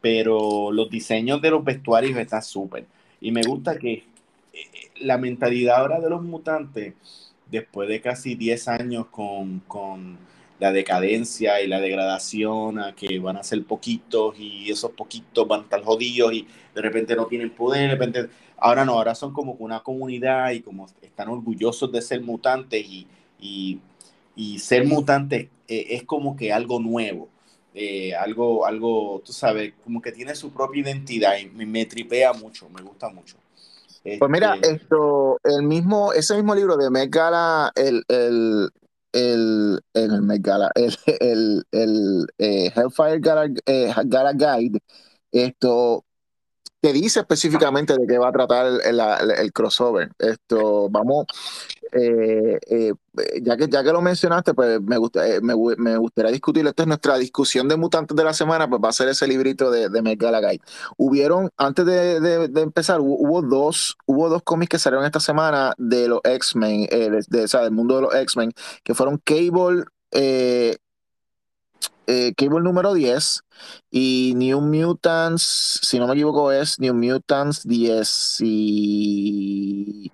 pero 0.00 0.72
los 0.72 0.90
diseños 0.90 1.42
de 1.42 1.50
los 1.50 1.64
vestuarios 1.64 2.16
están 2.18 2.42
súper. 2.42 2.86
Y 3.20 3.32
me 3.32 3.42
gusta 3.42 3.78
que 3.78 3.92
eh, 3.92 4.04
la 5.00 5.18
mentalidad 5.18 5.76
ahora 5.76 6.00
de 6.00 6.10
los 6.10 6.22
mutantes, 6.22 6.94
después 7.50 7.88
de 7.88 8.00
casi 8.00 8.34
10 8.34 8.68
años 8.68 9.06
con, 9.06 9.60
con 9.60 10.18
la 10.58 10.72
decadencia 10.72 11.60
y 11.60 11.66
la 11.66 11.80
degradación, 11.80 12.78
a 12.78 12.94
que 12.94 13.18
van 13.18 13.36
a 13.36 13.42
ser 13.42 13.64
poquitos 13.64 14.38
y 14.38 14.70
esos 14.70 14.90
poquitos 14.92 15.46
van 15.46 15.60
a 15.60 15.62
estar 15.64 15.82
jodidos 15.82 16.32
y 16.32 16.46
de 16.74 16.82
repente 16.82 17.14
no 17.14 17.26
tienen 17.26 17.50
poder, 17.50 17.82
de 17.82 17.94
repente, 17.94 18.28
ahora 18.56 18.84
no, 18.84 18.92
ahora 18.94 19.14
son 19.14 19.32
como 19.32 19.52
una 19.52 19.80
comunidad 19.80 20.50
y 20.50 20.60
como 20.60 20.86
están 21.02 21.28
orgullosos 21.28 21.90
de 21.92 22.02
ser 22.02 22.20
mutantes 22.20 22.84
y, 22.84 23.06
y, 23.40 23.80
y 24.34 24.58
ser 24.58 24.84
mutantes 24.86 25.48
eh, 25.68 25.86
es 25.90 26.02
como 26.04 26.36
que 26.36 26.52
algo 26.52 26.80
nuevo. 26.80 27.28
Eh, 27.74 28.12
algo, 28.14 28.66
algo, 28.66 29.22
tú 29.24 29.32
sabes, 29.32 29.74
como 29.84 30.02
que 30.02 30.10
tiene 30.10 30.34
su 30.34 30.50
propia 30.50 30.80
identidad 30.80 31.38
y 31.38 31.46
me, 31.46 31.64
me 31.64 31.84
tripea 31.84 32.32
mucho, 32.32 32.68
me 32.70 32.82
gusta 32.82 33.08
mucho. 33.08 33.36
Pues 34.02 34.30
mira, 34.30 34.54
Este, 34.54 34.72
esto, 34.72 35.38
el 35.44 35.62
mismo, 35.62 36.12
ese 36.12 36.34
mismo 36.34 36.54
libro 36.54 36.76
de 36.76 36.90
Met 36.90 37.10
Gala, 37.10 37.70
el, 37.76 38.02
el, 38.08 38.70
el, 39.18 39.80
el 39.94 40.12
el, 41.20 41.64
el, 41.72 42.26
eh, 42.38 42.72
Hellfire 42.74 43.20
Gala, 43.20 43.50
eh, 43.66 43.92
Gala 44.04 44.32
Guide, 44.32 44.80
esto 45.32 46.04
te 46.80 46.92
dice 46.92 47.20
específicamente 47.20 47.96
de 47.96 48.06
qué 48.06 48.18
va 48.18 48.28
a 48.28 48.32
tratar 48.32 48.66
el 48.84 49.52
crossover. 49.52 50.10
Esto, 50.18 50.88
vamos, 50.90 51.26
eh, 51.92 52.58
eh, 52.66 52.92
ya 53.42 53.56
que, 53.56 53.68
ya 53.68 53.82
que 53.82 53.92
lo 53.92 54.00
mencionaste, 54.00 54.54
pues 54.54 54.80
me, 54.80 54.96
gusta, 54.98 55.26
eh, 55.26 55.40
me, 55.40 55.54
gu- 55.54 55.76
me 55.78 55.96
gustaría 55.96 56.30
discutir, 56.30 56.66
esta 56.66 56.82
es 56.82 56.86
nuestra 56.88 57.16
discusión 57.18 57.68
de 57.68 57.76
mutantes 57.76 58.16
de 58.16 58.24
la 58.24 58.32
semana, 58.32 58.68
pues 58.68 58.80
va 58.82 58.88
a 58.90 58.92
ser 58.92 59.08
ese 59.08 59.26
librito 59.26 59.70
de, 59.70 59.88
de 59.88 60.00
Guide. 60.00 60.60
Hubieron, 60.96 61.50
antes 61.56 61.86
de, 61.86 62.50
empezar, 62.62 63.00
hubo, 63.00 63.42
dos, 63.42 63.96
hubo 64.06 64.28
dos 64.28 64.42
cómics 64.42 64.70
que 64.70 64.78
salieron 64.78 65.04
esta 65.06 65.20
semana 65.20 65.72
de 65.78 66.08
los 66.08 66.20
X-Men, 66.24 66.88
eh, 66.90 67.10
o 67.44 67.48
sea, 67.48 67.62
del 67.62 67.72
mundo 67.72 67.96
de 67.96 68.02
los 68.02 68.14
X-Men, 68.14 68.52
que 68.84 68.94
fueron 68.94 69.18
Cable, 69.24 69.84
eh, 70.12 70.76
eh, 72.06 72.32
Cable 72.36 72.60
número 72.62 72.94
10 72.94 73.42
y 73.90 74.32
New 74.36 74.60
Mutants, 74.60 75.80
si 75.82 75.98
no 75.98 76.06
me 76.06 76.14
equivoco, 76.14 76.52
es 76.52 76.78
New 76.80 76.94
Mutants 76.94 77.66
10 77.66 78.36
y 78.40 80.10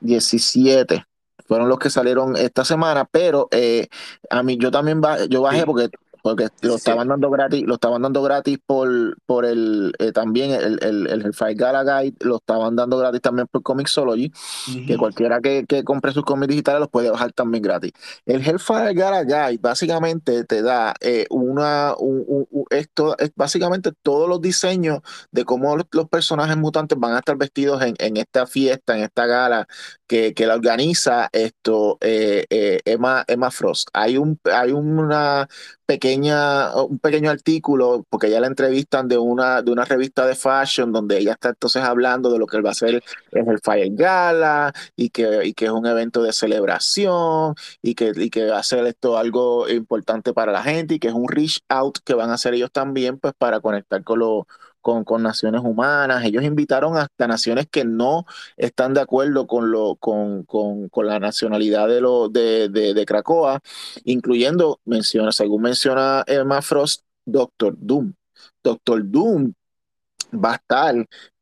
17. 0.00 1.04
Fueron 1.46 1.68
los 1.68 1.78
que 1.78 1.88
salieron 1.90 2.36
esta 2.36 2.64
semana, 2.64 3.06
pero 3.10 3.48
eh, 3.50 3.88
a 4.30 4.42
mí 4.42 4.58
yo 4.58 4.70
también 4.70 5.00
ba- 5.00 5.24
yo 5.26 5.42
bajé 5.42 5.60
Sí. 5.60 5.64
porque 5.66 5.88
porque 6.34 6.48
lo 6.62 6.76
17. 6.76 6.76
estaban 6.76 7.08
dando 7.08 7.30
gratis, 7.30 7.64
lo 7.66 7.74
estaban 7.74 8.02
dando 8.02 8.22
gratis 8.22 8.58
por, 8.66 9.16
por 9.26 9.44
el 9.46 9.94
eh, 9.98 10.12
también 10.12 10.50
el, 10.52 10.78
el, 10.82 11.06
el 11.06 11.24
Hellfire 11.26 11.54
Gala 11.54 11.84
Guide, 12.02 12.16
lo 12.20 12.36
estaban 12.36 12.76
dando 12.76 12.98
gratis 12.98 13.20
también 13.22 13.46
por 13.50 13.62
Comixology, 13.62 14.30
que 14.84 14.94
Ujú. 14.94 14.98
cualquiera 14.98 15.40
que, 15.40 15.64
que 15.66 15.84
compre 15.84 16.12
sus 16.12 16.24
cómics 16.24 16.48
digitales 16.48 16.80
los 16.80 16.88
puede 16.90 17.10
bajar 17.10 17.32
también 17.32 17.62
gratis. 17.62 17.92
El 18.26 18.46
Hellfire 18.46 18.94
Gala 18.94 19.24
Guide 19.24 19.58
básicamente 19.60 20.44
te 20.44 20.62
da 20.62 20.94
eh, 21.00 21.26
una, 21.30 21.94
un, 21.98 22.24
un- 22.26 22.46
un- 22.50 22.64
esto 22.70 23.16
es 23.18 23.32
básicamente 23.34 23.92
todos 24.02 24.28
los 24.28 24.40
diseños 24.40 25.00
de 25.30 25.44
cómo 25.44 25.76
los, 25.76 25.86
los 25.92 26.08
personajes 26.08 26.56
mutantes 26.56 26.98
van 26.98 27.14
a 27.14 27.18
estar 27.18 27.36
vestidos 27.36 27.82
en, 27.82 27.94
en 27.98 28.16
esta 28.16 28.46
fiesta, 28.46 28.96
en 28.96 29.04
esta 29.04 29.26
gala 29.26 29.66
que, 30.06 30.34
que 30.34 30.46
la 30.46 30.54
organiza 30.54 31.28
esto 31.32 31.98
eh, 32.00 32.44
eh, 32.50 32.80
Emma, 32.84 33.24
Emma 33.26 33.50
Frost. 33.50 33.88
Hay 33.92 34.16
un, 34.16 34.38
hay 34.52 34.72
una 34.72 35.48
pequeña, 35.86 36.17
un 36.22 36.98
pequeño 36.98 37.30
artículo, 37.30 38.04
porque 38.08 38.30
ya 38.30 38.40
la 38.40 38.46
entrevistan 38.46 39.08
de 39.08 39.18
una, 39.18 39.62
de 39.62 39.70
una 39.70 39.84
revista 39.84 40.26
de 40.26 40.34
fashion, 40.34 40.92
donde 40.92 41.18
ella 41.18 41.32
está 41.32 41.50
entonces 41.50 41.82
hablando 41.82 42.30
de 42.30 42.38
lo 42.38 42.46
que 42.46 42.60
va 42.60 42.70
a 42.70 42.74
ser 42.74 43.02
el 43.32 43.48
Hellfire 43.48 43.90
Gala, 43.92 44.72
y 44.96 45.10
que, 45.10 45.46
y 45.46 45.54
que 45.54 45.66
es 45.66 45.70
un 45.70 45.86
evento 45.86 46.22
de 46.22 46.32
celebración 46.32 47.54
y 47.82 47.94
que, 47.94 48.12
y 48.14 48.30
que 48.30 48.46
va 48.46 48.58
a 48.58 48.62
ser 48.62 48.86
esto 48.86 49.18
algo 49.18 49.68
importante 49.68 50.32
para 50.32 50.52
la 50.52 50.62
gente 50.62 50.94
y 50.94 50.98
que 50.98 51.08
es 51.08 51.14
un 51.14 51.28
reach 51.28 51.60
out 51.68 51.98
que 52.04 52.14
van 52.14 52.30
a 52.30 52.34
hacer 52.34 52.54
ellos 52.54 52.70
también 52.72 53.18
pues 53.18 53.34
para 53.36 53.60
conectar 53.60 54.02
con, 54.04 54.18
lo, 54.20 54.46
con, 55.04 55.22
naciones 55.22 55.62
humanas. 55.64 56.24
Ellos 56.24 56.44
invitaron 56.44 56.96
hasta 56.96 57.26
naciones 57.26 57.66
que 57.70 57.84
no 57.84 58.24
están 58.56 58.94
de 58.94 59.00
acuerdo 59.00 59.46
con, 59.46 59.70
lo, 59.70 59.96
con, 59.96 60.44
con, 60.44 60.88
con 60.88 61.06
la 61.06 61.18
nacionalidad 61.18 61.88
de, 61.88 62.00
lo, 62.00 62.28
de, 62.28 62.68
de, 62.68 62.94
de 62.94 63.06
Cracoa, 63.06 63.60
incluyendo, 64.04 64.80
menciona, 64.84 65.32
según 65.32 65.62
menciona 65.62 66.24
Emma 66.26 66.62
Frost, 66.62 67.02
Doctor 67.24 67.74
Doom. 67.78 68.14
Doctor 68.62 69.02
Doom 69.04 69.52
va 70.32 70.52
a 70.52 70.56
estar 70.56 70.94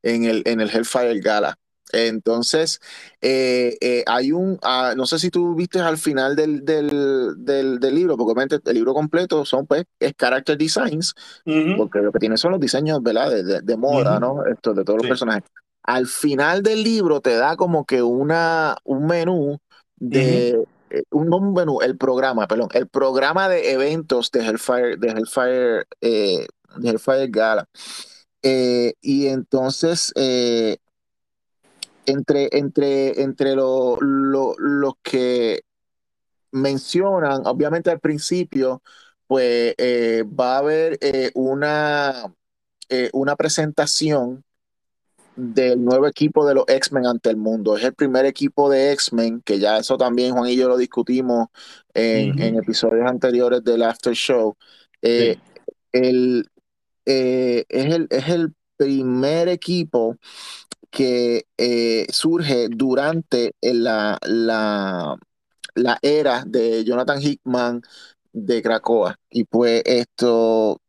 en 0.02 0.24
el, 0.24 0.42
en 0.46 0.60
el 0.60 0.70
Hellfire 0.70 1.20
Gala. 1.20 1.58
Entonces, 1.92 2.80
eh, 3.20 3.76
eh, 3.80 4.02
hay 4.06 4.32
un, 4.32 4.58
ah, 4.62 4.94
no 4.96 5.06
sé 5.06 5.18
si 5.18 5.30
tú 5.30 5.54
viste 5.54 5.78
al 5.80 5.98
final 5.98 6.34
del, 6.36 6.64
del, 6.64 7.34
del, 7.38 7.78
del 7.80 7.94
libro, 7.94 8.16
porque 8.16 8.32
obviamente 8.32 8.58
el 8.70 8.74
libro 8.74 8.92
completo 8.94 9.44
son 9.44 9.66
pues, 9.66 9.84
es 10.00 10.12
character 10.14 10.58
designs, 10.58 11.14
Ujú. 11.46 11.76
porque 11.76 12.00
lo 12.00 12.12
que 12.12 12.18
tiene 12.18 12.36
son 12.36 12.52
los 12.52 12.60
diseños, 12.60 13.02
¿verdad? 13.02 13.30
De, 13.30 13.42
de, 13.44 13.60
de 13.62 13.76
moda, 13.76 14.14
Ujú. 14.14 14.20
¿no? 14.20 14.44
Esto, 14.46 14.74
de 14.74 14.84
todos 14.84 14.98
los 14.98 15.04
Sí. 15.04 15.08
personajes. 15.08 15.44
Al 15.82 16.06
final 16.06 16.62
del 16.62 16.82
libro 16.82 17.20
te 17.20 17.36
da 17.36 17.56
como 17.56 17.84
que 17.84 18.02
una, 18.02 18.76
un 18.84 19.06
menú 19.06 19.58
de, 19.96 20.50
eh, 20.90 21.02
un, 21.10 21.28
no 21.28 21.36
un 21.36 21.52
menú, 21.54 21.80
el 21.80 21.96
programa, 21.96 22.46
perdón, 22.48 22.68
el 22.74 22.88
programa 22.88 23.48
de 23.48 23.72
eventos 23.72 24.30
de 24.32 24.40
Hellfire, 24.44 24.96
de 24.96 25.08
Hellfire, 25.10 25.84
eh, 26.00 26.46
de 26.78 26.88
Hellfire 26.90 27.28
Gala. 27.28 27.68
Eh, 28.42 28.94
y 29.00 29.26
entonces, 29.26 30.12
eh, 30.16 30.78
entre, 32.06 32.48
entre, 32.52 33.22
entre 33.22 33.54
lo- 33.54 33.98
lo- 34.00 34.54
los 34.58 34.94
que 35.02 35.62
mencionan, 36.52 37.42
obviamente 37.46 37.90
al 37.90 38.00
principio, 38.00 38.82
pues 39.26 39.74
eh, 39.78 40.24
va 40.24 40.56
a 40.56 40.58
haber 40.58 40.98
eh, 41.00 41.30
una, 41.34 42.32
eh, 42.88 43.10
una 43.12 43.36
presentación 43.36 44.44
del 45.34 45.84
nuevo 45.84 46.06
equipo 46.06 46.46
de 46.46 46.54
los 46.54 46.64
X-Men 46.66 47.06
ante 47.06 47.28
el 47.28 47.36
mundo. 47.36 47.76
Es 47.76 47.84
el 47.84 47.94
primer 47.94 48.24
equipo 48.24 48.70
de 48.70 48.92
X-Men, 48.92 49.42
que 49.44 49.58
ya 49.58 49.78
eso 49.78 49.98
también 49.98 50.32
Juan 50.32 50.48
y 50.48 50.56
yo 50.56 50.68
lo 50.68 50.78
discutimos 50.78 51.48
en, 51.92 52.56
episodios 52.56 53.06
anteriores 53.06 53.62
del 53.62 53.82
After 53.82 54.14
Show. 54.14 54.56
Sí. 55.02 55.38
el, 55.92 56.48
es, 57.04 57.64
el, 57.68 58.06
es 58.10 58.28
el 58.28 58.54
primer 58.76 59.48
equipo 59.48 60.16
que 60.96 61.44
eh, 61.58 62.06
surge 62.10 62.68
durante 62.70 63.54
la, 63.60 64.18
la, 64.22 65.18
la 65.74 65.98
era 66.00 66.42
de 66.46 66.84
Jonathan 66.84 67.20
Hickman 67.20 67.82
de 68.32 68.62
Krakoa. 68.62 69.18
Y 69.28 69.44
pues 69.44 69.82
esto, 69.84 70.80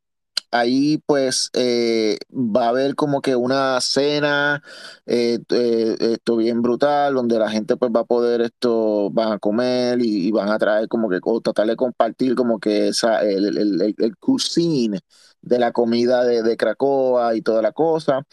ahí 0.51 0.99
pues 1.05 1.49
eh, 1.53 2.18
va 2.32 2.68
a 2.68 2.70
haber 2.70 2.95
como 2.95 3.22
que 3.22 3.36
una 3.36 3.82
cena, 3.82 4.64
eh, 5.05 5.39
eh, 5.49 5.97
esto 5.99 6.38
bien 6.38 6.62
brutal, 6.62 7.16
donde 7.16 7.38
la 7.38 7.49
gente 7.49 7.76
pues 7.76 7.91
va 7.93 8.01
a 8.01 8.05
poder 8.05 8.39
esto, 8.41 9.10
van 9.12 9.34
a 9.34 9.39
comer 9.39 9.99
y, 10.01 10.32
van 10.32 10.49
a 10.49 10.58
traer 10.58 10.88
como 10.88 11.10
que, 11.10 11.20
o 11.22 11.41
tratar 11.41 11.68
de 11.68 11.76
compartir 11.76 12.34
como 12.36 12.60
que 12.60 12.91
el, 13.24 13.58
el, 13.58 13.95
el, 13.97 14.18
cuisine 14.20 15.01
de 15.41 15.60
la 15.60 15.74
comida 15.74 16.24
de, 16.24 16.43
de 16.43 16.55
Krakoa 16.55 17.36
y 17.36 17.41
toda 17.41 17.62
la 17.62 17.74
cosa. 17.74 18.24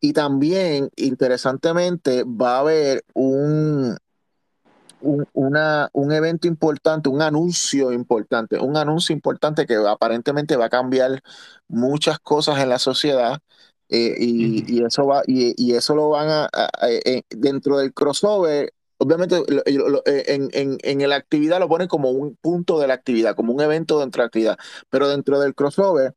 Y 0.00 0.12
también, 0.12 0.90
interesantemente, 0.96 2.24
va 2.24 2.56
a 2.56 2.60
haber 2.60 3.04
un, 3.14 3.96
un, 5.00 5.26
una, 5.32 5.90
un 5.92 6.12
evento 6.12 6.46
importante, 6.46 7.08
un 7.08 7.22
anuncio 7.22 7.92
importante, 7.92 8.58
un 8.58 8.76
anuncio 8.76 9.12
importante 9.12 9.66
que 9.66 9.76
aparentemente 9.76 10.56
va 10.56 10.66
a 10.66 10.70
cambiar 10.70 11.22
muchas 11.68 12.18
cosas 12.20 12.58
en 12.60 12.68
la 12.68 12.78
sociedad. 12.78 13.38
Eh, 13.90 14.16
y, 14.18 14.84
eso 14.84 15.06
va, 15.06 15.22
y, 15.26 15.72
eso 15.72 15.94
lo 15.94 16.10
van 16.10 16.28
a, 16.28 16.48
eh, 16.86 17.22
dentro 17.30 17.78
del 17.78 17.94
crossover, 17.94 18.74
obviamente 18.98 19.36
en, 19.64 20.50
en, 20.52 20.78
en, 20.82 21.08
la 21.08 21.16
actividad 21.16 21.58
lo 21.58 21.68
ponen 21.68 21.88
como 21.88 22.10
un 22.10 22.36
punto 22.36 22.78
de 22.78 22.86
la 22.86 22.94
actividad, 22.94 23.34
como 23.34 23.54
un 23.54 23.62
evento 23.62 23.98
dentro 24.00 24.20
de 24.20 24.24
la 24.24 24.26
actividad, 24.26 24.58
pero 24.90 25.08
dentro 25.08 25.40
del 25.40 25.54
crossover 25.54 26.14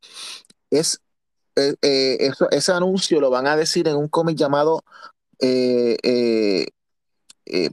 es 0.69 1.01
eso, 1.55 2.49
ese 2.51 2.71
anuncio 2.71 3.19
lo 3.19 3.29
van 3.29 3.47
a 3.47 3.55
decir 3.55 3.87
en 3.87 3.95
un 3.95 4.07
cómic 4.07 4.37
llamado 4.37 4.83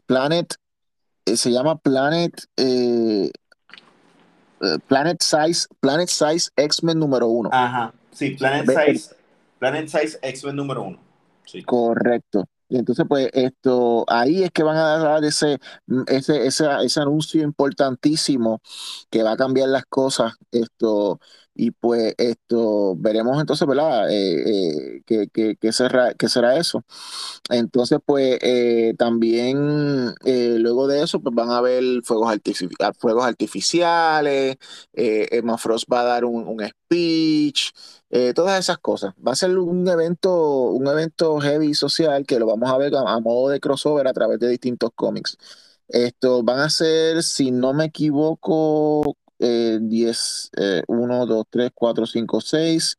Planet, 0.07 0.55
se 1.25 1.51
llama 1.51 1.79
Planet 1.79 2.33
Planet 4.87 5.23
Size, 5.23 5.69
Planet 5.81 6.09
Size 6.09 6.51
X-Men 6.57 6.99
número 6.99 7.29
uno. 7.29 7.51
Ajá, 7.53 7.93
sí, 8.13 8.31
Planet 8.31 8.67
Size 8.67 9.15
Planet 9.59 9.89
Size 9.89 10.19
X-Men 10.23 10.57
número 10.57 10.83
uno. 10.83 10.99
Sí. 11.45 11.63
Correcto. 11.63 12.45
Y 12.69 12.77
entonces, 12.77 13.07
pues, 13.09 13.31
esto, 13.33 14.05
ahí 14.09 14.43
es 14.45 14.51
que 14.51 14.63
van 14.63 14.77
a 14.77 14.99
dar 14.99 15.25
ese, 15.25 15.59
ese, 16.07 16.47
ese, 16.47 17.01
anuncio 17.01 17.43
importantísimo 17.43 18.61
que 19.11 19.23
va 19.23 19.33
a 19.33 19.37
cambiar 19.37 19.69
las 19.71 19.85
cosas. 19.87 20.35
Esto, 20.53 21.19
y 21.55 21.71
pues, 21.73 22.15
esto, 22.19 22.95
veremos 22.97 23.41
entonces, 23.41 23.67
¿verdad? 23.67 24.11
Eh, 24.11 25.01
eh, 25.09 25.57
¿qué, 25.61 25.73
será, 25.73 26.15
qué 26.15 26.29
será 26.29 26.57
eso? 26.59 26.85
Entonces, 27.51 27.99
pues, 28.05 28.39
eh, 28.43 28.95
también 28.99 30.15
luego 30.25 30.87
de 30.89 31.03
eso, 31.03 31.21
pues 31.21 31.35
van 31.35 31.51
a 31.51 31.59
haber 31.59 31.83
fuegos, 32.05 32.35
fuegos 32.99 33.25
artificiales. 33.25 34.57
Emma 34.93 35.59
Frost 35.59 35.91
va 35.93 36.01
a 36.01 36.05
dar 36.05 36.25
un 36.25 36.59
speech. 36.89 37.73
Eh, 38.11 38.33
todas 38.35 38.59
esas 38.59 38.79
cosas. 38.79 39.15
Va 39.27 39.33
a 39.33 39.37
ser 39.37 39.57
un 39.59 39.87
evento, 39.89 40.71
un 40.71 40.87
evento 40.89 41.39
heavy 41.41 41.75
social 41.75 42.25
que 42.27 42.39
lo 42.39 42.47
vamos 42.47 42.71
a 42.71 42.79
ver 42.79 42.95
a, 42.97 43.21
modo 43.21 43.51
de 43.51 43.61
crossover 43.61 44.07
a 44.09 44.13
través 44.15 44.39
de 44.39 44.49
distintos 44.49 44.91
cómics. 44.95 45.37
Esto 45.89 46.43
van 46.43 46.61
a 46.61 46.71
ser, 46.71 47.23
si 47.23 47.51
no 47.51 47.75
me 47.75 47.87
equivoco, 47.87 49.17
10, 49.39 50.51
1, 50.89 51.27
2, 51.27 51.45
3, 51.51 51.71
4, 51.75 52.07
5, 52.07 52.41
6, 52.41 52.97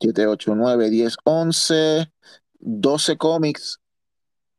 7, 0.00 0.26
8, 0.26 0.54
9, 0.54 0.90
10, 0.90 1.16
11, 1.24 2.12
12 2.60 3.16
cómics 3.18 3.80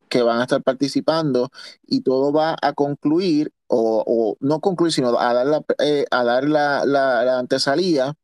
que 0.09 0.21
van 0.23 0.39
a 0.39 0.43
estar 0.43 0.63
participando 0.63 1.51
y 1.85 2.01
todo 2.01 2.31
va 2.33 2.55
a 2.61 2.73
concluir, 2.73 3.53
o, 3.67 4.37
no 4.39 4.59
concluir, 4.61 4.93
sino 4.93 5.19
a 5.19 5.33
dar 5.33 5.45
la, 5.45 5.63
eh, 5.79 6.05
a 6.11 6.23
dar 6.23 6.49
la, 6.49 6.85
la, 6.85 7.23
la 7.23 7.39
antesalía 7.39 8.15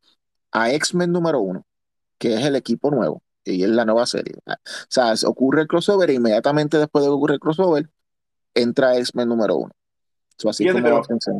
a 0.56 0.72
X-Men 0.72 1.12
número 1.12 1.41
uno, 1.41 1.66
que 2.18 2.34
es 2.34 2.45
el 2.45 2.56
equipo 2.56 2.89
nuevo 2.89 3.22
y 3.43 3.62
es 3.64 3.70
la 3.70 3.84
nueva 3.84 4.06
serie. 4.06 4.36
O 4.47 4.53
sea, 4.88 5.14
ocurre 5.28 5.62
el 5.62 5.68
crossover 5.68 6.10
e 6.10 6.14
inmediatamente 6.14 6.78
después 6.78 7.03
de 7.03 7.10
que 7.10 7.14
ocurre 7.14 7.34
el 7.34 7.39
crossover, 7.41 7.89
entra 8.53 8.97
X-Men 8.97 9.28
número 9.28 9.58
uno. 9.58 9.74
así 10.49 10.66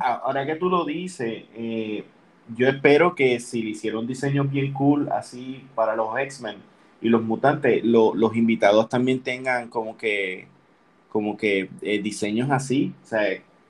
ahora 0.02 0.46
que 0.46 0.56
tú 0.56 0.70
lo 0.70 0.84
dices, 0.84 1.46
eh, 1.56 2.04
yo 2.58 2.68
espero 2.68 3.16
que 3.16 3.40
si 3.40 3.64
le 3.64 3.70
hicieron 3.70 4.06
diseños 4.06 4.52
bien 4.52 4.74
cool 4.74 5.10
así 5.10 5.66
para 5.76 5.96
los 5.96 6.18
X-Men 6.20 6.58
y 7.02 7.08
los 7.08 7.24
mutantes, 7.24 7.86
los 7.86 8.36
invitados 8.36 8.90
también 8.90 9.24
tengan 9.24 9.70
como 9.70 9.98
que 9.98 10.50
como 11.08 11.38
que 11.38 11.70
eh, 11.82 12.02
diseños 12.02 12.52
así, 12.52 12.94
o 13.02 13.08
sea, 13.08 13.22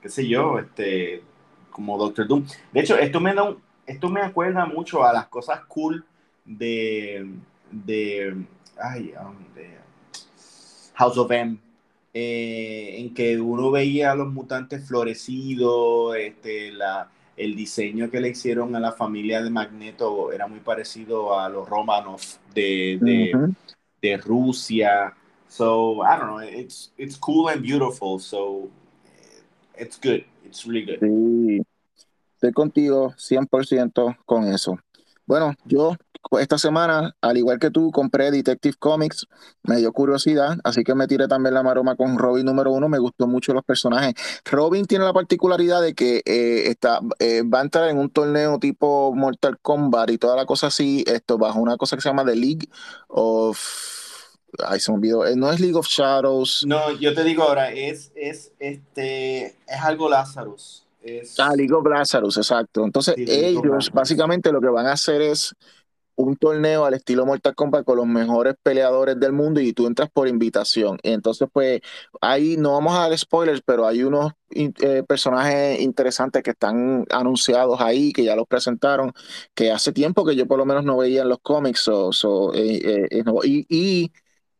qué 0.02 0.08
sé 0.08 0.26
yo, 0.26 0.58
este 0.58 1.22
como 1.70 1.96
Doctor 1.96 2.26
Doom. 2.26 2.44
De 2.72 2.80
hecho, 2.80 2.98
esto 2.98 3.20
me 3.20 3.32
da 3.34 3.44
un, 3.44 3.58
esto 3.86 4.08
me 4.08 4.20
acuerda 4.20 4.66
mucho 4.66 5.04
a 5.04 5.12
las 5.12 5.28
cosas 5.28 5.60
cool 5.66 6.04
de, 6.44 7.26
de, 7.70 8.44
ay, 8.78 9.14
de 9.54 9.70
House 10.94 11.18
of 11.18 11.30
M, 11.30 11.58
eh, 12.14 12.96
en 12.98 13.14
que 13.14 13.38
uno 13.40 13.70
veía 13.70 14.12
a 14.12 14.14
los 14.14 14.32
mutantes 14.32 14.86
florecidos, 14.86 16.16
este, 16.16 16.72
la, 16.72 17.10
el 17.36 17.54
diseño 17.54 18.10
que 18.10 18.20
le 18.20 18.30
hicieron 18.30 18.74
a 18.74 18.80
la 18.80 18.92
familia 18.92 19.42
de 19.42 19.50
Magneto 19.50 20.32
era 20.32 20.46
muy 20.46 20.60
parecido 20.60 21.38
a 21.38 21.48
los 21.48 21.68
Romanov 21.68 22.20
de, 22.54 22.98
de, 23.00 23.54
de 24.00 24.16
Rusia. 24.16 25.14
So, 25.48 26.02
I 26.02 26.18
don't 26.18 26.28
know, 26.28 26.40
it's, 26.40 26.92
it's 26.96 27.16
cool 27.16 27.48
and 27.48 27.62
beautiful, 27.62 28.18
so 28.18 28.68
it's 29.78 29.98
good, 29.98 30.24
it's 30.44 30.66
really 30.66 30.84
good. 30.84 31.66
Estoy 32.36 32.52
contigo 32.52 33.14
100% 33.16 34.18
con 34.26 34.44
eso. 34.44 34.78
Bueno, 35.24 35.54
yo 35.64 35.96
esta 36.38 36.58
semana, 36.58 37.16
al 37.20 37.36
igual 37.36 37.58
que 37.58 37.70
tú, 37.70 37.90
compré 37.90 38.30
Detective 38.30 38.76
Comics, 38.78 39.26
me 39.62 39.76
dio 39.76 39.92
curiosidad, 39.92 40.58
así 40.64 40.84
que 40.84 40.94
me 40.94 41.06
tiré 41.06 41.28
también 41.28 41.54
la 41.54 41.62
maroma 41.62 41.96
con 41.96 42.18
Robin 42.18 42.44
número 42.44 42.72
uno, 42.72 42.88
me 42.88 42.98
gustó 42.98 43.26
mucho 43.26 43.54
los 43.54 43.64
personajes. 43.64 44.14
Robin 44.44 44.84
tiene 44.84 45.04
la 45.04 45.12
particularidad 45.12 45.80
de 45.80 45.94
que 45.94 46.22
eh, 46.26 46.68
está, 46.68 47.00
eh, 47.20 47.42
va 47.42 47.60
a 47.60 47.62
entrar 47.62 47.88
en 47.88 47.98
un 47.98 48.10
torneo 48.10 48.58
tipo 48.58 49.14
Mortal 49.14 49.58
Kombat 49.60 50.10
y 50.10 50.18
toda 50.18 50.36
la 50.36 50.44
cosa 50.46 50.66
así, 50.66 51.04
esto 51.06 51.38
bajo 51.38 51.58
una 51.58 51.76
cosa 51.76 51.96
que 51.96 52.02
se 52.02 52.08
llama 52.08 52.24
The 52.24 52.36
League 52.36 52.68
of... 53.08 53.58
Ay, 54.64 54.80
se 54.80 54.90
me 54.90 54.98
olvidó. 54.98 55.26
Eh, 55.26 55.36
no 55.36 55.50
es 55.50 55.60
League 55.60 55.76
of 55.76 55.86
Shadows. 55.86 56.64
No, 56.66 56.92
yo 56.92 57.14
te 57.14 57.24
digo 57.24 57.42
ahora, 57.42 57.72
es, 57.72 58.12
es, 58.14 58.52
este, 58.58 59.46
es 59.66 59.80
algo 59.82 60.08
Lazarus. 60.08 60.85
Ah, 61.38 61.54
League 61.56 61.72
of 61.72 61.86
Lazarus, 61.86 62.36
exacto. 62.36 62.84
Entonces, 62.84 63.14
ellos 63.16 63.90
básicamente 63.92 64.52
lo 64.52 64.60
que 64.60 64.68
van 64.68 64.86
a 64.86 64.92
hacer 64.92 65.22
es 65.22 65.54
un 66.16 66.36
torneo 66.36 66.84
al 66.84 66.94
estilo 66.94 67.26
Mortal 67.26 67.54
Kombat 67.54 67.84
con 67.84 67.98
los 67.98 68.06
mejores 68.06 68.54
peleadores 68.62 69.20
del 69.20 69.32
mundo 69.32 69.60
y 69.60 69.72
tú 69.72 69.86
entras 69.86 70.08
por 70.10 70.28
invitación. 70.28 70.98
Entonces, 71.02 71.46
pues 71.52 71.80
ahí 72.20 72.56
no 72.56 72.72
vamos 72.72 72.94
a 72.94 73.00
dar 73.00 73.18
spoilers, 73.18 73.60
pero 73.64 73.86
hay 73.86 74.02
unos 74.02 74.32
eh, 74.50 75.02
personajes 75.06 75.80
interesantes 75.80 76.42
que 76.42 76.50
están 76.50 77.04
anunciados 77.10 77.80
ahí, 77.80 78.12
que 78.12 78.24
ya 78.24 78.34
los 78.34 78.46
presentaron, 78.46 79.12
que 79.54 79.70
hace 79.70 79.92
tiempo 79.92 80.24
que 80.24 80.34
yo 80.34 80.46
por 80.46 80.58
lo 80.58 80.64
menos 80.64 80.84
no 80.84 80.96
veía 80.96 81.22
en 81.22 81.28
los 81.28 81.38
cómics. 81.40 81.86
Eh, 82.54 83.08
eh, 83.10 83.24
y, 83.44 84.12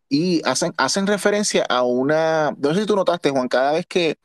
y, 0.09 0.43
hacen, 0.45 0.73
hacen 0.77 1.07
referencia 1.07 1.65
a 1.69 1.83
una, 1.85 2.55
no 2.59 2.75
sé 2.75 2.81
si 2.81 2.87
tú 2.87 2.95
notaste, 2.97 3.31
Juan, 3.31 3.49
cada 3.49 3.73
vez 3.73 3.87
que 3.87 4.19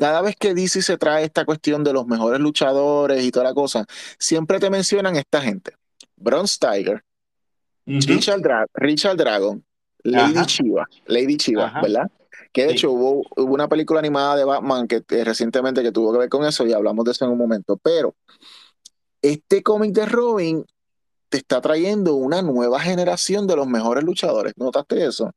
cada 0.00 0.22
vez 0.22 0.34
que 0.34 0.54
DC 0.54 0.80
se 0.80 0.96
trae 0.96 1.24
esta 1.24 1.44
cuestión 1.44 1.84
de 1.84 1.92
los 1.92 2.06
mejores 2.06 2.40
luchadores 2.40 3.22
y 3.22 3.30
toda 3.30 3.44
la 3.44 3.54
cosa, 3.54 3.84
siempre 4.18 4.58
te 4.58 4.70
mencionan 4.70 5.16
esta 5.16 5.42
gente. 5.42 5.74
Bronze 6.16 6.56
Tiger, 6.58 7.04
Richard, 7.84 9.16
Dragon, 9.18 9.62
Lady 10.02 10.46
Chiva, 10.46 10.88
Lady 11.04 11.36
Chiva, 11.36 11.80
¿verdad? 11.82 12.10
Que 12.50 12.64
de 12.64 12.72
hecho 12.72 12.90
hubo, 12.90 13.22
una 13.36 13.68
película 13.68 14.00
animada 14.00 14.36
de 14.36 14.44
Batman 14.44 14.88
que 14.88 15.02
eh, 15.06 15.24
recientemente 15.24 15.82
que 15.82 15.92
tuvo 15.92 16.12
que 16.12 16.20
ver 16.20 16.28
con 16.30 16.46
eso 16.46 16.66
y 16.66 16.72
hablamos 16.72 17.04
de 17.04 17.10
eso 17.10 17.26
en 17.26 17.32
un 17.32 17.38
momento. 17.38 17.76
Pero 17.76 18.14
este 19.20 19.62
cómic 19.62 19.92
de 19.92 20.06
Robin 20.06 20.64
te 21.28 21.36
está 21.36 21.60
trayendo 21.60 22.14
una 22.14 22.40
nueva 22.40 22.80
generación 22.80 23.46
de 23.46 23.56
los 23.56 23.66
mejores 23.66 24.02
luchadores. 24.02 24.54
¿Notaste 24.56 25.04
eso? 25.04 25.30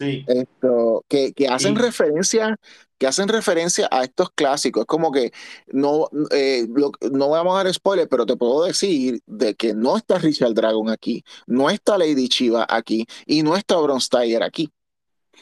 Sí. 0.00 0.24
Esto, 0.26 1.04
que, 1.08 1.34
hacen 1.48 1.76
referencia 1.76 2.58
que 2.96 3.06
hacen 3.06 3.28
referencia 3.28 3.88
a 3.90 4.04
estos 4.04 4.30
clásicos. 4.30 4.82
Es 4.82 4.86
como 4.86 5.10
que 5.10 5.32
no, 5.72 6.08
eh, 6.30 6.66
no 7.10 7.30
vamos 7.30 7.54
a 7.54 7.64
dar 7.64 7.72
spoiler, 7.72 8.08
pero 8.08 8.26
te 8.26 8.36
puedo 8.36 8.64
decir 8.64 9.20
de 9.26 9.54
que 9.54 9.72
no 9.72 9.96
está 9.96 10.18
Richard 10.18 10.52
Dragon 10.52 10.90
aquí, 10.90 11.24
no 11.46 11.70
está 11.70 11.96
Lady 11.96 12.28
Chiva 12.28 12.66
aquí 12.68 13.06
y 13.24 13.42
no 13.42 13.56
está 13.56 13.78
Bronze 13.78 14.08
Tiger 14.10 14.42
aquí. 14.42 14.70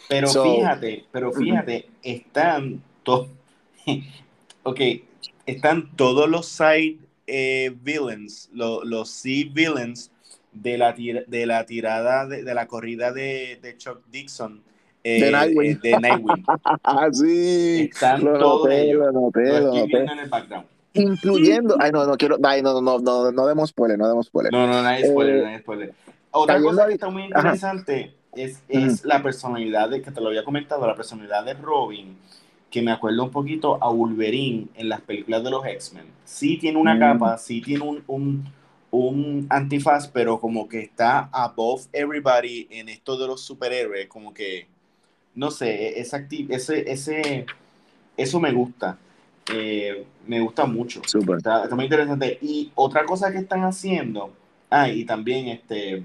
Pero 0.09 0.29
fíjate, 0.29 1.05
pero 1.11 1.33
fíjate, 1.33 1.89
están 2.03 2.83
todos, 3.03 3.29
ok, 4.63 4.81
están 5.47 5.97
todos 5.97 6.29
los 6.29 6.47
side 6.47 6.99
eh, 7.27 7.75
villains, 7.83 8.51
los 8.53 9.11
C 9.11 9.51
villains 9.53 10.11
de 10.53 10.79
la, 10.79 10.93
de 10.93 11.47
la 11.47 11.67
tirada 11.67 12.27
de, 12.27 12.43
de 12.43 12.55
la 12.55 12.67
corrida 12.67 13.13
de, 13.13 13.59
de 13.63 13.77
Chuck 13.77 14.01
Dixon 14.11 14.63
de 15.03 15.29
eh, 15.29 15.31
Nightwing. 15.31 15.81
de 15.81 15.99
Nightwing. 15.99 16.45
ah, 16.85 17.09
sí. 17.13 17.89
Están 17.93 18.25
lo 18.25 18.39
noté. 18.39 18.93
Lo 18.93 19.13
noté, 19.13 19.61
lo 19.61 19.75
noté. 19.75 19.99
en 19.99 20.19
el 20.19 20.29
background. 20.29 20.67
Incluyendo, 20.95 21.77
ay 21.79 21.93
no, 21.93 22.07
no 22.07 22.17
quiero, 22.17 22.39
ay, 22.43 22.63
no, 22.63 22.81
no, 22.81 22.99
no, 22.99 23.31
no 23.31 23.47
demos 23.47 23.71
spoiler, 23.71 23.99
no 23.99 24.09
demos 24.09 24.27
spoiler. 24.27 24.53
No, 24.53 24.67
no, 24.67 24.83
no 24.83 24.89
hay 24.89 25.05
spoiler, 25.05 25.37
eh, 25.37 25.43
no 25.43 25.49
hay 25.49 25.59
spoiler. 25.59 25.95
Otra 26.31 26.61
cosa 26.61 26.87
que 26.87 26.95
está 26.95 27.09
muy 27.09 27.25
interesante 27.25 28.15
es, 28.35 28.63
es 28.69 29.05
la 29.05 29.23
personalidad 29.23 29.91
de, 29.91 30.03
que 30.03 30.11
te 30.11 30.21
lo 30.21 30.29
había 30.29 30.45
comentado, 30.45 30.87
la 30.87 30.97
personalidad 30.97 31.45
de 31.45 31.55
Robin, 31.55 32.17
que 32.71 32.83
me 32.83 32.91
acuerdo 32.91 33.25
un 33.25 33.31
poquito 33.31 33.79
a 33.83 33.91
Wolverine 33.91 34.69
en 34.75 34.89
las 34.89 35.01
películas 35.03 35.45
de 35.45 35.51
los 35.51 35.65
X-Men. 35.65 36.07
Sí 36.25 36.57
tiene 36.59 36.79
una 36.79 36.95
mm. 36.95 36.99
capa, 36.99 37.39
sí 37.39 37.61
tiene 37.61 37.85
un, 37.85 38.03
un, 38.07 38.45
un 38.91 39.47
antifaz, 39.51 40.09
pero 40.09 40.41
como 40.41 40.69
que 40.69 40.81
está 40.81 41.29
above 41.33 41.87
everybody 41.93 42.67
en 42.71 42.89
esto 42.89 43.17
de 43.19 43.27
los 43.27 43.43
superhéroes, 43.43 44.09
como 44.09 44.33
que 44.33 44.67
no 45.35 45.51
sé, 45.53 46.01
ese, 46.01 46.27
ese, 46.49 46.91
ese, 46.91 47.47
eso 48.17 48.41
me 48.41 48.53
gusta. 48.53 48.99
Eh, 49.55 50.05
me 50.27 50.41
gusta 50.41 50.67
mucho. 50.67 51.01
Está, 51.03 51.69
muy 51.75 51.85
interesante. 51.85 52.39
Y 52.43 52.73
otra 52.75 53.05
cosa 53.05 53.31
que 53.31 53.39
están 53.39 53.63
haciendo, 53.63 54.33
ah, 54.69 54.89
y 54.89 55.05
también 55.05 55.47
este, 55.49 56.05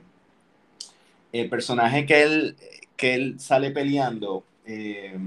el 1.31 1.49
personaje 1.49 2.05
que 2.05 2.21
él, 2.21 2.55
que 2.95 3.15
él 3.15 3.39
sale 3.39 3.71
peleando, 3.71 4.43
eh, 4.65 5.17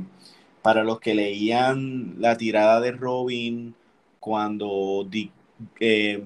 para 0.63 0.85
los 0.85 1.01
que 1.01 1.15
leían 1.15 2.15
la 2.19 2.37
tirada 2.37 2.81
de 2.81 2.93
Robin 2.93 3.75
cuando 4.19 5.09
eh, 5.81 6.25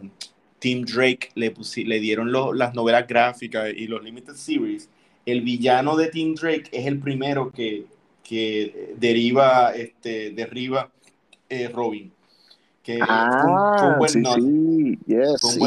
Tim 0.60 0.84
Drake 0.84 1.30
le, 1.34 1.52
le 1.84 2.00
dieron 2.00 2.30
las 2.56 2.74
novelas 2.74 3.08
gráficas 3.08 3.70
y 3.74 3.86
los 3.86 4.02
Limited 4.04 4.34
Series, 4.34 4.88
el 5.26 5.40
villano 5.40 5.96
de 5.96 6.08
Tim 6.08 6.34
Drake 6.34 6.68
es 6.70 6.86
el 6.86 7.00
primero 7.00 7.50
que, 7.50 7.86
que 8.22 8.94
deriva, 8.96 9.72
este, 9.72 10.30
derriba 10.30 10.90
eh, 11.48 11.68
Robin. 11.68 12.12
Que 12.82 12.98
ah, 13.02 13.98
sí, 14.06 14.22
sí, 14.24 14.98
yes. 15.06 15.58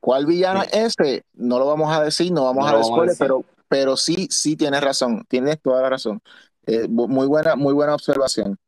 ¿Cuál, 0.00 0.26
villano 0.26 0.62
es 0.62 0.96
ese? 0.98 1.24
No 1.34 1.58
lo 1.58 1.66
vamos 1.66 1.94
a 1.94 2.02
decir, 2.02 2.32
no 2.32 2.44
vamos 2.44 2.70
a 2.70 2.76
decir, 2.76 3.16
pero, 3.18 3.44
pero 3.68 3.96
sí, 3.96 4.28
sí 4.30 4.56
tienes 4.56 4.82
razón, 4.82 5.24
tienes 5.28 5.60
toda 5.60 5.82
la 5.82 5.90
razón. 5.90 6.20
Eh, 6.66 6.88
muy 6.88 7.26
buena, 7.26 7.56
muy 7.56 7.72
buena 7.72 7.94
observación. 7.94 8.58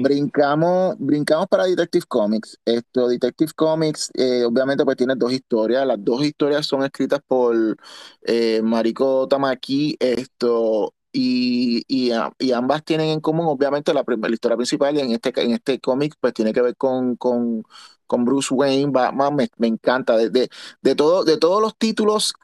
Brincamos, 0.00 0.96
brincamos 0.98 1.46
para 1.48 1.64
Detective 1.64 2.04
Comics. 2.06 2.58
Esto, 2.64 3.08
Detective 3.08 3.52
Comics, 3.54 4.10
eh, 4.14 4.44
obviamente, 4.44 4.84
pues 4.84 4.96
tiene 4.96 5.14
dos 5.16 5.32
historias. 5.32 5.86
Las 5.86 6.02
dos 6.02 6.24
historias 6.24 6.66
son 6.66 6.84
escritas 6.84 7.20
por 7.26 7.76
eh, 8.22 8.60
Mariko 8.62 9.26
Tamaki. 9.28 9.96
Esto, 10.00 10.94
y, 11.12 11.84
y, 11.88 12.12
ambas 12.52 12.84
tienen 12.84 13.08
en 13.10 13.20
común, 13.20 13.46
obviamente, 13.46 13.92
la, 13.92 14.04
la 14.06 14.30
historia 14.30 14.56
principal. 14.56 14.98
En 14.98 15.12
este, 15.12 15.32
en 15.42 15.52
este 15.52 15.78
cómic, 15.80 16.14
pues 16.20 16.32
tiene 16.32 16.52
que 16.52 16.62
ver 16.62 16.76
con, 16.76 17.16
con, 17.16 17.64
con 18.06 18.24
Bruce 18.24 18.54
Wayne. 18.54 18.90
Batman, 18.90 19.34
me, 19.36 19.48
me 19.58 19.66
encanta. 19.66 20.16
De, 20.16 20.30
de, 20.30 20.48
de, 20.80 20.94
todo, 20.94 21.24
de 21.24 21.36
todos 21.38 21.60
los 21.60 21.76
títulos 21.76 22.34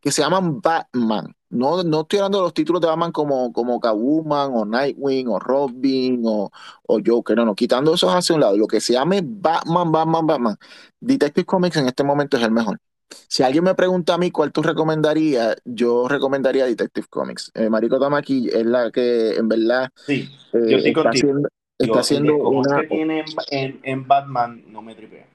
que 0.00 0.12
se 0.12 0.22
llaman 0.22 0.60
Batman. 0.60 1.34
No, 1.50 1.82
no 1.82 2.02
estoy 2.02 2.20
hablando 2.20 2.38
de 2.38 2.44
los 2.44 2.54
títulos 2.54 2.80
de 2.80 2.86
Batman 2.86 3.10
como, 3.10 3.52
como 3.52 3.80
Catwoman 3.80 4.52
o 4.54 4.64
Nightwing 4.64 5.28
o 5.28 5.38
Robin 5.40 6.22
o, 6.24 6.50
o 6.86 7.00
Joker, 7.04 7.36
no, 7.36 7.44
no, 7.44 7.54
quitando 7.54 7.94
esos 7.94 8.14
hacia 8.14 8.36
un 8.36 8.40
lado. 8.40 8.56
Lo 8.56 8.68
que 8.68 8.80
se 8.80 8.92
llame 8.92 9.20
Batman, 9.24 9.90
Batman, 9.90 10.26
Batman. 10.26 10.56
Detective 11.00 11.44
Comics 11.44 11.76
en 11.76 11.86
este 11.86 12.04
momento 12.04 12.36
es 12.36 12.44
el 12.44 12.52
mejor. 12.52 12.78
Si 13.26 13.42
alguien 13.42 13.64
me 13.64 13.74
pregunta 13.74 14.14
a 14.14 14.18
mí 14.18 14.30
cuál 14.30 14.52
tú 14.52 14.62
recomendarías, 14.62 15.56
yo 15.64 16.06
recomendaría 16.06 16.66
Detective 16.66 17.08
Comics. 17.10 17.50
Eh, 17.54 17.68
Mariko 17.68 17.98
Tamaki 17.98 18.48
es 18.48 18.64
la 18.64 18.90
que 18.92 19.34
en 19.34 19.48
verdad 19.48 19.90
sí, 20.06 20.28
yo 20.52 20.60
eh, 20.60 20.88
está 20.88 21.08
haciendo, 21.10 21.48
está 21.76 22.00
haciendo 22.00 22.36
una... 22.36 22.82
que 22.82 22.86
tiene 22.86 23.24
en, 23.50 23.80
en 23.82 24.06
Batman 24.06 24.62
no 24.68 24.82
me 24.82 24.94
tripea. 24.94 25.26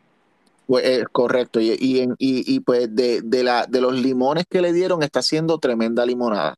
Pues, 0.68 0.84
eh, 0.86 1.06
correcto, 1.12 1.60
y, 1.60 1.72
y, 1.80 2.16
y, 2.20 2.60
pues 2.62 2.94
de, 2.96 3.22
de, 3.22 3.44
la, 3.44 3.68
de 3.68 3.82
los 3.82 3.94
limones 3.94 4.46
que 4.50 4.62
le 4.62 4.74
dieron 4.74 5.04
está 5.04 5.20
haciendo 5.20 5.60
tremenda 5.60 6.06
limonada. 6.06 6.58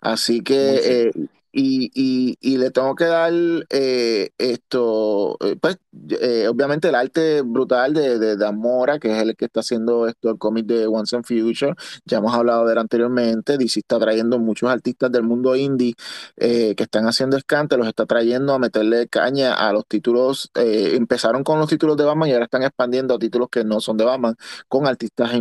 Así 0.00 0.42
que 0.42 1.10
y, 1.58 1.90
y, 1.92 2.38
y, 2.40 2.56
le 2.58 2.70
tengo 2.70 2.94
que 2.94 3.04
dar 3.06 3.32
eh, 3.70 4.30
esto, 4.38 5.36
eh, 5.40 5.56
pues 5.60 5.78
eh, 6.20 6.46
obviamente 6.48 6.88
el 6.88 6.94
arte 6.94 7.42
brutal 7.42 7.94
de, 7.94 8.36
de, 8.36 8.46
Amora, 8.46 9.00
que 9.00 9.10
es 9.10 9.20
el 9.20 9.34
que 9.34 9.46
está 9.46 9.60
haciendo 9.60 10.06
esto, 10.06 10.30
el 10.30 10.38
cómic 10.38 10.66
de 10.66 10.86
Once 10.86 11.16
and 11.16 11.24
Future, 11.24 11.74
ya 12.04 12.18
hemos 12.18 12.32
hablado 12.32 12.64
de 12.64 12.74
él 12.74 12.78
anteriormente, 12.78 13.58
DC 13.58 13.80
está 13.80 13.98
trayendo 13.98 14.38
muchos 14.38 14.70
artistas 14.70 15.10
del 15.10 15.24
mundo 15.24 15.56
indie 15.56 15.94
que 16.36 16.76
están 16.78 17.06
haciendo 17.08 17.36
escante, 17.36 17.76
los 17.76 17.88
está 17.88 18.06
trayendo 18.06 18.54
a 18.54 18.60
meterle 18.60 19.08
caña 19.08 19.54
a 19.54 19.72
los 19.72 19.84
títulos, 19.86 20.50
empezaron 20.54 21.42
con 21.42 21.58
los 21.58 21.68
títulos 21.68 21.96
de 21.96 22.04
Batman 22.04 22.28
y 22.28 22.32
ahora 22.34 22.44
están 22.44 22.62
expandiendo 22.62 23.14
a 23.14 23.18
títulos 23.18 23.48
que 23.50 23.64
no 23.64 23.80
son 23.80 23.96
de 23.96 24.04
Batman, 24.04 24.36
con 24.68 24.86
artistas 24.86 25.32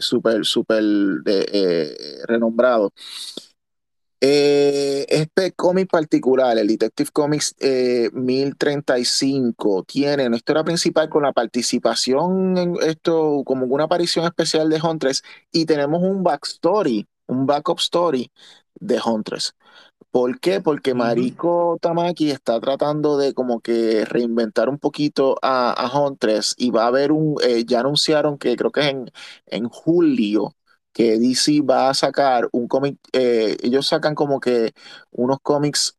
súper, 0.00 0.44
súper 0.44 0.82
renombrados. 2.26 2.90
Eh, 4.22 5.06
este 5.08 5.52
cómic 5.52 5.88
particular, 5.90 6.58
el 6.58 6.66
Detective 6.68 7.10
Comics 7.12 7.54
1035, 8.12 9.80
eh, 9.80 9.84
tiene 9.86 10.26
una 10.26 10.36
historia 10.36 10.62
principal 10.64 11.08
con 11.08 11.22
la 11.22 11.32
participación 11.32 12.58
en 12.58 12.76
esto, 12.82 13.42
como 13.46 13.64
una 13.66 13.84
aparición 13.84 14.26
especial 14.26 14.68
de 14.68 14.80
Huntress, 14.82 15.22
y 15.52 15.64
tenemos 15.64 16.02
un 16.02 16.22
backstory, 16.22 17.08
un 17.28 17.46
backup 17.46 17.78
story 17.78 18.30
de 18.74 19.00
Huntress. 19.04 19.54
¿Por 20.10 20.40
qué? 20.40 20.60
Porque 20.60 20.94
Mariko 20.94 21.78
Tamaki 21.80 22.30
está 22.30 22.60
tratando 22.60 23.16
de 23.18 23.34
como 23.34 23.60
que 23.60 24.04
reinventar 24.06 24.68
un 24.68 24.78
poquito 24.78 25.36
a, 25.42 25.72
a 25.72 26.00
Huntress 26.00 26.54
y 26.58 26.70
va 26.70 26.84
a 26.84 26.88
haber 26.88 27.12
un, 27.12 27.36
eh, 27.42 27.64
ya 27.64 27.80
anunciaron 27.80 28.38
que 28.38 28.56
creo 28.56 28.72
que 28.72 28.80
es 28.80 28.86
en, 28.88 29.10
en 29.46 29.68
julio, 29.68 30.54
que 30.92 31.18
DC 31.18 31.62
va 31.62 31.90
a 31.90 31.94
sacar 31.94 32.48
un 32.52 32.68
cómic, 32.68 32.98
eh, 33.12 33.56
ellos 33.62 33.86
sacan 33.86 34.14
como 34.14 34.40
que 34.40 34.72
unos 35.12 35.38
cómics 35.42 35.96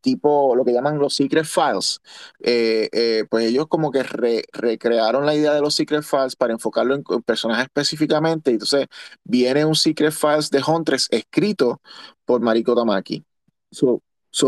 tipo 0.00 0.54
lo 0.54 0.64
que 0.64 0.72
llaman 0.72 0.98
los 0.98 1.14
Secret 1.14 1.44
Files, 1.44 2.00
eh, 2.40 2.88
eh, 2.92 3.24
pues 3.28 3.46
ellos 3.46 3.66
como 3.68 3.90
que 3.90 4.02
recrearon 4.02 5.26
la 5.26 5.34
idea 5.34 5.52
de 5.54 5.60
los 5.60 5.74
Secret 5.74 6.02
Files 6.02 6.36
para 6.36 6.52
enfocarlo 6.52 6.94
en, 6.94 7.02
personajes 7.22 7.66
específicamente, 7.66 8.50
entonces 8.50 8.86
viene 9.24 9.64
un 9.64 9.74
Secret 9.74 10.12
Files 10.12 10.50
de 10.50 10.62
Huntress 10.66 11.08
escrito 11.10 11.80
por 12.24 12.40
Mariko 12.40 12.74
Tamaki. 12.74 13.24
So, 13.70 14.02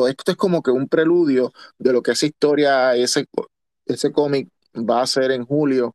esto 0.09 0.31
es 0.31 0.37
como 0.37 0.63
que 0.63 0.71
un 0.71 0.89
preludio 0.89 1.53
de 1.79 1.93
lo 1.93 2.03
que 2.03 2.13
esa 2.13 2.27
historia, 2.27 2.95
ese, 2.95 3.27
ese 3.87 4.13
cómic 4.13 4.49
va 4.77 5.03
a 5.03 5.07
ser 5.07 5.33
en 5.33 5.45
julio 5.45 5.95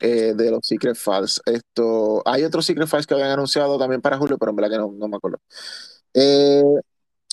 eh, 0.00 0.34
de 0.34 0.50
los 0.50 0.60
Secret 0.66 0.96
Files. 0.96 1.40
Esto, 1.46 2.22
hay 2.26 2.44
otros 2.44 2.66
Secret 2.66 2.88
Files 2.88 3.06
que 3.06 3.14
habían 3.14 3.30
anunciado 3.30 3.78
también 3.78 4.00
para 4.00 4.18
julio, 4.18 4.38
pero 4.38 4.50
en 4.50 4.56
verdad 4.56 4.70
que 4.70 4.78
no, 4.78 4.92
no 4.92 5.08
me 5.08 5.16
acuerdo. 5.16 5.38
Eh, 6.14 6.62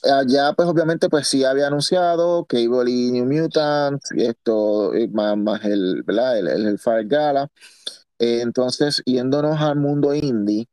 allá, 0.04 0.54
pues 0.54 0.68
obviamente, 0.70 1.10
pues 1.10 1.28
sí 1.28 1.44
había 1.44 1.68
anunciado 1.68 2.46
Cable 2.46 2.92
y 2.92 3.12
New 3.12 3.26
Mutants, 3.26 4.12
y 4.16 4.26
esto, 4.26 4.92
más, 5.12 5.38
más 5.38 5.66
el, 5.66 6.04
¿verdad? 6.04 6.38
El, 6.40 6.48
el, 6.48 6.80
Fire 6.80 7.08
Gala. 7.08 7.50
Eh, 8.20 8.42
entonces, 8.42 9.02
yéndonos 9.06 9.60
al 9.62 9.78
mundo 9.78 10.14
indie, 10.14 10.68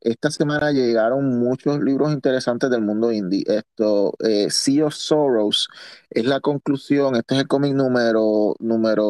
esta 0.00 0.30
semana 0.30 0.70
llegaron 0.72 1.40
muchos 1.40 1.80
libros 1.80 2.12
interesantes 2.12 2.70
del 2.70 2.82
mundo 2.82 3.10
indie. 3.12 3.44
Esto, 3.46 4.14
eh, 4.20 4.48
Sea 4.50 4.86
of 4.86 4.94
Sorrows, 4.94 5.68
es 6.10 6.24
la 6.24 6.40
conclusión, 6.40 7.16
este 7.16 7.34
es 7.34 7.40
el 7.42 7.48
cómic 7.48 7.74
número 7.74 8.54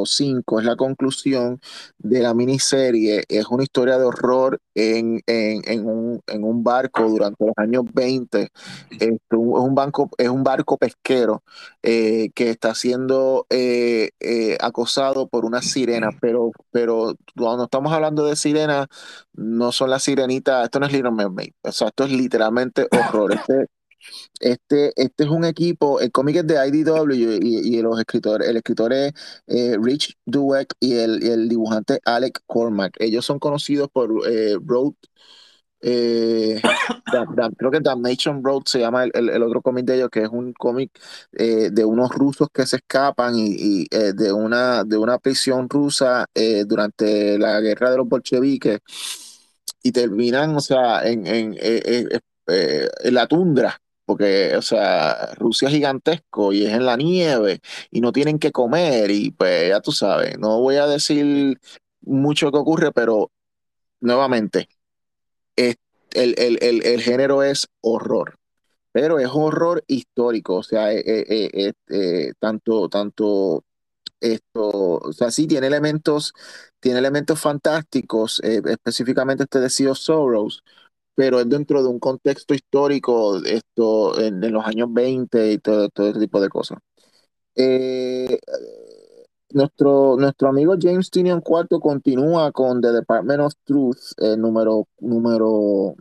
5, 0.05 0.61
es 0.61 0.67
la 0.67 0.77
conclusión 0.77 1.61
de 1.99 2.21
la 2.21 2.35
miniserie. 2.35 3.25
Es 3.29 3.47
una 3.47 3.63
historia 3.63 3.99
de 3.99 4.05
horror 4.05 4.61
en, 4.75 5.23
un, 5.85 6.65
barco 6.65 7.09
durante 7.09 7.45
los 7.45 7.55
años 7.57 7.85
20. 7.93 8.51
es, 8.99 9.11
un 9.31 9.75
banco, 9.75 10.11
es 10.19 10.29
un 10.29 10.43
barco 10.43 10.77
pesquero 10.79 11.43
eh, 11.83 12.31
que 12.35 12.51
está 12.51 12.75
siendo 12.75 13.47
eh, 13.51 14.11
acosado 14.61 15.29
por 15.29 15.45
una 15.45 15.63
sirena, 15.63 16.11
pero, 16.21 16.51
pero 16.71 17.15
cuando 17.37 17.65
estamos 17.65 17.93
hablando 17.93 18.27
de 18.27 18.37
sirena, 18.37 18.89
no 19.35 19.73
son 19.73 19.91
las 19.91 20.03
sirenitas, 20.03 20.65
esto 20.65 20.81
no 20.81 20.87
es 20.87 20.93
Little 20.93 21.13
Mermaid, 21.13 21.53
o 21.63 21.73
sea, 21.73 21.89
esto 21.89 22.05
es 22.05 22.11
literalmente 22.11 22.89
horror. 22.91 23.35
Este, 23.35 23.67
este, 24.41 24.93
este 24.97 25.25
es 25.25 25.31
un 25.31 25.45
equipo, 25.45 26.01
el 26.01 26.13
cómic 26.13 26.37
es 26.37 26.47
de 26.47 26.69
IDW 26.69 27.13
y, 27.43 27.81
los 27.83 27.99
escritores, 27.99 28.49
el 28.49 28.57
escritor 28.57 28.93
es 28.93 29.13
eh, 29.47 29.77
Rich 29.81 30.17
Dweck 30.27 30.75
y 30.81 30.95
el, 30.95 31.49
dibujante 31.49 32.01
Alec 32.05 32.41
Cormack. 32.47 32.97
Ellos 32.99 33.25
son 33.25 33.39
conocidos 33.39 33.89
por 33.91 34.11
eh, 34.29 34.57
Road, 34.65 34.95
eh, 35.81 36.61
creo 37.59 37.71
que 37.71 37.81
Damnation 37.81 38.43
Road 38.43 38.63
se 38.67 38.81
llama 38.81 39.05
el, 39.05 39.43
otro 39.43 39.63
cómic 39.63 39.85
de 39.87 39.97
ellos, 39.97 40.11
que 40.11 40.23
es 40.23 40.29
un 40.29 40.53
cómic 40.53 40.91
de 41.33 41.85
unos 41.85 42.11
rusos 42.11 42.49
que 42.53 42.67
se 42.67 42.77
escapan 42.77 43.35
y, 43.37 43.87
de, 43.89 44.33
una, 44.33 44.85
de 44.85 44.97
una 44.99 45.19
prisión 45.19 45.69
rusa 45.69 46.27
durante 46.67 47.39
la 47.39 47.61
guerra 47.61 47.91
de 47.91 47.99
los 47.99 48.09
bolcheviques 48.09 48.81
y 49.83 49.93
terminan, 49.93 50.57
o 50.57 50.61
sea, 50.61 51.07
en, 51.07 51.27
en, 51.27 51.57
en 51.59 53.15
la 53.15 53.27
tundra 53.27 53.81
porque, 54.07 54.57
o 54.57 54.63
sea, 54.63 55.35
Rusia 55.35 55.69
es 55.69 55.75
gigantesco 55.75 56.53
y 56.53 56.65
es 56.65 56.73
en 56.73 56.87
la 56.87 56.97
nieve 56.97 57.61
y 57.91 58.01
no 58.01 58.13
tienen 58.13 58.39
que 58.39 58.53
comer 58.53 59.11
y 59.11 59.33
pues 59.33 59.69
ya 59.69 59.81
tú 59.81 59.93
sabes, 59.93 60.39
no 60.39 60.61
voy 60.61 60.77
a 60.77 60.87
decir 60.87 61.61
mucho 62.03 62.53
que 62.53 62.59
ocurre, 62.59 62.93
pero 62.93 63.33
nuevamente, 64.01 64.69
el, 66.17 66.59
el, 66.85 67.01
género 67.03 67.43
es 67.43 67.69
horror, 67.81 68.39
pero 68.93 69.19
es 69.19 69.29
horror 69.33 69.85
histórico, 69.87 70.57
o 70.57 70.63
sea, 70.63 70.93
eh, 70.93 71.03
eh, 71.07 71.73
eh, 71.89 72.33
tanto, 72.39 72.89
tanto 72.89 73.65
esto, 74.21 74.63
o 74.63 75.13
sea, 75.13 75.31
sí 75.31 75.47
tiene 75.47 75.67
elementos, 75.67 76.33
tiene 76.81 76.99
elementos 77.01 77.41
fantásticos, 77.41 78.41
específicamente 78.41 79.45
este 79.45 79.61
de 79.61 79.71
Sea 79.71 79.91
of 79.93 79.99
Sorrows, 79.99 80.63
pero 81.17 81.41
es 81.41 81.49
dentro 81.49 81.83
de 81.83 81.89
un 81.89 81.99
contexto 81.99 82.55
histórico 82.55 83.39
esto 83.45 84.21
en, 84.21 84.41
los 84.53 84.65
años 84.65 84.89
20 84.93 85.53
y 85.53 85.59
todo, 85.59 85.89
todo 85.89 86.09
ese 86.09 86.21
tipo 86.21 86.41
de 86.41 86.49
cosas. 86.49 86.79
Eh, 87.57 88.39
nuestro, 89.51 90.17
nuestro 90.19 90.49
amigo 90.49 90.75
James 90.81 91.11
Tinian 91.11 91.43
IV 91.45 91.81
continúa 91.81 92.53
con 92.53 92.81
The 92.81 92.93
Department 92.93 93.41
of 93.41 93.55
Truth, 93.65 94.13
el 94.19 94.41
número, 94.41 94.87
número 95.01 95.95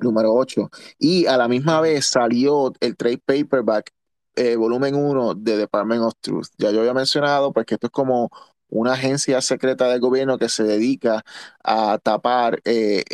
número 0.00 0.34
8. 0.34 0.70
Y 0.98 1.26
a 1.26 1.36
la 1.36 1.48
misma 1.48 1.80
vez 1.80 2.06
salió 2.06 2.72
el 2.80 2.96
trade 2.96 3.18
paperback 3.24 3.92
eh, 4.36 4.56
volumen 4.56 4.94
1 4.94 5.34
de 5.34 5.56
Department 5.56 6.02
of 6.02 6.14
Truth. 6.20 6.48
Ya 6.58 6.70
yo 6.70 6.80
había 6.80 6.94
mencionado 6.94 7.52
pues 7.52 7.66
que 7.66 7.74
esto 7.74 7.88
es 7.88 7.92
como 7.92 8.30
una 8.68 8.92
agencia 8.94 9.40
secreta 9.40 9.88
del 9.88 10.00
gobierno 10.00 10.38
que 10.38 10.48
se 10.48 10.64
dedica 10.64 11.24
a 11.62 11.98
tapar 12.02 12.60
eh, 12.64 13.04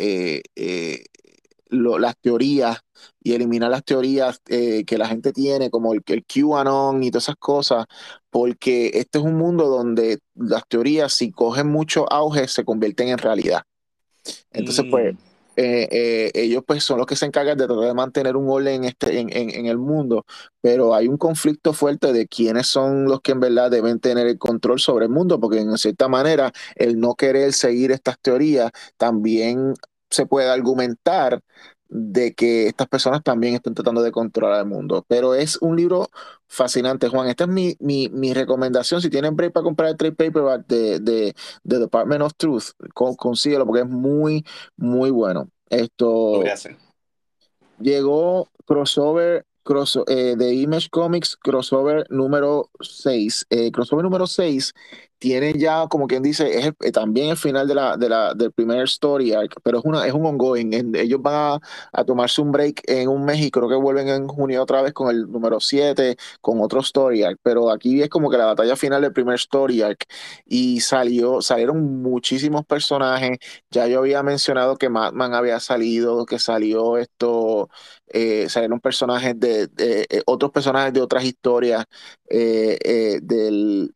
eh, 1.69 1.99
las 1.99 2.17
teorías 2.17 2.79
y 3.21 3.33
eliminar 3.33 3.69
las 3.69 3.83
teorías 3.83 4.39
que 4.45 4.97
la 4.97 5.07
gente 5.07 5.31
tiene, 5.33 5.69
como 5.69 5.93
el, 5.93 6.01
el 6.07 6.25
QAnon 6.25 7.03
y 7.03 7.11
todas 7.11 7.25
esas 7.25 7.35
cosas, 7.35 7.85
porque 8.29 8.91
este 8.95 9.19
es 9.19 9.23
un 9.23 9.35
mundo 9.35 9.67
donde 9.67 10.19
las 10.35 10.67
teorías, 10.67 11.13
si 11.13 11.31
cogen 11.31 11.67
mucho 11.67 12.11
auge, 12.11 12.47
se 12.47 12.65
convierten 12.65 13.09
en 13.09 13.17
realidad. 13.17 13.63
Entonces, 14.51 14.85
pues, 14.89 15.13
mm. 15.13 15.17
Eh, 15.59 15.87
eh, 15.89 16.31
ellos 16.35 16.63
pues 16.67 16.83
son 16.83 16.99
los 16.99 17.07
que 17.07 17.15
se 17.15 17.25
encargan 17.25 17.57
de 17.57 17.65
tratar 17.65 17.85
de 17.85 17.93
mantener 17.95 18.35
un 18.37 18.47
orden 18.47 18.75
en, 18.75 18.83
este, 18.83 19.19
en, 19.19 19.29
en, 19.31 19.65
el 19.65 19.79
mundo, 19.79 20.23
pero 20.61 20.93
hay 20.93 21.07
un 21.07 21.17
conflicto 21.17 21.73
fuerte 21.73 22.13
de 22.13 22.27
quiénes 22.27 22.67
son 22.67 23.05
los 23.05 23.21
que 23.21 23.31
en 23.31 23.39
verdad 23.39 23.71
deben 23.71 23.99
tener 23.99 24.27
el 24.27 24.37
control 24.37 24.79
sobre 24.79 25.05
el 25.05 25.11
mundo, 25.11 25.39
porque 25.39 25.57
en 25.57 25.75
cierta 25.79 26.07
manera 26.07 26.51
el 26.75 26.99
no 26.99 27.15
querer 27.15 27.53
seguir 27.53 27.91
estas 27.91 28.19
teorías 28.19 28.69
también 28.97 29.73
se 30.09 30.25
puede 30.25 30.49
argumentar 30.49 31.41
de 31.89 32.33
que 32.33 32.67
estas 32.67 32.87
personas 32.87 33.23
también 33.23 33.55
están 33.55 33.73
tratando 33.73 34.01
de 34.01 34.11
controlar 34.11 34.59
el 34.59 34.65
mundo. 34.67 35.05
Pero 35.07 35.35
es 35.35 35.57
un 35.61 35.75
libro 35.77 36.09
fascinante, 36.47 37.07
Juan. 37.07 37.27
Esta 37.29 37.45
es 37.45 37.49
mi, 37.49 37.75
mi, 37.79 38.09
mi 38.09 38.33
recomendación. 38.33 39.01
Si 39.01 39.09
tienen 39.09 39.35
break 39.35 39.53
para 39.53 39.63
comprar 39.63 39.89
el 39.89 39.97
trade 39.97 40.15
paperback 40.15 40.67
de, 40.67 40.99
de, 40.99 41.35
de 41.63 41.79
Department 41.79 42.21
of 42.21 42.33
Truth, 42.35 42.71
consíguelo 42.93 43.65
porque 43.65 43.81
es 43.81 43.89
muy, 43.89 44.45
muy 44.75 45.11
bueno. 45.11 45.49
Esto 45.69 46.43
llegó 47.79 48.49
crossover 48.65 49.45
eh, 50.07 50.35
de 50.37 50.53
Image 50.53 50.89
Comics, 50.89 51.35
crossover 51.35 52.05
número 52.09 52.69
6. 52.79 53.47
Eh, 53.49 53.71
crossover 53.71 54.03
número 54.03 54.27
6 54.27 54.73
tiene 55.19 55.53
ya, 55.57 55.87
como 55.87 56.07
quien 56.07 56.23
dice, 56.23 56.59
es 56.59 56.71
eh, 56.81 56.91
también 56.91 57.29
el 57.29 57.37
final 57.37 57.67
de 57.67 57.75
la, 57.75 57.97
de 57.97 58.09
la, 58.09 58.33
del 58.33 58.51
primer 58.51 58.83
story 58.83 59.33
arc, 59.33 59.55
pero 59.63 59.79
es, 59.79 59.85
una, 59.85 60.05
es 60.05 60.13
un 60.13 60.25
ongoing. 60.25 60.95
ellos 60.95 61.21
van 61.21 61.59
a, 61.93 62.03
tomarse 62.05 62.41
un 62.41 62.51
break 62.51 62.83
en 62.87 63.09
un 63.09 63.25
mes 63.25 63.39
y 63.41 63.51
creo 63.51 63.67
que 63.69 63.75
vuelven 63.75 64.09
en 64.09 64.27
junio 64.27 64.61
otra 64.63 64.81
vez 64.81 64.93
con 64.93 65.09
el 65.09 65.29
número 65.31 65.59
7, 65.59 66.17
con 66.41 66.61
otro 66.61 66.81
story 66.81 67.23
arc. 67.23 67.39
Pero 67.43 67.71
aquí 67.71 68.01
es 68.01 68.09
como 68.09 68.29
que 68.29 68.37
la 68.37 68.45
batalla 68.45 68.75
final 68.75 69.01
del 69.01 69.13
primer 69.13 69.35
story 69.35 69.81
arc 69.81 70.05
y 70.45 70.81
salió, 70.81 71.41
salieron 71.41 72.01
muchísimos 72.01 72.65
personajes. 72.65 73.37
Ya 73.71 73.87
yo 73.87 73.99
había 73.99 74.23
mencionado 74.23 74.77
que 74.77 74.89
Madman 74.89 75.33
había 75.33 75.59
salido, 75.59 76.25
que 76.25 76.39
salió 76.39 76.97
esto, 76.97 77.69
eh, 78.07 78.47
salieron 78.49 78.79
personajes 78.79 79.39
de, 79.39 79.69
eh, 79.77 80.21
otros 80.25 80.51
personajes 80.51 80.93
de 80.93 81.01
otras 81.01 81.23
historias 81.23 81.85
del 82.29 83.93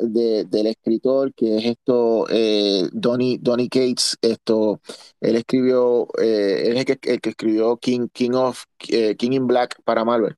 del 0.00 0.66
escritor, 0.66 1.32
que 1.34 1.56
es 1.56 1.64
esto, 1.66 2.26
eh, 2.30 2.88
Donny, 2.92 3.38
Donny 3.38 3.68
Cates, 3.68 4.16
esto, 4.22 4.80
él 5.20 5.36
escribió, 5.36 6.08
eh, 6.20 6.64
él 6.66 6.76
es 6.76 6.86
el 6.86 7.20
que, 7.20 7.30
escribió 7.30 7.76
King, 7.76 8.08
King 8.12 8.32
of 8.32 8.64
eh, 8.88 9.16
King 9.16 9.32
in 9.32 9.46
Black 9.46 9.80
para 9.84 10.04
Marvel. 10.04 10.36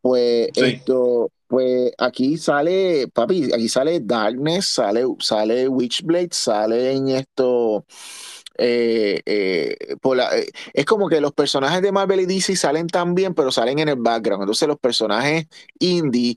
Pues 0.00 0.48
esto, 0.56 1.30
pues 1.46 1.92
aquí 1.98 2.36
sale, 2.36 3.08
papi, 3.08 3.52
aquí 3.52 3.68
sale 3.68 4.00
Darkness, 4.00 4.66
sale, 4.66 5.04
sale 5.20 5.68
Witchblade, 5.68 6.30
sale 6.32 6.92
en 6.92 7.08
esto 7.08 7.84
eh, 8.58 9.22
eh, 9.24 9.76
eh, 9.80 10.46
es 10.74 10.84
como 10.84 11.08
que 11.08 11.20
los 11.20 11.32
personajes 11.32 11.82
de 11.82 11.92
Marvel 11.92 12.20
y 12.20 12.26
DC 12.26 12.56
salen 12.56 12.86
también, 12.86 13.34
pero 13.34 13.50
salen 13.50 13.78
en 13.78 13.88
el 13.88 13.96
background. 13.96 14.42
Entonces 14.42 14.68
los 14.68 14.78
personajes 14.78 15.46
indie 15.78 16.36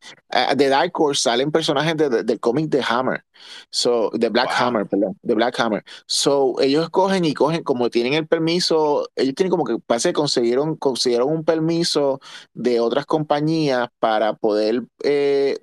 de 0.55 0.69
Dark 0.69 0.91
Horse 0.93 1.21
salen 1.21 1.51
personajes 1.51 1.95
del 1.97 2.39
cómic 2.39 2.69
de 2.69 2.83
Hammer, 2.87 3.25
so, 3.69 4.09
de 4.13 4.29
Black 4.29 4.49
Hammer, 4.57 4.85
perdón, 4.87 5.17
de 5.21 5.33
Black 5.33 5.59
Hammer. 5.59 5.83
So 6.05 6.59
ellos 6.61 6.83
escogen 6.83 7.25
y 7.25 7.33
cogen, 7.33 7.63
como 7.63 7.89
tienen 7.89 8.13
el 8.13 8.27
permiso, 8.27 9.09
ellos 9.15 9.35
tienen 9.35 9.51
como 9.51 9.65
que 9.65 9.77
parece 9.85 10.09
que 10.09 10.13
consiguieron, 10.13 10.75
consiguieron 10.77 11.29
un 11.29 11.43
permiso 11.43 12.19
de 12.53 12.79
otras 12.79 13.05
compañías 13.05 13.89
para 13.99 14.33
poder 14.33 14.83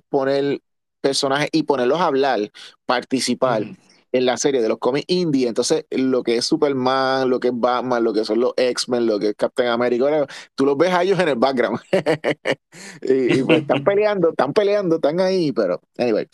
poner 0.09 0.61
personajes 1.01 1.49
y 1.53 1.65
ponerlos 1.65 2.01
a 2.01 2.07
hablar, 2.07 2.51
participar 2.87 3.65
en 4.13 4.27
la 4.27 4.37
serie 4.37 4.61
de 4.61 4.69
los 4.69 4.79
cómics 4.79 5.07
indie, 5.09 5.49
entonces 5.49 5.87
lo 5.91 6.23
que 6.23 6.37
es 6.37 6.45
Superman, 6.45 7.31
lo 7.31 7.41
que 7.41 7.49
es 7.49 7.55
Batman, 7.57 8.05
lo 8.05 8.13
que 8.13 8.25
son 8.25 8.41
los 8.41 8.53
X-Men, 8.57 9.07
lo 9.07 9.19
que 9.19 9.31
es 9.31 9.35
Captain 9.37 9.69
America, 9.69 10.27
tú 10.55 10.67
los 10.67 10.77
ves 10.77 10.93
a 10.93 11.03
ellos 11.03 11.19
en 11.19 11.29
el 11.29 11.37
background. 11.37 11.81
y, 13.03 13.43
pues 13.43 13.63
están 13.63 13.85
peleando, 13.85 14.31
están 14.31 14.53
peleando, 14.53 14.97
están 14.97 15.21
ahí, 15.21 15.53
pero 15.53 15.81
anyway, 15.99 16.29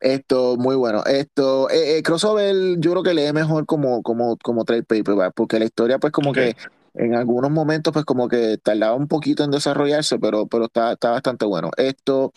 esto 0.00 0.56
muy 0.56 0.76
bueno. 0.76 1.04
Esto, 1.04 1.70
eh, 1.70 1.98
eh, 1.98 2.02
crossover, 2.02 2.54
yo 2.78 2.90
creo 2.90 3.02
que 3.02 3.14
lee 3.14 3.32
mejor 3.32 3.66
como, 3.66 4.02
como, 4.02 4.36
como 4.38 4.64
trade 4.64 4.82
paper, 4.82 5.32
porque 5.34 5.58
la 5.58 5.64
historia 5.66 5.98
pues 5.98 6.12
como 6.12 6.32
que 6.32 6.56
en 6.94 7.14
algunos 7.14 7.50
momentos 7.50 7.92
pues 7.92 8.04
como 8.04 8.28
que 8.28 8.58
tardaba 8.58 8.94
un 8.94 9.08
poquito 9.08 9.44
en 9.44 9.50
desarrollarse, 9.50 10.18
pero, 10.18 10.46
pero 10.46 10.64
está, 10.66 10.92
está 10.92 11.10
bastante 11.10 11.44
bueno. 11.44 11.70
Esto, 11.76 12.32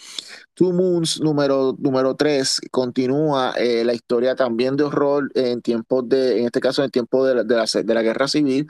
Two 0.53 0.71
Moons 0.73 1.21
número, 1.21 1.75
número 1.79 2.15
3 2.15 2.61
continúa 2.71 3.53
eh, 3.57 3.83
la 3.83 3.93
historia 3.93 4.35
también 4.35 4.75
de 4.75 4.83
horror 4.83 5.31
en 5.35 5.61
tiempos 5.61 6.07
de, 6.07 6.39
en 6.39 6.45
este 6.45 6.59
caso 6.59 6.81
en 6.81 6.85
el 6.85 6.91
tiempo 6.91 7.25
de 7.25 7.35
la, 7.35 7.43
de 7.43 7.55
la, 7.55 7.65
de 7.83 7.93
la 7.93 8.01
guerra 8.03 8.27
civil. 8.27 8.67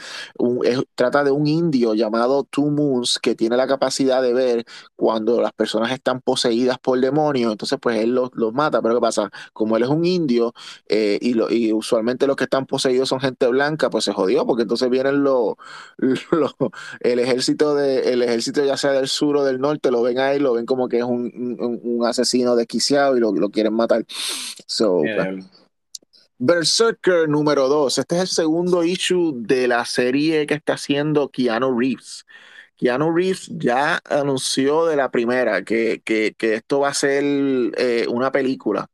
trata 0.96 1.24
de 1.24 1.32
un 1.32 1.48
indio 1.48 1.94
llamado 1.94 2.44
Two 2.46 2.70
Moons 2.72 3.20
que 3.20 3.36
tiene 3.36 3.58
la 3.58 3.68
capacidad 3.68 4.22
de 4.22 4.34
ver 4.34 4.66
cuando 4.96 5.42
las 5.42 5.54
personas 5.54 5.92
están 5.92 6.22
poseídas 6.22 6.78
por 6.80 7.00
demonios, 7.00 7.52
entonces 7.52 7.78
pues 7.82 8.00
él 8.00 8.16
los, 8.16 8.30
los 8.34 8.54
mata, 8.54 8.82
pero 8.82 8.96
¿qué 8.96 9.02
pasa? 9.02 9.30
Como 9.54 9.78
él 9.78 9.84
es 9.84 9.90
un 9.90 10.06
indio 10.06 10.54
eh, 10.88 11.20
y, 11.22 11.34
lo, 11.34 11.50
y 11.52 11.74
usualmente 11.74 12.28
los 12.28 12.36
que 12.36 12.46
están 12.46 12.66
poseídos 12.66 13.10
son 13.10 13.20
gente 13.20 13.48
blanca, 13.48 13.90
pues 13.90 14.06
se 14.06 14.14
jodió 14.14 14.46
porque 14.46 14.64
entonces 14.64 14.90
vienen 14.90 15.24
los, 15.24 15.56
el 17.00 17.20
ejército 17.20 17.76
de, 17.76 18.14
el 18.14 18.22
ejército 18.22 18.64
ya 18.64 18.78
sea 18.78 18.92
del 18.92 19.08
sur 19.08 19.38
o 19.38 19.44
del 19.44 19.60
norte, 19.60 19.92
lo 19.92 20.02
ven 20.02 20.20
ahí, 20.20 20.40
lo 20.40 20.54
ven 20.54 20.66
como 20.66 20.88
que 20.88 20.98
es 20.98 21.04
un 21.04 21.24
un, 21.60 22.06
asesino 22.06 22.56
desquiciado 22.56 23.18
y 23.18 23.20
lo, 23.20 23.32
lo 23.34 23.50
quieren 23.50 23.74
matar. 23.74 24.06
So, 24.68 25.02
pues. 25.02 25.46
Berserker 26.38 27.30
número 27.30 27.70
2. 27.70 28.00
Este 28.00 28.16
es 28.16 28.22
el 28.22 28.28
segundo 28.28 28.84
issue 28.84 29.34
de 29.36 29.68
la 29.68 29.86
serie 29.86 30.46
que 30.46 30.56
está 30.56 30.74
haciendo 30.74 31.30
Keanu 31.30 31.80
Reeves. 31.80 32.26
Keanu 32.76 33.16
Reeves 33.16 33.48
ya 33.50 34.02
anunció 34.10 34.86
de 34.86 34.98
la 34.98 35.10
primera 35.10 35.64
que, 35.64 36.02
que, 36.04 36.36
que 36.38 36.56
esto 36.56 36.82
va 36.82 36.90
a 36.90 36.94
ser 36.94 37.24
eh, 37.78 38.06
una 38.10 38.32
película. 38.32 38.90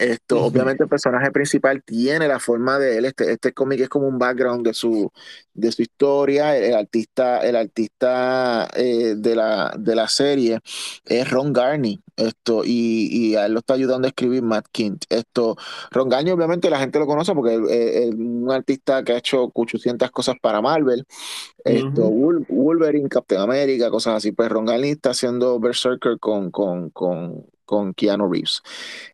Esto, 0.00 0.42
obviamente, 0.42 0.84
el 0.84 0.88
personaje 0.88 1.30
principal 1.30 1.82
tiene 1.82 2.26
la 2.26 2.40
forma 2.40 2.78
de 2.78 2.96
él. 2.96 3.04
Este, 3.04 3.30
este 3.30 3.52
cómic 3.52 3.80
es 3.80 3.90
como 3.90 4.08
un 4.08 4.18
background 4.18 4.66
de 4.66 4.72
su, 4.72 5.12
de 5.52 5.70
su 5.70 5.82
historia. 5.82 6.56
El, 6.56 6.74
artista, 6.74 7.40
el 7.40 7.54
artista 7.54 8.66
eh, 8.74 9.16
de, 9.18 9.36
la, 9.36 9.74
de 9.78 9.94
la 9.94 10.08
serie 10.08 10.60
es 11.04 11.30
Ron 11.30 11.52
Garney. 11.52 12.00
Esto, 12.16 12.62
y, 12.64 13.08
y, 13.12 13.36
a 13.36 13.44
él 13.44 13.52
lo 13.52 13.58
está 13.58 13.74
ayudando 13.74 14.06
a 14.06 14.08
escribir 14.08 14.42
Matt 14.42 14.68
Kint. 14.72 15.04
Esto, 15.10 15.58
Ron 15.90 16.08
Garney, 16.08 16.32
obviamente, 16.32 16.70
la 16.70 16.78
gente 16.78 16.98
lo 16.98 17.06
conoce 17.06 17.34
porque 17.34 17.56
es 17.56 18.14
un 18.14 18.50
artista 18.50 19.04
que 19.04 19.12
ha 19.12 19.18
hecho 19.18 19.50
800 19.52 20.10
cosas 20.10 20.36
para 20.40 20.62
Marvel. 20.62 21.04
Esto, 21.62 22.08
Wolverine, 22.08 23.10
Captain 23.10 23.42
America, 23.42 23.90
cosas 23.90 24.16
así. 24.16 24.32
Pues 24.32 24.48
Ron 24.48 24.64
Garney 24.64 24.92
está 24.92 25.10
haciendo 25.10 25.60
Berserker 25.60 26.18
con, 26.18 26.50
con, 26.50 26.88
con 26.88 27.44
con 27.70 27.94
Keanu 27.94 28.28
Reeves. 28.28 28.62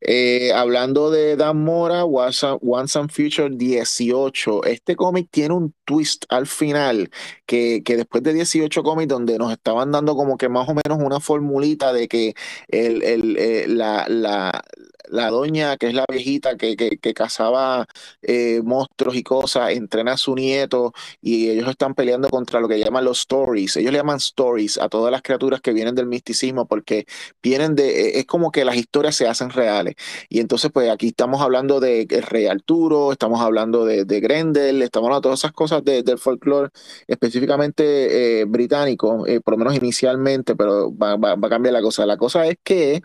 Eh, 0.01 0.51
hablando 0.55 1.11
de 1.11 1.37
Dan 1.37 1.63
Mora, 1.63 2.07
Once 2.07 2.99
and 2.99 3.11
Future 3.11 3.51
18. 3.51 4.65
Este 4.65 4.97
cómic 4.97 5.29
tiene 5.31 5.53
un 5.53 5.75
twist 5.85 6.25
al 6.31 6.47
final, 6.47 7.11
que, 7.45 7.83
que, 7.85 7.99
después 7.99 8.23
de 8.23 8.33
18 8.33 8.83
cómics 8.83 9.09
donde 9.09 9.37
nos 9.37 9.53
estaban 9.53 9.93
dando 9.93 10.17
como 10.17 10.39
que 10.39 10.49
más 10.49 10.67
o 10.71 10.75
menos 10.75 11.05
una 11.05 11.21
formulita 11.21 11.93
de 11.93 12.09
que 12.09 12.35
el, 12.69 13.03
el, 13.03 13.37
eh, 13.37 13.67
la, 13.69 14.07
la, 14.09 14.65
la 15.09 15.31
doña, 15.31 15.77
que 15.77 15.89
es 15.89 15.95
la 15.95 16.05
viejita 16.11 16.57
que, 16.57 16.77
que, 16.77 17.15
cazaba 17.15 17.87
eh, 18.23 18.61
monstruos 18.65 19.17
y 19.17 19.23
cosas, 19.23 19.71
entrena 19.71 20.13
a 20.13 20.17
su 20.17 20.35
nieto 20.35 20.93
y 21.21 21.51
ellos 21.51 21.69
están 21.69 21.95
peleando 21.95 22.29
contra 22.29 22.61
lo 22.61 22.69
que 22.69 22.79
llaman 22.79 23.05
los 23.05 23.21
stories. 23.21 23.77
Ellos 23.77 23.93
le 23.93 23.99
llaman 23.99 24.19
stories 24.19 24.79
a 24.79 24.89
todas 24.89 25.13
las 25.13 25.23
criaturas 25.23 25.61
que 25.61 25.73
vienen 25.73 25.95
del 25.95 26.07
misticismo 26.07 26.67
porque 26.67 27.07
vienen 27.43 27.75
de, 27.75 28.17
e, 28.17 28.19
es 28.21 28.27
como 28.27 28.45
que 28.51 28.64
las 28.64 28.76
historias 28.76 29.16
se 29.16 29.26
hacen 29.28 29.51
reales. 29.51 29.94
Y 30.28 30.40
entonces, 30.40 30.70
pues 30.72 30.90
aquí 30.90 31.09
estamos 31.09 31.40
hablando 31.42 31.80
de 31.80 32.07
Rey 32.28 32.47
Arturo, 32.47 33.12
estamos 33.12 33.40
hablando 33.40 33.84
de, 33.84 34.05
de 34.05 34.20
Grendel, 34.20 34.82
estamos 34.82 35.09
hablando 35.09 35.20
de 35.20 35.22
todas 35.24 35.40
esas 35.40 35.53
cosas 35.53 35.84
del 35.84 36.18
folclore 36.18 36.70
específicamente 37.07 38.40
eh, 38.40 38.44
británico, 38.44 39.26
eh, 39.26 39.40
por 39.40 39.55
lo 39.55 39.59
menos 39.59 39.76
inicialmente, 39.76 40.57
pero 40.57 40.97
va, 40.97 41.16
va 41.16 41.32
a 41.34 41.51
cambiar 41.51 41.72
la 41.74 41.82
cosa. 41.82 42.07
La 42.07 42.16
cosa 42.16 42.47
es 42.47 42.57
que 42.62 43.03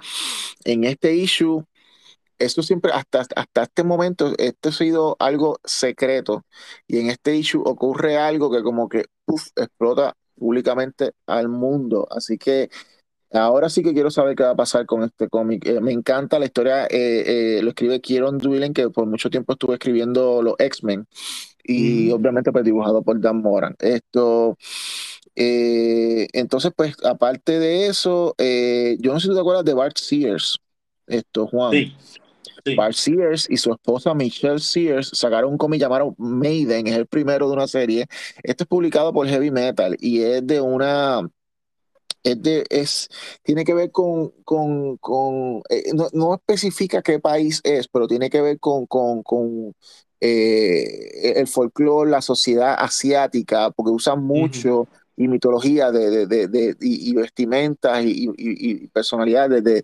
en 0.66 0.84
este 0.84 1.16
issue 1.16 1.66
eso 2.42 2.64
siempre, 2.64 2.92
hasta, 2.92 3.26
hasta 3.36 3.64
este 3.64 3.84
momento, 3.84 4.34
esto 4.38 4.70
ha 4.70 4.72
sido 4.72 5.16
algo 5.20 5.60
secreto 5.64 6.46
y 6.88 7.00
en 7.00 7.10
este 7.10 7.36
issue 7.36 7.62
ocurre 7.66 8.18
algo 8.18 8.52
que 8.52 8.64
como 8.64 8.90
que 8.90 9.06
explota 9.56 10.16
públicamente 10.36 11.12
al 11.28 11.50
mundo. 11.50 12.08
Así 12.12 12.38
que 12.38 12.70
ahora 13.34 13.70
sí 13.70 13.82
que 13.84 13.94
quiero 13.94 14.12
saber 14.12 14.36
qué 14.36 14.44
va 14.44 14.52
a 14.52 14.56
pasar 14.56 14.86
con 14.86 15.04
este 15.04 15.30
cómic. 15.30 15.66
Eh, 15.66 15.80
me 15.82 15.92
encanta 15.92 16.40
la 16.40 16.46
historia, 16.46 16.86
eh, 16.86 17.58
eh, 17.58 17.60
lo 17.64 17.70
escribe 17.70 18.02
Kieron 18.02 18.38
Dwelling, 18.38 18.74
que 18.74 18.90
por 18.90 19.06
mucho 19.06 19.30
tiempo 19.30 19.54
estuvo 19.54 19.74
escribiendo 19.74 20.42
los 20.42 20.56
X-Men 20.60 21.08
y 21.64 22.12
obviamente 22.12 22.52
pues 22.52 22.66
dibujado 22.66 23.02
por 23.04 23.20
Dan 23.22 23.42
Moran. 23.42 23.76
Esto, 23.80 24.58
entonces 25.36 26.72
pues 26.76 26.96
aparte 27.04 27.60
de 27.60 27.88
eso, 27.88 28.36
yo 28.38 29.14
no 29.14 29.20
sé 29.20 29.28
si 29.28 29.34
te 29.34 29.40
acuerdas 29.40 29.64
de 29.64 29.74
Bart 29.74 29.98
Sears, 29.98 30.60
esto 31.08 31.48
Juan. 31.48 31.72
Sí. 31.72 31.94
Bart 32.76 32.94
Sears 32.94 33.48
y 33.50 33.58
su 33.58 33.72
esposa 33.72 34.14
Michelle 34.14 34.60
Sears 34.60 35.10
sacaron 35.14 35.52
un 35.52 35.58
cómic 35.58 35.80
llamado 35.80 36.14
Maiden, 36.18 36.88
es 36.88 36.96
el 36.96 37.08
primero 37.08 37.48
de 37.48 37.54
una 37.54 37.68
serie. 37.68 38.08
Esto 38.44 38.66
es 38.66 38.68
publicado 38.68 39.14
por 39.14 39.28
Heavy 39.28 39.52
Metal 39.52 39.96
y 40.00 40.22
es 40.22 40.46
de 40.46 40.62
una 40.62 41.28
es 42.24 42.42
de, 42.42 42.64
es, 42.70 43.10
tiene 43.44 43.64
que 43.66 43.74
ver 43.74 43.92
con, 43.92 44.30
con, 44.44 44.98
con 44.98 45.62
eh, 45.70 45.92
no, 45.94 46.08
no, 46.14 46.36
especifica 46.36 47.02
qué 47.02 47.20
país 47.20 47.62
es, 47.64 47.88
pero 47.88 48.08
tiene 48.08 48.30
que 48.30 48.42
ver 48.42 48.60
con, 48.60 48.86
con, 48.88 49.24
con 49.24 49.76
eh, 50.20 51.34
el 51.36 51.48
folclore, 51.48 52.12
la 52.12 52.22
sociedad 52.22 52.76
asiática, 52.78 53.72
porque 53.72 53.92
usan 53.92 54.24
mucho 54.24 54.88
y 55.18 55.28
mitología 55.28 55.92
de, 55.92 56.26
de, 56.28 56.48
de, 56.48 56.76
y, 56.80 57.14
vestimentas 57.14 58.04
y, 58.04 58.26
y, 58.26 58.34
y 58.38 58.88
personalidades 58.88 59.64
de, 59.64 59.84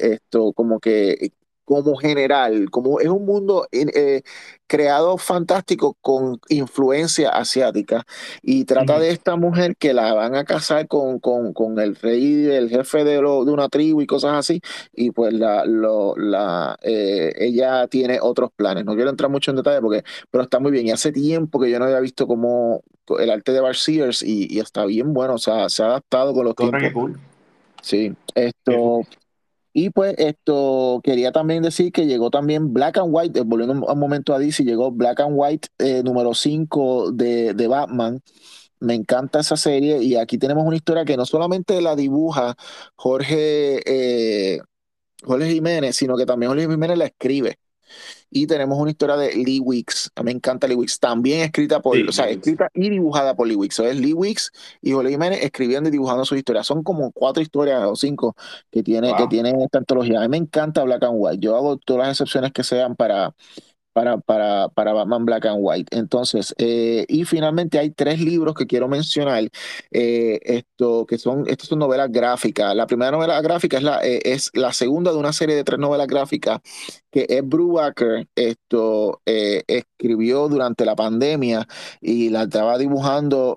esto, 0.00 0.52
como 0.52 0.80
que 0.80 1.32
como 1.64 1.96
general, 1.96 2.70
como 2.70 3.00
es 3.00 3.08
un 3.08 3.24
mundo 3.24 3.68
eh, 3.72 4.22
creado 4.66 5.18
fantástico 5.18 5.96
con 6.00 6.40
influencia 6.48 7.30
asiática. 7.30 8.04
Y 8.42 8.64
trata 8.64 8.98
de 8.98 9.10
esta 9.10 9.36
mujer 9.36 9.76
que 9.76 9.92
la 9.92 10.14
van 10.14 10.34
a 10.34 10.44
casar 10.44 10.88
con, 10.88 11.18
con, 11.18 11.52
con 11.52 11.78
el 11.78 11.96
rey, 11.96 12.46
el 12.46 12.70
jefe 12.70 13.04
de, 13.04 13.20
lo, 13.20 13.44
de, 13.44 13.52
una 13.52 13.68
tribu 13.68 14.00
y 14.02 14.06
cosas 14.06 14.32
así 14.32 14.60
y 14.94 15.10
pues 15.10 15.32
la, 15.34 15.64
lo, 15.64 16.16
la 16.16 16.76
eh, 16.82 17.32
ella 17.36 17.86
tiene 17.88 18.18
otros 18.20 18.50
planes. 18.54 18.84
No 18.84 18.94
quiero 18.94 19.10
entrar 19.10 19.30
mucho 19.30 19.50
en 19.50 19.58
detalle 19.58 19.80
porque 19.80 20.04
pero 20.30 20.44
está 20.44 20.58
muy 20.58 20.70
bien. 20.70 20.86
Y 20.86 20.90
hace 20.90 21.12
tiempo 21.12 21.60
que 21.60 21.70
yo 21.70 21.78
no 21.78 21.84
había 21.84 22.00
visto 22.00 22.26
como 22.26 22.82
el 23.18 23.30
arte 23.30 23.52
de 23.52 23.60
Bar 23.60 23.76
Sears 23.76 24.22
y, 24.22 24.58
está 24.58 24.84
bien 24.84 25.12
bueno, 25.12 25.34
o 25.34 25.38
sea, 25.38 25.68
se 25.68 25.82
ha 25.82 25.86
adaptado 25.86 26.32
con 26.32 26.44
los 26.44 26.56
tiempos. 26.56 27.12
Sí, 27.82 28.14
esto, 28.34 29.02
y 29.72 29.90
pues 29.90 30.14
esto 30.18 31.00
quería 31.02 31.32
también 31.32 31.62
decir 31.62 31.92
que 31.92 32.06
llegó 32.06 32.30
también 32.30 32.72
Black 32.74 32.98
and 32.98 33.08
White, 33.10 33.40
eh, 33.40 33.42
volviendo 33.44 33.86
un 33.86 33.98
momento 33.98 34.34
a 34.34 34.38
DC, 34.38 34.64
llegó 34.64 34.90
Black 34.90 35.20
and 35.20 35.32
White 35.34 35.68
eh, 35.78 36.02
número 36.04 36.34
5 36.34 37.12
de, 37.12 37.54
de, 37.54 37.66
Batman. 37.68 38.20
Me 38.80 38.94
encanta 38.94 39.40
esa 39.40 39.56
serie 39.56 40.02
y 40.02 40.16
aquí 40.16 40.38
tenemos 40.38 40.64
una 40.66 40.76
historia 40.76 41.04
que 41.04 41.16
no 41.16 41.24
solamente 41.24 41.80
la 41.80 41.96
dibuja 41.96 42.54
Jorge, 42.96 43.80
eh, 43.86 44.60
Jorge 45.24 45.50
Jiménez, 45.50 45.96
sino 45.96 46.16
que 46.16 46.26
también 46.26 46.50
Jorge 46.50 46.68
Jiménez 46.68 46.98
la 46.98 47.06
escribe. 47.06 47.58
Y 48.30 48.46
tenemos 48.46 48.78
una 48.78 48.90
historia 48.90 49.16
de 49.16 49.34
Lee 49.34 49.60
Wicks. 49.60 50.10
Me 50.22 50.30
encanta 50.30 50.66
Lee 50.66 50.74
Wicks. 50.74 50.98
También 50.98 51.42
escrita 51.42 51.80
por, 51.80 51.98
o 51.98 52.12
sea, 52.12 52.30
escrita 52.30 52.68
y 52.72 52.88
dibujada 52.88 53.34
por 53.34 53.46
Lee 53.46 53.56
Wicks. 53.56 53.78
es 53.80 53.96
Lee 53.96 54.14
Wicks 54.14 54.52
y 54.80 54.92
Jorge 54.92 55.10
Jiménez 55.10 55.40
escribiendo 55.42 55.88
y 55.88 55.92
dibujando 55.92 56.24
su 56.24 56.34
historia. 56.34 56.62
Son 56.62 56.82
como 56.82 57.12
cuatro 57.12 57.42
historias 57.42 57.82
o 57.84 57.94
cinco 57.96 58.34
que 58.70 58.82
tiene, 58.82 59.14
que 59.16 59.26
tiene 59.26 59.52
esta 59.62 59.78
antología. 59.78 60.20
A 60.20 60.22
mí 60.22 60.28
me 60.28 60.36
encanta 60.38 60.82
Black 60.84 61.02
and 61.02 61.16
White. 61.16 61.38
Yo 61.40 61.56
hago 61.56 61.76
todas 61.76 62.06
las 62.06 62.20
excepciones 62.20 62.52
que 62.52 62.64
sean 62.64 62.96
para, 62.96 63.34
para, 63.92 64.18
para, 64.18 64.68
para 64.68 64.92
Batman 64.92 65.24
Black 65.24 65.46
and 65.46 65.58
White. 65.60 65.96
Entonces, 65.96 66.54
eh, 66.58 67.04
y 67.08 67.24
finalmente 67.24 67.78
hay 67.78 67.90
tres 67.90 68.20
libros 68.20 68.54
que 68.54 68.66
quiero 68.66 68.88
mencionar, 68.88 69.44
eh, 69.90 70.40
esto, 70.42 71.06
que 71.06 71.18
son, 71.18 71.44
estas 71.48 71.68
son 71.68 71.78
novelas 71.78 72.10
gráficas. 72.10 72.74
La 72.74 72.86
primera 72.86 73.10
novela 73.10 73.40
gráfica 73.40 73.76
es 73.76 73.82
la, 73.82 74.04
eh, 74.04 74.20
es 74.24 74.50
la 74.54 74.72
segunda 74.72 75.12
de 75.12 75.18
una 75.18 75.32
serie 75.32 75.54
de 75.54 75.64
tres 75.64 75.78
novelas 75.78 76.06
gráficas 76.06 76.60
que 77.12 77.26
Ed 77.28 77.44
Brubaker 77.44 78.26
esto, 78.34 79.20
escribió 79.24 80.48
durante 80.48 80.84
la 80.84 80.96
pandemia 80.96 81.68
y 82.00 82.30
la 82.30 82.44
estaba 82.44 82.78
dibujando 82.78 83.56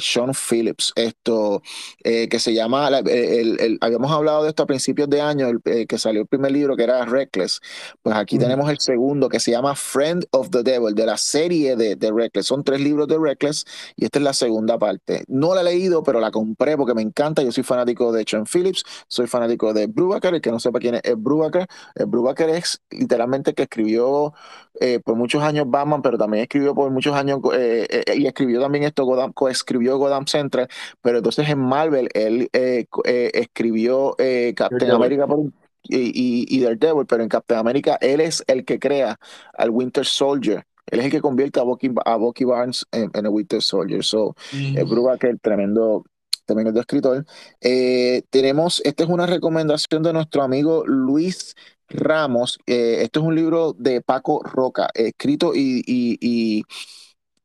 Sean 0.00 0.32
Phillips, 0.32 0.92
esto, 0.96 1.62
que 2.02 2.38
se 2.38 2.54
llama, 2.54 2.88
el, 2.88 3.78
habíamos 3.80 4.10
hablado 4.10 4.44
de 4.44 4.50
esto 4.50 4.62
a 4.62 4.66
principios 4.66 5.10
de 5.10 5.20
año, 5.20 5.48
que 5.62 5.98
salió 5.98 6.22
el 6.22 6.28
primer 6.28 6.52
libro 6.52 6.76
que 6.76 6.84
era 6.84 7.04
Reckless, 7.04 7.60
pues 8.02 8.16
aquí 8.16 8.38
tenemos 8.38 8.70
el 8.70 8.78
segundo 8.78 9.28
que 9.28 9.40
se 9.40 9.50
llama 9.50 9.74
Friend 9.74 10.24
of 10.30 10.50
the 10.50 10.62
Devil, 10.62 10.94
de 10.94 11.06
la 11.06 11.16
serie 11.16 11.76
de, 11.76 11.96
de, 11.96 12.12
Reckless. 12.12 12.46
Son 12.46 12.64
tres 12.64 12.80
libros 12.80 13.08
de 13.08 13.18
Reckless 13.18 13.64
y 13.96 14.04
esta 14.04 14.18
es 14.18 14.24
la 14.24 14.32
segunda 14.32 14.78
parte. 14.78 15.24
No 15.28 15.54
la 15.54 15.62
he 15.62 15.64
leído, 15.64 16.02
pero 16.02 16.20
la 16.20 16.30
compré 16.30 16.76
porque 16.76 16.94
me 16.94 17.02
encanta. 17.02 17.42
Yo 17.42 17.52
soy 17.52 17.64
fanático 17.64 18.12
de 18.12 18.24
Sean 18.26 18.44
Phillips, 18.46 18.84
soy 19.08 19.26
fanático 19.26 19.72
de 19.72 19.86
Brubaker. 19.86 20.34
El 20.34 20.40
que 20.40 20.50
no 20.50 20.60
sepa 20.60 20.78
quién 20.78 20.96
es, 20.96 21.02
Brubaker, 21.16 21.66
el 21.94 22.06
Brubaker 22.06 22.50
es 22.50 22.80
literalmente 22.92 23.54
que 23.54 23.64
escribió 23.64 24.34
eh, 24.80 25.00
por 25.00 25.16
muchos 25.16 25.42
años 25.42 25.66
Batman, 25.68 26.02
pero 26.02 26.18
también 26.18 26.42
escribió 26.42 26.74
por 26.74 26.90
muchos 26.90 27.14
años 27.14 27.40
eh, 27.54 27.86
eh, 28.06 28.16
y 28.16 28.26
escribió 28.26 28.60
también 28.60 28.84
esto, 28.84 29.04
Godam, 29.04 29.32
coescribió 29.32 29.98
Gotham 29.98 30.26
Central, 30.26 30.68
pero 31.00 31.18
entonces 31.18 31.48
en 31.48 31.58
Marvel 31.58 32.08
él 32.14 32.48
escribió 32.52 34.16
Captain 34.54 34.90
America 34.90 35.26
por 35.26 35.38
un 35.38 35.54
y, 35.88 36.46
y, 36.48 36.60
Daredevil, 36.60 37.06
pero 37.06 37.22
en 37.22 37.28
Captain 37.28 37.58
America 37.58 37.98
él 38.00 38.20
es 38.20 38.44
el 38.46 38.64
que 38.64 38.78
crea 38.78 39.18
al 39.54 39.70
Winter 39.70 40.04
Soldier. 40.04 40.64
Él 40.86 41.00
es 41.00 41.06
el 41.06 41.10
que 41.10 41.20
convierte 41.20 41.60
a 41.60 41.62
Bucky, 41.62 41.90
a 42.04 42.16
Bucky 42.16 42.44
Barnes 42.44 42.86
en, 42.92 43.10
el 43.14 43.28
Winter 43.28 43.62
Soldier. 43.62 44.04
So, 44.04 44.34
es 44.52 44.76
el 44.76 45.40
tremendo, 45.40 46.04
tremendo 46.44 46.80
escritor. 46.80 47.24
Eh, 47.60 48.22
tenemos, 48.30 48.82
esta 48.84 49.04
es 49.04 49.08
una 49.08 49.26
recomendación 49.26 50.02
de 50.02 50.12
nuestro 50.12 50.42
amigo 50.42 50.84
Luis 50.86 51.54
Ramos. 51.88 52.58
Eh, 52.66 52.98
esto 53.02 53.20
es 53.20 53.26
un 53.26 53.34
libro 53.34 53.74
de 53.78 54.00
Paco 54.00 54.42
Roca, 54.42 54.88
escrito 54.94 55.54
y, 55.54 55.82
y 55.86 56.62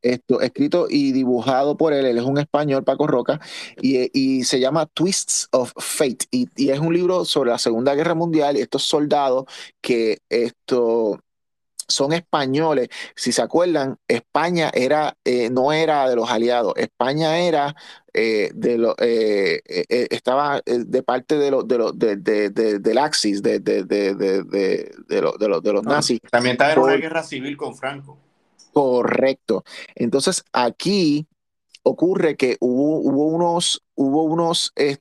esto, 0.02 0.42
escrito 0.42 0.88
y 0.90 1.12
dibujado 1.12 1.78
por 1.78 1.94
él, 1.94 2.06
él 2.06 2.18
es 2.18 2.24
un 2.24 2.38
español, 2.38 2.84
Paco 2.84 3.08
Roca, 3.08 3.40
y, 3.82 4.44
se 4.44 4.60
llama 4.60 4.86
Twists 4.86 5.48
of 5.52 5.74
Fate, 5.78 6.26
y, 6.32 6.70
es 6.70 6.80
un 6.80 6.94
libro 6.94 7.26
sobre 7.26 7.52
la 7.52 7.58
Segunda 7.58 7.96
Guerra 7.96 8.16
Mundial 8.16 8.58
y 8.58 8.62
estos 8.62 8.84
soldados 8.84 9.46
que 9.82 10.20
esto 10.30 11.20
son 11.88 12.14
españoles. 12.14 12.90
Si 13.16 13.32
se 13.32 13.42
acuerdan, 13.42 13.98
España 14.08 14.70
era, 14.74 15.18
eh, 15.24 15.50
no 15.50 15.72
era 15.72 16.10
de 16.10 16.16
los 16.16 16.30
aliados, 16.30 16.74
España 16.76 17.40
era 17.40 17.76
eh, 18.14 18.50
de 18.54 18.78
lo, 18.78 18.96
eh, 19.00 19.62
estaba 20.10 20.62
de 20.66 21.04
parte 21.04 21.38
de, 21.38 21.52
los 21.52 21.68
de, 21.68 21.78
lo, 21.78 21.92
de, 21.92 22.18
del 22.18 22.98
Axis, 22.98 23.42
de, 23.42 23.60
de, 23.60 23.84
de, 23.84 24.16
de, 24.16 25.74
los 25.74 25.84
nazis. 25.84 26.20
También 26.32 26.54
estaba 26.54 26.74
en 26.74 26.80
una 26.80 26.96
guerra 26.96 27.24
civil 27.24 27.56
con 27.56 27.76
Franco. 27.76 28.18
Correcto. 28.74 29.64
Entonces 29.96 30.44
aquí 30.54 31.28
ocurre 31.88 32.36
que 32.36 32.58
hubo, 32.60 33.00
unos, 33.00 33.84
hubo 33.96 34.24
unos 34.24 34.74
eh, 34.76 34.98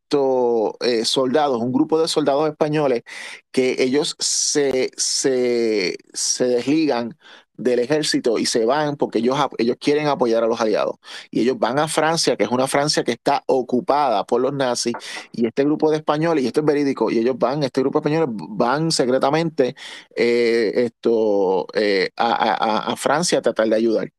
soldados, 1.04 1.60
un 1.60 1.72
grupo 1.72 2.00
de 2.00 2.08
soldados 2.08 2.48
españoles 2.48 3.02
que 3.50 3.76
ellos 3.82 4.16
se, 4.18 4.90
se, 4.96 5.96
desligan 6.38 7.16
del 7.56 7.78
ejército 7.78 8.38
y 8.38 8.46
se 8.46 8.66
van 8.66 8.96
porque 8.96 9.18
ellos, 9.18 9.38
ellos 9.58 9.76
quieren 9.80 10.06
apoyar 10.08 10.44
a 10.44 10.46
los 10.46 10.60
aliados. 10.60 10.96
Y 11.30 11.40
ellos 11.40 11.58
van 11.58 11.78
a 11.78 11.88
Francia, 11.88 12.36
que 12.36 12.44
es 12.44 12.50
una 12.50 12.66
Francia 12.66 13.02
que 13.02 13.12
está 13.12 13.42
ocupada 13.46 14.24
por 14.24 14.40
los 14.40 14.52
nazis, 14.52 14.94
y 15.32 15.46
este 15.46 15.64
grupo 15.64 15.90
de 15.90 15.96
españoles, 15.98 16.44
y 16.44 16.46
esto 16.48 16.60
es 16.60 16.66
verídico, 16.66 17.10
y 17.10 17.18
ellos 17.18 17.36
van, 17.38 17.62
este 17.62 17.80
grupo 17.80 18.00
de 18.00 18.10
españoles 18.10 18.34
van 18.50 18.90
secretamente 18.92 19.74
eh, 20.14 20.72
esto, 20.76 21.66
eh, 21.74 22.10
a, 22.16 22.94
Francia 22.96 23.38
a 23.38 23.42
tratar 23.42 23.68
de 23.68 23.76
ayudar. 23.76 24.12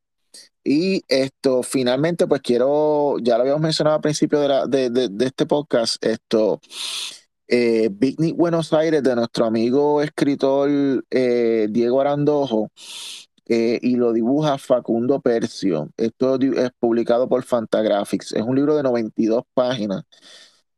Y 0.70 1.02
esto, 1.08 1.62
finalmente, 1.62 2.26
pues 2.26 2.42
quiero, 2.42 3.16
ya 3.22 3.36
lo 3.36 3.40
habíamos 3.40 3.62
mencionado 3.62 3.96
al 3.96 4.02
principio 4.02 4.38
de, 4.68 5.10
este 5.20 5.46
podcast, 5.46 5.96
esto, 6.04 6.60
eh, 7.46 7.88
Big 7.90 8.34
Buenos 8.34 8.74
Aires 8.74 9.02
de 9.02 9.16
nuestro 9.16 9.46
amigo 9.46 10.02
escritor 10.02 10.68
eh, 11.10 11.68
Diego 11.70 12.02
Arandojo 12.02 12.70
eh, 13.46 13.78
y 13.80 13.96
lo 13.96 14.12
dibuja 14.12 14.58
Facundo 14.58 15.20
Percio. 15.22 15.88
Esto 15.96 16.38
es 16.38 16.70
publicado 16.78 17.30
por 17.30 17.44
Fantagraphics. 17.44 18.32
Es 18.32 18.42
un 18.42 18.54
libro 18.56 18.76
de 18.76 18.82
92 18.82 19.44
páginas. 19.54 20.04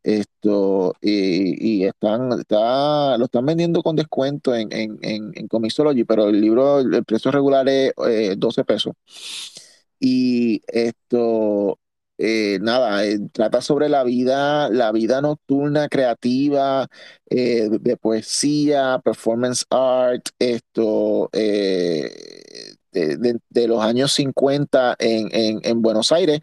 Esto, 0.03 0.95
y, 1.01 1.85
están, 1.85 2.33
está, 2.39 3.19
lo 3.19 3.25
están 3.27 3.45
vendiendo 3.45 3.83
con 3.83 3.97
descuento 3.97 4.55
en, 4.55 4.73
en, 4.73 4.99
en, 5.03 5.49
Comisology, 5.49 6.05
pero 6.05 6.29
el 6.29 6.41
libro, 6.41 6.79
el 6.79 7.05
precio 7.05 7.31
regular 7.31 7.69
es 7.69 7.93
12 8.39 8.61
eh, 8.61 8.65
pesos. 8.65 8.95
Y 10.01 10.63
esto, 10.67 11.79
eh, 12.17 12.59
nada, 12.63 13.05
eh, 13.07 13.19
trata 13.33 13.61
sobre 13.61 13.89
la 13.89 14.03
vida, 14.03 14.71
la 14.71 14.91
vida 14.93 15.21
nocturna, 15.21 15.89
creativa, 15.89 16.89
eh, 17.29 17.69
de 17.71 17.97
poesía, 17.99 19.01
performance 19.05 19.67
art, 19.71 20.27
esto, 20.39 21.29
de, 21.33 22.79
los 23.69 23.83
años 23.83 24.13
50 24.13 24.97
en, 24.99 25.61
en, 25.63 25.83
Buenos 25.83 26.13
Aires, 26.13 26.41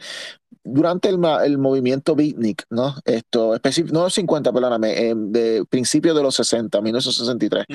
durante 0.64 1.10
el, 1.10 1.20
el, 1.44 1.58
movimiento 1.58 2.16
beatnik, 2.16 2.64
¿no? 2.70 2.96
Esto, 3.06 3.56
no 3.92 4.10
50, 4.10 4.54
perdóname, 4.54 5.16
de 5.16 5.66
principios 5.70 6.16
de 6.16 6.24
los 6.24 6.36
60, 6.36 6.80
1963. 6.82 7.66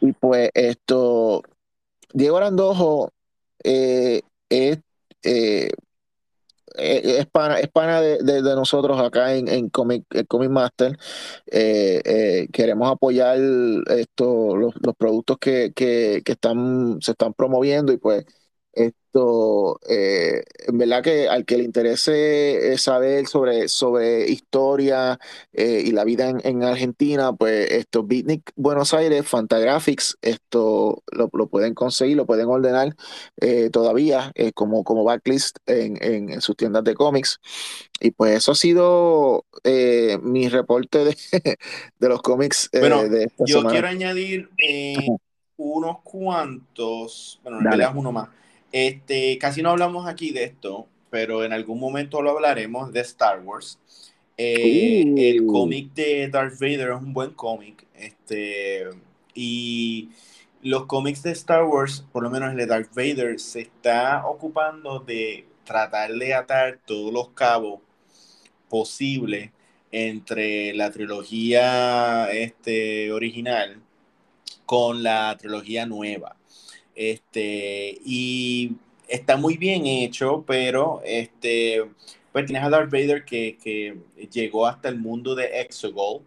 Y 0.00 0.12
pues 0.12 0.50
esto, 0.54 1.42
Diego 2.12 2.36
Arandojo 2.36 3.12
es 3.62 4.22
eh, 5.22 7.18
es 7.18 7.26
pana, 7.26 7.58
es 7.58 7.68
pana 7.68 8.00
de, 8.00 8.42
nosotros 8.42 9.00
acá 9.00 9.34
en, 9.34 9.48
en 9.48 9.68
Comic, 9.70 10.04
Comic 10.28 10.50
Master. 10.50 10.98
Eh, 11.46 12.00
eh, 12.04 12.48
queremos 12.52 12.90
apoyar 12.90 13.38
esto, 13.88 14.56
los, 14.56 14.74
los 14.80 14.94
productos 14.96 15.38
que, 15.38 15.72
que, 15.74 16.22
que, 16.24 16.32
están, 16.32 16.98
se 17.00 17.12
están 17.12 17.34
promoviendo 17.34 17.92
y 17.92 17.98
pues 17.98 18.24
esto, 18.72 19.80
eh, 19.88 20.44
en 20.68 20.78
verdad 20.78 21.02
que 21.02 21.28
al 21.28 21.44
que 21.44 21.58
le 21.58 21.64
interese 21.64 22.72
eh, 22.72 22.78
saber 22.78 23.26
sobre, 23.26 23.68
sobre 23.68 24.30
historia 24.30 25.18
eh, 25.52 25.82
y 25.84 25.90
la 25.90 26.04
vida 26.04 26.28
en, 26.28 26.62
Argentina, 26.62 27.32
pues 27.32 27.70
esto, 27.72 28.04
Beatnik 28.04 28.52
Buenos 28.54 28.94
Aires, 28.94 29.26
Fantagraphics, 29.26 30.18
esto 30.22 31.02
lo, 31.10 31.28
pueden 31.48 31.74
conseguir, 31.74 32.16
lo 32.16 32.26
pueden 32.26 32.46
ordenar 32.46 32.94
todavía 33.72 34.32
como, 34.54 34.84
como 34.84 35.04
backlist 35.04 35.58
en, 35.66 35.98
en, 36.00 36.40
sus 36.40 36.56
tiendas 36.56 36.84
de 36.84 36.94
cómics. 36.94 37.40
Y 38.00 38.12
pues 38.12 38.36
eso 38.36 38.52
ha 38.52 38.54
sido 38.54 39.44
mi 40.22 40.48
reporte 40.48 41.04
de, 41.04 41.16
de 41.98 42.08
los 42.08 42.22
cómics 42.22 42.70
bueno, 42.72 43.08
de 43.08 43.24
esta 43.24 43.44
yo 43.46 43.64
quiero 43.64 43.88
añadir 43.88 44.48
unos 45.56 46.00
cuantos, 46.02 47.40
bueno, 47.42 47.58
en 47.58 47.64
realidad 47.64 47.92
uno 47.94 48.12
más 48.12 48.28
este, 48.72 49.38
casi 49.38 49.62
no 49.62 49.70
hablamos 49.70 50.08
aquí 50.08 50.30
de 50.30 50.44
esto, 50.44 50.86
pero 51.10 51.44
en 51.44 51.52
algún 51.52 51.80
momento 51.80 52.22
lo 52.22 52.30
hablaremos 52.30 52.92
de 52.92 53.00
Star 53.00 53.40
Wars. 53.40 53.78
Eh, 54.36 55.04
el 55.16 55.44
cómic 55.46 55.92
de 55.92 56.28
Darth 56.28 56.58
Vader 56.58 56.90
es 56.90 57.02
un 57.02 57.12
buen 57.12 57.32
cómic. 57.32 57.86
Este, 57.94 58.88
y 59.34 60.08
los 60.62 60.86
cómics 60.86 61.22
de 61.22 61.32
Star 61.32 61.64
Wars, 61.64 62.04
por 62.12 62.22
lo 62.22 62.30
menos 62.30 62.50
el 62.50 62.56
de 62.56 62.66
Darth 62.66 62.94
Vader, 62.94 63.38
se 63.38 63.60
está 63.60 64.26
ocupando 64.26 65.00
de 65.00 65.46
tratar 65.64 66.12
de 66.12 66.34
atar 66.34 66.78
todos 66.86 67.12
los 67.12 67.28
cabos 67.30 67.80
posibles 68.68 69.50
entre 69.92 70.72
la 70.74 70.90
trilogía 70.90 72.30
este, 72.32 73.12
original 73.12 73.82
con 74.64 75.02
la 75.02 75.36
trilogía 75.38 75.84
nueva. 75.84 76.36
Este, 77.00 77.98
y 78.04 78.72
está 79.08 79.38
muy 79.38 79.56
bien 79.56 79.86
hecho, 79.86 80.44
pero 80.46 81.00
este, 81.02 81.82
pues 82.30 82.44
tienes 82.44 82.62
a 82.62 82.68
Darth 82.68 82.90
Vader 82.90 83.24
que, 83.24 83.56
que 83.56 83.96
llegó 84.30 84.66
hasta 84.66 84.90
el 84.90 84.98
mundo 84.98 85.34
de 85.34 85.62
Exegol. 85.62 86.20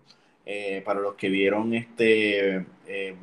Eh, 0.46 0.82
para 0.84 1.00
los 1.00 1.16
que 1.16 1.30
vieron 1.30 1.74
este 1.74 2.66
em, 2.88 3.16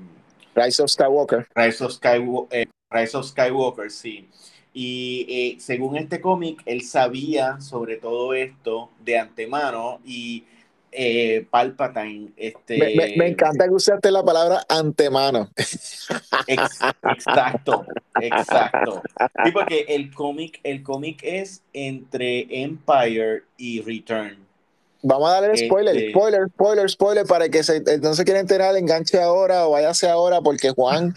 Rise 0.55 0.83
of 0.83 0.91
Skywalker. 0.91 1.47
Rise 1.55 1.85
of, 1.85 1.93
Skywalker, 1.93 2.61
eh, 2.61 2.67
Rise 2.91 3.17
of 3.17 3.27
Skywalker, 3.27 3.91
sí. 3.91 4.29
Y 4.73 5.27
eh, 5.29 5.61
según 5.61 5.97
este 5.97 6.21
cómic, 6.21 6.63
él 6.65 6.83
sabía 6.83 7.61
sobre 7.61 7.97
todo 7.97 8.33
esto 8.33 8.91
de 9.05 9.19
antemano 9.19 10.01
y 10.05 10.45
eh, 10.93 11.47
Palpatine. 11.51 12.31
Este... 12.37 12.79
Me, 13.17 13.29
encanta 13.29 13.65
que 13.67 13.75
usaste 13.75 14.11
la 14.11 14.25
palabra 14.25 14.65
antemano. 14.69 15.51
exacto, 16.47 17.87
exacto. 18.21 19.03
Sí, 19.45 19.53
porque 19.53 19.85
el 19.89 20.13
cómic, 20.13 20.61
el 20.63 20.83
cómic 20.83 21.21
es 21.23 21.63
entre 21.73 22.47
Empire 22.63 23.45
y 23.57 23.81
Return. 23.83 24.51
Vamos 25.03 25.31
a 25.31 25.41
darle 25.41 25.57
spoiler, 25.57 25.97
este 25.97 26.11
spoiler, 26.11 26.49
spoiler, 26.49 26.91
spoiler, 26.91 27.27
para 27.27 27.49
que 27.49 27.63
se, 27.63 27.81
no 28.03 28.15
se 28.15 28.25
quiera 28.25 28.39
enterar, 28.39 28.77
enganche 28.77 29.19
ahora 29.19 29.67
o 29.67 29.71
váyase 29.71 30.07
ahora, 30.09 30.43
porque 30.43 30.71
Juan, 30.71 31.15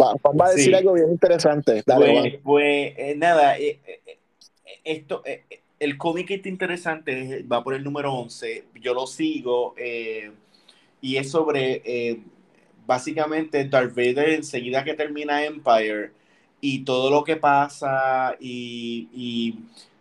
va, 0.00 0.14
va, 0.32 0.46
a 0.46 0.50
decir 0.50 0.74
algo 0.76 0.92
bien 0.92 1.10
interesante. 1.10 1.82
pues, 1.84 2.34
pues 2.44 2.94
eh, 2.96 3.14
nada, 3.16 3.58
eh, 3.58 3.80
eh, 3.86 4.18
esto, 4.84 5.24
el 5.78 5.98
cómic 5.98 6.30
está 6.30 6.48
interesante, 6.48 7.42
va 7.50 7.62
por 7.64 7.74
el 7.74 7.84
número 7.84 8.12
11, 8.12 8.64
yo 8.80 8.94
lo 8.94 9.06
sigo, 9.06 9.74
eh, 9.76 10.32
y 11.00 11.16
es 11.16 11.30
sobre, 11.30 11.82
eh, 11.84 12.20
básicamente, 12.86 13.64
Darth 13.68 13.94
Vader 13.94 14.30
enseguida 14.30 14.84
que 14.84 14.94
termina 14.94 15.44
Empire, 15.44 16.12
y 16.60 16.84
todo 16.84 17.10
lo 17.10 17.24
que 17.24 17.36
pasa, 17.36 18.36
y, 18.40 19.58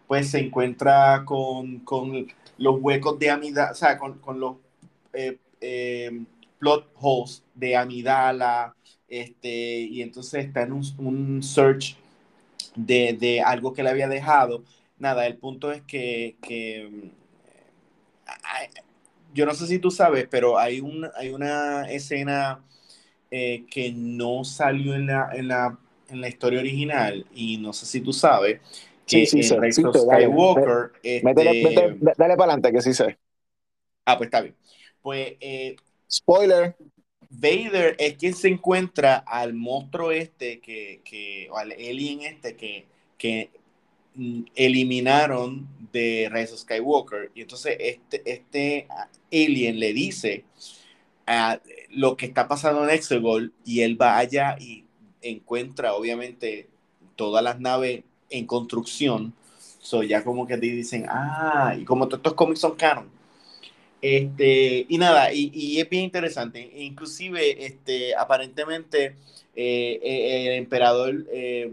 pues 0.07 0.29
se 0.31 0.39
encuentra 0.39 1.23
con, 1.25 1.83
los 2.57 2.79
huecos 2.81 3.17
de 3.19 3.31
Amidala, 3.31 3.71
o 3.71 3.75
sea, 3.75 3.97
con, 3.97 4.39
los 4.39 4.57
eh, 5.13 6.25
plot 6.59 6.91
holes 6.99 7.43
de 7.55 7.75
Amidala, 7.75 8.75
este, 9.09 9.81
y 9.81 10.01
entonces 10.01 10.45
está 10.45 10.63
en 10.63 10.73
un, 10.73 11.43
search 11.43 11.97
de, 12.75 13.13
de 13.19 13.41
algo 13.41 13.73
que 13.73 13.83
le 13.83 13.89
había 13.89 14.07
dejado 14.07 14.63
nada, 15.03 15.27
el 15.27 15.37
punto 15.37 15.71
es 15.71 15.83
que, 15.83 16.89
mm, 16.89 17.09
yo 19.33 19.45
no 19.45 19.53
sé 19.53 19.67
si 19.67 19.77
tú 19.79 19.91
sabes, 19.91 20.27
pero 20.29 20.57
hay, 20.57 20.79
un, 20.79 21.07
hay 21.15 21.29
una 21.29 21.91
escena 21.91 22.63
eh, 23.29 23.65
que 23.69 23.91
no 23.91 24.43
salió 24.43 24.95
en 24.95 25.07
la, 25.07 25.29
en, 25.33 25.47
la, 25.49 25.77
en 26.09 26.21
la 26.21 26.27
historia 26.29 26.59
original 26.59 27.25
y 27.33 27.57
no 27.57 27.73
sé 27.73 27.85
si 27.85 28.01
tú 28.01 28.13
sabes 28.13 28.61
que 29.05 29.25
sí, 29.25 29.43
sí, 29.43 29.53
en 29.53 29.73
Skywalker... 29.73 30.91
Este 31.03 31.33
dale, 31.33 32.37
para 32.37 32.53
adelante, 32.53 32.71
que 32.71 32.81
sí 32.81 32.93
sé. 32.93 33.17
Ah, 34.05 34.17
pues 34.17 34.27
está 34.27 34.41
bien. 34.41 34.55
Pues... 35.01 35.33
Eh, 35.39 35.75
Spoiler. 36.09 36.75
Vader 37.29 37.95
es 37.97 38.15
quien 38.17 38.35
se 38.35 38.47
encuentra 38.47 39.17
al 39.17 39.53
monstruo 39.53 40.11
este, 40.11 40.59
que, 40.61 41.01
que 41.03 41.49
o 41.49 41.57
al 41.57 41.71
alien 41.71 42.21
este, 42.21 42.55
que, 42.55 42.85
que 43.17 43.49
eliminaron 44.55 45.67
de 45.91 46.29
Rise 46.31 46.57
Skywalker. 46.57 47.31
Y 47.35 47.41
entonces 47.41 47.77
este, 47.79 48.21
este 48.25 48.87
alien 49.31 49.79
le 49.79 49.93
dice 49.93 50.45
a 51.25 51.59
lo 51.89 52.17
que 52.17 52.25
está 52.25 52.47
pasando 52.47 52.83
en 52.83 52.89
Exegol 52.89 53.53
y 53.65 53.81
él 53.81 53.99
va 54.01 54.17
allá 54.17 54.57
y 54.59 54.83
encuentra 55.21 55.93
obviamente 55.93 56.67
todas 57.15 57.43
las 57.43 57.59
naves 57.59 58.03
en 58.29 58.45
construcción. 58.45 59.33
So 59.79 60.03
ya 60.03 60.23
como 60.23 60.47
que 60.47 60.57
te 60.57 60.65
dicen, 60.67 61.05
ah, 61.09 61.75
y 61.79 61.83
como 61.85 62.07
todos 62.07 62.19
estos 62.19 62.33
cómics 62.33 62.59
son 62.59 62.75
canon. 62.75 63.09
Este, 64.01 64.85
y 64.89 64.97
nada, 64.97 65.33
y, 65.33 65.79
es 65.79 65.89
bien 65.89 66.03
interesante. 66.03 66.59
Inclusive, 66.75 67.65
este, 67.65 68.13
aparentemente, 68.15 69.15
eh, 69.55 69.99
eh, 70.03 70.47
el 70.47 70.53
emperador 70.55 71.25
eh, 71.31 71.71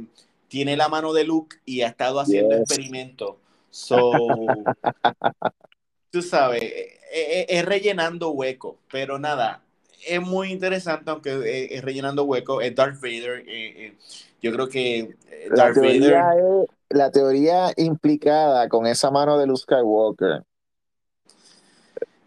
tiene 0.50 0.76
la 0.76 0.88
mano 0.88 1.12
de 1.12 1.24
Luke 1.24 1.58
y 1.64 1.82
ha 1.82 1.86
estado 1.86 2.18
haciendo 2.18 2.56
experimentos. 2.56 3.36
So, 3.70 4.10
tú 6.10 6.22
sabes, 6.22 6.60
e, 6.60 6.98
e, 7.12 7.46
es, 7.48 7.64
rellenando 7.64 8.32
hueco, 8.32 8.78
pero 8.90 9.20
nada, 9.20 9.62
es 10.06 10.20
muy 10.20 10.50
interesante, 10.50 11.12
aunque 11.12 11.68
es, 11.70 11.82
rellenando 11.82 12.24
hueco, 12.24 12.60
es 12.60 12.74
Darth 12.74 13.00
Vader. 13.00 13.44
Eh, 13.46 13.86
eh, 13.86 13.94
yo 14.42 14.52
creo 14.52 14.68
que 14.68 14.98
eh, 14.98 15.14
Darth 15.54 15.76
la 15.76 15.82
Vader. 15.82 16.14
Es, 16.14 16.68
la 16.90 17.12
teoría 17.12 17.72
implicada 17.76 18.68
con 18.68 18.86
esa 18.86 19.12
mano 19.12 19.38
de 19.38 19.46
Luke 19.46 19.62
Skywalker. 19.62 20.42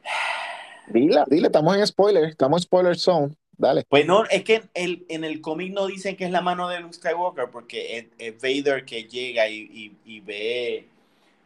Dile, 0.87 1.23
dile, 1.27 1.47
estamos 1.47 1.75
en 1.75 1.85
spoiler, 1.85 2.23
estamos 2.25 2.61
en 2.61 2.63
spoiler 2.63 2.97
zone. 2.97 3.35
Dale. 3.57 3.85
Pues 3.87 4.05
no, 4.05 4.25
es 4.25 4.43
que 4.43 4.63
el, 4.73 5.05
en 5.09 5.23
el 5.23 5.39
cómic 5.41 5.73
no 5.73 5.87
dicen 5.87 6.15
que 6.15 6.25
es 6.25 6.31
la 6.31 6.41
mano 6.41 6.69
de 6.69 6.79
Luke 6.79 6.95
Skywalker, 6.95 7.49
porque 7.51 8.09
es, 8.17 8.41
Vader 8.41 8.83
que 8.83 9.03
llega 9.03 9.47
y, 9.47 9.91
ve, 10.25 10.87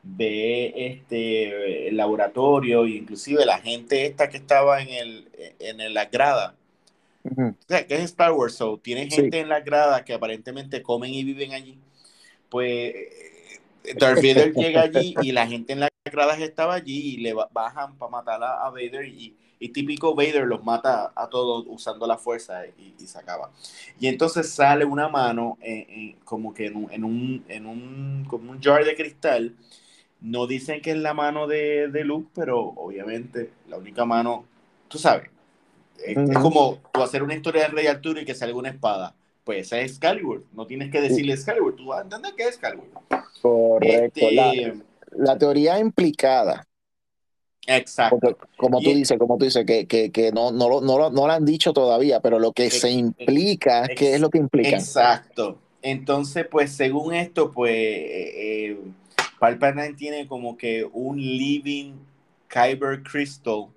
ve 0.04 0.74
este 0.76 1.90
el 1.90 1.98
laboratorio, 1.98 2.86
e 2.86 2.92
inclusive 2.92 3.46
la 3.46 3.60
gente 3.60 4.06
esta 4.06 4.30
que 4.30 4.38
estaba 4.38 4.82
en 4.82 4.90
el 4.90 5.28
en 5.60 5.94
la 5.94 6.06
grada. 6.06 6.56
O 7.26 7.56
sea, 7.68 7.86
que 7.86 7.96
es 7.96 8.04
Star 8.04 8.32
Wars, 8.32 8.56
so 8.56 8.78
tiene 8.78 9.10
gente 9.10 9.40
en 9.42 9.50
la 9.50 9.60
grada 9.60 10.06
que 10.06 10.14
aparentemente 10.14 10.82
comen 10.82 11.14
y 11.14 11.26
viven 11.26 11.54
allí. 11.54 11.78
Pues 12.48 12.94
Darth 14.00 14.18
Vader 14.18 14.54
llega 14.54 14.84
allí 14.84 15.14
y 15.22 15.34
la 15.34 15.46
gente 15.46 15.74
en 15.74 15.82
las 15.82 15.90
gradas 16.06 16.40
estaba 16.40 16.76
allí 16.76 17.16
y 17.16 17.18
le 17.18 17.34
bajan 17.34 17.98
para 17.98 18.10
matar 18.10 18.42
a 18.42 18.70
Vader 18.70 19.06
y 19.06 19.36
y 19.60 19.70
típico 19.70 20.16
Vader 20.16 20.46
los 20.46 20.64
mata 20.64 21.12
a 21.16 21.28
todos 21.28 21.66
usando 21.68 22.06
la 22.08 22.18
fuerza 22.18 22.66
y, 22.68 22.94
se 23.06 23.18
acaba. 23.18 23.52
Y 24.00 24.08
entonces 24.08 24.50
sale 24.50 24.86
una 24.86 25.10
mano 25.10 25.58
como 26.26 26.54
que 26.54 26.68
en 26.68 26.76
un, 26.76 26.92
en 26.92 27.04
un, 27.04 27.46
en 27.48 27.66
un, 27.66 28.26
como 28.28 28.52
un 28.52 28.62
jar 28.62 28.84
de 28.84 28.96
cristal 28.96 29.56
No 30.20 30.46
dicen 30.48 30.82
que 30.82 30.92
es 30.92 30.98
la 30.98 31.14
mano 31.14 31.48
de, 31.48 31.88
de 31.88 32.04
Luke, 32.04 32.30
pero 32.36 32.60
obviamente 32.60 33.52
la 33.68 33.78
única 33.78 34.06
mano, 34.06 34.46
tú 34.88 34.98
sabes, 34.98 35.30
es, 36.06 36.38
como 36.38 36.80
tú 36.94 37.02
hacer 37.02 37.24
una 37.24 37.36
historia 37.36 37.64
de 37.64 37.68
Rey 37.70 37.88
Arturo 37.88 38.20
y 38.20 38.26
que 38.26 38.36
salga 38.36 38.58
una 38.58 38.70
espada. 38.70 39.16
Pues 39.44 39.68
esa 39.68 39.80
es 39.80 39.92
Excalibur. 39.92 40.44
No 40.54 40.68
tienes 40.68 40.92
que 40.92 41.02
decirle 41.02 41.34
Excalibur, 41.34 41.76
tú 41.76 41.88
vas 41.88 42.00
a 42.00 42.04
entender 42.04 42.34
que 42.36 42.44
es 42.44 42.50
Excalibur. 42.50 42.88
Correcto. 43.42 44.20
Este, 44.28 44.82
la, 45.12 45.38
teoría 45.38 45.80
implicada. 45.80 46.67
Exacto. 47.68 48.38
como 48.56 48.80
tú 48.80 48.92
dices, 48.92 49.18
como 49.20 49.38
tú 49.38 49.46
dices, 49.46 49.66
que, 49.66 49.86
que, 49.86 50.10
que 50.10 50.32
no, 50.32 50.52
no, 50.52 50.82
no, 50.82 51.10
no, 51.10 51.28
lo 51.28 51.32
han 51.32 51.46
dicho 51.46 51.74
todavía, 51.74 52.22
pero 52.22 52.40
lo 52.40 52.54
que 52.54 52.72
se 52.72 52.90
implica, 52.90 53.88
¿qué 53.90 54.16
es 54.16 54.22
lo 54.22 54.30
que 54.30 54.38
implica? 54.38 54.70
Exacto. 54.70 55.60
Entonces, 55.82 56.48
pues 56.50 56.72
según 56.72 57.14
esto, 57.14 57.52
pues 57.52 57.74
eh, 57.74 58.70
eh 58.72 58.78
Palpatine 59.40 59.94
tiene 59.94 60.28
como 60.28 60.58
que 60.58 60.88
un 60.92 61.18
living 61.18 61.94
Kyber 62.48 63.04
Crystal 63.04 63.68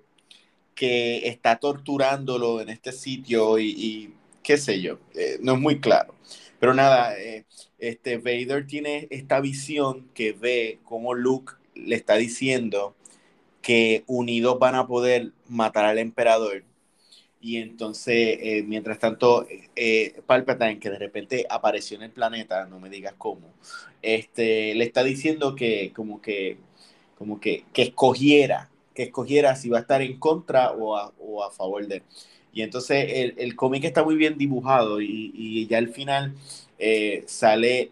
que 0.73 1.27
está 1.27 1.57
torturándolo 1.57 2.61
en 2.61 2.69
este 2.69 2.91
sitio 2.91 3.59
y, 3.59 4.13
qué 4.41 4.57
sé 4.57 4.81
yo, 4.81 4.97
eh, 5.13 5.37
no 5.41 5.53
es 5.53 5.59
muy 5.59 5.79
claro. 5.79 6.15
Pero 6.59 6.73
nada, 6.73 7.19
eh, 7.19 7.45
este 7.77 8.17
Vader 8.17 8.65
tiene 8.65 9.07
esta 9.11 9.39
visión 9.39 10.07
que 10.13 10.31
ve 10.31 10.79
como 10.83 11.13
Luke 11.13 11.53
le 11.75 11.95
está 11.95 12.15
diciendo 12.15 12.95
que 13.61 14.03
unidos 14.07 14.59
van 14.59 14.75
a 14.75 14.87
poder 14.87 15.31
matar 15.47 15.85
al 15.85 15.99
emperador. 15.99 16.63
Y 17.41 17.57
entonces, 17.57 18.37
eh, 18.41 18.63
mientras 18.67 18.99
tanto, 18.99 19.47
Palpatine, 20.27 20.79
que 20.79 20.89
de 20.91 20.99
repente 20.99 21.45
apareció 21.49 21.97
en 21.97 22.03
el 22.03 22.11
planeta, 22.11 22.65
no 22.67 22.79
me 22.79 22.89
digas 22.89 23.15
cómo, 23.17 23.53
este, 24.01 24.75
le 24.75 24.83
está 24.85 25.03
diciendo 25.03 25.55
que 25.55 25.91
como 25.95 26.21
que, 26.21 26.57
como 27.17 27.39
que, 27.39 27.65
que 27.73 27.83
escogiera 27.83 28.71
que 28.93 29.03
escogiera 29.03 29.55
si 29.55 29.69
va 29.69 29.79
a 29.79 29.81
estar 29.81 30.01
en 30.01 30.17
contra 30.19 30.71
o 30.71 30.95
a, 30.97 31.13
o 31.19 31.43
a 31.43 31.51
favor 31.51 31.87
de. 31.87 32.03
Y 32.53 32.61
entonces 32.61 33.05
el, 33.09 33.35
el 33.37 33.55
cómic 33.55 33.85
está 33.85 34.03
muy 34.03 34.15
bien 34.15 34.37
dibujado 34.37 35.01
y, 35.01 35.31
y 35.33 35.67
ya 35.67 35.77
al 35.77 35.89
final 35.89 36.33
eh, 36.77 37.23
sale 37.27 37.91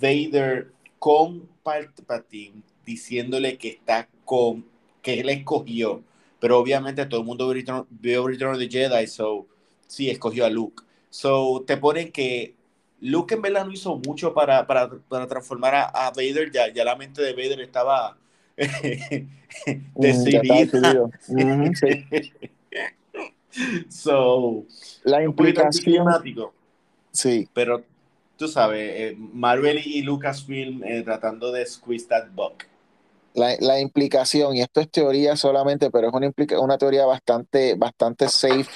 Vader 0.00 0.72
con 0.98 1.48
Palpatine 1.62 2.62
diciéndole 2.84 3.56
que 3.58 3.68
está 3.68 4.08
con, 4.24 4.64
que 5.08 5.20
él 5.20 5.28
escogió. 5.30 6.02
Pero 6.38 6.58
obviamente 6.58 7.06
todo 7.06 7.20
el 7.20 7.26
mundo 7.26 7.52
vio 7.90 8.26
Return 8.26 8.52
of 8.52 8.58
the 8.58 8.68
Jedi, 8.68 9.06
so 9.06 9.46
sí, 9.86 10.10
escogió 10.10 10.44
a 10.44 10.50
Luke. 10.50 10.82
So 11.10 11.64
te 11.66 11.78
ponen 11.78 12.12
que 12.12 12.54
Luke 13.00 13.34
en 13.34 13.42
verdad 13.42 13.64
no 13.64 13.72
hizo 13.72 13.96
mucho 13.96 14.34
para, 14.34 14.66
para, 14.66 14.90
para 15.08 15.26
transformar 15.26 15.74
a, 15.74 15.84
a, 15.84 16.10
Vader, 16.10 16.52
ya, 16.52 16.72
ya 16.72 16.84
la 16.84 16.94
mente 16.94 17.22
de 17.22 17.32
Vader 17.32 17.62
estaba 17.62 18.18
decidida. 19.94 21.10
so, 23.88 24.66
la 25.04 25.24
implicación. 25.24 26.06
Sí. 27.10 27.48
Pero 27.54 27.82
tú 28.36 28.46
sabes, 28.46 28.92
eh, 28.94 29.16
Marvel 29.16 29.80
y 29.84 30.02
Lucasfilm 30.02 30.84
eh, 30.84 31.02
tratando 31.02 31.50
de 31.50 31.64
squeeze 31.64 32.06
that 32.06 32.28
buck. 32.34 32.64
La, 33.34 33.54
la, 33.60 33.78
implicación, 33.80 34.56
y 34.56 34.62
esto 34.62 34.80
es 34.80 34.90
teoría 34.90 35.36
solamente, 35.36 35.90
pero 35.90 36.08
es 36.08 36.14
una, 36.14 36.32
una 36.60 36.78
teoría 36.78 37.06
bastante, 37.06 37.74
bastante 37.74 38.28
safe 38.28 38.68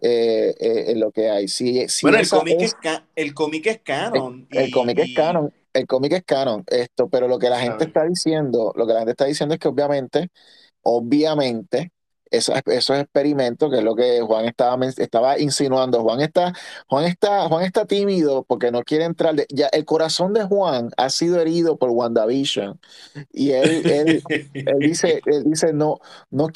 eh, 0.00 0.54
en 0.88 1.00
lo 1.00 1.10
que 1.10 1.28
hay. 1.28 1.48
Si, 1.48 1.86
bueno, 2.02 2.18
el 2.18 2.28
cómic 2.28 2.60
es, 2.60 2.76
el 3.16 3.34
cómic 3.34 3.66
es 3.66 3.80
canon. 3.80 4.46
El, 4.50 4.70
cómic 4.70 4.98
es 4.98 5.14
canon 5.14 5.52
el 5.72 5.86
cómic 5.86 6.12
es 6.12 6.24
canon, 6.24 6.64
esto, 6.66 7.08
pero 7.08 7.28
lo 7.28 7.38
que 7.38 7.48
la 7.48 7.60
gente 7.60 7.84
está 7.84 8.04
diciendo, 8.04 8.72
lo 8.76 8.86
que 8.86 8.92
la 8.92 9.00
gente 9.00 9.12
está 9.12 9.26
diciendo 9.26 9.54
es 9.54 9.60
que 9.60 9.68
obviamente, 9.68 10.28
obviamente, 10.82 11.92
esos, 12.30 12.56
experimentos, 12.98 13.70
que 13.70 13.78
es 13.78 13.84
lo 13.84 13.94
que 13.94 14.20
Juan 14.20 14.46
estaba, 14.46 14.84
estaba 14.86 15.38
insinuando, 15.38 16.02
Juan 16.02 16.20
está, 16.20 16.52
Juan 16.86 17.04
está, 17.04 17.48
Juan 17.48 17.64
está 17.64 17.84
tímido 17.86 18.44
porque 18.44 18.70
no 18.70 18.82
quiere 18.82 19.04
entrar. 19.04 19.34
ya 19.48 19.68
el 19.68 19.84
corazón 19.84 20.32
de 20.32 20.44
Juan 20.44 20.90
ha 20.96 21.10
sido 21.10 21.40
herido 21.40 21.76
por 21.76 21.90
WandaVision 21.90 22.78
y 23.32 23.52
él, 23.52 24.22
él 24.54 24.78
dice, 24.80 25.20
él 25.26 25.44
dice 25.44 25.72
no, 25.72 25.98
no, 26.30 26.48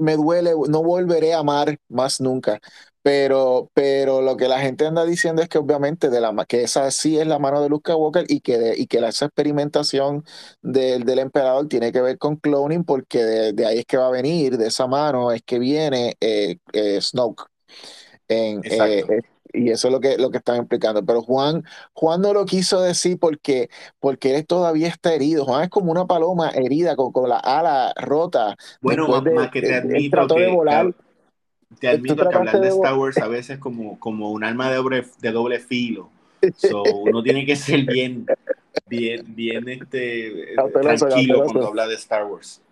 me 0.00 0.16
duele, 0.16 0.52
no 0.68 0.82
volveré 0.82 1.34
a 1.34 1.38
amar 1.40 1.78
más 1.88 2.20
nunca. 2.20 2.60
Pero, 3.02 3.70
pero 3.74 4.20
lo 4.20 4.36
que 4.36 4.48
la 4.48 4.60
gente 4.60 4.86
anda 4.86 5.04
diciendo 5.04 5.40
es 5.40 5.48
que 5.48 5.58
obviamente 5.58 6.10
de 6.10 6.20
la, 6.20 6.34
que 6.46 6.62
esa 6.62 6.90
sí 6.90 7.18
es 7.18 7.26
la 7.26 7.38
mano 7.38 7.62
de 7.62 7.68
Luke 7.68 7.90
Skywalker 7.90 8.24
y 8.28 8.40
que, 8.40 8.74
y 8.76 8.86
que 8.86 8.98
esa 8.98 9.26
experimentación 9.26 10.24
del, 10.62 11.04
del 11.04 11.20
emperador 11.20 11.68
tiene 11.68 11.92
que 11.92 12.00
ver 12.00 12.18
con 12.18 12.36
cloning 12.36 12.84
porque 12.84 13.22
de, 13.22 13.66
ahí 13.66 13.78
es 13.78 13.86
que 13.86 13.96
va 13.96 14.08
a 14.08 14.10
venir, 14.10 14.58
de 14.58 14.66
esa 14.66 14.86
mano 14.86 15.32
es 15.32 15.42
que 15.42 15.58
viene 15.58 16.16
eh, 16.20 16.58
eh, 16.72 17.00
Snoke. 17.00 17.44
En, 18.28 18.60
eh, 18.64 19.04
y 19.52 19.70
eso 19.70 19.88
es 19.88 19.92
lo 19.92 20.00
que, 20.00 20.18
lo 20.18 20.30
que 20.30 20.38
están 20.38 20.56
explicando. 20.56 21.04
Pero 21.04 21.22
Juan, 21.22 21.64
Juan 21.92 22.20
no 22.20 22.32
lo 22.32 22.44
quiso 22.44 22.80
decir 22.80 23.18
porque, 23.18 23.70
porque 23.98 24.36
él 24.36 24.46
todavía 24.46 24.88
está 24.88 25.14
herido. 25.14 25.44
Juan 25.44 25.64
es 25.64 25.70
como 25.70 25.90
una 25.90 26.06
paloma 26.06 26.50
herida 26.50 26.96
con, 26.96 27.12
con 27.12 27.28
la 27.28 27.38
ala 27.38 27.92
rota. 27.96 28.56
Bueno, 28.80 29.08
más 29.08 29.50
que 29.50 29.62
te 29.62 29.74
admito 29.74 30.26
que, 30.28 30.48
volar, 30.48 30.94
te 31.78 31.88
admito 31.88 32.28
que 32.28 32.34
hablar 32.34 32.60
de 32.60 32.68
Star 32.68 32.94
Wars 32.96 33.18
a 33.18 33.28
veces 33.28 33.58
como, 33.58 33.98
como 33.98 34.30
un 34.30 34.44
arma 34.44 34.70
de 34.70 34.76
doble, 34.76 35.04
de 35.20 35.32
doble 35.32 35.58
filo. 35.58 36.10
So, 36.56 36.84
uno 36.84 37.20
tiene 37.20 37.44
que 37.44 37.56
ser 37.56 37.82
bien, 37.84 38.24
bien, 38.86 39.24
bien 39.34 39.68
este, 39.68 40.54
tranquilo 40.72 41.42
cuando 41.42 41.66
habla 41.66 41.88
de 41.88 41.96
Star 41.96 42.26
Wars 42.26 42.62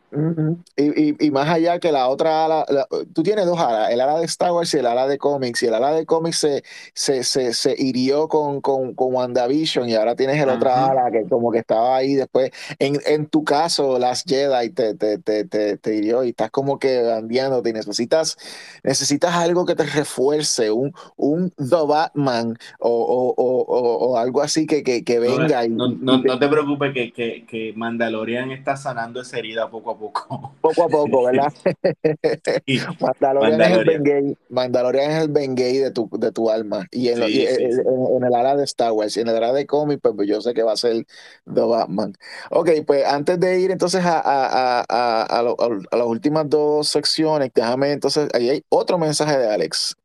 y, 0.77 1.27
y, 1.27 1.31
más 1.31 1.49
allá 1.49 1.81
que 1.81 1.91
la 1.91 2.09
otra 2.09 2.45
ala, 2.45 2.67
tú 3.13 3.23
tienes 3.23 3.45
dos 3.45 3.59
alas, 3.59 3.91
el 3.91 4.01
ala 4.01 4.19
de 4.19 4.25
Star 4.27 4.53
Wars 4.53 4.73
y 4.75 4.79
el 4.79 4.87
ala 4.87 5.07
de 5.09 5.19
cómics, 5.19 5.63
y 5.63 5.67
el 5.67 5.75
ala 5.75 5.93
de 5.93 6.07
cómics 6.07 6.39
se, 6.39 6.63
se, 6.95 7.25
se, 7.25 7.53
se 7.53 7.75
hirió 7.77 8.29
con, 8.29 8.61
con, 8.61 8.95
con, 8.95 9.15
WandaVision 9.15 9.89
y 9.89 9.95
ahora 9.95 10.15
tienes 10.15 10.41
el 10.41 10.49
otra 10.49 10.87
ala 10.87 11.11
que 11.11 11.25
como 11.29 11.51
que 11.51 11.59
estaba 11.59 11.97
ahí 11.97 12.15
después, 12.15 12.51
en, 12.79 12.99
en 13.07 13.27
tu 13.27 13.45
caso, 13.45 13.99
las 13.99 14.23
Jedi 14.25 14.71
te, 14.71 14.95
te, 14.95 15.19
te, 15.19 15.45
te, 15.77 15.95
hirió 15.95 16.25
y 16.25 16.31
estás 16.31 16.51
como 16.51 16.79
que 16.79 17.03
y 17.29 17.73
necesitas, 17.73 18.37
necesitas 18.83 19.35
algo 19.35 19.67
que 19.67 19.75
te 19.75 19.85
refuerce, 19.85 20.71
un, 20.71 20.93
un 21.17 21.51
The 21.51 21.87
Batman 21.87 22.57
o, 22.79 22.91
o, 22.91 23.35
o, 23.37 24.11
o 24.11 24.19
algo 24.19 24.43
así 24.43 24.67
que, 24.67 24.83
que, 24.83 25.05
que 25.05 25.19
venga. 25.19 25.67
No, 25.69 25.87
y, 25.87 25.97
no, 25.97 26.19
no, 26.19 26.39
te 26.39 26.49
preocupes 26.49 26.93
que, 26.93 27.13
que, 27.13 27.45
que 27.47 27.73
Mandalorian 27.75 28.51
está 28.51 28.77
sanando 28.77 29.21
esa 29.21 29.39
herida 29.39 29.71
poco 29.71 29.91
a 29.91 29.96
poco 29.97 30.27
poco. 30.29 30.55
Poco 30.61 30.85
a 30.85 30.89
poco, 30.89 31.25
¿verdad? 31.27 31.53
Mandalorian, 33.01 33.61
Es 33.61 33.79
el 33.79 33.85
Bengay, 33.85 34.37
Mandalorian 34.49 35.11
es 35.11 35.23
el 35.23 35.29
Bengay 35.29 35.79
de 35.79 35.91
tu, 35.91 36.09
de 36.13 36.33
tu 36.33 36.51
alma. 36.51 36.87
Y, 36.91 37.09
en, 37.09 37.23
en, 37.23 38.25
el 38.25 38.35
área 38.35 38.57
de 38.57 38.65
Star 38.65 38.93
Wars 38.93 39.17
y 39.17 39.21
en 39.21 39.29
el 39.29 39.37
área 39.37 39.53
de 39.53 39.67
cómic, 39.67 40.01
pues, 40.03 40.15
pues, 40.17 40.29
yo 40.29 40.41
sé 40.41 40.55
que 40.55 40.63
va 40.63 40.73
a 40.73 40.77
ser 40.77 41.07
The 41.53 41.61
Batman. 41.61 42.15
Ok, 42.51 42.71
pues 42.87 43.05
antes 43.05 43.39
de 43.41 43.61
ir 43.61 43.71
entonces 43.71 44.05
a, 44.05 44.19
a, 44.19 44.81
a, 44.81 45.23
a, 45.23 45.39
a 45.39 45.97
las 45.97 46.07
últimas 46.07 46.49
dos 46.49 46.89
secciones, 46.89 47.51
déjame 47.55 47.93
entonces, 47.93 48.29
ahí 48.35 48.51
hay 48.51 48.65
otro 48.69 48.99
mensaje 48.99 49.39
de 49.39 49.49
Alex. 49.49 49.97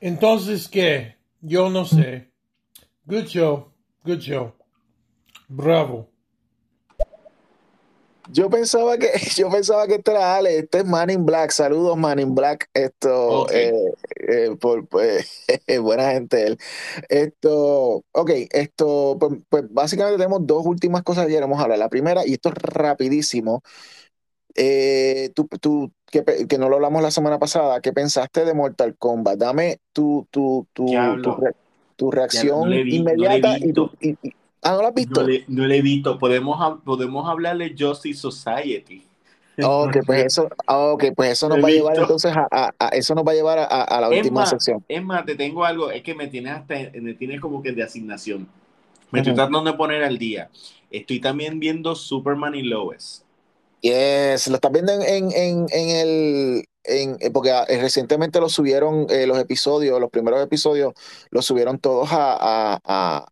Entonces, 0.00 0.68
¿qué? 0.68 1.16
Yo 1.40 1.70
no 1.70 1.84
sé. 1.84 2.30
Good 3.06 3.26
show, 3.26 3.72
good 4.04 4.18
show. 4.18 4.52
Bravo. 5.48 6.15
Yo 8.32 8.50
pensaba 8.50 8.98
que, 8.98 9.08
yo 9.36 9.50
pensaba 9.50 9.86
que 9.86 9.94
este 9.96 10.10
era 10.10 10.36
Ale, 10.36 10.58
este 10.58 10.78
es 10.78 10.84
Man 10.84 11.10
in 11.10 11.24
Black, 11.24 11.50
saludos 11.50 11.96
Man 11.96 12.18
in 12.18 12.34
Black, 12.34 12.68
esto, 12.74 13.48
eh, 13.50 13.72
eh, 14.28 14.56
por, 14.60 14.86
pues, 14.86 15.44
buena 15.82 16.10
gente 16.12 16.46
él. 16.46 16.58
Esto, 17.08 18.04
ok, 18.12 18.30
esto, 18.50 19.16
pues, 19.18 19.32
pues, 19.48 19.64
básicamente 19.70 20.18
tenemos 20.18 20.46
dos 20.46 20.66
últimas 20.66 21.02
cosas 21.02 21.26
que 21.26 21.34
queremos 21.34 21.60
hablar. 21.60 21.78
La 21.78 21.88
primera, 21.88 22.26
y 22.26 22.34
esto 22.34 22.48
es 22.50 22.54
rapidísimo, 22.56 23.62
eh, 24.54 25.30
tú, 25.34 25.48
tú 25.60 25.92
que, 26.06 26.24
que, 26.48 26.58
no 26.58 26.68
lo 26.68 26.76
hablamos 26.76 27.02
la 27.02 27.10
semana 27.10 27.38
pasada, 27.38 27.80
¿qué 27.80 27.92
pensaste 27.92 28.44
de 28.44 28.54
Mortal 28.54 28.96
Kombat? 28.96 29.38
Dame 29.38 29.78
tu, 29.92 30.26
tu, 30.30 30.66
tu, 30.72 30.86
tu, 31.96 32.10
reacción 32.10 32.72
inmediata 32.72 33.58
y, 33.58 33.72
tu, 33.72 33.90
y, 34.00 34.16
Ah, 34.66 34.72
¿no 34.72 34.82
lo 34.82 34.88
has 34.88 34.94
visto? 34.94 35.26
No 35.48 35.66
le, 35.66 35.76
he 35.76 35.82
visto. 35.82 36.18
Podemos, 36.18 36.80
podemos 36.84 37.28
hablarle 37.28 37.74
Justice 37.78 38.20
Society. 38.20 39.04
Ok, 39.62 39.98
pues 40.04 40.26
eso, 40.26 40.48
okay, 40.66 41.12
pues 41.12 41.32
eso 41.32 41.48
nos 41.50 41.62
va 41.62 41.68
a 41.68 41.70
llevar 41.70 41.96
entonces 41.96 42.32
a, 42.36 42.74
a, 42.78 42.88
eso 42.88 43.14
nos 43.14 43.24
va 43.24 43.32
a 43.32 43.34
llevar 43.34 43.58
a, 43.58 44.00
la 44.00 44.08
última 44.08 44.44
sección. 44.44 44.84
Es 44.88 45.02
más, 45.02 45.24
te 45.24 45.34
tengo 45.34 45.64
algo, 45.64 45.90
es 45.90 46.02
que 46.02 46.14
me 46.14 46.26
tienes 46.26 46.52
hasta, 46.52 46.74
me 47.00 47.14
tienes 47.14 47.40
como 47.40 47.62
que 47.62 47.72
de 47.72 47.82
asignación. 47.82 48.48
Me 49.10 49.20
estoy 49.20 49.34
tratando 49.34 49.70
de 49.70 49.76
poner 49.76 50.02
al 50.02 50.18
día. 50.18 50.50
Estoy 50.90 51.20
también 51.20 51.58
viendo 51.58 51.94
Superman 51.94 52.54
y 52.54 52.62
Lois. 52.62 53.24
Yes, 53.80 54.48
lo 54.48 54.56
estás 54.56 54.72
viendo 54.72 54.92
en, 54.92 55.30
en, 55.32 55.66
en 55.70 55.88
el, 55.90 56.64
en, 56.84 57.16
eh, 57.20 57.30
porque 57.30 57.52
ah, 57.52 57.64
recientemente 57.68 58.40
lo 58.40 58.48
subieron 58.48 59.06
eh, 59.10 59.26
los 59.26 59.38
episodios, 59.38 60.00
los 60.00 60.10
primeros 60.10 60.42
episodios, 60.42 60.94
los 61.30 61.44
subieron 61.44 61.78
todos 61.78 62.08
a, 62.10 63.26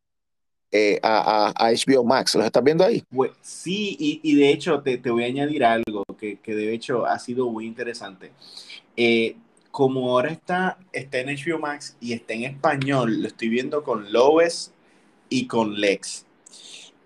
eh, 0.77 0.99
a, 1.05 1.55
HBO 1.57 2.03
Max. 2.03 2.35
¿Los 2.35 2.45
estás 2.45 2.65
viendo 2.65 2.85
ahí? 2.85 3.05
Sí, 3.41 3.97
y, 4.25 4.35
de 4.35 4.51
hecho 4.51 4.83
te, 4.83 4.97
voy 4.97 5.23
a 5.23 5.27
añadir 5.27 5.65
algo 5.65 6.03
que, 6.19 6.41
de 6.45 6.75
hecho 6.75 7.07
ha 7.07 7.17
sido 7.21 7.49
muy 7.49 7.65
interesante. 7.65 8.33
Eh, 8.97 9.37
como 9.71 10.11
ahora 10.11 10.33
está, 10.33 10.79
está 10.93 11.21
en 11.21 11.29
HBO 11.29 11.61
Max 11.61 11.97
y 12.01 12.13
está 12.13 12.35
en 12.35 12.43
español, 12.43 13.23
lo 13.23 13.29
estoy 13.29 13.51
viendo 13.51 13.85
con 13.85 14.13
Lois 14.13 14.73
y 15.29 15.47
con 15.47 15.79
Lex. 15.79 16.27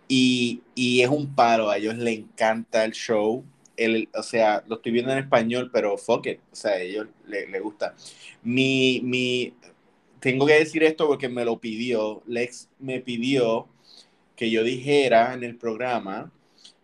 Y, 0.08 0.62
es 0.74 1.08
un 1.10 1.34
paro, 1.34 1.68
a 1.68 1.76
ellos 1.76 1.98
les 1.98 2.20
encanta 2.20 2.86
el 2.86 2.92
show. 2.92 3.44
El, 3.76 4.08
o 4.14 4.22
sea, 4.22 4.64
lo 4.66 4.76
estoy 4.76 4.92
viendo 4.92 5.12
en 5.12 5.18
español, 5.18 5.68
pero 5.70 5.98
fuck 5.98 6.26
it. 6.26 6.40
O 6.50 6.56
sea, 6.56 6.72
a 6.72 6.80
ellos 6.80 7.06
les, 7.26 7.50
les 7.50 7.62
gusta. 7.62 7.94
Mi, 8.42 9.02
mi, 9.04 9.52
tengo 10.20 10.46
que 10.46 10.54
decir 10.54 10.82
esto 10.82 11.06
porque 11.06 11.28
me 11.28 11.44
lo 11.44 11.58
pidió. 11.58 12.22
Lex 12.26 12.68
me 12.78 13.00
pidió 13.00 13.68
que 14.36 14.50
yo 14.50 14.62
dijera 14.62 15.34
en 15.34 15.44
el 15.44 15.56
programa 15.56 16.30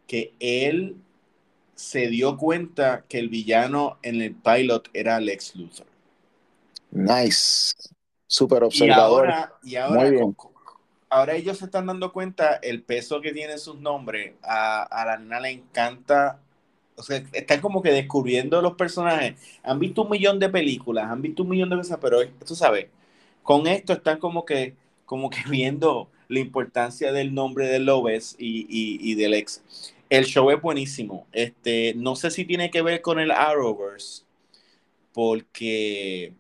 que 0.07 0.33
él 0.41 0.97
se 1.75 2.09
dio 2.09 2.37
cuenta 2.37 3.05
que 3.09 3.19
el 3.19 3.29
villano 3.29 3.99
en 4.03 4.21
el 4.21 4.35
pilot 4.35 4.89
era 4.93 5.21
Lex 5.21 5.57
Luthor. 5.57 5.87
Nice. 6.91 7.75
Súper 8.27 8.65
observador. 8.65 9.29
Y 9.63 9.77
ahora, 9.77 10.25
ahora, 11.11 11.35
ellos 11.35 11.59
se 11.59 11.67
están 11.67 11.87
dando 11.87 12.13
cuenta 12.13 12.55
el 12.57 12.83
peso 12.83 13.21
que 13.21 13.33
tienen 13.33 13.59
sus 13.59 13.79
nombres. 13.79 14.35
A, 14.43 15.05
la 15.07 15.19
nena 15.19 15.41
le 15.41 15.51
encanta. 15.51 16.41
O 16.97 17.03
sea, 17.03 17.23
están 17.33 17.61
como 17.61 17.83
que 17.83 17.91
descubriendo 17.91 18.63
los 18.63 18.75
personajes. 18.75 19.35
Han 19.63 19.79
visto 19.81 20.03
un 20.03 20.11
millón 20.11 20.39
de 20.39 20.49
películas, 20.49 21.11
han 21.11 21.23
visto 21.23 21.43
un 21.43 21.51
millón 21.51 21.71
de 21.71 21.77
cosas, 21.77 21.99
pero 22.01 22.19
tú 22.47 22.55
sabes, 22.55 22.87
con 23.45 23.69
esto 23.69 23.93
están 23.93 24.19
como 24.19 24.45
que, 24.45 24.75
como 25.07 25.31
que 25.31 25.39
viendo 25.49 26.09
la 26.29 26.41
importancia 26.41 27.13
del 27.13 27.33
nombre 27.35 27.69
de 27.69 27.79
Lobes 27.79 28.35
y, 28.39 28.67
y, 28.69 29.15
del 29.15 29.35
ex. 29.35 29.63
El 30.11 30.25
show 30.25 30.51
es 30.51 30.61
buenísimo. 30.61 31.27
Este, 31.33 31.95
no 31.95 32.17
sé 32.17 32.31
si 32.31 32.45
tiene 32.45 32.71
que 32.71 32.83
ver 32.83 33.03
con 33.03 33.21
el 33.21 33.31
Arrowverse, 33.31 34.25
porque 35.13 36.33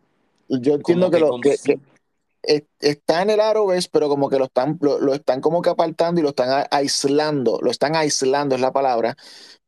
yo 0.49 0.75
entiendo 0.75 1.11
que, 1.11 1.21
lo, 1.21 1.39
que, 1.41 1.79
está 2.81 3.23
en 3.23 3.31
el 3.31 3.41
Arrowverse, 3.41 3.89
pero 3.93 4.09
como 4.09 4.29
que 4.29 4.39
lo 4.39 4.47
están, 4.47 4.79
lo, 4.81 5.15
están 5.15 5.41
como 5.41 5.63
que 5.63 5.71
apartando 5.71 6.21
y 6.21 6.25
lo 6.25 6.31
están 6.31 6.67
aislando, 6.71 7.61
lo 7.63 7.71
están 7.71 7.97
aislando 7.97 8.55
es 8.55 8.61
la 8.61 8.73
palabra, 8.73 9.17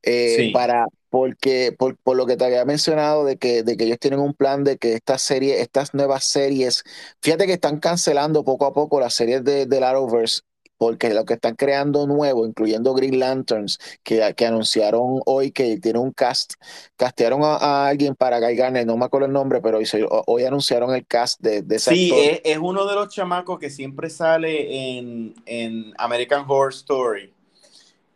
eh, 0.07 0.51
para, 0.53 0.87
porque, 1.11 1.75
por, 1.77 1.97
por, 1.97 2.17
lo 2.17 2.27
que 2.27 2.37
te 2.37 2.45
había 2.45 2.65
mencionado 2.65 3.25
de 3.25 3.37
que, 3.37 3.63
de 3.63 3.77
que 3.77 3.85
ellos 3.85 3.99
tienen 3.99 4.21
un 4.21 4.35
plan 4.35 4.65
de 4.65 4.79
que 4.79 4.95
esta 4.95 5.19
serie, 5.19 5.61
estas 5.61 5.95
nuevas 5.95 6.25
series, 6.25 6.85
fíjate 7.21 7.47
que 7.47 7.55
están 7.55 7.81
cancelando 7.81 8.45
poco 8.45 8.67
a 8.67 8.73
poco 8.73 9.01
las 9.01 9.15
series 9.15 9.43
de, 9.45 9.67
del 9.67 9.83
Arrowverse 9.83 10.41
porque 10.79 11.13
lo 11.15 11.25
que 11.25 11.35
están 11.35 11.55
creando 11.55 12.07
nuevo, 12.07 12.47
incluyendo 12.47 12.95
Green 12.95 13.19
Lanterns, 13.19 13.79
que, 14.03 14.35
que 14.37 14.47
anunciaron 14.47 15.21
hoy 15.25 15.51
que 15.51 15.79
tiene 15.79 15.99
un 15.99 16.13
cast, 16.13 16.55
castearon 16.97 17.41
a, 17.43 17.87
alguien 17.87 18.15
para 18.15 18.41
Guy 18.41 18.57
Garner, 18.57 18.87
no 18.87 18.97
me 18.97 19.07
acuerdo 19.07 19.27
el 19.27 19.33
nombre, 19.33 19.61
pero 19.61 19.79
hoy, 19.79 19.87
hoy 20.27 20.45
anunciaron 20.45 20.95
el 20.95 21.07
cast 21.07 21.41
de, 21.41 21.63
de 21.63 21.77
ese 21.77 21.91
Sí, 21.91 22.13
es, 22.15 22.41
es, 22.45 22.59
uno 22.59 22.87
de 22.87 22.95
los 22.95 23.09
chamacos 23.09 23.59
que 23.59 23.71
siempre 23.71 24.11
sale 24.11 24.99
en, 24.99 25.35
en 25.47 25.95
American 25.99 26.45
Horror 26.47 26.73
Story. 26.73 27.33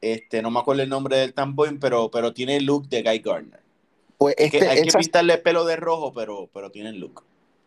Este, 0.01 0.43
no 0.43 0.51
me 0.51 0.61
acuerdo 0.61 0.83
el 0.83 0.89
nombre 0.89 1.19
del 1.19 1.35
tamboy, 1.35 1.77
pero, 1.79 2.11
pero 2.11 2.33
tiene 2.33 2.57
el 2.57 2.65
look 2.65 2.89
de 2.89 3.03
Guy 3.03 3.19
Gardner. 3.19 3.61
Pues 4.19 4.35
este, 4.39 4.67
hay 4.69 4.83
que 4.83 4.99
pintarle 4.99 5.35
el 5.35 5.43
pelo 5.43 5.65
de 5.65 5.77
rojo, 5.77 6.13
pero, 6.13 6.49
pero 6.53 6.71
tiene 6.71 6.91
el 6.91 6.99
look. 7.01 7.25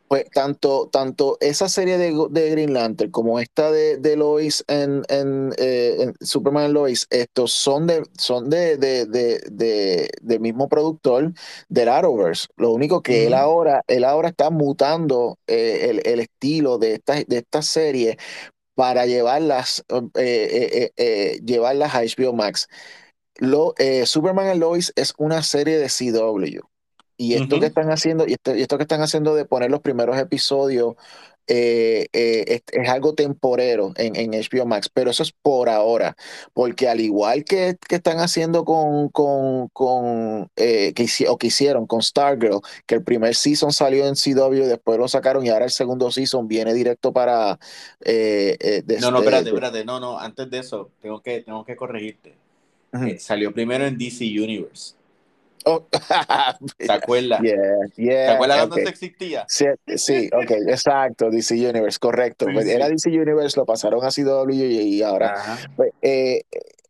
Pues 0.08 0.30
tanto, 0.30 0.90
tanto 0.92 1.38
esa 1.40 1.68
serie 1.68 1.98
de, 1.98 2.14
de 2.30 2.52
Green 2.52 2.74
Lantern 2.74 3.10
como 3.10 3.40
esta 3.40 3.72
de, 3.72 3.98
de 3.98 4.16
Lois 4.16 4.64
en, 4.68 5.02
en, 5.10 5.52
eh, 5.58 6.14
Superman 6.22 6.72
Lois, 6.72 7.08
estos 7.10 7.52
son 7.52 7.88
de, 7.88 8.04
son 8.20 8.48
de, 8.52 8.78
de, 8.78 9.08
de, 9.08 10.10
del 10.22 10.40
mismo 10.40 10.70
productor 10.70 11.34
del 11.68 11.90
Arrowverse. 11.90 12.48
Lo 12.58 12.70
único 12.70 13.02
que 13.02 13.26
él 13.26 13.34
ahora, 13.34 13.82
él 13.88 14.04
ahora 14.04 14.30
está 14.30 14.52
mutando 14.52 15.40
eh, 15.48 15.88
el, 15.90 16.02
el, 16.06 16.20
estilo 16.20 16.78
de 16.78 16.94
esta, 16.94 17.16
de 17.16 17.38
esta 17.38 17.64
serie 17.64 18.20
para 18.76 19.06
llevarlas, 19.06 19.84
eh, 19.90 20.12
eh, 20.16 20.92
eh, 20.98 21.40
llevarlas 21.44 21.96
a 21.96 22.02
HBO 22.02 22.34
Max. 22.34 22.68
Lo, 23.38 23.74
Superman 24.06 24.48
and 24.48 24.60
Lois 24.60 24.94
es 24.96 25.14
una 25.18 25.44
serie 25.44 25.78
de 25.78 25.90
CW. 25.90 26.62
Y 27.16 27.36
esto 27.36 27.60
que 27.60 27.68
están 27.68 27.92
haciendo, 27.92 28.28
y 28.28 28.34
esto, 28.34 28.56
y 28.56 28.62
esto, 28.62 28.78
que 28.78 28.84
están 28.84 29.02
haciendo 29.02 29.36
de 29.36 29.46
poner 29.46 29.70
los 29.70 29.82
primeros 29.82 30.18
episodios 30.18 30.96
eh, 31.48 32.08
eh, 32.14 32.62
es, 32.72 32.90
algo 32.90 33.14
temporero 33.14 33.92
en, 33.98 34.16
en, 34.16 34.32
HBO 34.32 34.66
Max, 34.66 34.90
pero 34.94 35.12
eso 35.12 35.24
es 35.24 35.32
por 35.32 35.70
ahora, 35.70 36.16
porque 36.54 36.88
al 36.88 37.02
igual 37.02 37.44
que, 37.44 37.78
que 37.88 37.96
están 37.96 38.20
haciendo 38.20 38.64
con, 38.64 39.10
con, 39.10 39.68
con 39.70 40.50
eh, 40.56 40.94
que, 40.94 41.08
o 41.28 41.38
que 41.38 41.48
hicieron 41.48 41.86
con 41.86 42.02
Stargirl, 42.02 42.62
que 42.86 42.96
el 42.96 43.04
primer 43.04 43.36
season 43.36 43.74
salió 43.74 44.08
en 44.08 44.16
CW, 44.16 44.68
después 44.68 44.98
lo 44.98 45.08
sacaron 45.08 45.46
y 45.46 45.50
ahora 45.50 45.66
el 45.66 45.72
segundo 45.72 46.12
season 46.12 46.48
viene 46.48 46.74
directo 46.74 47.12
para... 47.12 47.60
no, 48.06 49.12
no, 49.12 49.20
espérate, 49.20 49.50
espérate, 49.50 49.86
no, 49.86 50.00
no, 50.00 50.18
antes 50.18 50.50
de 50.50 50.60
eso, 50.60 50.92
tengo 51.02 51.22
que, 51.22 51.42
tengo 51.42 51.66
que 51.66 51.76
corregirte. 51.76 52.36
salió 53.18 53.54
primero 53.54 53.86
en 53.86 53.98
DC 53.98 54.24
Universe. 54.26 54.96
Oh. 55.66 55.88
¿Te 56.78 56.92
acuerdas? 56.92 57.42
¿Te 57.96 58.28
acuerdas 58.28 58.58
cuando 58.60 58.76
se 58.76 58.90
existía? 58.90 59.46
Sí, 59.48 59.66
sí, 59.96 60.30
ok, 60.34 60.52
exacto, 60.68 61.30
DC 61.30 61.56
Universe, 61.56 62.00
correcto. 62.00 62.46
Pues 62.54 62.68
era 62.68 62.90
DC 62.90 63.10
Universe, 63.10 63.60
lo 63.60 63.66
pasaron 63.66 64.04
a 64.04 64.10
CW 64.10 64.52
y, 64.52 65.02
ahora. 65.02 65.36
Pues, 65.76 65.92
eh, 66.02 66.44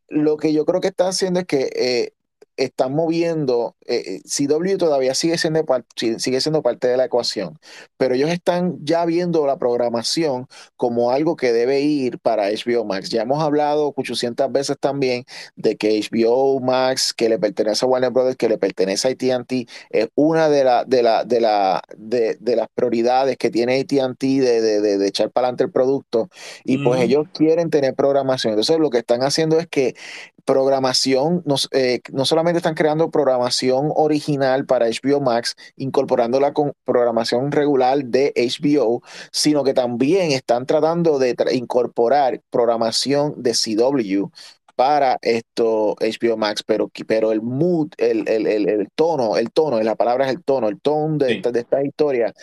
lo 0.09 0.37
que 0.37 0.53
yo 0.53 0.65
creo 0.65 0.81
que 0.81 0.89
está 0.89 1.07
haciendo 1.07 1.41
es 1.41 1.45
que 1.45 1.69
eh, 1.75 2.13
están 2.57 2.93
moviendo, 2.93 3.75
eh, 3.85 4.21
eh 4.25 4.47
CW 4.47 4.77
todavía 4.77 5.15
sigue 5.15 5.37
siendo, 5.37 5.65
sigue 5.95 6.41
siendo 6.41 6.61
parte 6.61 6.87
de 6.87 6.97
la 6.97 7.05
ecuación, 7.05 7.59
pero 7.97 8.15
ellos 8.15 8.29
están 8.29 8.77
ya 8.83 9.05
viendo 9.05 9.45
la 9.47 9.57
programación 9.57 10.47
como 10.75 11.11
algo 11.11 11.35
que 11.35 11.53
debe 11.53 11.81
ir 11.81 12.19
para 12.19 12.49
HBO 12.49 12.85
Max. 12.85 13.09
Ya 13.09 13.23
hemos 13.23 13.41
hablado 13.41 13.93
800 13.95 14.51
veces 14.51 14.77
también 14.79 15.25
de 15.55 15.77
que 15.77 15.99
HBO 15.99 16.59
Max, 16.59 17.13
que 17.13 17.29
le 17.29 17.39
pertenece 17.39 17.85
a 17.85 17.87
Warner 17.87 18.11
Brothers, 18.11 18.37
que 18.37 18.49
le 18.49 18.57
pertenece 18.57 19.07
a 19.07 19.11
AT&T, 19.11 19.67
es 19.89 20.09
una 20.15 20.49
de, 20.49 20.63
la, 20.63 20.85
de, 20.85 21.03
la, 21.03 21.23
de, 21.23 21.41
la, 21.41 21.81
de, 21.97 22.55
las 22.55 22.67
prioridades 22.75 23.37
que 23.37 23.49
tiene 23.49 23.79
AT&T 23.79 24.27
de, 24.27 24.61
de, 24.61 24.97
de, 24.97 25.07
echar 25.07 25.31
para 25.31 25.47
adelante 25.47 25.63
el 25.63 25.71
producto 25.71 26.29
y 26.63 26.77
pues 26.77 27.01
ellos 27.01 27.27
quieren 27.33 27.69
tener 27.69 27.95
programación. 27.95 28.53
Entonces 28.53 28.77
lo 28.79 28.89
que 28.89 28.99
están 28.99 29.21
haciendo 29.23 29.59
es 29.59 29.67
que 29.67 29.95
programación, 30.45 31.41
no, 31.45 31.55
eh, 31.71 32.01
no 32.11 32.25
solamente 32.25 32.57
están 32.57 32.75
creando 32.75 33.11
programación 33.11 33.91
original 33.95 34.65
para 34.65 34.87
HBO 34.87 35.21
Max, 35.21 35.55
incorporando 35.77 36.39
la 36.39 36.53
programación 36.83 37.51
regular 37.51 38.03
de 38.05 38.33
HBO, 38.35 39.01
sino 39.31 39.63
que 39.63 39.73
también 39.73 40.31
están 40.31 40.65
tratando 40.65 41.19
de 41.19 41.35
incorporar 41.53 42.41
programación 42.49 43.33
de 43.37 43.53
CW 43.53 44.29
para 44.75 45.17
esto 45.21 45.95
HBO 45.99 46.37
Max, 46.37 46.63
pero, 46.63 46.89
pero 47.07 47.31
el 47.31 47.41
mood, 47.41 47.89
el, 47.97 48.27
el, 48.27 48.47
el, 48.47 48.89
tono, 48.95 49.37
el 49.37 49.51
tono, 49.51 49.81
la 49.81 49.95
palabra 49.95 50.25
es 50.25 50.31
el 50.31 50.43
tono, 50.43 50.67
el 50.67 50.81
tono 50.81 51.17
de, 51.17 51.33
esta, 51.35 51.51
de 51.51 51.59
esta 51.59 51.83
historia, 51.83 52.33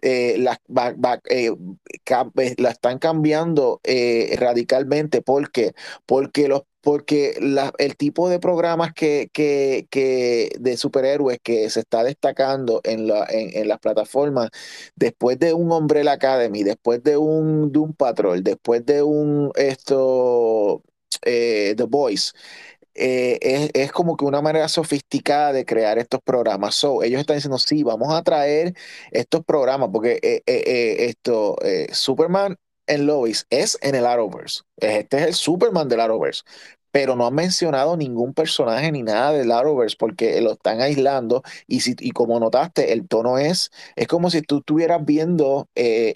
eh, 0.00 0.36
la, 0.38 0.58
eh, 1.28 1.52
eh, 2.40 2.54
la, 2.58 2.70
están 2.70 2.98
cambiando 2.98 3.80
radicalmente. 4.36 5.22
¿Por 5.22 5.50
qué? 5.50 5.74
Porque 6.06 6.48
los 6.48 6.62
porque 6.84 7.34
el 7.78 7.96
tipo 7.96 8.28
de 8.28 8.38
programas 8.38 8.92
que, 8.92 9.30
que, 9.32 9.86
que, 9.90 10.50
de 10.60 10.76
superhéroes 10.76 11.38
que 11.42 11.70
se 11.70 11.80
está 11.80 12.04
destacando 12.04 12.82
en, 12.84 13.08
la, 13.08 13.26
en, 13.30 13.66
las 13.68 13.80
plataformas, 13.80 14.50
después 14.94 15.38
de 15.38 15.54
un 15.54 15.72
Umbrella 15.72 16.12
Academy, 16.12 16.62
después 16.62 17.02
de 17.02 17.16
un 17.16 17.72
Doom 17.72 17.94
Patrol, 17.94 18.42
después 18.44 18.84
de 18.84 19.02
un 19.02 19.50
esto 19.56 20.82
eh, 21.22 21.74
The 21.76 21.84
Voice, 21.84 22.32
eh, 22.94 23.70
es, 23.74 23.92
como 23.92 24.16
que 24.16 24.24
una 24.26 24.42
manera 24.42 24.68
sofisticada 24.68 25.52
de 25.52 25.64
crear 25.64 25.98
estos 25.98 26.20
programas. 26.22 26.74
So, 26.74 27.02
ellos 27.02 27.20
están 27.20 27.36
diciendo, 27.36 27.58
sí, 27.58 27.82
vamos 27.82 28.12
a 28.12 28.22
traer 28.22 28.74
estos 29.10 29.44
programas, 29.44 29.88
porque 29.92 30.18
eh, 30.22 30.96
esto, 31.06 31.56
Superman 31.92 32.56
en 32.86 33.06
Lois 33.06 33.46
es 33.50 33.78
en 33.82 33.94
el 33.94 34.06
Arrowverse. 34.06 34.62
Este 34.76 35.18
es 35.18 35.26
el 35.26 35.34
Superman 35.34 35.88
del 35.88 36.00
Arrowverse. 36.00 36.42
Pero 36.94 37.16
no 37.16 37.26
han 37.26 37.34
mencionado 37.34 37.96
ningún 37.96 38.34
personaje 38.34 38.92
ni 38.92 39.02
nada 39.02 39.32
del 39.32 39.50
Arrowverse 39.50 39.96
porque 39.98 40.40
lo 40.40 40.52
están 40.52 40.80
aislando. 40.80 41.42
Y, 41.66 41.80
si, 41.80 41.96
y 41.98 42.12
como 42.12 42.38
notaste, 42.38 42.92
el 42.92 43.08
tono 43.08 43.38
es, 43.38 43.72
es 43.96 44.06
como 44.06 44.30
si 44.30 44.42
tú 44.42 44.58
estuvieras 44.58 45.04
viendo 45.04 45.66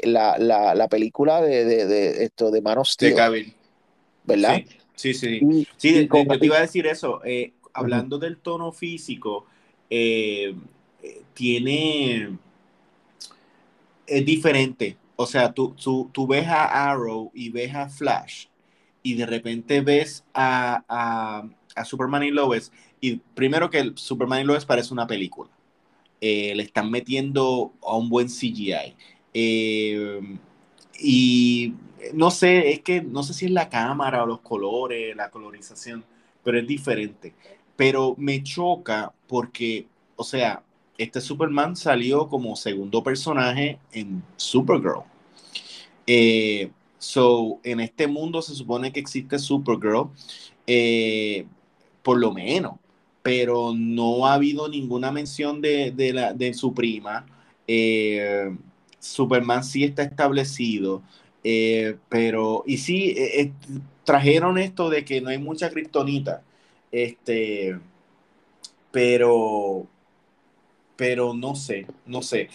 la, 0.05 0.39
la, 0.39 0.77
la, 0.77 0.89
película 0.89 1.41
de, 1.43 1.65
de, 1.65 1.87
de, 1.87 2.25
esto 2.25 2.53
de 2.53 2.63
Man 2.63 2.79
of 2.79 2.87
Steel. 2.87 3.17
¿Verdad? 4.23 4.63
Sí, 4.99 5.15
sí. 5.15 5.41
sí, 5.77 6.09
yo 6.13 6.39
te 6.39 6.47
iba 6.47 6.59
a 6.59 6.63
decir 6.63 6.87
eso. 6.87 7.21
Eh, 7.25 7.53
hablando 7.73 8.19
del 8.19 8.37
tono 8.39 8.73
físico, 8.73 9.47
eh, 9.89 10.55
eh, 11.03 11.23
tiene. 11.35 12.37
Es 14.07 14.27
diferente. 14.27 14.97
O 15.15 15.25
sea, 15.25 15.53
tú, 15.53 15.75
tú, 15.77 16.27
ves 16.27 16.49
a 16.49 16.91
Arrow 16.91 17.31
y 17.33 17.51
ves 17.51 17.75
a 17.75 17.89
Flash 17.89 18.47
y 19.09 19.15
de 19.15 19.25
repente 19.25 19.81
ves 19.81 20.23
a, 20.35 20.85
a, 21.75 21.85
Superman 21.85 22.25
y 22.25 22.31
Lois, 22.31 22.71
y 23.01 23.17
primero 23.17 23.71
que 23.71 23.93
Superman 23.95 24.43
y 24.43 24.45
Lois 24.45 24.67
parece 24.67 24.93
una 24.93 25.07
película. 25.07 25.49
Eh, 26.21 26.53
le 26.55 26.65
están 26.65 26.91
metiendo 26.91 27.73
a 27.83 27.97
un 27.97 28.11
buen 28.11 28.29
CGI. 28.29 28.95
Eh, 29.33 30.21
y 31.01 31.75
no 32.13 32.31
sé, 32.31 32.71
es 32.71 32.81
que 32.81 33.01
no 33.01 33.23
sé 33.23 33.33
si 33.33 33.47
es 33.47 33.51
la 33.51 33.71
cámara 33.71 34.25
o 34.25 34.27
los 34.27 34.41
colores, 34.41 35.17
la 35.17 35.31
colorización, 35.31 36.05
pero 36.45 36.59
es 36.59 36.67
diferente. 36.67 37.33
Pero 37.77 38.15
me 38.19 38.43
choca 38.43 39.15
porque, 39.27 39.87
o 40.17 40.25
sea, 40.25 40.63
este 40.99 41.23
Superman 41.23 41.77
salió 41.77 42.29
como 42.29 42.57
segundo 42.57 43.03
personaje 43.03 43.79
en 43.93 44.23
Supergirl. 44.37 45.05
Eh, 46.07 46.73
so, 46.99 47.61
en 47.65 47.81
este 47.81 48.07
mundo 48.07 48.43
se 48.43 48.55
supone 48.55 48.93
que 48.93 49.01
existe 49.01 49.39
Supergirl, 49.39 50.11
eh, 50.66 51.47
por 52.03 52.19
lo 52.19 52.33
menos, 52.33 52.75
pero 53.23 53.73
no 53.75 54.27
ha 54.27 54.35
habido 54.35 54.69
ninguna 54.69 55.12
mención 55.12 55.61
de, 55.61 55.93
la, 56.15 56.33
de 56.33 56.55
su 56.55 56.75
prima. 56.75 57.27
Eh, 57.66 58.57
Superman 58.99 59.65
sí 59.65 59.85
está 59.85 60.03
establecido, 60.03 61.03
pero, 62.09 62.65
y 62.66 62.79
sí, 62.79 63.15
trajeron 64.05 64.59
esto 64.59 64.91
de 64.91 65.05
que 65.05 65.20
no 65.20 65.29
hay 65.31 65.39
mucha 65.39 65.70
kriptonita, 65.70 66.43
este, 66.91 67.79
pero, 68.91 69.87
pero 70.97 71.35
no 71.35 71.55
sé, 71.55 71.87
no 72.07 72.23
sé. 72.23 72.49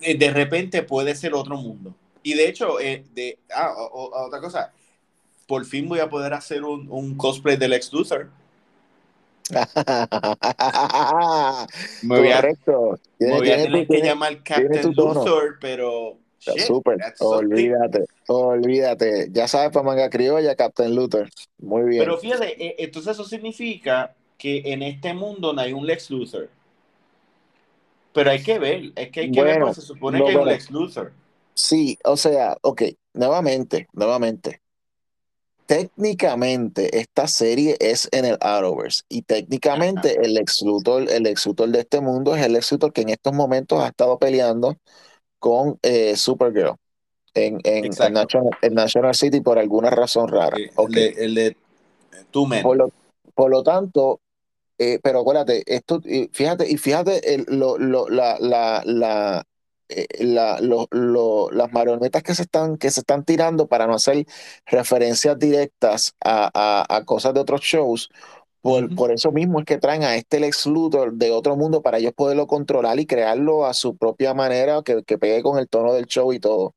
De 0.00 0.30
repente 0.30 0.82
puede 0.82 1.14
ser 1.14 1.34
otro 1.34 1.56
mundo. 1.56 1.94
Y 2.22 2.34
de 2.34 2.48
hecho, 2.48 2.78
eh, 2.80 3.04
de, 3.14 3.38
ah, 3.54 3.74
otra 3.90 4.40
cosa, 4.40 4.72
por 5.46 5.64
fin 5.64 5.88
voy 5.88 6.00
a 6.00 6.08
poder 6.08 6.32
hacer 6.34 6.64
un, 6.64 7.16
cosplay 7.16 7.56
del 7.56 7.72
ex 7.72 7.92
Luthor. 7.92 8.28
me 12.02 12.18
voy 12.18 12.30
a, 12.30 12.40
tener 12.40 13.86
que 13.86 14.00
llamar 14.00 14.42
Captain 14.42 14.92
Luthor, 14.94 15.58
pero. 15.60 16.16
Super, 16.38 16.98
olvídate, 17.20 18.06
olvídate. 18.26 19.28
Ya 19.30 19.46
sabes, 19.46 19.70
para 19.72 19.84
manga 19.84 20.10
criolla, 20.10 20.56
Captain 20.56 20.94
Luthor. 20.94 21.28
Muy 21.58 21.82
bien. 21.82 22.04
Pero 22.04 22.18
fíjate, 22.18 22.64
eh, 22.64 22.76
entonces 22.78 23.12
eso 23.12 23.24
significa 23.24 24.14
que 24.38 24.62
en 24.72 24.82
este 24.82 25.14
mundo 25.14 25.52
no 25.52 25.60
hay 25.60 25.72
un 25.72 25.86
Lex 25.86 26.10
Luthor. 26.10 26.48
Pero 28.12 28.30
hay 28.30 28.42
que 28.42 28.58
ver, 28.58 28.92
es 28.96 29.10
que 29.10 29.20
hay 29.20 29.30
que 29.30 29.42
ver, 29.42 29.60
porque 29.60 29.74
se 29.74 29.82
supone 29.82 30.18
que 30.18 30.30
hay 30.30 30.36
un 30.36 30.48
Lex 30.48 30.70
Luthor. 30.70 31.12
Sí, 31.54 31.98
o 32.04 32.16
sea, 32.16 32.56
ok, 32.62 32.82
nuevamente, 33.14 33.88
nuevamente. 33.92 34.60
Técnicamente, 35.66 36.98
esta 36.98 37.26
serie 37.28 37.76
es 37.80 38.08
en 38.12 38.24
el 38.24 38.36
Arrowverse 38.40 39.04
y 39.08 39.22
técnicamente 39.22 40.18
el 40.22 40.36
ex 40.36 40.60
Luthor, 40.62 41.10
el 41.10 41.26
ex 41.26 41.48
de 41.68 41.78
este 41.78 42.00
mundo 42.00 42.34
es 42.34 42.44
el 42.44 42.56
ex 42.56 42.72
Luthor 42.72 42.92
que 42.92 43.02
en 43.02 43.10
estos 43.10 43.32
momentos 43.32 43.80
ha 43.80 43.88
estado 43.88 44.18
peleando 44.18 44.76
con 45.38 45.78
eh, 45.82 46.16
Supergirl 46.16 46.76
en, 47.34 47.60
en, 47.64 47.90
National, 48.72 49.14
City 49.14 49.40
por 49.40 49.58
alguna 49.58 49.90
razón 49.90 50.28
rara. 50.28 50.56
Okay. 50.74 51.14
El 51.16 51.34
de, 51.34 51.46
el 51.46 52.62
por, 52.62 52.76
lo, 52.76 52.90
por 53.34 53.50
lo 53.50 53.62
tanto, 53.62 54.20
eh, 54.78 54.98
pero 55.02 55.20
acuérdate, 55.20 55.62
esto, 55.66 56.00
fíjate, 56.32 56.70
y 56.70 56.76
fíjate 56.76 57.34
el, 57.34 57.46
lo, 57.48 57.78
lo, 57.78 58.08
la, 58.08 58.36
la, 58.40 58.82
la, 58.84 59.44
eh, 59.88 60.06
la 60.24 60.58
las 60.60 61.72
marionetas 61.72 62.22
que 62.22 62.34
se 62.34 62.42
están, 62.42 62.76
que 62.78 62.90
se 62.90 63.00
están 63.00 63.24
tirando 63.24 63.68
para 63.68 63.86
no 63.86 63.94
hacer 63.94 64.26
referencias 64.66 65.38
directas 65.38 66.14
a, 66.24 66.84
a, 66.88 67.04
cosas 67.04 67.34
de 67.34 67.40
otros 67.40 67.60
shows. 67.62 68.10
Por, 68.60 68.94
por, 68.94 69.10
eso 69.10 69.32
mismo 69.32 69.58
es 69.58 69.66
que 69.66 69.78
traen 69.78 70.04
a 70.04 70.14
este 70.14 70.38
Lex 70.38 70.66
Luthor 70.66 71.14
de 71.14 71.32
otro 71.32 71.56
mundo 71.56 71.82
para 71.82 71.98
ellos 71.98 72.12
poderlo 72.14 72.46
controlar 72.46 73.00
y 73.00 73.06
crearlo 73.06 73.66
a 73.66 73.74
su 73.74 73.96
propia 73.96 74.34
manera, 74.34 74.82
que, 74.84 75.02
que 75.02 75.18
pegue 75.18 75.42
con 75.42 75.58
el 75.58 75.68
tono 75.68 75.92
del 75.92 76.06
show 76.06 76.32
y 76.32 76.38
todo. 76.38 76.74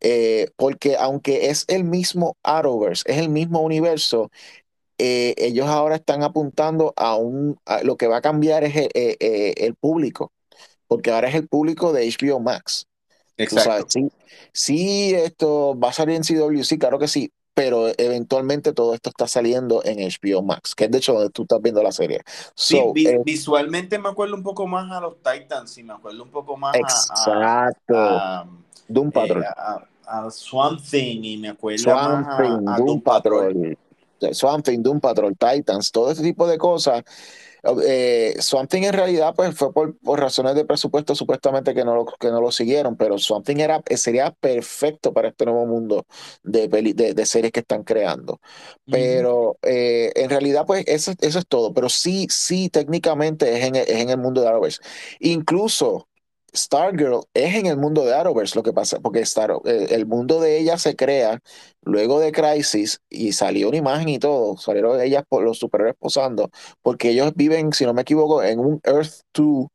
Eh, 0.00 0.50
porque 0.56 0.96
aunque 0.96 1.50
es 1.50 1.64
el 1.68 1.84
mismo 1.84 2.36
Arrowverse, 2.42 3.04
es 3.06 3.18
el 3.18 3.28
mismo 3.28 3.60
universo, 3.60 4.32
eh, 4.98 5.34
ellos 5.38 5.68
ahora 5.68 5.96
están 5.96 6.22
apuntando 6.24 6.92
a 6.96 7.16
un, 7.16 7.58
lo 7.84 7.96
que 7.96 8.08
va 8.08 8.18
a 8.18 8.20
cambiar 8.22 8.64
es 8.64 8.88
el, 8.94 9.74
público, 9.76 10.32
porque 10.92 11.10
ahora 11.10 11.30
es 11.30 11.34
el 11.34 11.48
público 11.48 11.90
de 11.94 12.06
HBO 12.06 12.38
Max. 12.38 12.86
Exacto. 13.38 13.86
sí, 13.88 14.12
sí, 14.52 15.14
esto 15.14 15.74
va 15.82 15.88
a 15.88 15.92
salir 15.94 16.16
en 16.16 16.22
CW, 16.22 16.62
sí, 16.64 16.76
claro 16.76 16.98
que 16.98 17.08
sí, 17.08 17.32
pero 17.54 17.88
eventualmente 17.96 18.74
todo 18.74 18.92
esto 18.92 19.08
está 19.08 19.26
saliendo 19.26 19.82
en 19.86 20.06
HBO 20.06 20.42
Max, 20.42 20.74
que 20.74 20.84
es 20.84 20.90
de 20.90 20.98
hecho 20.98 21.14
donde 21.14 21.30
tú 21.30 21.42
estás 21.44 21.62
viendo 21.62 21.82
la 21.82 21.92
serie. 21.92 22.20
sí, 22.54 22.78
visualmente 23.24 23.98
me 23.98 24.10
acuerdo 24.10 24.34
un 24.34 24.42
poco 24.42 24.66
más 24.66 24.92
a 24.92 25.00
los 25.00 25.14
Titans 25.22 25.78
y 25.78 25.82
me 25.82 25.94
acuerdo 25.94 26.24
un 26.24 26.30
poco 26.30 26.58
más 26.58 26.76
exacto. 26.76 27.96
a, 27.96 28.46
Doom 28.86 29.12
Patrol. 29.12 29.44
a, 30.06 30.30
Swamp 30.30 30.78
Thing 30.82 31.24
y 31.24 31.38
me 31.38 31.48
acuerdo 31.48 31.86
más 31.86 32.38
a, 32.38 32.76
Doom, 32.76 33.00
Patrol. 33.00 33.78
Swamp 34.32 34.62
Thing, 34.62 34.82
Doom 34.82 35.00
Patrol, 35.00 35.34
Titans, 35.38 35.90
todo 35.90 36.10
ese 36.10 36.22
tipo 36.22 36.46
de 36.46 36.58
cosas. 36.58 37.02
Eh, 37.84 38.34
Swamp 38.40 38.68
Thing 38.68 38.82
en 38.82 38.92
realidad 38.92 39.34
pues 39.36 39.54
fue 39.54 39.72
por, 39.72 39.94
razones 40.04 40.56
de 40.56 40.64
presupuesto 40.64 41.14
supuestamente 41.14 41.74
que 41.74 41.84
no 41.84 41.94
lo, 41.94 42.04
que 42.06 42.28
no 42.28 42.40
lo 42.40 42.50
siguieron, 42.50 42.96
pero 42.96 43.18
Swamp 43.18 43.46
Thing 43.46 43.58
era, 43.58 43.80
sería 43.96 44.32
perfecto 44.32 45.12
para 45.12 45.28
este 45.28 45.44
nuevo 45.44 45.64
mundo 45.66 46.06
de, 46.42 46.66
de, 46.68 47.26
series 47.26 47.52
que 47.52 47.60
están 47.60 47.84
creando. 47.84 48.40
Pero 48.90 49.58
eh, 49.62 50.12
en 50.16 50.30
realidad 50.30 50.64
pues 50.66 50.84
eso, 50.88 51.12
eso 51.20 51.38
es 51.38 51.46
todo, 51.46 51.72
pero 51.72 51.88
sí, 51.88 52.26
sí 52.30 52.68
técnicamente 52.68 53.56
es 53.56 53.64
en, 53.64 53.76
es 53.76 53.88
en 53.88 54.10
el 54.10 54.18
mundo 54.18 54.40
de 54.40 54.48
Arrowverse. 54.48 54.80
Incluso 55.20 56.08
Stargirl 56.54 57.22
es 57.34 57.54
en 57.54 57.66
el 57.66 57.76
mundo 57.78 58.04
de 58.04 58.14
Arrowverse 58.14 58.56
lo 58.56 58.62
que 58.62 58.72
pasa, 58.72 59.00
porque 59.00 59.20
Star, 59.20 59.52
eh, 59.64 59.86
el 59.90 60.06
mundo 60.06 60.40
de 60.40 60.58
ella 60.58 60.76
se 60.78 60.96
crea 60.96 61.40
luego 61.82 62.20
de 62.20 62.32
Crisis 62.32 63.00
y 63.08 63.32
salió 63.32 63.68
una 63.68 63.78
imagen 63.78 64.08
y 64.08 64.18
todo, 64.18 64.56
salieron 64.58 65.00
ellas 65.00 65.24
por 65.28 65.42
los 65.44 65.58
superhéroes 65.58 65.96
posando, 65.98 66.50
porque 66.82 67.10
ellos 67.10 67.32
viven, 67.34 67.72
si 67.72 67.84
no 67.86 67.94
me 67.94 68.02
equivoco, 68.02 68.42
en 68.42 68.58
un 68.60 68.80
Earth 68.84 69.22
2 69.34 69.68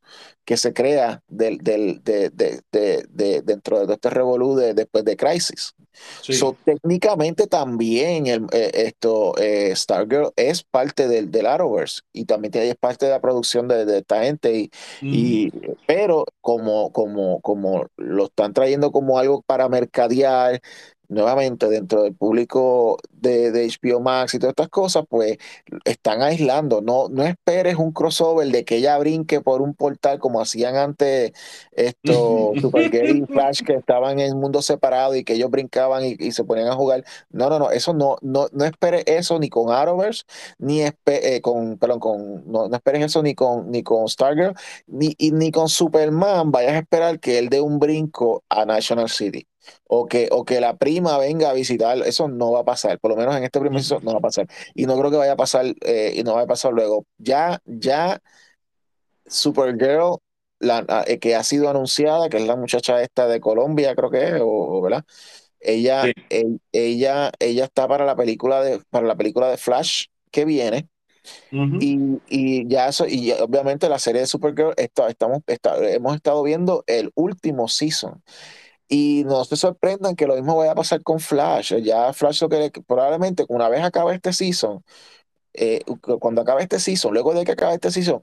que 0.44 0.56
se 0.56 0.72
crea 0.72 1.22
del, 1.28 1.58
del, 1.58 2.02
de, 2.02 2.30
de, 2.30 2.62
de, 2.72 3.42
dentro 3.42 3.86
de 3.86 3.94
este 3.94 4.10
revolú 4.10 4.54
después 4.56 5.04
de 5.04 5.16
Crisis. 5.16 5.74
So, 6.20 6.56
técnicamente 6.64 7.46
también 7.46 8.26
el, 8.26 8.46
eh, 8.52 8.70
esto 8.74 9.36
eh, 9.38 9.74
Stargirl 9.74 10.32
es 10.36 10.62
parte 10.62 11.08
del, 11.08 11.30
del 11.30 11.46
Arrowverse 11.46 12.02
y 12.12 12.24
también 12.24 12.52
es 12.56 12.76
parte 12.76 13.06
de 13.06 13.12
la 13.12 13.20
producción 13.20 13.68
de, 13.68 13.98
esta 13.98 14.22
gente 14.22 14.70
y, 15.00 15.50
pero 15.86 16.24
como, 16.40 16.92
como, 16.92 17.40
como 17.40 17.86
lo 17.96 18.26
están 18.26 18.52
trayendo 18.52 18.92
como 18.92 19.18
algo 19.18 19.42
para 19.42 19.68
mercadear 19.68 20.60
nuevamente 21.08 21.68
dentro 21.68 22.02
del 22.02 22.14
público 22.14 22.98
de, 23.12 23.50
de, 23.50 23.66
HBO 23.68 24.00
Max 24.00 24.34
y 24.34 24.38
todas 24.38 24.52
estas 24.52 24.68
cosas, 24.68 25.04
pues 25.08 25.38
están 25.84 26.22
aislando. 26.22 26.80
No, 26.80 27.08
no 27.08 27.24
esperes 27.24 27.76
un 27.76 27.92
crossover 27.92 28.48
de 28.48 28.64
que 28.64 28.76
ella 28.76 28.98
brinque 28.98 29.40
por 29.40 29.62
un 29.62 29.74
portal 29.74 30.18
como 30.18 30.40
hacían 30.40 30.76
antes 30.76 31.32
estos 31.72 32.56
Supergirl 32.60 33.16
y 33.16 33.26
Flash 33.26 33.62
que 33.62 33.74
estaban 33.74 34.18
en 34.20 34.38
mundo 34.38 34.62
separado 34.62 35.14
y 35.14 35.24
que 35.24 35.34
ellos 35.34 35.50
brincaban 35.50 36.04
y, 36.04 36.32
se 36.32 36.44
ponían 36.44 36.68
a 36.68 36.74
jugar. 36.74 37.04
No, 37.30 37.48
no, 37.50 37.58
no, 37.58 37.70
eso 37.70 37.94
no, 37.94 38.16
no, 38.22 38.48
no 38.52 38.64
esperes 38.64 39.04
eso 39.06 39.38
ni 39.38 39.48
con 39.48 39.72
Arrowverse, 39.72 40.24
ni 40.58 40.82
eh, 40.82 41.40
con, 41.42 41.78
perdón, 41.78 42.00
con, 42.00 42.50
no, 42.50 42.68
no, 42.68 42.76
esperes 42.76 43.04
eso 43.04 43.22
ni 43.22 43.34
con, 43.34 43.70
ni 43.70 43.82
con 43.82 44.08
Stargirl, 44.08 44.54
ni, 44.86 45.14
ni 45.18 45.50
con 45.50 45.68
Superman, 45.68 46.50
vayas 46.50 46.74
a 46.74 46.78
esperar 46.78 47.20
que 47.20 47.38
él 47.38 47.48
dé 47.48 47.60
un 47.60 47.78
brinco 47.78 48.44
a 48.48 48.64
National 48.64 49.08
City 49.08 49.46
o 49.86 50.06
que, 50.06 50.28
o 50.30 50.44
que 50.44 50.60
la 50.60 50.76
prima 50.76 51.18
venga 51.18 51.50
a 51.50 51.52
visitar, 51.52 51.98
eso 51.98 52.28
no 52.28 52.52
va 52.52 52.60
a 52.60 52.64
pasar, 52.64 52.98
por 52.98 53.10
lo 53.10 53.16
menos 53.16 53.36
en 53.36 53.44
este 53.44 53.60
primer 53.60 53.82
no 54.02 54.12
va 54.12 54.18
a 54.18 54.20
pasar. 54.20 54.46
Y 54.74 54.86
no 54.86 54.98
creo 54.98 55.10
que 55.10 55.16
vaya 55.16 55.32
a 55.32 55.36
pasar, 55.36 55.66
eh, 55.82 56.12
y 56.16 56.22
no 56.22 56.34
va 56.34 56.42
a 56.42 56.46
pasar 56.46 56.72
luego. 56.72 57.06
Ya, 57.18 57.60
ya 57.64 58.20
Supergirl, 59.26 60.18
la, 60.58 61.04
eh, 61.06 61.18
que 61.18 61.34
ha 61.34 61.44
sido 61.44 61.68
anunciada, 61.68 62.28
que 62.28 62.38
es 62.38 62.46
la 62.46 62.56
muchacha 62.56 63.02
esta 63.02 63.28
de 63.28 63.40
Colombia, 63.40 63.94
creo 63.94 64.10
que 64.10 64.24
es, 64.24 64.34
o, 64.40 64.80
¿verdad? 64.82 65.04
Ella, 65.60 66.04
ella, 66.72 67.32
ella 67.38 67.64
está 67.64 67.88
para 67.88 68.04
la 68.04 68.16
película 68.16 68.62
de, 68.62 68.80
para 68.90 69.06
la 69.06 69.16
película 69.16 69.50
de 69.50 69.56
Flash 69.56 70.06
que 70.30 70.44
viene. 70.44 70.88
y, 71.50 72.20
y, 72.28 72.68
ya 72.68 72.88
eso, 72.88 73.06
y 73.06 73.32
obviamente 73.32 73.88
la 73.88 73.98
serie 73.98 74.22
de 74.22 74.26
Supergirl, 74.26 74.72
está, 74.76 75.08
estamos, 75.08 75.40
hemos 75.82 76.14
estado 76.14 76.42
viendo 76.42 76.84
el 76.86 77.10
último 77.14 77.68
season. 77.68 78.22
Y 78.88 79.24
no 79.26 79.44
se 79.44 79.56
sorprendan 79.56 80.16
que 80.16 80.26
lo 80.26 80.34
mismo 80.34 80.56
vaya 80.56 80.72
a 80.72 80.74
pasar 80.74 81.02
con 81.02 81.20
Flash. 81.20 81.74
Ya 81.82 82.12
Flash 82.12 82.40
lo 82.42 82.48
que 82.48 82.70
probablemente 82.86 83.44
una 83.48 83.68
vez 83.68 83.82
acabe 83.84 84.14
este 84.14 84.32
season, 84.32 84.82
eh, 85.54 85.80
cuando 86.20 86.42
acabe 86.42 86.62
este 86.62 86.78
season, 86.80 87.12
luego 87.12 87.34
de 87.34 87.44
que 87.44 87.52
acabe 87.52 87.74
este 87.74 87.90
season, 87.90 88.22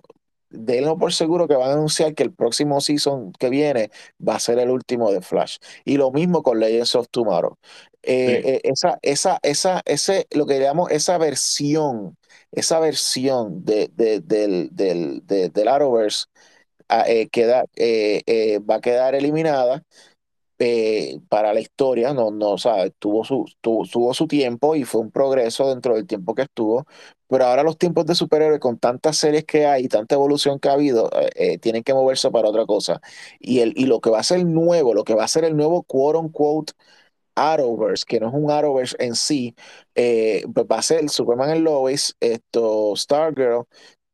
denlo 0.50 0.98
por 0.98 1.14
seguro 1.14 1.48
que 1.48 1.56
van 1.56 1.70
a 1.70 1.74
anunciar 1.74 2.14
que 2.16 2.24
el 2.24 2.34
próximo 2.34 2.80
season 2.82 3.32
que 3.34 3.50
viene 3.50 3.92
va 4.26 4.36
a 4.36 4.40
ser 4.40 4.58
el 4.60 4.70
último 4.70 5.12
de 5.12 5.22
Flash. 5.22 5.58
Y 5.84 5.98
lo 5.98 6.12
mismo 6.12 6.44
con 6.44 6.60
Legends 6.60 6.96
of 6.96 7.08
Tomorrow. 7.12 7.58
Eh, 8.04 8.42
Sí. 8.44 8.50
eh, 8.50 8.62
esa, 8.64 9.00
esa, 9.02 9.40
esa, 9.44 9.82
ese, 9.86 10.28
lo 10.32 10.46
que 10.46 10.60
llamamos 10.60 10.92
esa 10.92 11.18
versión, 11.18 12.18
esa 12.52 12.80
versión 12.80 13.66
de, 13.66 13.90
de- 13.96 14.20
del, 14.22 14.70
del, 14.72 15.22
de- 15.26 15.50
del 15.50 15.68
Arrowverse 15.68 16.26
ah, 16.90 17.04
eh, 17.08 17.28
queda, 17.30 17.66
va 18.70 18.76
a 18.76 18.82
quedar 18.82 19.16
eliminada 19.16 19.84
eh, 20.60 21.20
para 21.30 21.54
la 21.54 21.60
historia, 21.60 22.14
no, 22.14 22.32
no, 22.32 22.58
sea, 22.58 22.90
tuvo 23.00 23.24
su, 23.26 23.46
tuvo, 23.62 23.86
tuvo 23.86 24.14
su 24.14 24.28
tiempo 24.28 24.76
y 24.76 24.84
fue 24.86 25.02
un 25.02 25.12
progreso 25.12 25.70
dentro 25.70 25.96
del 25.96 26.08
tiempo 26.08 26.34
que 26.36 26.44
estuvo, 26.44 26.86
pero 27.28 27.46
ahora 27.46 27.64
los 27.64 27.78
tiempos 27.78 28.06
de 28.06 28.16
superhéroes 28.16 28.60
con 28.60 28.78
tantas 28.80 29.18
series 29.18 29.46
que 29.46 29.66
hay 29.66 29.86
y 29.86 29.88
tanta 29.90 30.16
evolución 30.16 30.60
que 30.60 30.70
ha 30.70 30.74
habido, 30.74 31.10
eh, 31.14 31.30
eh, 31.36 31.58
tienen 31.60 31.84
que 31.84 31.94
moverse 31.94 32.32
para 32.32 32.50
otra 32.50 32.66
cosa. 32.66 33.02
Y, 33.40 33.60
el, 33.60 33.74
y 33.76 33.86
lo 33.86 34.00
que 34.02 34.10
va 34.10 34.20
a 34.20 34.24
ser 34.24 34.46
nuevo, 34.46 34.94
lo 34.94 35.04
que 35.04 35.14
va 35.16 35.24
a 35.26 35.28
ser 35.28 35.44
el 35.46 35.56
nuevo 35.58 35.84
quote 35.84 36.20
unquote 36.20 36.74
Arrowverse, 37.36 38.06
que 38.08 38.20
no 38.20 38.30
es 38.30 38.34
un 38.34 38.50
Arrowverse 38.52 38.96
en 39.00 39.16
sí, 39.16 39.56
pues 39.94 40.66
va 40.72 40.78
a 40.80 40.82
ser 40.82 41.10
Superman 41.10 41.50
and 41.52 41.64
Lois, 41.64 42.16
esto, 42.22 42.96
Stargirl, 42.96 43.66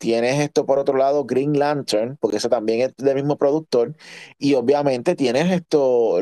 tienes 0.02 0.40
esto 0.40 0.66
por 0.66 0.80
otro 0.80 0.98
lado, 0.98 1.26
Green 1.26 1.60
Lantern, 1.60 2.18
porque 2.20 2.38
ese 2.38 2.50
también 2.50 2.82
es 2.82 2.96
del 2.98 3.14
mismo 3.16 3.38
productor, 3.38 3.96
y 4.40 4.56
obviamente 4.56 5.16
tienes 5.16 5.52
esto, 5.52 6.20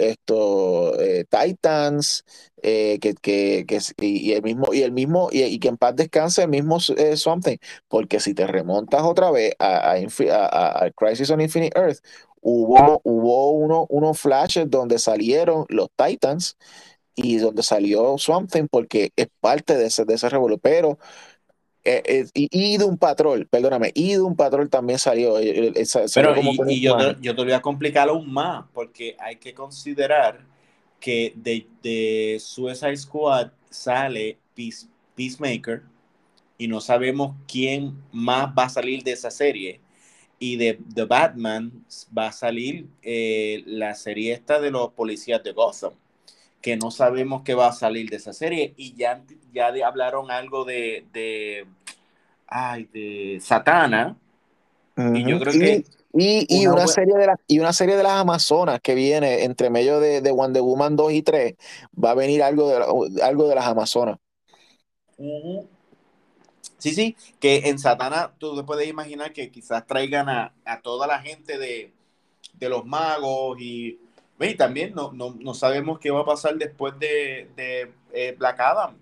esto 0.00 0.98
eh, 0.98 1.26
Titans, 1.28 2.24
eh, 2.62 2.98
que, 2.98 3.12
que, 3.14 3.66
que 3.68 3.78
y, 4.00 4.32
el 4.32 4.42
mismo, 4.42 4.72
y 4.72 4.82
el 4.82 4.92
mismo, 4.92 5.28
y, 5.30 5.58
que 5.58 5.68
en 5.68 5.76
paz 5.76 5.96
descanse 5.96 6.44
el 6.44 6.48
mismo 6.48 6.78
eh, 6.96 7.18
Something, 7.18 7.58
porque 7.88 8.20
si 8.20 8.32
te 8.32 8.46
remontas 8.46 9.02
otra 9.02 9.30
vez 9.30 9.52
a, 9.58 9.96
Crisis 10.96 11.30
on 11.30 11.42
Infinite 11.42 11.78
Earth, 11.78 11.98
hubo, 12.40 13.02
hubo 13.04 13.50
uno, 13.50 13.86
unos 13.90 14.18
flashes 14.18 14.70
donde 14.70 14.98
salieron 14.98 15.66
los 15.68 15.88
Titans 15.94 16.56
y 17.14 17.36
donde 17.38 17.62
salió 17.62 18.16
Swamp 18.18 18.50
porque 18.70 19.12
es 19.16 19.28
parte 19.40 19.76
de 19.76 19.86
ese, 19.86 20.04
de 20.04 20.14
ese 20.14 20.28
revuelo. 20.28 20.58
Pero, 20.58 20.98
eh, 21.84 22.02
eh, 22.06 22.26
y, 22.34 22.48
y 22.74 22.78
de 22.78 22.84
un 22.84 22.98
patrol, 22.98 23.46
perdóname, 23.48 23.92
y 23.94 24.12
de 24.12 24.20
un 24.20 24.36
patrol 24.36 24.68
también 24.70 24.98
salió. 24.98 25.38
eh, 25.38 25.72
eh, 25.76 25.84
salió 25.86 26.10
Pero 26.18 26.34
como 26.34 26.52
y, 26.66 26.80
yo, 26.82 26.96
te, 26.96 27.16
yo 27.20 27.34
te 27.34 27.42
voy 27.42 27.52
a 27.52 27.62
complicar 27.62 28.08
aún 28.08 28.30
más, 28.32 28.66
porque 28.74 29.16
hay 29.18 29.36
que 29.36 29.54
considerar 29.54 30.44
que 30.98 31.32
de, 31.36 31.66
de 31.82 32.38
Suicide 32.40 32.96
Squad 32.96 33.52
sale 33.70 34.38
Peace- 34.54 34.88
Peacemaker 35.14 35.82
y 36.58 36.68
no 36.68 36.80
sabemos 36.80 37.36
quién 37.48 38.02
más 38.12 38.50
va 38.58 38.64
a 38.64 38.68
salir 38.70 39.02
de 39.04 39.12
esa 39.12 39.30
serie. 39.30 39.80
Y 40.38 40.56
de 40.56 40.80
The 40.94 41.04
Batman 41.04 41.84
va 42.16 42.28
a 42.28 42.32
salir 42.32 42.88
eh, 43.02 43.62
la 43.66 43.94
serie 43.94 44.32
esta 44.34 44.60
de 44.60 44.70
los 44.72 44.92
policías 44.92 45.42
de 45.44 45.52
Gotham, 45.52 45.92
que 46.60 46.76
no 46.76 46.90
sabemos 46.90 47.42
qué 47.42 47.54
va 47.54 47.68
a 47.68 47.72
salir 47.72 48.10
de 48.10 48.16
esa 48.16 48.32
serie. 48.32 48.74
Y 48.76 48.94
ya, 48.94 49.22
ya 49.52 49.72
de- 49.72 49.84
hablaron 49.84 50.30
algo 50.30 50.64
de, 50.64 51.06
de, 51.12 51.66
ay, 52.48 52.86
de 52.86 53.38
Satana. 53.40 54.16
Y 55.12 55.26
yo 55.26 55.38
creo 55.40 55.58
Y, 55.58 55.58
que 55.58 55.84
y, 56.12 56.46
y 56.48 56.66
una 56.66 56.86
serie 56.86 57.14
de 57.16 57.26
las 57.26 57.36
y 57.46 57.58
una 57.60 57.72
serie 57.72 57.96
de 57.96 58.02
las 58.02 58.12
Amazonas 58.12 58.80
que 58.82 58.94
viene 58.94 59.44
entre 59.44 59.70
medio 59.70 60.00
de, 60.00 60.20
de 60.20 60.30
Wonder 60.32 60.62
Woman 60.62 60.96
2 60.96 61.12
y 61.12 61.22
3, 61.22 61.54
va 62.02 62.10
a 62.12 62.14
venir 62.14 62.42
algo 62.42 62.68
de, 62.68 62.78
la- 62.80 63.26
algo 63.26 63.48
de 63.48 63.54
las 63.54 63.66
Amazonas. 63.66 64.18
Sí, 66.78 66.94
sí, 66.94 67.16
que 67.40 67.68
en 67.68 67.78
Satana 67.78 68.34
tú 68.38 68.56
te 68.56 68.62
puedes 68.62 68.88
imaginar 68.88 69.32
que 69.32 69.50
quizás 69.50 69.86
traigan 69.86 70.28
a, 70.30 70.54
a 70.64 70.80
toda 70.80 71.06
la 71.06 71.20
gente 71.20 71.58
de, 71.58 71.92
de 72.54 72.70
los 72.70 72.86
magos 72.86 73.58
y, 73.60 74.00
y 74.40 74.56
también 74.56 74.94
no, 74.94 75.12
no, 75.12 75.36
no 75.40 75.54
sabemos 75.54 75.98
qué 76.00 76.10
va 76.12 76.22
a 76.22 76.26
pasar 76.26 76.56
después 76.58 76.98
de, 77.00 77.50
de 77.56 77.92
eh, 78.12 78.36
Black 78.38 78.60
Adam. 78.60 78.98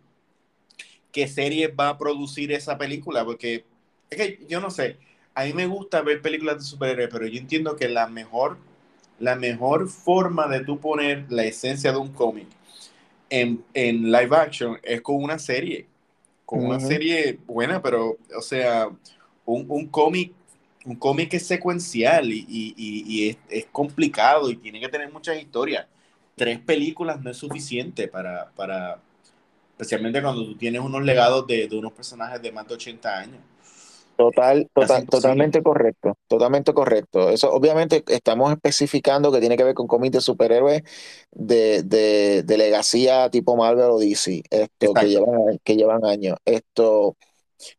¿Qué 1.12 1.28
serie 1.28 1.68
va 1.68 1.90
a 1.90 1.98
producir 1.98 2.52
esa 2.52 2.78
película? 2.78 3.24
Porque 3.24 3.64
es 4.10 4.16
que 4.18 4.46
yo 4.48 4.60
no 4.60 4.70
sé, 4.70 4.96
a 5.34 5.44
mí 5.44 5.52
me 5.52 5.66
gusta 5.66 6.02
ver 6.02 6.22
películas 6.22 6.58
de 6.58 6.64
superhéroes, 6.64 7.08
pero 7.12 7.26
yo 7.26 7.38
entiendo 7.40 7.76
que 7.76 7.88
la 7.88 8.06
mejor, 8.08 8.58
la 9.18 9.36
mejor 9.36 9.88
forma 9.88 10.48
de 10.48 10.60
tú 10.64 10.80
poner 10.80 11.26
la 11.30 11.44
esencia 11.44 11.92
de 11.92 11.98
un 11.98 12.12
cómic 12.12 12.46
en, 13.30 13.64
en 13.74 14.10
live 14.10 14.36
action 14.36 14.78
es 14.82 15.00
con 15.02 15.22
una 15.22 15.38
serie 15.38 15.86
con 16.46 16.64
una 16.66 16.80
serie 16.80 17.38
buena, 17.46 17.82
pero, 17.82 18.18
o 18.36 18.42
sea, 18.42 18.88
un, 19.46 19.66
un 19.70 19.86
cómic, 19.88 20.32
un 20.84 20.96
cómic 20.96 21.34
es 21.34 21.46
secuencial 21.46 22.32
y, 22.32 22.46
y- 22.48 22.74
y- 22.76 23.04
y 23.06 23.30
es, 23.30 23.38
es 23.48 23.66
complicado 23.72 24.50
y 24.50 24.56
tiene 24.56 24.80
que 24.80 24.88
tener 24.88 25.12
muchas 25.12 25.40
historias. 25.40 25.86
Tres 26.36 26.58
películas 26.60 27.22
no 27.22 27.30
es 27.30 27.38
suficiente 27.38 28.08
para, 28.08 28.50
para 28.56 29.00
especialmente 29.78 30.20
cuando 30.22 30.44
tú 30.44 30.56
tienes 30.58 30.80
unos 30.82 31.02
legados 31.04 31.46
de, 31.46 31.68
de 31.68 31.78
unos 31.78 31.92
personajes 31.92 32.42
de 32.42 32.52
más 32.52 32.66
de 32.68 32.74
80 32.74 33.18
años. 33.18 33.40
Total, 34.16 34.68
total, 34.74 35.06
totalmente 35.06 35.62
correcto, 35.62 36.18
totalmente 36.26 36.74
correcto. 36.74 37.30
Eso 37.30 37.52
obviamente 37.52 38.02
estamos 38.08 38.50
especificando 38.50 39.30
que 39.30 39.38
tiene 39.38 39.56
que 39.56 39.62
ver 39.62 39.74
con 39.74 39.86
cómics 39.86 40.12
de 40.14 40.20
superhéroes 40.20 40.82
de, 41.30 41.84
de, 41.84 42.42
de 42.42 42.58
legacía 42.58 43.30
tipo 43.30 43.56
Marvel 43.56 43.90
o 43.90 43.98
DC, 44.00 44.42
esto 44.50 44.96
que 44.96 45.08
llevan, 45.08 45.58
que 45.62 45.76
llevan 45.76 46.04
años. 46.04 46.36
Esto, 46.44 47.16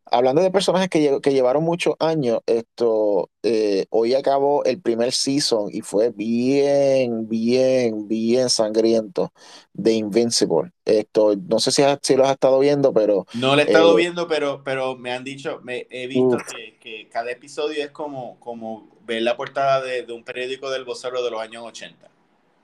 hablando 0.05 0.41
de 0.41 0.51
personajes 0.51 0.89
que, 0.89 0.99
lle- 1.11 1.21
que 1.21 1.31
llevaron 1.33 1.63
muchos 1.63 1.95
años, 1.99 2.39
esto, 2.45 3.29
eh, 3.43 3.85
hoy 3.89 4.13
acabó 4.15 4.63
el 4.65 4.81
primer 4.81 5.11
season 5.13 5.69
y 5.71 5.81
fue 5.81 6.09
bien, 6.11 7.27
bien, 7.29 8.07
bien 8.07 8.49
sangriento 8.49 9.33
de 9.73 9.93
Invincible. 9.93 10.71
Esto, 10.85 11.35
no 11.35 11.59
sé 11.59 11.71
si, 11.71 11.83
has- 11.83 11.99
si 12.03 12.15
lo 12.15 12.25
has 12.25 12.31
estado 12.31 12.59
viendo, 12.59 12.93
pero 12.93 13.25
No 13.33 13.55
lo 13.55 13.61
he 13.61 13.65
estado 13.65 13.95
eh, 13.95 13.95
viendo, 13.95 14.27
pero, 14.27 14.63
pero 14.63 14.95
me 14.95 15.11
han 15.11 15.23
dicho, 15.23 15.61
me 15.63 15.87
he 15.89 16.05
visto 16.07 16.43
que, 16.43 16.77
que 16.79 17.09
cada 17.09 17.31
episodio 17.31 17.83
es 17.83 17.89
como, 17.91 18.39
como 18.39 18.87
ver 19.05 19.23
la 19.23 19.35
portada 19.35 19.81
de, 19.81 20.03
de 20.03 20.13
un 20.13 20.23
periódico 20.23 20.69
del 20.69 20.85
vocero 20.85 21.23
de 21.23 21.31
los 21.31 21.41
años 21.41 21.63
80. 21.65 22.09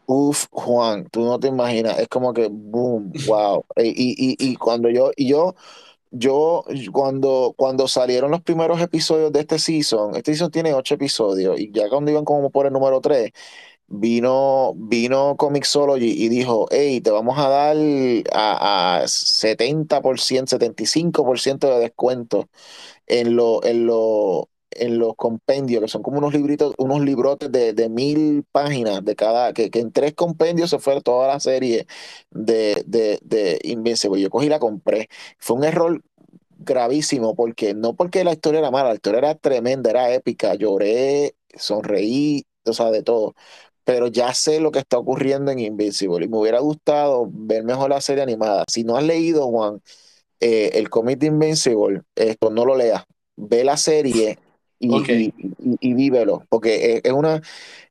Uf, 0.08 0.46
Juan, 0.52 1.08
tú 1.10 1.24
no 1.26 1.40
te 1.40 1.48
imaginas, 1.48 1.98
es 1.98 2.08
como 2.08 2.32
que 2.32 2.48
boom, 2.52 3.12
wow. 3.26 3.66
E- 3.76 3.88
Y, 3.88 4.36
y, 4.38 4.52
y 4.52 4.56
cuando 4.56 4.88
yo, 4.90 5.12
y 5.16 5.28
yo, 5.30 5.56
yo, 6.18 6.64
cuando, 6.92 7.54
cuando 7.58 7.88
salieron 7.88 8.32
los 8.32 8.42
primeros 8.42 8.82
episodios 8.82 9.32
de 9.32 9.42
este 9.42 9.60
season, 9.60 10.16
este 10.16 10.34
season 10.34 10.52
tiene 10.52 10.74
ocho 10.74 10.96
episodios, 10.96 11.60
y 11.60 11.72
ya 11.72 11.90
cuando 11.90 12.12
iban 12.12 12.26
como 12.26 12.50
por 12.52 12.66
el 12.68 12.74
número 12.74 13.02
tres, 13.02 13.32
vino, 13.88 14.74
vino 14.76 15.36
Comixology 15.38 16.12
y 16.26 16.30
dijo, 16.30 16.68
hey, 16.72 17.02
te 17.02 17.12
vamos 17.12 17.38
a 17.40 17.50
dar 17.50 17.78
a, 18.34 18.98
a 18.98 19.04
70%, 19.08 20.48
75% 20.48 21.70
de 21.70 21.80
descuento 21.80 22.50
en 23.08 23.36
lo, 23.36 23.64
en 23.64 23.86
lo, 23.88 24.50
en 24.76 24.99
los 24.99 25.15
compendios, 25.15 25.81
que 25.81 25.88
son 25.88 26.03
como 26.03 26.18
unos 26.19 26.34
libritos, 26.34 26.73
unos 26.77 27.02
librotes 27.02 27.52
de, 27.52 27.73
de 27.73 27.89
mil 27.89 28.43
páginas 28.52 29.03
de 29.03 29.15
cada, 29.15 29.53
que, 29.53 29.69
que 29.72 29.80
en 29.80 29.91
tres 29.91 30.14
compendios 30.14 30.69
se 30.69 30.80
fue 30.80 31.02
toda 31.02 31.27
la 31.27 31.39
serie 31.39 31.88
de, 32.31 32.84
de, 32.85 33.19
de 33.23 33.60
Invincible. 33.64 34.22
Yo 34.22 34.30
cogí 34.30 34.47
y 34.47 34.49
la 34.49 34.60
compré. 34.60 35.10
Fue 35.39 35.57
un 35.57 35.64
error 35.64 36.02
gravísimo, 36.57 37.35
porque 37.35 37.73
no 37.73 37.95
porque 37.95 38.23
la 38.23 38.34
historia 38.34 38.60
era 38.60 38.72
mala, 38.72 38.89
la 38.89 38.95
historia 38.95 39.19
era 39.19 39.35
tremenda, 39.35 39.89
era 39.89 40.14
épica, 40.14 40.56
lloré, 40.56 41.35
sonreí, 41.56 42.45
o 42.65 42.73
sea, 42.73 42.91
de 42.91 43.03
todo. 43.03 43.35
Pero 43.84 44.07
ya 44.07 44.34
sé 44.34 44.60
lo 44.60 44.72
que 44.72 44.80
está 44.80 44.97
ocurriendo 44.97 45.52
en 45.52 45.60
Invincible 45.60 46.26
y 46.26 46.30
me 46.30 46.38
hubiera 46.38 46.60
gustado 46.60 47.27
ver 47.31 47.64
mejor 47.64 47.89
la 47.91 48.02
serie 48.02 48.23
animada. 48.23 48.64
Si 48.68 48.84
no 48.84 48.97
has 48.97 49.03
leído, 49.03 49.47
Juan, 49.47 49.81
eh, 50.39 50.72
el 50.73 50.89
cómic 50.89 51.19
de 51.19 51.27
Invincible, 51.27 52.02
esto 52.15 52.49
no 52.49 52.65
lo 52.65 52.76
leas, 52.76 53.03
ve 53.35 53.64
la 53.64 53.77
serie 53.77 54.39
y, 54.80 54.88
Ok. 54.88 55.10
y, 55.10 55.34
y- 55.60 55.77
y 55.91 55.93
vívelo, 55.93 56.45
porque 56.49 56.95
es, 56.97 57.02
es 57.06 57.11
una, 57.14 57.41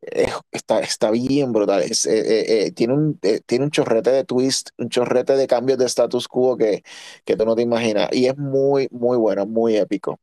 es- 0.02 0.32
está, 0.52 0.80
está 0.80 1.10
bien 1.10 1.52
brutal, 1.52 1.82
Es, 1.82 2.06
eh, 2.06 2.18
eh, 2.20 2.66
eh, 2.66 2.72
tiene 2.72 2.94
un, 2.94 3.18
eh, 3.22 3.40
tiene 3.46 3.64
un 3.66 3.70
chorrete 3.70 4.10
de 4.10 4.24
twist, 4.24 4.70
un 4.78 4.88
chorrete 4.90 5.36
de 5.36 5.46
cambios 5.46 5.78
de 5.78 5.86
status 5.86 6.28
quo 6.28 6.56
que, 6.56 6.82
que 7.24 7.36
tú 7.36 7.44
no 7.46 7.56
te 7.56 7.62
imaginas, 7.62 8.08
y 8.12 8.26
es 8.26 8.36
muy, 8.38 8.88
muy 8.92 9.16
bueno, 9.18 9.46
muy 9.46 9.76
épico. 9.76 10.20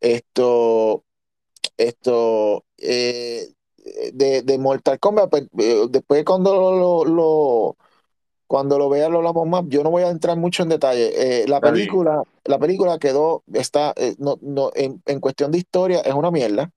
Esto, 0.00 1.04
esto, 1.76 2.64
eh, 2.78 3.48
de, 4.12 4.42
de 4.42 4.58
Mortal 4.58 4.98
Kombat, 5.00 5.30
pues, 5.30 5.44
eh, 5.58 5.86
después 5.90 6.24
cuando 6.24 6.54
lo, 6.54 7.04
lo- 7.04 7.04
lo- 7.04 7.76
cuando 8.54 8.78
lo 8.78 8.88
vea 8.88 9.08
lo 9.08 9.18
hablamos 9.18 9.48
más. 9.48 9.64
Yo 9.66 9.82
no 9.82 9.90
voy 9.90 10.04
a 10.04 10.10
entrar 10.10 10.36
mucho 10.36 10.62
en 10.62 10.68
detalle. 10.68 11.42
Eh, 11.42 11.48
la 11.48 11.56
Está 11.56 11.70
bien. 11.72 11.88
película, 11.88 12.22
la 12.44 12.58
película 12.60 12.98
quedó, 13.00 13.42
está, 13.52 13.92
eh, 13.96 14.14
no, 14.18 14.38
no, 14.42 14.70
en, 14.76 15.02
en 15.06 15.18
cuestión 15.18 15.50
de 15.50 15.58
historia 15.58 16.00
es 16.02 16.14
una 16.14 16.30
mierda. 16.30 16.70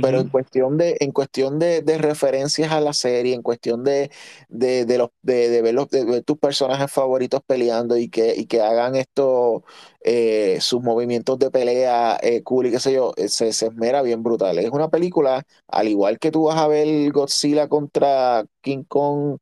pero 0.00 0.20
en 0.20 0.28
cuestión 0.30 0.78
de, 0.78 0.96
en 1.00 1.12
cuestión 1.12 1.58
de, 1.58 1.82
referencias 1.98 2.72
a 2.72 2.80
la 2.80 2.92
serie, 2.94 3.34
en 3.34 3.42
cuestión 3.42 3.84
de, 3.84 4.10
de, 4.48 4.86
de 4.86 4.98
los, 4.98 5.10
de, 5.22 5.62
ver, 5.62 5.74
los, 5.74 5.90
de, 5.90 6.22
tus 6.22 6.38
personajes 6.38 6.90
favoritos 6.92 7.40
peleando 7.46 7.96
y 7.98 8.08
que, 8.10 8.34
y 8.36 8.46
que 8.46 8.62
hagan 8.62 8.96
esto, 8.96 9.64
eh, 10.02 10.58
sus 10.60 10.82
movimientos 10.82 11.38
de 11.38 11.50
pelea 11.50 12.18
eh, 12.22 12.42
cool 12.42 12.66
y 12.66 12.70
qué 12.72 12.80
sé 12.80 12.92
yo, 12.94 13.12
se, 13.28 13.52
se 13.52 13.66
esmera 13.66 14.02
bien 14.02 14.22
brutal. 14.22 14.58
Es 14.58 14.70
una 14.70 14.88
película, 14.90 15.44
al 15.68 15.88
igual 15.88 16.18
que 16.18 16.30
tú 16.30 16.44
vas 16.44 16.58
a 16.58 16.68
ver 16.68 17.10
Godzilla 17.12 17.68
contra 17.68 18.44
King 18.62 18.84
Kong, 18.88 19.38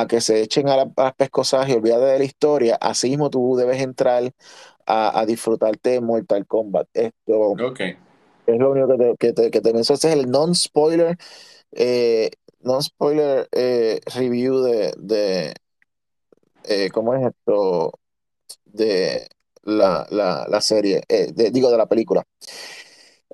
a 0.00 0.06
que 0.06 0.20
se 0.20 0.42
echen 0.42 0.68
a, 0.68 0.76
las 0.76 1.14
pescosas 1.14 1.68
y 1.68 1.72
olvídate 1.72 2.04
de 2.04 2.18
la 2.18 2.24
historia, 2.24 2.78
así 2.80 3.10
mismo 3.10 3.30
tú 3.30 3.56
debes 3.56 3.80
entrar 3.82 4.32
a, 4.86 5.18
a 5.18 5.26
disfrutarte 5.26 5.90
de 5.90 6.00
Mortal 6.00 6.46
Kombat. 6.46 6.88
Esto, 6.94 7.50
okay 7.50 7.96
es 8.46 8.58
lo 8.58 8.70
único 8.70 8.88
que 8.88 8.96
te, 8.96 9.16
que 9.18 9.32
te, 9.32 9.50
que 9.50 9.60
te 9.60 9.80
Este 9.80 9.94
es 9.94 10.04
el 10.04 10.30
non-spoiler, 10.30 11.16
eh, 11.72 12.30
non-spoiler 12.60 13.48
eh, 13.52 14.00
review 14.14 14.60
de, 14.60 14.92
de 14.98 15.54
eh, 16.64 16.90
¿cómo 16.92 17.14
es 17.14 17.26
esto? 17.26 17.98
De 18.64 19.28
la, 19.62 20.06
la, 20.10 20.46
la 20.48 20.60
serie, 20.60 21.02
digo, 21.34 21.70
de 21.70 21.78
la 21.78 21.86
película. 21.86 22.24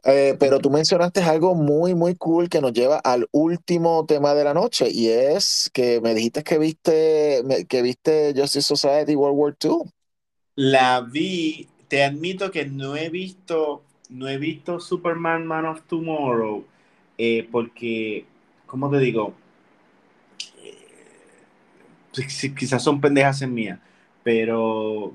Pero 0.02 0.59
tú 0.59 0.70
mencionaste 0.70 1.22
algo 1.22 1.55
muy, 1.55 1.94
muy 1.94 2.14
cool 2.14 2.48
que 2.48 2.60
nos 2.60 2.72
lleva 2.72 2.98
al 2.98 3.28
último 3.32 4.06
tema 4.06 4.35
de 4.35 4.44
la 4.44 4.55
noche 4.55 4.89
y 4.90 5.09
es 5.09 5.70
que 5.72 6.01
me 6.01 6.14
dijiste 6.14 6.43
que 6.43 6.59
viste, 6.59 7.43
que 7.68 7.82
viste 7.82 8.32
Justice 8.36 8.62
Society 8.62 9.14
World 9.14 9.39
War 9.39 9.56
II. 9.62 9.90
La 10.56 11.01
vi, 11.01 11.68
te 11.89 12.05
admito 12.05 12.51
que 12.51 12.66
no 12.66 12.97
he 12.97 13.09
visto 13.09 13.82
no 14.10 14.28
he 14.28 14.39
visto 14.39 14.81
Superman 14.81 15.47
Man 15.47 15.64
of 15.64 15.82
Tomorrow 15.82 16.64
eh, 17.16 17.48
porque, 17.51 18.27
¿cómo 18.66 18.90
te 18.90 18.98
digo? 18.98 19.35
Eh, 20.62 20.74
quizás 22.59 22.82
son 22.82 23.01
pendejas 23.01 23.43
en 23.43 23.55
mía, 23.55 23.81
pero 24.22 25.14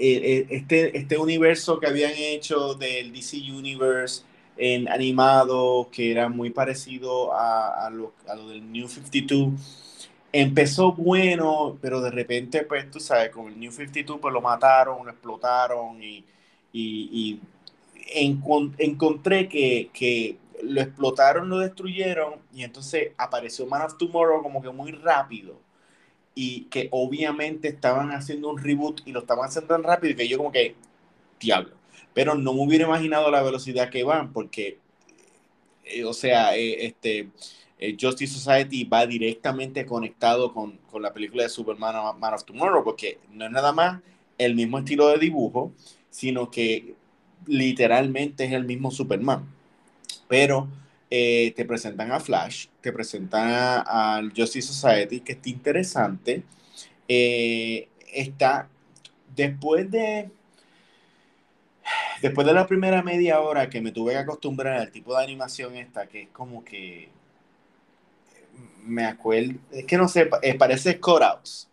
eh, 0.00 0.46
este, 0.50 0.96
este 0.96 1.18
universo 1.18 1.78
que 1.78 1.86
habían 1.86 2.12
hecho 2.16 2.74
del 2.74 3.12
DC 3.12 3.36
Universe 3.52 4.22
en 4.56 4.88
animado, 4.88 5.88
que 5.90 6.10
era 6.10 6.28
muy 6.28 6.50
parecido 6.50 7.32
a, 7.32 7.88
lo, 7.90 8.12
a 8.28 8.34
lo 8.34 8.48
del 8.48 8.70
New 8.70 8.88
52, 8.88 10.08
empezó 10.32 10.92
bueno, 10.92 11.78
pero 11.80 12.00
de 12.00 12.10
repente, 12.10 12.64
pues 12.64 12.90
tú 12.90 13.00
sabes, 13.00 13.30
con 13.30 13.48
el 13.48 13.58
New 13.58 13.72
52, 13.72 14.18
pues 14.20 14.34
lo 14.34 14.40
mataron, 14.40 15.04
lo 15.04 15.10
explotaron 15.10 16.02
y, 16.02 16.24
y 16.72 17.40
encontré 18.14 19.48
que, 19.48 20.36
lo 20.62 20.80
explotaron, 20.80 21.48
lo 21.48 21.58
destruyeron 21.58 22.34
y 22.52 22.64
entonces 22.64 23.12
apareció 23.16 23.66
Man 23.66 23.82
of 23.82 23.96
Tomorrow 23.96 24.42
como 24.42 24.60
que 24.60 24.68
muy 24.68 24.92
rápido 24.92 25.54
y 26.42 26.62
que 26.70 26.88
obviamente 26.90 27.68
estaban 27.68 28.12
haciendo 28.12 28.48
un 28.48 28.56
reboot 28.56 29.02
y 29.04 29.12
lo 29.12 29.20
estaban 29.20 29.46
haciendo 29.46 29.74
tan 29.74 29.82
rápido 29.82 30.16
que 30.16 30.26
yo 30.26 30.38
como 30.38 30.50
que, 30.50 30.74
diablo, 31.38 31.74
pero 32.14 32.34
no 32.34 32.54
me 32.54 32.62
hubiera 32.62 32.86
imaginado 32.86 33.30
la 33.30 33.42
velocidad 33.42 33.90
que 33.90 34.04
van 34.04 34.32
porque, 34.32 34.78
eh, 35.84 36.04
o 36.04 36.14
sea, 36.14 36.56
eh, 36.56 36.86
este... 36.86 37.28
Eh, 37.82 37.96
Justice 37.98 38.34
Society 38.34 38.84
va 38.84 39.06
directamente 39.06 39.86
conectado 39.86 40.52
con, 40.52 40.76
con, 40.90 41.00
la 41.00 41.14
película 41.14 41.44
de 41.44 41.48
Superman 41.48 41.94
Man 42.18 42.34
of 42.34 42.44
Tomorrow, 42.44 42.84
porque 42.84 43.18
no 43.32 43.46
es 43.46 43.50
nada 43.50 43.72
más 43.72 44.02
el 44.36 44.54
mismo 44.54 44.78
estilo 44.78 45.08
de 45.08 45.16
dibujo, 45.16 45.72
sino 46.10 46.50
que 46.50 46.94
literalmente 47.46 48.44
es 48.44 48.52
el 48.52 48.64
mismo 48.64 48.90
Superman. 48.90 49.46
Pero 50.28 50.68
eh, 51.10 51.52
te 51.56 51.64
presentan 51.64 52.12
a 52.12 52.20
Flash, 52.20 52.68
te 52.80 52.92
presentan 52.92 53.82
al 53.84 54.30
Justice 54.30 54.68
Society, 54.68 55.20
que 55.20 55.32
está 55.32 55.48
interesante. 55.48 56.44
Eh, 57.08 57.88
está 58.12 58.68
después 59.34 59.90
de 59.90 60.30
después 62.22 62.46
de 62.46 62.52
la 62.52 62.66
primera 62.66 63.02
media 63.02 63.40
hora 63.40 63.68
que 63.68 63.80
me 63.80 63.90
tuve 63.90 64.12
que 64.12 64.18
acostumbrar 64.18 64.78
al 64.78 64.92
tipo 64.92 65.16
de 65.16 65.24
animación 65.24 65.74
esta, 65.76 66.06
que 66.06 66.22
es 66.22 66.28
como 66.28 66.64
que 66.64 67.08
me 68.84 69.04
acuerdo, 69.04 69.54
es 69.72 69.84
que 69.86 69.96
no 69.96 70.06
sé, 70.08 70.30
eh, 70.42 70.54
parece 70.54 71.00
cutouts 71.00 71.68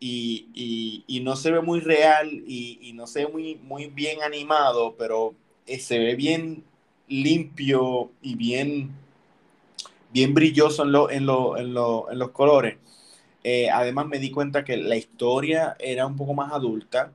y, 0.00 1.20
no 1.22 1.36
se 1.36 1.52
ve 1.52 1.60
muy 1.60 1.80
real 1.80 2.28
y, 2.46 2.92
no 2.94 3.06
se 3.06 3.26
ve 3.26 3.32
muy, 3.32 3.54
muy 3.56 3.86
bien 3.86 4.22
animado, 4.22 4.96
pero 4.98 5.34
se 5.78 5.98
ve 5.98 6.16
bien 6.16 6.64
limpio 7.08 8.10
y 8.22 8.34
bien, 8.36 8.90
bien 10.12 10.34
brilloso 10.34 10.82
en, 11.10 11.16
en, 11.18 11.26
los 11.74 12.30
colores. 12.32 12.76
Eh, 13.44 13.70
además 13.70 14.06
me 14.06 14.18
di 14.18 14.30
cuenta 14.30 14.64
que 14.64 14.76
la 14.76 14.96
historia 14.96 15.76
era 15.78 16.06
un 16.06 16.16
poco 16.16 16.34
más 16.34 16.52
adulta. 16.52 17.12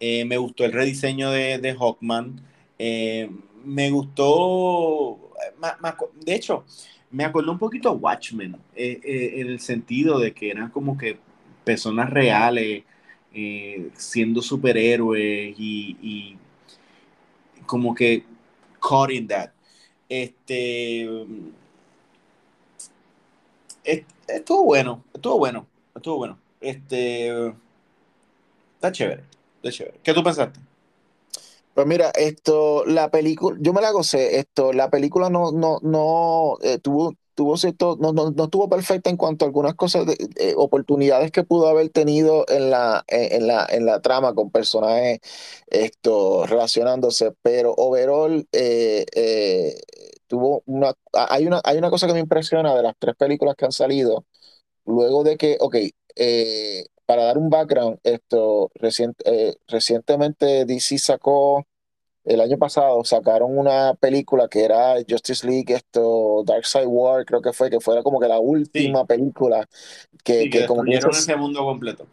Eh, 0.00 0.24
me 0.24 0.36
gustó 0.36 0.64
el 0.64 0.72
rediseño 0.72 1.30
de, 1.30 1.58
de 1.58 1.74
Hawkman. 1.74 2.40
me 3.64 3.90
gustó, 3.90 5.18
de 6.24 6.34
hecho, 6.34 6.64
me 7.10 7.24
acordó 7.24 7.52
un 7.52 7.58
poquito 7.58 7.88
a 7.88 7.92
Watchmen, 7.92 8.56
en 8.74 9.48
el 9.48 9.60
sentido 9.60 10.18
de 10.18 10.32
que 10.32 10.50
era 10.50 10.70
como 10.70 10.96
que 10.96 11.18
personas 11.64 12.10
reales 12.10 12.84
eh, 13.34 13.90
siendo 13.94 14.40
superhéroes 14.40 15.54
y, 15.58 16.36
como 17.66 17.94
que 17.94 18.24
caught 18.88 19.10
in 19.10 19.28
that. 19.28 19.50
Este, 20.08 21.06
estuvo 24.26 24.64
bueno, 24.64 25.04
estuvo 25.12 25.38
bueno, 25.38 25.66
estuvo 25.94 26.16
bueno. 26.16 26.38
Este, 26.60 27.54
está 28.74 28.92
chévere, 28.92 29.24
está 29.56 29.70
chévere. 29.70 29.98
¿Qué 30.02 30.14
tú 30.14 30.22
pensaste? 30.22 30.60
Pues 31.74 31.86
mira, 31.86 32.10
esto, 32.14 32.84
la 32.86 33.10
película, 33.10 33.56
yo 33.60 33.72
me 33.72 33.80
la 33.80 33.92
gocé, 33.92 34.38
esto, 34.38 34.72
la 34.72 34.90
película 34.90 35.30
no, 35.30 35.52
no, 35.52 35.78
no 35.82 36.56
eh, 36.62 36.78
tuvo 36.78 37.14
tuvo 37.38 37.56
cierto, 37.56 37.96
no, 38.00 38.12
no, 38.12 38.32
no, 38.32 38.44
estuvo 38.44 38.68
perfecta 38.68 39.10
en 39.10 39.16
cuanto 39.16 39.44
a 39.44 39.48
algunas 39.48 39.76
cosas, 39.76 40.06
de, 40.06 40.54
oportunidades 40.56 41.30
que 41.30 41.44
pudo 41.44 41.68
haber 41.68 41.88
tenido 41.90 42.44
en 42.48 42.68
la, 42.70 43.04
en, 43.06 43.46
la, 43.46 43.64
en 43.70 43.86
la 43.86 44.00
trama 44.02 44.34
con 44.34 44.50
personajes 44.50 45.20
esto, 45.68 46.46
relacionándose, 46.46 47.32
pero 47.40 47.74
overall 47.76 48.44
eh, 48.50 49.06
eh, 49.14 49.80
tuvo 50.26 50.64
una 50.66 50.94
hay, 51.12 51.46
una, 51.46 51.60
hay 51.62 51.78
una 51.78 51.90
cosa 51.90 52.08
que 52.08 52.14
me 52.14 52.18
impresiona 52.18 52.74
de 52.74 52.82
las 52.82 52.94
tres 52.98 53.14
películas 53.14 53.54
que 53.56 53.66
han 53.66 53.72
salido, 53.72 54.24
luego 54.84 55.22
de 55.22 55.36
que, 55.36 55.58
ok, 55.60 55.76
eh, 56.16 56.86
para 57.06 57.22
dar 57.24 57.38
un 57.38 57.50
background, 57.50 57.98
esto 58.02 58.72
recientemente 59.68 60.64
DC 60.64 60.98
sacó 60.98 61.64
el 62.28 62.40
año 62.40 62.58
pasado 62.58 63.02
sacaron 63.04 63.56
una 63.56 63.94
película 63.94 64.48
que 64.48 64.64
era 64.64 64.96
Justice 65.08 65.46
League, 65.46 65.74
esto, 65.74 66.42
Dark 66.44 66.66
Side 66.66 66.86
War, 66.86 67.24
creo 67.24 67.40
que 67.40 67.52
fue, 67.52 67.70
que 67.70 67.80
fue 67.80 68.02
como 68.02 68.20
que 68.20 68.28
la 68.28 68.38
última 68.38 69.06
película 69.06 69.66
que, 70.22 70.50
que, 70.50 70.66
como 70.66 70.84
ese 70.84 71.36
mundo 71.36 71.64
completo. 71.64 72.06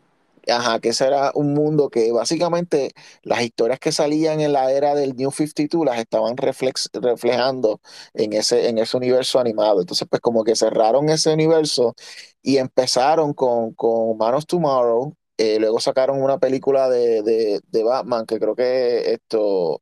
Ajá, 0.47 0.79
que 0.79 0.89
ese 0.89 1.07
era 1.07 1.31
un 1.33 1.53
mundo 1.53 1.89
que 1.89 2.11
básicamente 2.11 2.91
las 3.23 3.41
historias 3.41 3.79
que 3.79 3.91
salían 3.91 4.41
en 4.41 4.53
la 4.53 4.71
era 4.71 4.93
del 4.93 5.15
New 5.15 5.31
52 5.31 5.85
las 5.85 5.97
estaban 5.97 6.37
reflex, 6.37 6.89
reflejando 6.93 7.81
en 8.13 8.33
ese, 8.33 8.69
en 8.69 8.77
ese 8.77 8.95
universo 8.95 9.39
animado. 9.39 9.81
Entonces, 9.81 10.07
pues 10.07 10.21
como 10.21 10.43
que 10.43 10.55
cerraron 10.55 11.09
ese 11.09 11.33
universo 11.33 11.95
y 12.43 12.57
empezaron 12.57 13.33
con, 13.33 13.73
con 13.73 14.17
Man 14.17 14.35
of 14.35 14.45
Tomorrow. 14.45 15.15
Eh, 15.37 15.59
luego 15.59 15.79
sacaron 15.79 16.21
una 16.21 16.37
película 16.37 16.89
de, 16.89 17.23
de, 17.23 17.59
de 17.67 17.83
Batman 17.83 18.25
que 18.25 18.39
creo 18.39 18.55
que 18.55 19.13
esto 19.13 19.81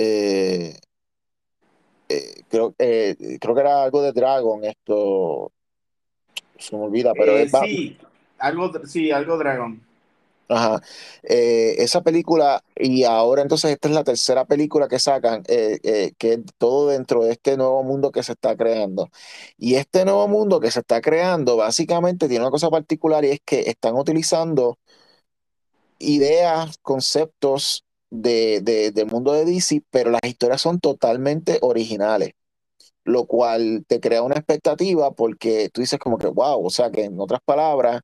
eh, 0.00 0.78
eh, 2.08 2.42
creo, 2.48 2.72
eh, 2.78 3.16
creo 3.40 3.54
que 3.54 3.60
era 3.60 3.82
algo 3.82 4.00
de 4.00 4.12
Dragon, 4.12 4.64
esto 4.64 5.50
se 6.56 6.76
me 6.76 6.84
olvida, 6.84 7.12
pero 7.14 7.36
es 7.36 7.50
sí, 7.50 7.98
algo, 8.38 8.70
sí, 8.86 9.10
algo 9.10 9.36
Dragon. 9.36 9.82
Ajá. 10.50 10.80
esa 11.22 12.00
película, 12.02 12.62
y 12.76 13.02
ahora 13.02 13.42
entonces 13.42 13.72
esta 13.72 13.88
es 13.88 13.94
la 13.94 14.04
tercera 14.04 14.44
película 14.46 14.86
que 14.86 15.00
sacan, 15.00 15.42
que 15.42 16.12
es 16.20 16.40
todo 16.58 16.88
dentro 16.88 17.24
de 17.24 17.32
este 17.32 17.56
nuevo 17.56 17.82
mundo 17.82 18.12
que 18.12 18.22
se 18.22 18.32
está 18.32 18.56
creando. 18.56 19.10
Y 19.58 19.74
este 19.74 20.04
nuevo 20.04 20.26
mundo 20.28 20.60
que 20.60 20.70
se 20.70 20.80
está 20.80 21.00
creando, 21.00 21.56
básicamente 21.56 22.28
tiene 22.28 22.44
una 22.44 22.52
cosa 22.52 22.70
particular 22.70 23.24
y 23.24 23.30
es 23.30 23.40
que 23.44 23.68
están 23.68 23.96
utilizando 23.96 24.78
ideas, 25.98 26.78
conceptos 26.78 27.84
de, 28.10 28.60
del 28.92 29.06
mundo 29.06 29.32
de 29.32 29.44
DC, 29.44 29.82
pero 29.90 30.10
las 30.10 30.22
historias 30.24 30.60
son 30.60 30.80
totalmente 30.80 31.58
originales, 31.62 32.32
lo 33.04 33.26
cual 33.26 33.84
te 33.88 34.00
crea 34.00 34.22
una 34.22 34.36
expectativa 34.36 35.12
porque 35.12 35.70
tú 35.72 35.80
dices 35.82 35.98
como 36.00 36.18
que, 36.18 36.28
wow, 36.28 36.64
o 36.66 36.70
sea 36.70 36.90
que 36.90 37.04
en 37.04 37.20
otras 37.20 37.40
palabras, 37.44 38.02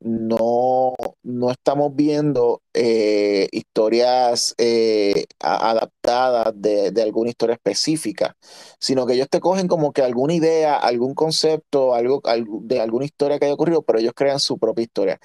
no, 0.00 0.94
no 1.22 1.50
estamos 1.50 1.94
viendo 1.94 2.62
eh, 2.72 3.48
historias 3.52 4.54
eh, 4.58 5.24
adaptadas 5.40 6.52
de, 6.54 6.92
alguna 7.02 7.30
historia 7.30 7.54
específica, 7.54 8.36
sino 8.78 9.06
que 9.06 9.14
ellos 9.14 9.28
te 9.28 9.40
cogen 9.40 9.66
como 9.68 9.92
que 9.92 10.02
alguna 10.02 10.34
idea, 10.34 10.76
algún 10.76 11.14
concepto, 11.14 11.94
algo, 11.94 12.22
de 12.62 12.80
alguna 12.80 13.04
historia 13.06 13.38
que 13.38 13.46
haya 13.46 13.54
ocurrido, 13.54 13.82
pero 13.82 13.98
ellos 13.98 14.12
crean 14.14 14.40
su 14.40 14.58
propia 14.58 14.84
historia. 14.84 15.20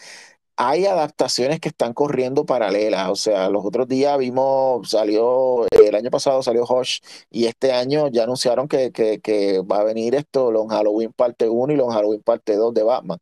Hay 0.55 0.85
adaptaciones 0.85 1.59
que 1.59 1.69
están 1.69 1.93
corriendo 1.93 2.45
paralelas, 2.45 3.09
o 3.09 3.15
sea, 3.15 3.49
los 3.49 3.65
otros 3.65 3.87
días 3.87 4.17
vimos, 4.19 4.87
salió, 4.89 5.65
el 5.71 5.95
año 5.95 6.11
pasado 6.11 6.43
salió 6.43 6.63
Hush 6.63 6.99
y 7.31 7.45
este 7.45 7.71
año 7.71 8.07
ya 8.09 8.23
anunciaron 8.23 8.67
que, 8.67 8.91
que, 8.91 9.61
va 9.61 9.79
a 9.79 9.83
venir 9.83 10.13
esto, 10.13 10.51
los 10.51 10.67
Halloween 10.67 11.11
parte 11.11 11.49
1 11.49 11.73
y 11.73 11.75
los 11.75 11.91
Halloween 11.91 12.21
parte 12.21 12.55
2 12.55 12.73
de 12.73 12.83
Batman 12.83 13.19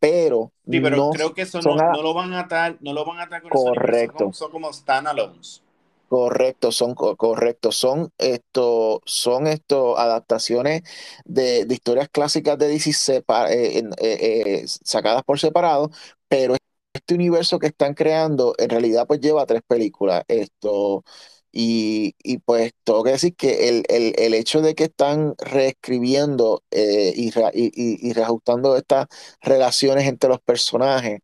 pero, 0.00 0.50
sí, 0.68 0.80
pero 0.80 1.10
creo 1.10 1.34
que 1.34 1.42
eso 1.42 1.60
no, 1.60 2.02
lo 2.02 2.14
van 2.14 2.32
a 2.32 2.40
atar, 2.40 2.78
no 2.80 2.94
lo 2.94 3.04
van 3.04 3.18
a 3.18 3.24
atar 3.24 3.42
con 3.42 3.50
correcto. 3.50 4.32
son, 4.32 4.50
como 4.50 4.72
standalones. 4.72 5.62
Correcto, 6.08 6.72
son 6.72 6.94
correctos, 6.94 7.76
son 7.76 8.10
esto, 8.18 9.00
son 9.04 9.46
esto 9.46 9.96
adaptaciones 9.96 10.82
de, 11.24 11.66
historias 11.68 12.08
clásicas 12.08 12.58
de 12.58 12.66
DC 12.66 12.90
eh, 12.90 13.22
eh, 13.50 13.84
eh, 14.00 14.64
sacadas 14.66 15.22
por 15.22 15.38
separado, 15.38 15.90
pero 16.30 16.56
este 16.94 17.14
universo 17.14 17.58
que 17.58 17.68
están 17.68 17.94
creando 17.94 18.54
en 18.58 18.70
realidad 18.70 19.06
pues 19.06 19.20
lleva 19.20 19.46
tres 19.46 19.62
películas. 19.66 20.24
Esto 20.28 21.04
y, 21.52 22.14
pues 22.44 22.72
tengo 22.84 23.02
que 23.04 23.10
decir 23.12 23.34
que 23.36 23.82
el, 23.88 24.34
hecho 24.34 24.62
de 24.62 24.74
que 24.74 24.84
están 24.84 25.34
reescribiendo 25.38 26.62
eh, 26.70 27.12
y, 27.16 27.32
y, 27.54 28.12
reajustando 28.12 28.76
estas 28.76 29.08
relaciones 29.42 30.06
entre 30.06 30.30
los 30.30 30.40
personajes, 30.40 31.20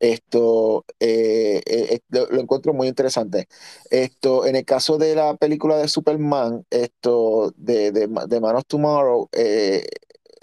esto 0.00 0.84
eh, 1.00 1.62
eh, 1.66 2.00
lo, 2.10 2.40
encuentro 2.40 2.74
muy 2.74 2.88
interesante. 2.88 3.48
Esto, 3.90 4.46
en 4.46 4.56
el 4.56 4.64
caso 4.66 4.98
de 4.98 5.14
la 5.14 5.36
película 5.36 5.78
de 5.78 5.88
Superman, 5.88 6.66
esto 6.70 7.52
de, 7.56 7.92
de, 7.92 8.08
de 8.28 8.40
Man 8.40 8.56
of 8.56 8.66
Tomorrow, 8.66 9.30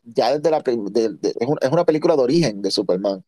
ya 0.06 0.38
desde 0.38 0.52
la 0.52 0.64
es, 0.66 1.72
una 1.72 1.86
película 1.86 2.16
de 2.16 2.22
origen 2.24 2.62
de 2.62 2.72
Superman. 2.72 3.24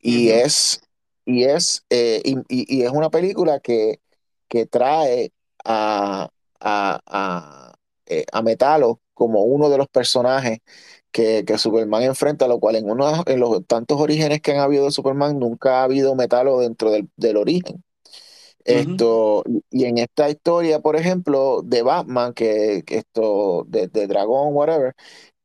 Y 0.00 0.30
es, 0.30 0.80
y 1.24 1.44
es, 1.44 1.84
y 1.90 2.82
es 2.82 2.90
una 2.90 3.10
película 3.10 3.60
que 3.60 4.00
que 4.48 4.66
trae 4.66 5.32
a, 5.64 6.30
a, 6.60 7.74
eh, 8.06 8.24
a, 8.32 8.42
Metalo 8.42 9.00
como 9.14 9.44
uno 9.44 9.68
de 9.68 9.78
los 9.78 9.88
personajes 9.88 10.60
que, 11.12 11.44
que, 11.46 11.58
Superman 11.58 12.02
enfrenta, 12.02 12.48
lo 12.48 12.58
cual 12.60 12.76
en, 12.76 12.90
uno, 12.90 13.22
en 13.26 13.40
los 13.40 13.66
tantos 13.66 14.00
orígenes 14.00 14.40
que 14.40 14.52
han 14.52 14.58
habido 14.58 14.86
de 14.86 14.90
Superman 14.92 15.38
nunca 15.38 15.80
ha 15.80 15.84
habido 15.84 16.14
Metalo 16.14 16.60
dentro 16.60 16.90
del, 16.90 17.08
del 17.16 17.36
origen. 17.36 17.84
Esto, 18.64 19.44
y 19.70 19.84
en 19.84 19.96
esta 19.96 20.28
historia, 20.28 20.80
por 20.80 20.96
ejemplo, 20.96 21.62
de 21.64 21.82
Batman, 21.82 22.34
que, 22.34 22.84
esto, 22.86 23.64
de, 23.66 23.88
de, 23.88 24.06
Dragón, 24.06 24.54
whatever, 24.54 24.94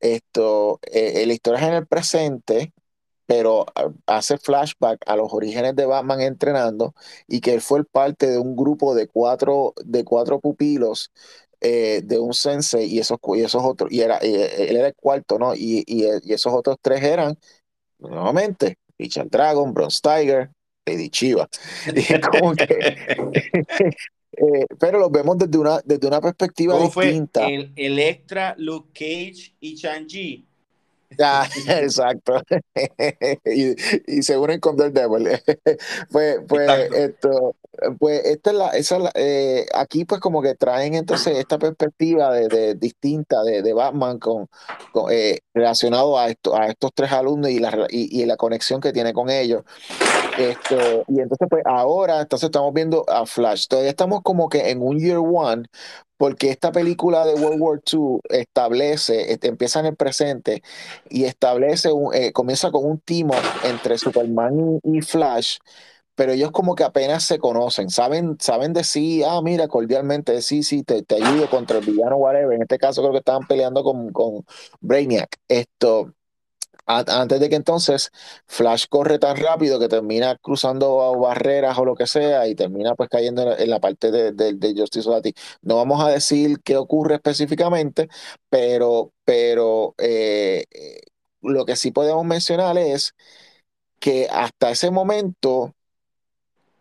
esto, 0.02 0.80
eh, 0.92 1.26
la 1.26 1.34
historia 1.34 1.60
es 1.62 1.68
en 1.68 1.74
el 1.76 1.88
presente, 1.88 2.73
pero 3.26 3.66
ah, 3.76 3.92
hace 4.08 4.38
flashback 4.38 5.02
a 5.06 5.16
los 5.16 5.34
orígenes 5.34 5.76
de 5.76 5.86
Batman 5.86 6.22
entrenando 6.22 6.94
y 7.28 7.42
que 7.42 7.54
él 7.54 7.62
fue 7.62 7.84
parte 7.86 8.28
de 8.28 8.38
un 8.38 8.56
grupo 8.56 8.96
de 8.96 9.08
cuatro, 9.08 9.74
de 9.84 10.04
cuatro 10.04 10.40
pupilos 10.40 11.12
eh, 11.62 12.02
de 12.04 12.20
un 12.20 12.34
sensei 12.34 12.86
y 12.86 13.00
esos, 13.00 13.20
y 13.36 13.42
esos 13.42 13.64
otros, 13.64 13.92
y 13.92 14.02
era, 14.02 14.18
eh, 14.18 14.68
él 14.70 14.76
era 14.76 14.88
el 14.88 14.96
cuarto, 14.96 15.40
¿no? 15.40 15.56
Y, 15.56 15.84
y, 15.88 16.04
esos 16.34 16.54
otros 16.54 16.78
tres 16.82 17.02
eran, 17.04 17.38
nuevamente, 18.00 18.78
Richard 18.98 19.30
Dragon, 19.30 19.74
Bronze 19.74 20.00
Tiger, 20.02 20.50
Lady 20.86 21.10
Chiva. 21.10 21.48
Eh, 24.36 24.66
pero 24.80 24.98
los 24.98 25.12
vemos 25.12 25.38
desde 25.38 25.60
una, 25.60 25.80
desde 25.86 26.08
una 26.08 26.20
perspectiva 26.20 26.76
distinta. 26.80 27.48
el 27.48 27.72
Electra, 27.76 28.56
Luke 28.58 28.90
Cage 28.92 29.54
y 29.60 29.76
Shang-Chi 29.76 30.48
ya, 31.18 31.48
exacto. 31.82 32.42
y, 33.46 33.76
y, 34.08 34.24
se 34.24 34.38
unen 34.38 34.60
con 34.60 34.78
Daredevil. 34.78 35.30
pues, 36.12 36.40
pues, 36.48 36.92
esto, 36.94 37.56
pues 38.00 38.24
esta 38.26 38.52
es 38.52 38.56
la, 38.56 38.70
esa 38.70 39.12
eh, 39.16 39.66
aquí 39.74 40.06
pues 40.06 40.22
como 40.22 40.42
que 40.42 40.56
traen 40.56 40.94
entonces 40.94 41.38
esta 41.38 41.58
perspectiva 41.58 42.32
de, 42.32 42.76
distinta 42.76 43.44
de, 43.44 43.62
de, 43.64 43.74
Batman 43.74 44.20
con, 44.20 44.48
eh, 45.12 45.40
relacionado 45.54 46.20
a 46.20 46.30
esto, 46.30 46.56
a 46.56 46.68
estos 46.68 46.92
tres 46.94 47.12
alumnos 47.12 47.50
y 47.50 47.60
la, 47.60 47.88
y, 47.90 48.24
la 48.26 48.38
conexión 48.38 48.80
que 48.80 48.94
tiene 48.94 49.14
con 49.14 49.30
ellos. 49.30 49.64
Esto, 50.38 51.04
y 51.08 51.20
entonces 51.20 51.48
pues 51.50 51.64
ahora 51.66 52.22
entonces 52.22 52.48
estamos 52.48 52.74
viendo 52.74 53.06
a 53.08 53.26
Flash. 53.26 53.68
Todavía 53.68 53.92
estamos 53.92 54.22
como 54.24 54.50
que 54.50 54.72
en 54.72 54.82
un 54.82 54.98
year 55.00 55.18
one, 55.18 55.66
porque 56.18 56.50
esta 56.50 56.72
película 56.72 57.26
de 57.26 57.36
World 57.36 57.62
War 57.62 57.82
II 57.92 58.20
establece, 58.30 59.32
este, 59.32 59.48
empieza 59.48 59.80
en 59.80 59.88
el 59.88 59.96
presente 59.96 60.64
y 61.10 61.26
establece, 61.26 61.92
un, 61.92 62.14
eh, 62.16 62.32
comienza 62.32 62.72
con 62.72 62.86
un 62.86 63.00
timo 63.00 63.34
entre 63.64 63.98
Superman 63.98 64.80
y, 64.84 65.02
Flash, 65.02 65.58
pero 66.16 66.32
ellos 66.34 66.52
como 66.52 66.76
que 66.76 66.84
apenas 66.84 67.24
se 67.24 67.40
conocen, 67.40 67.90
saben, 67.90 68.38
saben 68.40 68.74
de 68.74 68.84
sí, 68.84 69.24
ah, 69.24 69.42
mira, 69.44 69.68
cordialmente, 69.68 70.42
sí, 70.42 70.64
sí, 70.64 70.84
te, 70.84 71.04
te 71.04 71.16
ayudo 71.16 71.50
contra 71.50 71.80
el 71.80 71.86
villano, 71.86 72.18
whatever. 72.18 72.56
En 72.56 72.62
este 72.64 72.78
caso 72.78 73.02
creo 73.02 73.12
que 73.14 73.20
estaban 73.20 73.48
peleando 73.48 73.84
con, 73.84 74.12
con 74.12 74.46
Brainiac. 74.82 75.38
Esto, 75.48 76.14
antes 76.86 77.40
de 77.40 77.50
que 77.50 77.56
entonces 77.56 78.12
Flash 78.48 78.86
corre 78.90 79.20
tan 79.20 79.38
rápido 79.38 79.80
que 79.80 79.88
termina 79.88 80.38
cruzando 80.38 81.18
barreras 81.20 81.78
o 81.78 81.86
lo 81.86 81.96
que 81.96 82.08
sea 82.08 82.48
y 82.48 82.56
termina 82.56 82.96
pues 82.96 83.10
cayendo 83.10 83.58
en 83.58 83.70
la 83.70 83.80
parte 83.80 84.12
de, 84.12 84.32
de, 84.34 84.74
Justice 84.76 85.04
Society. 85.04 85.34
No 85.62 85.78
vamos 85.78 86.04
a 86.04 86.10
decir 86.10 86.60
qué 86.64 86.78
ocurre 86.78 87.16
específicamente, 87.16 88.10
pero, 88.50 89.14
pero 89.26 89.96
eh, 89.98 90.66
lo 91.42 91.66
que 91.66 91.76
sí 91.76 91.92
podemos 91.92 92.26
mencionar 92.26 92.78
es 92.78 93.14
que 94.00 94.28
hasta 94.32 94.72
ese 94.72 94.92
momento 94.92 95.74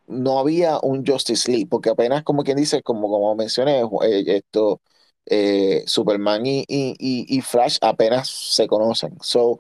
no 0.07 0.39
había 0.39 0.79
un 0.83 1.07
Justice 1.07 1.51
League, 1.51 1.67
porque 1.71 1.91
apenas 1.91 2.23
como 2.25 2.45
quien 2.45 2.57
dice, 2.57 2.83
como, 2.83 3.09
como 3.09 3.35
mencioné, 3.35 3.81
eh, 3.81 4.25
esto, 4.27 4.81
Superman 5.87 6.45
y, 6.47 6.65
y, 6.69 6.97
y, 6.99 7.41
Flash 7.43 7.79
apenas 7.81 8.29
se 8.29 8.67
conocen. 8.67 9.17
So, 9.21 9.59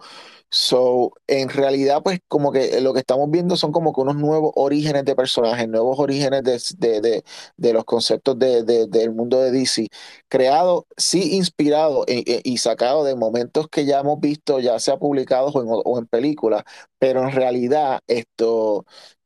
So, 0.55 1.14
en 1.28 1.48
realidad, 1.48 2.02
pues 2.02 2.20
como 2.28 2.52
que 2.52 2.78
lo 2.82 2.93
que 2.93 3.01
estamos 3.01 3.30
viendo 3.30 3.56
son 3.56 3.72
como 3.72 3.94
que 3.94 4.02
unos 4.02 4.16
nuevos 4.16 4.52
orígenes 4.55 5.06
de 5.06 5.16
personajes, 5.16 5.66
nuevos 5.66 5.98
orígenes 5.98 6.43
de, 6.44 7.01
de, 7.01 7.24
de, 7.56 7.72
los 7.72 7.86
conceptos 7.86 8.39
de, 8.39 8.62
del 8.62 9.12
mundo 9.12 9.40
de 9.40 9.51
DC, 9.51 9.89
creado, 10.28 10.86
sí 10.98 11.36
inspirado 11.36 12.05
e, 12.06 12.22
e, 12.26 12.40
y 12.44 12.59
sacado 12.59 13.02
de 13.02 13.16
momentos 13.16 13.66
que 13.68 13.86
ya 13.86 14.01
hemos 14.01 14.20
visto, 14.20 14.60
ya 14.60 14.78
sea 14.78 14.98
publicados 14.98 15.56
o 15.56 15.62
en, 15.62 15.68
o 15.70 15.98
en 15.98 16.06
películas, 16.06 16.64
pero 16.98 17.22
en 17.22 17.32
realidad 17.32 18.01
esto 18.06 18.84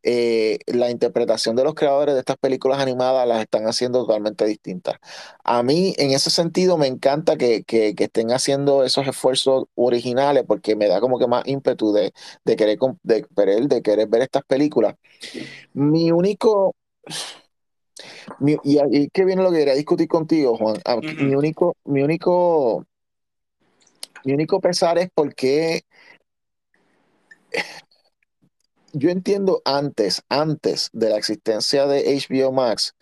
eh, 0.08 0.60
la 0.68 0.88
interpretación 0.88 1.56
de 1.56 1.64
los 1.64 1.74
creadores 1.74 2.14
de 2.14 2.20
estas 2.20 2.36
películas 2.36 2.78
animadas 2.78 3.26
las 3.26 3.40
están 3.40 3.64
haciendo 3.64 4.06
totalmente 4.06 4.44
distintas. 4.46 4.98
A 5.42 5.64
mí, 5.64 5.94
en 5.98 6.12
ese 6.12 6.30
sentido, 6.30 6.78
me 6.78 6.86
encanta 6.86 7.36
que, 7.36 7.64
estén 7.66 8.30
haciendo 8.30 8.84
esos 8.84 9.08
esfuerzos 9.08 9.64
originales 9.74 10.44
porque 10.46 10.76
me 10.76 10.86
da 10.86 11.00
como 11.00 11.18
que 11.18 11.26
más 11.26 11.42
ímpetu 11.48 11.92
de, 11.92 12.12
querer, 12.44 12.78
de, 13.02 13.26
ver, 13.30 13.66
de 13.66 13.82
querer 13.82 14.06
ver 14.06 14.22
estas 14.22 14.44
películas. 14.44 14.94
Mi 15.74 16.12
único... 16.12 16.76
y 18.62 18.78
ahí 18.78 19.08
que 19.12 19.24
viene 19.24 19.42
lo 19.42 19.50
que 19.50 19.58
quería 19.58 19.74
discutir 19.74 20.06
contigo, 20.06 20.56
Juan. 20.56 20.76
Ah, 20.84 20.98
mi 21.00 21.34
único, 21.34 21.74
mi 21.84 22.02
único, 22.02 22.86
mi 24.24 24.34
único 24.34 24.60
pesar 24.60 24.98
es 24.98 25.08
porque 25.12 25.82
yo 28.98 29.10
entiendo 29.10 29.62
antes, 29.64 30.22
antes 30.28 30.90
de 30.92 31.10
la 31.10 31.18
existencia 31.18 31.86
de 31.86 32.16
HBO 32.16 32.52
Max, 32.52 32.94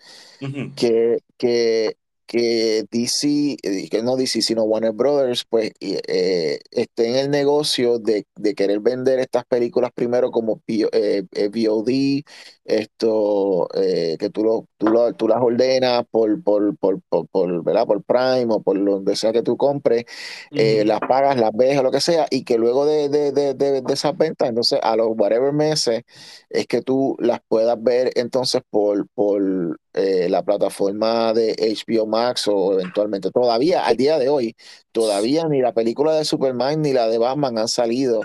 que, 0.75 1.19
que 1.37 1.97
que 2.25 2.85
DC, 2.91 3.57
eh, 3.61 3.89
que 3.89 4.01
no 4.03 4.15
DC, 4.15 4.41
sino 4.41 4.63
Warner 4.63 4.91
Brothers, 4.91 5.45
pues 5.45 5.71
eh, 5.79 6.59
esté 6.71 7.09
en 7.09 7.15
el 7.15 7.29
negocio 7.31 7.99
de, 7.99 8.25
querer 8.55 8.79
vender 8.79 9.19
estas 9.19 9.45
películas 9.45 9.91
primero 9.93 10.31
como 10.31 10.61
eh, 10.67 11.23
VOD, 11.33 12.23
esto, 12.65 13.67
que 13.73 14.29
tú, 14.31 14.43
lo, 14.43 15.13
tú, 15.13 15.27
las 15.27 15.41
ordenas 15.41 16.03
por, 16.09 16.41
por, 16.43 16.75
por, 16.77 16.99
por, 17.27 17.63
¿verdad? 17.63 17.85
por 17.85 18.03
Prime 18.03 18.47
o 18.49 18.61
por 18.61 18.83
donde 18.83 19.15
sea 19.15 19.31
que 19.31 19.43
tú 19.43 19.55
compres, 19.57 20.05
las 20.51 20.99
pagas, 21.01 21.37
las 21.37 21.51
ves 21.53 21.77
o 21.79 21.83
lo 21.83 21.91
que 21.91 22.01
sea, 22.01 22.25
y 22.31 22.43
que 22.43 22.57
luego 22.57 22.85
de, 22.85 23.09
de, 23.09 23.31
de, 23.31 23.53
de, 23.53 23.93
esas 23.93 24.17
ventas, 24.17 24.49
entonces 24.49 24.79
a 24.81 24.95
los 24.95 25.09
whatever 25.17 25.53
meses, 25.53 26.03
es 26.49 26.67
que 26.67 26.81
tú 26.81 27.15
las 27.19 27.39
puedas 27.47 27.81
ver 27.81 28.11
entonces 28.15 28.61
por, 28.69 29.07
por 29.09 29.79
eh, 29.95 30.27
la 30.29 30.43
plataforma 30.43 31.31
de 31.31 31.55
HBO 31.55 32.05
Max 32.05 32.49
o 32.49 32.73
eventualmente 32.73 33.31
todavía 33.31 33.85
al 33.85 33.95
día 33.95 34.19
de 34.19 34.27
hoy 34.27 34.53
todavía 34.91 35.47
ni 35.47 35.61
la 35.61 35.73
película 35.73 36.13
de 36.13 36.25
Superman 36.25 36.81
ni 36.81 36.91
la 36.91 37.07
de 37.07 37.17
Batman 37.17 37.57
han 37.57 37.69
salido 37.69 38.21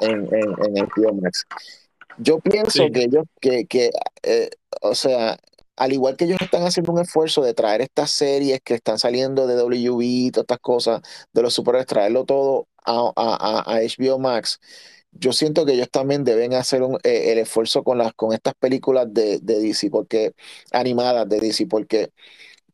en, 0.00 0.28
en, 0.34 0.52
HBO 0.74 1.14
Max. 1.14 1.46
Yo 2.18 2.40
pienso 2.40 2.84
que 2.92 3.04
ellos 3.04 3.24
que, 3.40 3.66
que 3.66 3.90
eh, 4.24 4.50
o 4.80 4.96
sea 4.96 5.38
al 5.76 5.92
igual 5.92 6.16
que 6.16 6.24
ellos 6.24 6.40
están 6.40 6.64
haciendo 6.64 6.92
un 6.92 7.00
esfuerzo 7.00 7.42
de 7.42 7.54
traer 7.54 7.82
estas 7.82 8.10
series 8.10 8.60
que 8.60 8.74
están 8.74 8.98
saliendo 8.98 9.46
de 9.46 9.54
WB 9.54 10.32
todas 10.32 10.44
estas 10.44 10.58
cosas 10.58 11.02
de 11.32 11.42
los 11.42 11.54
superhéroes, 11.54 11.86
traerlo 11.86 12.24
todo 12.24 12.66
a, 12.84 13.12
a, 13.14 13.60
a 13.60 13.80
HBO 13.80 14.18
Max, 14.18 14.58
yo 15.12 15.32
siento 15.32 15.64
que 15.66 15.74
ellos 15.74 15.90
también 15.90 16.24
deben 16.24 16.54
hacer 16.54 16.82
un, 16.82 16.96
eh, 17.04 17.32
el 17.32 17.38
esfuerzo 17.38 17.84
con, 17.84 17.98
las, 17.98 18.14
con 18.14 18.32
estas 18.32 18.54
películas 18.54 19.12
de, 19.12 19.38
DC, 19.40 19.90
porque 19.90 20.32
animadas 20.72 21.28
de 21.28 21.40
DC, 21.40 21.66
porque 21.66 22.12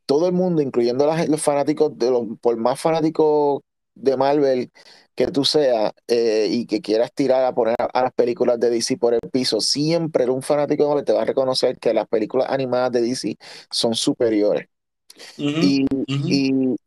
todo 0.06 0.26
el 0.26 0.32
mundo, 0.32 0.62
incluyendo 0.62 1.06
los 1.28 1.42
fanáticos, 1.42 1.98
de 1.98 2.10
los, 2.10 2.26
por 2.40 2.56
más 2.56 2.80
fanáticos 2.80 3.62
de 3.94 4.16
Marvel 4.16 4.72
que 5.14 5.26
tú 5.28 5.44
seas 5.44 5.92
eh, 6.06 6.48
y 6.50 6.66
que 6.66 6.80
quieras 6.80 7.12
tirar 7.12 7.44
a 7.44 7.54
poner 7.54 7.76
a, 7.78 8.02
las 8.02 8.12
películas 8.12 8.60
de 8.60 8.70
DC 8.70 8.96
por 8.98 9.14
el 9.14 9.20
piso, 9.32 9.60
siempre 9.60 10.30
un 10.30 10.42
fanático 10.42 10.84
de 10.84 10.88
Marvel 10.88 11.04
te 11.04 11.12
va 11.12 11.22
a 11.22 11.24
reconocer 11.24 11.78
que 11.78 11.92
las 11.94 12.08
películas 12.08 12.48
animadas 12.50 12.92
de 12.92 13.02
DC 13.02 13.36
son 13.70 13.94
superiores 13.94 14.68
y, 15.36 15.86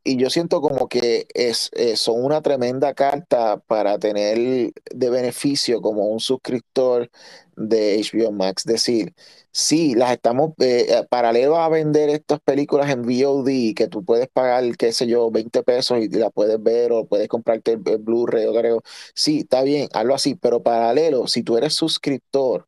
y, 0.03 0.17
yo 0.17 0.29
siento 0.29 0.61
como 0.61 0.87
que 0.87 1.27
es, 1.33 1.71
son 1.95 2.23
una 2.23 2.41
tremenda 2.41 2.93
carta 2.93 3.57
para 3.57 3.97
tener 3.99 4.71
de 4.93 5.09
beneficio 5.09 5.81
como 5.81 6.07
un 6.07 6.19
suscriptor 6.19 7.09
de 7.55 8.01
HBO 8.01 8.31
Max. 8.31 8.63
Decir, 8.65 9.13
sí, 9.51 9.95
las 9.95 10.11
estamos 10.11 10.51
eh, 10.59 10.87
eh, 10.89 11.05
paralelo 11.09 11.57
a 11.57 11.69
vender 11.69 12.09
estas 12.09 12.39
películas 12.41 12.89
en 12.89 13.03
VOD, 13.03 13.73
que 13.75 13.87
tú 13.87 14.03
puedes 14.03 14.27
pagar, 14.29 14.63
qué 14.77 14.91
sé 14.93 15.07
yo, 15.07 15.31
20 15.31 15.63
pesos 15.63 15.99
y 15.99 16.09
la 16.09 16.29
puedes 16.29 16.61
ver 16.61 16.91
o 16.91 17.05
puedes 17.05 17.27
comprarte 17.27 17.73
el, 17.73 17.81
el 17.85 17.97
Blu-ray 17.99 18.45
o 18.45 18.53
creo. 18.53 18.83
Sí, 19.13 19.39
está 19.39 19.63
bien, 19.63 19.89
hazlo 19.93 20.15
así, 20.15 20.35
pero 20.35 20.63
paralelo, 20.63 21.27
si 21.27 21.43
tú 21.43 21.57
eres 21.57 21.73
suscriptor 21.73 22.67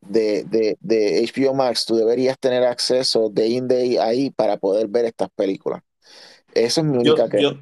de, 0.00 0.44
de, 0.44 0.76
de, 0.80 1.30
HBO 1.34 1.54
Max, 1.54 1.84
tú 1.84 1.96
deberías 1.96 2.38
tener 2.38 2.64
acceso 2.64 3.28
de 3.30 3.48
in 3.48 3.68
day 3.68 3.96
ahí 3.96 4.30
para 4.30 4.56
poder 4.56 4.88
ver 4.88 5.04
estas 5.04 5.28
películas. 5.30 5.82
Esa 6.54 6.80
es 6.80 6.86
mi 6.86 6.96
única 6.96 7.28
yo, 7.32 7.52
yo, 7.52 7.58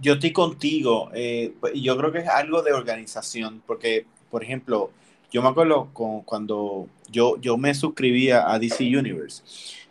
yo, 0.00 0.12
estoy 0.14 0.32
contigo. 0.32 1.10
Eh, 1.14 1.54
yo 1.74 1.96
creo 1.96 2.12
que 2.12 2.18
es 2.18 2.28
algo 2.28 2.62
de 2.62 2.72
organización, 2.72 3.62
porque, 3.66 4.06
por 4.30 4.42
ejemplo, 4.42 4.90
yo 5.32 5.42
me 5.42 5.48
acuerdo 5.48 5.90
con, 5.92 6.22
cuando 6.22 6.88
yo, 7.10 7.36
yo 7.40 7.56
me 7.56 7.74
suscribía 7.74 8.50
a 8.50 8.58
DC 8.58 8.84
Universe 8.84 9.42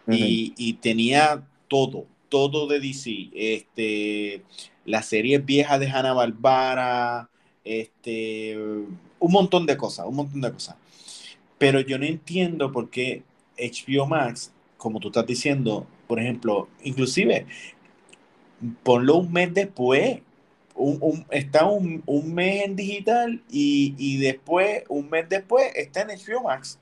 y, 0.07 0.53
y, 0.57 0.73
tenía 0.73 1.43
todo, 1.67 2.05
todo 2.30 2.67
de 2.67 2.80
DC. 2.80 3.30
Este, 3.34 4.43
las 4.85 5.07
series 5.07 5.43
viejas 5.43 5.80
de 5.80 5.89
Hanna 5.89 6.13
Barbara, 6.13 7.30
este, 7.63 8.57
un 8.57 9.31
montón 9.31 9.65
de 9.65 9.76
cosas, 9.76 10.05
un 10.07 10.15
montón 10.15 10.41
de 10.41 10.51
cosas. 10.51 10.76
Pero 11.57 11.80
yo 11.80 11.98
no 11.98 12.06
entiendo 12.06 12.72
por 12.72 12.90
qué 12.90 13.23
HBO 13.57 14.07
Max, 14.07 14.52
como 14.77 14.99
tú 14.99 15.07
estás 15.07 15.26
diciendo, 15.26 15.88
por 16.07 16.19
ejemplo, 16.19 16.68
inclusive, 16.84 17.45
ponlo 18.84 19.18
un 19.18 19.32
mes 19.32 19.53
después. 19.53 20.22
Un, 20.77 21.26
está 21.32 21.65
un, 21.65 22.03
un, 22.06 22.34
mes 22.34 22.65
en 22.65 22.76
digital 22.76 23.41
y, 23.49 23.95
y, 23.98 24.18
después, 24.18 24.84
un 24.90 25.10
mes 25.10 25.30
después, 25.30 25.72
está 25.73 26.02
en 26.02 26.10
HBO 26.10 26.44
Max. 26.44 26.77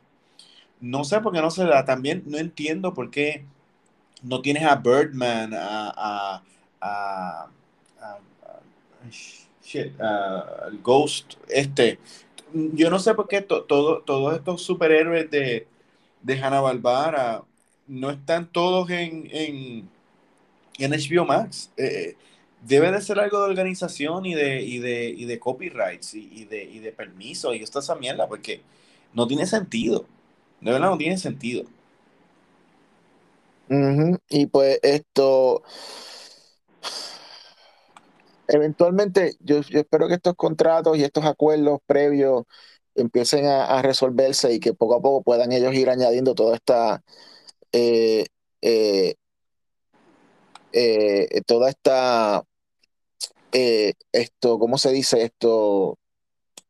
No 0.82 1.04
sé 1.04 1.22
por 1.22 1.32
qué 1.32 1.42
no 1.42 1.52
se 1.52 1.64
da. 1.64 1.86
También 1.86 2.24
no 2.26 2.40
entiendo 2.40 2.96
por 2.96 3.12
qué 3.12 3.46
no 4.24 4.42
tienes 4.42 4.64
a 4.64 4.76
Birdman, 4.78 5.54
a, 5.54 5.94
a, 5.96 6.44
a, 6.82 7.48
Ghost, 10.82 11.36
este, 11.50 12.00
yo 12.54 12.90
no 12.90 13.00
sé 13.00 13.14
por 13.16 13.28
qué 13.28 13.42
todo, 13.42 13.64
todos 13.66 14.36
estos 14.36 14.62
superhéroes 14.64 15.30
de, 15.32 15.68
de 16.22 16.40
Hanna-Barbara 16.42 17.44
no 17.88 18.10
están 18.12 18.52
todos 18.52 18.90
en, 18.90 19.28
en, 19.32 19.90
en 20.80 20.92
HBO 20.94 21.26
Max. 21.26 21.72
Eh, 21.78 22.16
debe 22.62 22.92
de 22.92 23.02
ser 23.02 23.20
algo 23.20 23.44
de 23.44 23.50
organización 23.52 24.26
y 24.26 24.36
de, 24.36 24.62
y 24.64 24.80
de, 24.80 25.10
y 25.10 25.26
de 25.26 25.40
copyrights 25.40 26.14
y, 26.16 26.46
de, 26.46 26.64
y 26.64 26.80
de 26.80 26.92
permiso 26.92 27.54
y 27.54 27.64
esta 27.64 27.80
esa 27.80 27.96
mierda, 27.96 28.28
porque 28.28 28.62
no 29.14 29.28
tiene 29.28 29.46
sentido. 29.46 30.06
De 30.62 30.72
verdad 30.72 30.90
no 30.90 30.98
tiene 30.98 31.18
sentido. 31.18 31.66
Y 34.30 34.46
pues 34.48 34.80
esto, 34.84 35.64
eventualmente 38.48 39.36
yo, 39.40 39.60
espero 39.60 40.08
que 40.08 40.16
estos 40.16 40.36
contratos 40.36 40.98
y 40.98 41.04
estos 41.04 41.26
acuerdos 41.26 41.80
previos 41.86 42.44
empiecen 42.96 43.46
a, 43.48 43.82
resolverse 43.82 44.54
y 44.54 44.60
que 44.60 44.74
poco 44.74 44.96
a 44.96 45.02
poco 45.02 45.24
puedan 45.24 45.52
ellos 45.52 45.74
ir 45.74 45.90
añadiendo 45.90 46.36
toda 46.36 46.56
esta 46.56 47.04
eh, 47.72 48.26
eh, 48.62 49.16
eh, 50.72 51.42
toda 51.46 51.70
esta 51.70 52.44
esto, 53.52 54.58
¿cómo 54.58 54.78
se 54.78 54.92
dice 54.92 55.24
esto? 55.24 55.98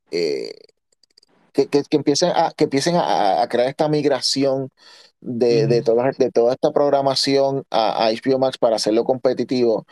que, 0.09 1.67
que, 1.69 1.83
empiecen 1.91 2.31
a, 2.35 2.51
que 2.55 2.65
empiecen 2.65 2.95
a, 2.97 3.47
crear 3.49 3.69
esta 3.69 3.87
migración 3.87 4.69
de, 5.21 5.67
de, 5.67 5.81
toda, 5.81 6.11
de 6.17 6.31
toda 6.31 6.53
esta 6.53 6.71
programación 6.71 7.63
a, 7.69 8.07
a 8.07 8.11
HBO 8.11 8.39
Max 8.39 8.57
para 8.57 8.75
hacerlo 8.75 9.05
competitivo 9.05 9.85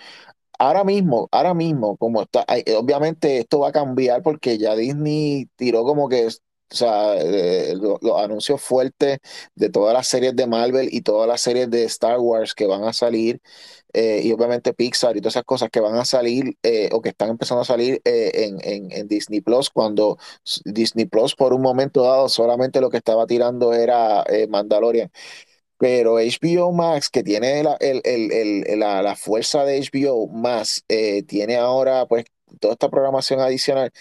ahora 0.62 0.84
mismo, 0.84 1.28
ahora 1.32 1.54
mismo, 1.56 1.98
como 1.98 2.22
está, 2.22 2.46
obviamente 2.78 3.40
esto 3.40 3.60
va 3.60 3.70
a 3.70 3.72
cambiar 3.72 4.22
porque 4.22 4.58
ya 4.60 4.76
Disney 4.76 5.48
tiró 5.56 5.84
como 5.84 6.08
que, 6.08 6.28
o 6.28 6.76
sea, 6.76 7.16
eh, 7.18 7.76
los 7.76 8.00
anuncios 8.24 8.62
fuertes 8.62 9.18
de 9.56 9.70
todas 9.70 9.94
las 9.94 10.08
series 10.08 10.36
de 10.36 10.46
Marvel 10.48 10.88
y 10.92 11.02
todas 11.02 11.28
las 11.28 11.42
series 11.42 11.70
de 11.72 11.84
Star 11.86 12.20
Wars 12.20 12.54
que 12.54 12.68
van 12.68 12.84
a 12.84 12.94
salir, 12.94 13.42
eh, 13.94 14.22
y 14.24 14.32
obviamente 14.32 14.74
Pixar 14.74 15.18
y 15.18 15.22
todas 15.22 15.34
esas 15.36 15.46
cosas 15.46 15.70
que 15.72 15.80
van 15.80 15.96
a 15.96 16.06
salir 16.06 16.56
eh, 16.64 16.90
o 16.94 17.02
que 17.02 17.10
están 17.10 17.30
empezando 17.30 17.62
a 17.62 17.66
salir 17.66 18.00
en, 18.06 18.60
en, 18.64 18.92
en, 18.92 19.08
Disney 19.08 19.42
Plus, 19.42 19.70
cuando 19.72 20.18
Disney 20.66 21.06
Plus 21.06 21.36
por 21.36 21.54
un 21.54 21.62
momento 21.62 22.04
dado 22.04 22.30
solamente 22.30 22.82
lo 22.82 22.90
que 22.90 22.98
estaba 22.98 23.26
tirando 23.26 23.74
era 23.74 24.24
Mandalorian. 24.50 25.12
Pero 25.82 26.20
HBO 26.20 26.72
Max, 26.72 27.10
que 27.10 27.24
tiene 27.24 27.64
la, 27.64 27.76
el, 27.80 28.02
el, 28.06 28.80
la, 28.80 29.02
la 29.02 29.16
fuerza 29.16 29.66
de 29.66 29.80
HBO 29.80 30.28
Max, 30.28 30.84
eh, 30.88 31.24
tiene 31.24 31.58
ahora 31.58 32.06
pues 32.08 32.26
toda 32.60 32.74
esta 32.74 32.90
programación 32.90 33.40
adicional, 33.40 33.92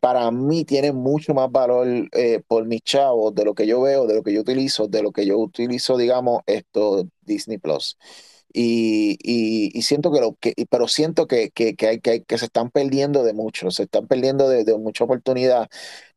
para 0.00 0.30
mí 0.30 0.64
tiene 0.64 0.92
mucho 0.92 1.34
más 1.34 1.50
valor 1.50 1.86
eh, 2.12 2.42
por 2.46 2.66
mis 2.66 2.82
chavos 2.82 3.34
de 3.34 3.44
lo 3.44 3.54
que 3.54 3.66
yo 3.66 3.80
veo, 3.82 4.06
de 4.06 4.14
lo 4.16 4.22
que 4.22 4.32
yo 4.34 4.40
utilizo, 4.42 4.88
de 4.88 5.02
lo 5.02 5.12
que 5.12 5.26
yo 5.26 5.38
utilizo, 5.38 5.96
digamos, 5.96 6.42
esto 6.46 7.08
Disney 7.22 7.58
Plus. 7.58 7.98
Y, 8.54 9.16
y, 9.22 9.82
siento 9.82 10.12
que 10.12 10.20
lo 10.20 10.34
que, 10.40 10.54
pero 10.70 10.86
siento 10.88 11.26
que, 11.26 11.50
que, 11.50 11.74
que, 11.74 11.86
hay, 11.88 12.00
que, 12.00 12.22
que 12.24 12.38
se 12.38 12.46
están 12.46 12.70
perdiendo 12.70 13.24
de 13.24 13.32
mucho, 13.32 13.70
se 13.70 13.84
están 13.84 14.06
perdiendo 14.08 14.48
de, 14.48 14.64
de 14.64 14.76
mucha 14.78 15.04
oportunidad. 15.04 15.68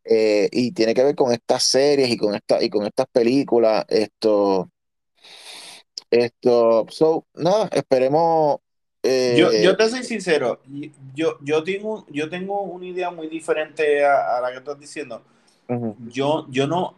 Eh, 0.05 0.49
y 0.51 0.71
tiene 0.73 0.93
que 0.93 1.03
ver 1.03 1.15
con 1.15 1.33
estas 1.33 1.63
series 1.63 2.09
y 2.09 2.17
con 2.17 2.35
esta, 2.35 2.63
y 2.63 2.69
con 2.69 2.85
estas 2.85 3.07
películas. 3.11 3.85
Esto 3.89 4.69
esto, 6.11 6.85
so, 6.89 7.25
nada, 7.33 7.69
esperemos. 7.71 8.59
Eh, 9.03 9.35
yo, 9.37 9.51
yo, 9.53 9.77
te 9.77 9.87
soy 9.87 10.03
sincero, 10.03 10.59
yo, 11.13 11.37
yo, 11.41 11.63
tengo, 11.63 12.07
yo 12.09 12.27
tengo 12.27 12.61
una 12.61 12.87
idea 12.87 13.11
muy 13.11 13.27
diferente 13.27 14.03
a, 14.03 14.41
la 14.41 14.51
que 14.51 14.57
estás 14.57 14.79
diciendo. 14.79 15.21
yo, 16.09 16.47
yo 16.49 16.65
no, 16.65 16.95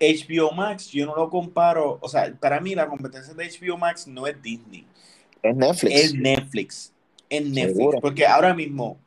HBO 0.00 0.52
Max, 0.52 0.90
yo 0.90 1.06
no 1.06 1.14
lo 1.14 1.30
comparo, 1.30 1.98
o 2.00 2.08
sea, 2.08 2.34
para 2.38 2.60
mí 2.60 2.74
la 2.74 2.88
competencia 2.88 3.32
de 3.32 3.48
HBO 3.48 3.78
Max 3.78 4.06
no 4.06 4.26
es 4.26 4.40
Disney. 4.42 4.86
Es 5.42 5.56
Netflix. 5.56 5.94
Es 5.94 6.14
Netflix. 6.14 6.92
Es 7.28 7.46
Netflix. 7.46 8.00
Porque 8.00 8.26
ahora 8.26 8.52
mismo 8.54 8.98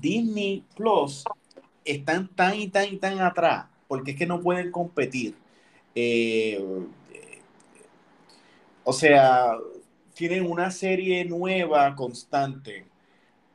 Disney 0.00 0.64
Plus 0.76 1.24
están 1.84 2.28
tan 2.28 2.58
y 2.58 2.68
tan 2.68 2.92
y 2.92 2.96
tan 2.96 3.20
atrás, 3.20 3.66
porque 3.88 4.12
es 4.12 4.16
que 4.16 4.26
no 4.26 4.40
pueden 4.40 4.70
competir. 4.70 5.34
Eh, 5.94 6.62
o 8.90 8.92
sea, 8.92 9.56
tienen 10.14 10.50
una 10.50 10.72
serie 10.72 11.24
nueva 11.24 11.94
constante, 11.94 12.86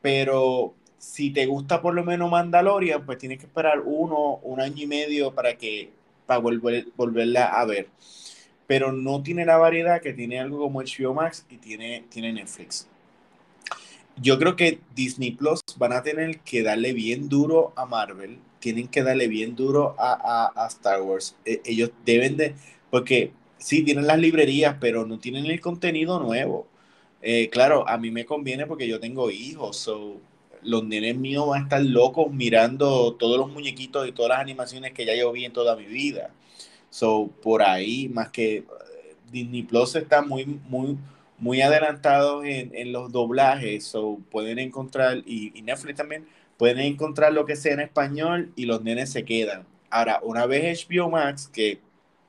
pero 0.02 0.76
si 0.98 1.32
te 1.32 1.46
gusta 1.46 1.82
por 1.82 1.94
lo 1.94 2.06
menos 2.06 2.32
Mandalorian, 2.32 3.06
pues 3.06 3.18
tienes 3.18 3.40
que 3.40 3.48
esperar 3.48 3.82
uno, 3.84 4.40
un 4.44 4.62
año 4.62 4.84
y 4.84 4.88
medio 4.88 5.36
para 5.36 5.58
que 5.58 5.92
para 6.26 6.40
volver, 6.40 6.88
volverla 6.96 7.48
a 7.48 7.66
ver. 7.66 7.90
Pero 8.66 8.94
no 8.94 9.24
tiene 9.24 9.46
la 9.46 9.58
variedad 9.58 10.02
que 10.02 10.14
tiene 10.14 10.40
algo 10.40 10.60
como 10.60 10.82
HBO 10.82 11.14
Max 11.14 11.46
y 11.50 11.58
tiene, 11.58 12.06
tiene 12.08 12.32
Netflix. 12.32 12.88
Yo 14.16 14.40
creo 14.40 14.56
que 14.56 14.80
Disney 14.96 15.32
Plus 15.32 15.60
van 15.78 15.92
a 15.92 16.02
tener 16.02 16.40
que 16.40 16.64
darle 16.64 16.94
bien 16.94 17.28
duro 17.28 17.74
a 17.76 17.86
Marvel, 17.86 18.40
tienen 18.60 18.88
que 18.88 19.04
darle 19.04 19.28
bien 19.28 19.58
duro 19.58 19.96
a, 20.00 20.14
a, 20.56 20.64
a 20.64 20.68
Star 20.68 21.02
Wars. 21.02 21.36
E, 21.44 21.62
ellos 21.66 21.92
deben 22.06 22.38
de, 22.38 22.56
porque 22.90 23.34
sí, 23.58 23.84
tienen 23.84 24.08
las 24.08 24.20
librerías, 24.20 24.78
pero 24.80 25.06
no 25.06 25.20
tienen 25.20 25.46
el 25.46 25.60
contenido 25.62 26.20
nuevo. 26.20 26.68
Eh, 27.22 27.50
claro, 27.50 27.88
a 27.88 27.98
mí 27.98 28.12
me 28.12 28.26
conviene 28.26 28.68
porque 28.68 28.88
yo 28.88 29.00
tengo 29.00 29.32
hijos, 29.32 29.78
so, 29.78 30.18
los 30.62 30.84
nenes 30.84 31.16
míos 31.18 31.48
van 31.48 31.62
a 31.62 31.64
estar 31.64 31.84
locos 31.84 32.32
mirando 32.32 33.16
todos 33.16 33.38
los 33.38 33.52
muñequitos 33.52 34.08
y 34.08 34.12
todas 34.12 34.30
las 34.30 34.40
animaciones 34.40 34.94
que 34.94 35.06
ya 35.06 35.16
yo 35.16 35.32
vi 35.32 35.46
en 35.46 35.54
toda 35.54 35.76
mi 35.76 35.86
vida. 35.86 36.32
So, 36.90 37.30
por 37.42 37.64
ahí, 37.64 38.10
más 38.10 38.30
que 38.30 38.58
eh, 38.58 38.66
Disney 39.32 39.64
Plus 39.64 39.96
está 39.96 40.22
muy, 40.22 40.46
muy, 40.46 40.98
muy 41.38 41.62
adelantado 41.62 42.44
en, 42.44 42.92
los 42.92 43.12
doblajes, 43.12 43.86
so 43.86 44.20
pueden 44.32 44.60
encontrar, 44.60 45.18
y, 45.26 45.52
y, 45.58 45.62
Netflix 45.62 45.98
también, 45.98 46.28
pueden 46.58 46.80
encontrar 46.80 47.34
lo 47.34 47.46
que 47.46 47.56
sea 47.56 47.74
en 47.74 47.82
español 47.82 48.52
y 48.56 48.66
los 48.66 48.84
nenes 48.84 49.12
se 49.12 49.26
quedan. 49.26 49.66
Ahora, 49.90 50.20
una 50.24 50.46
vez 50.46 50.88
HBO 50.88 51.10
Max, 51.10 51.50
que 51.52 51.80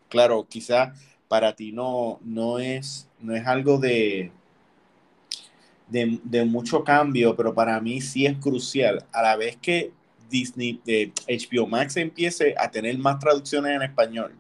claro, 0.09 0.47
quizá 0.49 0.95
para 1.29 1.55
ti 1.55 1.73
no, 1.73 2.21
no, 2.25 2.59
es, 2.59 3.09
no 3.21 3.35
es 3.35 3.47
algo 3.47 3.79
de, 3.79 4.31
de, 5.89 6.45
mucho 6.45 6.85
cambio, 6.85 7.37
pero 7.37 7.55
para 7.55 7.81
mí 7.81 8.01
sí 8.01 8.27
es 8.27 8.37
crucial. 8.39 9.05
A 9.13 9.23
la 9.23 9.37
vez 9.37 9.57
que 9.57 9.93
Disney, 10.31 10.81
de 10.85 11.13
HBO 11.29 11.67
Max 11.67 11.97
empiece 11.97 12.55
a 12.59 12.71
tener 12.71 12.97
más 12.99 13.19
traducciones 13.19 13.75
en 13.75 13.83
español, 13.83 14.33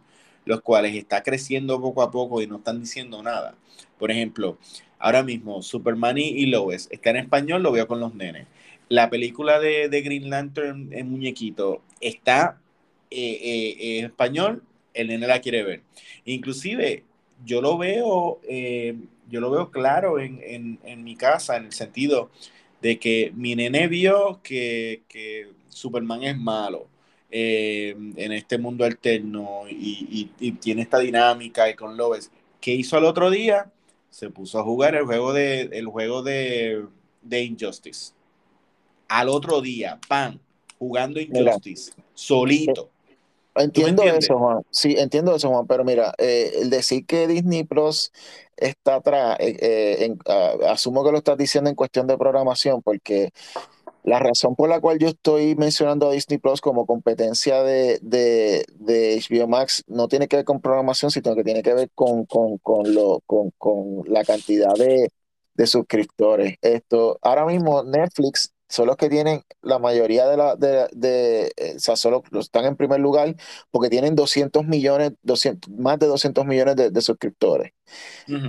los 0.44 0.60
cuales 0.60 0.94
está 0.94 1.22
creciendo 1.22 1.80
poco 1.80 2.02
a 2.02 2.10
poco 2.10 2.42
y 2.42 2.46
no 2.46 2.56
están 2.56 2.80
diciendo 2.80 3.22
nada. 3.22 3.54
Por 3.98 4.10
ejemplo, 4.10 4.58
ahora 4.98 5.22
mismo 5.22 5.62
Superman 5.62 6.18
y 6.18 6.46
Lois 6.46 6.88
está 6.90 7.10
en 7.10 7.16
español, 7.16 7.62
lo 7.62 7.72
veo 7.72 7.86
con 7.86 8.00
los 8.00 8.14
nenes. 8.14 8.46
La 8.88 9.10
película 9.10 9.58
de, 9.58 9.88
Green 9.88 10.30
Lantern 10.30 10.92
en 10.92 11.10
muñequito 11.10 11.82
está 12.00 12.60
eh, 13.10 13.40
eh, 13.42 13.98
en 13.98 14.04
español, 14.06 14.62
el 14.96 15.08
nene 15.08 15.26
la 15.26 15.40
quiere 15.40 15.62
ver. 15.62 15.82
Inclusive, 16.24 17.04
yo 17.44 17.60
lo 17.60 17.78
veo, 17.78 18.40
eh, 18.48 18.96
yo 19.28 19.40
lo 19.40 19.50
veo 19.50 19.70
claro 19.70 20.18
en, 20.18 20.78
mi 21.04 21.16
casa, 21.16 21.56
en 21.56 21.66
el 21.66 21.72
sentido 21.72 22.30
de 22.80 22.98
que 22.98 23.32
mi 23.34 23.54
nene 23.54 23.88
vio 23.88 24.40
que, 24.42 25.02
Superman 25.68 26.22
es 26.22 26.38
malo 26.38 26.86
eh, 27.30 27.94
en 28.16 28.32
este 28.32 28.56
mundo 28.56 28.84
alterno 28.84 29.64
y, 29.68 30.30
tiene 30.60 30.82
esta 30.82 30.98
dinámica 30.98 31.68
y 31.68 31.74
con 31.74 31.96
Lois. 31.96 32.30
¿Qué 32.60 32.72
hizo 32.72 32.96
al 32.96 33.04
otro 33.04 33.30
día? 33.30 33.70
Se 34.10 34.30
puso 34.30 34.58
a 34.58 34.64
jugar 34.64 34.94
el 34.94 35.04
juego 35.04 35.34
de, 35.34 35.62
el 35.72 35.86
juego 35.86 36.22
de, 36.22 36.86
Injustice. 37.30 38.12
Al 39.08 39.28
otro 39.28 39.60
día, 39.60 40.00
pan, 40.08 40.40
jugando 40.78 41.20
Injustice, 41.20 41.92
solito. 42.14 42.90
Entiendo 43.56 44.02
eso, 44.02 44.38
Juan. 44.38 44.62
Sí, 44.70 44.94
entiendo 44.98 45.34
eso, 45.34 45.48
Juan. 45.48 45.66
Pero 45.66 45.84
mira, 45.84 46.14
eh, 46.18 46.52
el 46.60 46.70
decir 46.70 47.06
que 47.06 47.26
Disney 47.26 47.64
Plus 47.64 48.12
está 48.56 48.96
atrás, 48.96 49.36
eh, 49.40 49.56
eh, 49.60 50.16
asumo 50.68 51.04
que 51.04 51.12
lo 51.12 51.18
estás 51.18 51.36
diciendo 51.36 51.70
en 51.70 51.76
cuestión 51.76 52.06
de 52.06 52.16
programación, 52.16 52.82
porque 52.82 53.30
la 54.04 54.18
razón 54.18 54.54
por 54.54 54.68
la 54.68 54.80
cual 54.80 54.98
yo 54.98 55.08
estoy 55.08 55.56
mencionando 55.56 56.08
a 56.08 56.12
Disney 56.12 56.38
Plus 56.38 56.60
como 56.60 56.86
competencia 56.86 57.62
de, 57.62 57.98
de, 58.02 58.64
de 58.74 59.20
HBO 59.20 59.48
Max 59.48 59.82
no 59.88 60.06
tiene 60.08 60.28
que 60.28 60.36
ver 60.36 60.44
con 60.44 60.60
programación, 60.60 61.10
sino 61.10 61.34
que 61.34 61.42
tiene 61.42 61.62
que 61.62 61.74
ver 61.74 61.90
con, 61.94 62.24
con, 62.24 62.58
con, 62.58 62.94
lo, 62.94 63.20
con, 63.26 63.50
con 63.58 64.02
la 64.06 64.24
cantidad 64.24 64.72
de, 64.74 65.10
de 65.54 65.66
suscriptores. 65.66 66.56
Esto, 66.62 67.18
ahora 67.20 67.46
mismo 67.46 67.82
Netflix 67.82 68.52
son 68.68 68.86
los 68.86 68.96
que 68.96 69.08
tienen 69.08 69.42
la 69.62 69.78
mayoría 69.78 70.26
de 70.26 70.36
la, 70.36 70.56
de, 70.56 70.88
de 70.92 71.52
eh, 71.56 71.74
o 71.76 71.78
sea, 71.78 71.96
solo 71.96 72.22
están 72.38 72.64
en 72.64 72.76
primer 72.76 73.00
lugar 73.00 73.36
porque 73.70 73.90
tienen 73.90 74.14
200 74.14 74.66
millones, 74.66 75.12
200, 75.22 75.72
más 75.72 75.98
de 75.98 76.06
200 76.06 76.44
millones 76.46 76.76
de, 76.76 77.00
suscriptores. 77.00 77.72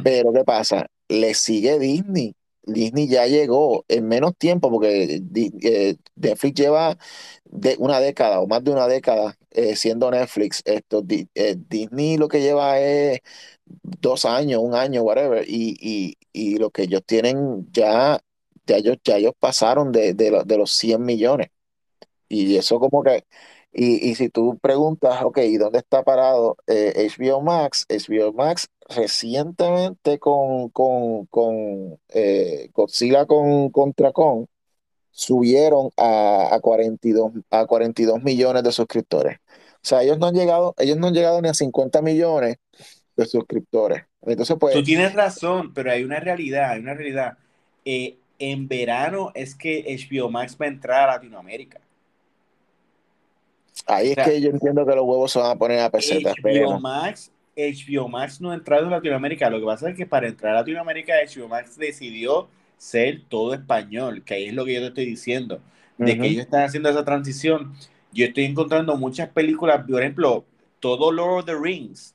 Pero 0.03 0.34
¿qué 0.34 0.44
pasa? 0.44 0.88
Le 1.07 1.34
sigue 1.34 1.80
Disney. 1.80 2.35
Disney 2.64 3.07
ya 3.07 3.27
llegó 3.27 3.85
en 3.88 4.07
menos 4.07 4.35
tiempo 4.38 4.69
porque 4.69 5.22
eh, 5.61 5.95
Netflix 6.15 6.53
lleva 6.60 6.98
de 7.45 7.76
una 7.80 7.99
década 7.99 8.41
o 8.41 8.48
más 8.48 8.64
de 8.64 8.72
una 8.72 8.88
década 8.88 9.38
eh, 9.52 9.76
siendo 9.76 10.11
Netflix. 10.11 10.61
Esto, 10.65 11.02
Disney 11.02 12.18
lo 12.18 12.27
que 12.27 12.41
lleva 12.41 12.80
es 12.80 13.22
dos 13.65 14.26
años, 14.26 14.61
un 14.64 14.76
año, 14.76 15.03
whatever, 15.03 15.45
y, 15.48 15.77
y, 15.80 16.18
y 16.34 16.57
lo 16.57 16.72
que 16.72 16.84
ellos 16.84 17.02
tienen 17.06 17.68
ya 17.72 18.19
ya 18.68 18.77
ellos, 18.77 18.98
ya 19.03 19.18
ellos 19.18 19.34
pasaron 19.39 19.91
de, 19.91 20.14
de, 20.14 20.44
de 20.45 20.57
los 20.57 20.72
100 20.73 21.03
millones. 21.03 21.49
Y 22.30 22.57
eso 22.57 22.80
como 22.80 23.03
que, 23.03 23.26
y, 23.72 24.10
y 24.10 24.15
si 24.15 24.30
tú 24.30 24.57
preguntas, 24.60 25.22
ok, 25.23 25.39
¿y 25.39 25.57
dónde 25.57 25.80
está 25.80 26.03
parado 26.03 26.57
HBO 26.68 27.39
eh, 27.39 27.44
Max? 27.44 27.85
HBO 27.89 28.34
Max 28.34 28.68
recientemente 28.89 30.19
con, 30.19 30.69
con, 30.69 31.26
con 31.27 31.99
eh, 32.10 32.69
Godzilla 32.73 33.26
con, 33.26 33.72
subieron 35.11 35.89
a, 35.98 36.56
a, 36.56 36.60
42, 36.60 37.31
a 37.49 37.65
42 37.65 38.23
millones 38.23 38.64
de 38.64 38.72
suscriptores. 38.72 39.38
O 39.76 39.88
sea, 39.88 40.03
ellos 40.03 40.18
no 40.19 40.27
han 40.27 40.35
llegado, 40.35 40.73
ellos 40.77 40.98
no 40.98 41.07
han 41.07 41.14
llegado 41.14 41.41
ni 41.41 41.49
a 41.49 41.53
50 41.53 42.02
millones 42.02 42.57
de 43.15 43.26
suscriptores. 43.26 44.03
Entonces, 44.22 44.57
pues. 44.60 44.73
Tú 44.73 44.84
tienes 44.84 45.14
razón, 45.14 45.73
pero 45.73 45.91
hay 45.91 46.03
una 46.03 46.19
realidad, 46.19 46.72
hay 46.72 46.80
una 46.81 46.94
realidad. 46.94 47.38
Eh, 47.85 48.18
en 48.39 48.68
verano 48.68 49.31
es 49.34 49.55
que 49.55 49.84
HBO 49.84 50.30
Max 50.30 50.57
va 50.59 50.65
a 50.65 50.69
entrar 50.69 51.09
a 51.09 51.14
Latinoamérica. 51.14 51.80
Ahí 53.85 54.14
es 54.15 54.18
que 54.18 54.41
yo 54.41 54.49
entiendo 54.49 54.85
que 54.85 54.95
los 54.95 55.05
huevos 55.05 55.31
se 55.31 55.39
van 55.39 55.51
a 55.51 55.55
poner 55.55 55.80
a 55.80 55.89
pesetas. 55.89 56.35
HBO 56.43 56.80
Max, 56.80 57.31
HBO 57.55 58.07
Max 58.07 58.41
no 58.41 58.51
ha 58.51 58.55
entrado 58.55 58.88
a 58.88 58.89
Latinoamérica. 58.89 59.49
Lo 59.49 59.59
que 59.59 59.65
pasa 59.65 59.89
es 59.89 59.95
que 59.95 60.05
para 60.05 60.27
entrar 60.27 60.53
a 60.55 60.59
Latinoamérica, 60.59 61.14
HBO 61.23 61.47
Max 61.47 61.77
decidió 61.77 62.49
ser 62.77 63.22
todo 63.27 63.53
español, 63.53 64.23
que 64.23 64.35
ahí 64.35 64.45
es 64.45 64.53
lo 64.53 64.65
que 64.65 64.73
yo 64.73 64.81
te 64.81 64.88
estoy 64.88 65.05
diciendo, 65.05 65.61
de 65.97 66.18
que 66.18 66.27
ellos 66.27 66.45
están 66.45 66.64
haciendo 66.64 66.89
esa 66.89 67.05
transición. 67.05 67.73
Yo 68.11 68.26
estoy 68.26 68.45
encontrando 68.45 68.95
muchas 68.97 69.30
películas, 69.30 69.84
por 69.88 70.01
ejemplo, 70.01 70.45
todo 70.80 71.11
Lord 71.11 71.39
of 71.39 71.45
the 71.45 71.55
Rings 71.55 72.14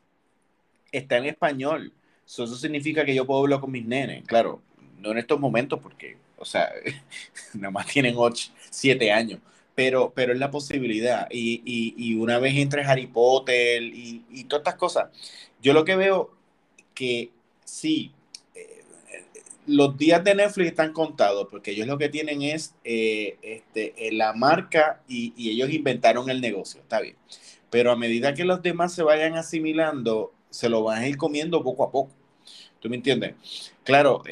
está 0.93 1.17
en 1.17 1.27
español. 1.27 1.93
eso 2.27 2.47
significa 2.47 3.05
que 3.05 3.15
yo 3.15 3.27
puedo 3.27 3.43
verlo 3.43 3.61
con 3.61 3.73
mis 3.73 3.85
nenes, 3.85 4.25
claro 4.27 4.61
no 5.03 5.11
en 5.11 5.19
estos 5.19 5.39
momentos 5.41 5.81
porque, 5.83 6.17
o 6.39 6.45
sea, 6.45 6.71
nada 7.55 7.71
más 7.71 7.87
tienen 7.87 8.15
8, 8.17 8.53
7 8.71 9.13
años, 9.13 9.41
pero, 9.75 10.13
pero 10.15 10.33
es 10.33 10.39
la 10.39 10.51
posibilidad. 10.51 11.27
Y, 11.31 11.63
y, 11.97 12.15
una 12.15 12.39
vez 12.39 12.57
entre 12.57 12.85
Harry 12.85 13.07
Potter 13.07 13.83
y, 13.83 14.25
y, 14.31 14.45
todas 14.45 14.61
estas 14.61 14.77
cosas, 14.77 15.11
yo 15.61 15.73
lo 15.73 15.85
que 15.85 15.97
veo 15.97 16.31
que 16.95 17.31
sí, 17.65 18.13
eh, 18.55 18.85
los 19.67 19.97
días 19.97 20.23
de 20.25 20.35
Netflix 20.35 20.71
están 20.71 20.93
contados 20.93 21.49
porque 21.51 21.73
ellos 21.73 21.87
lo 21.87 21.99
que 21.99 22.09
tienen 22.09 22.43
es 22.43 22.75
eh, 22.85 23.39
este, 23.43 23.95
eh, 23.97 24.13
la 24.13 24.33
marca 24.35 25.03
y, 25.09 25.33
y 25.37 25.51
ellos 25.51 25.71
inventaron 25.71 26.31
el 26.31 26.41
negocio, 26.41 26.81
está 26.83 27.01
bien. 27.01 27.17
Pero 27.71 27.91
a 27.91 27.97
medida 27.97 28.35
que 28.35 28.45
los 28.45 28.63
demás 28.63 28.95
se 28.95 29.03
vayan 29.03 29.37
asimilando, 29.37 30.33
se 30.51 30.69
lo 30.69 30.83
van 30.83 31.03
a 31.03 31.09
ir 31.09 31.17
comiendo 31.17 31.63
poco 31.63 31.85
a 31.85 31.91
poco. 31.91 32.13
¿Tú 32.81 32.91
me 32.91 32.97
entiendes? 32.97 33.35
Claro, 33.85 34.23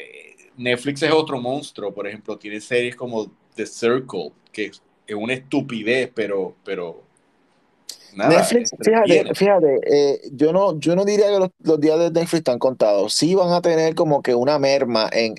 Netflix 0.57 1.01
es 1.03 1.11
otro 1.11 1.39
monstruo, 1.39 1.93
por 1.93 2.07
ejemplo, 2.07 2.37
tiene 2.37 2.59
series 2.61 2.95
como 2.95 3.31
The 3.55 3.65
Circle, 3.65 4.31
que 4.51 4.65
es 4.65 4.81
una 5.15 5.33
estupidez, 5.33 6.11
pero, 6.13 6.55
pero 6.63 7.03
Netflix, 8.13 8.71
fíjate, 8.79 9.33
fíjate 9.35 9.79
eh, 9.85 10.21
yo, 10.33 10.51
no, 10.51 10.77
yo 10.79 10.95
no 10.95 11.05
diría 11.05 11.27
que 11.27 11.49
los, 11.63 11.79
días 11.79 11.97
de 11.97 12.11
Netflix 12.11 12.39
están 12.39 12.59
contados. 12.59 13.13
Sí 13.13 13.35
van 13.35 13.51
a 13.51 13.61
tener 13.61 13.95
como 13.95 14.21
que 14.21 14.35
una 14.35 14.59
merma 14.59 15.09
en, 15.11 15.35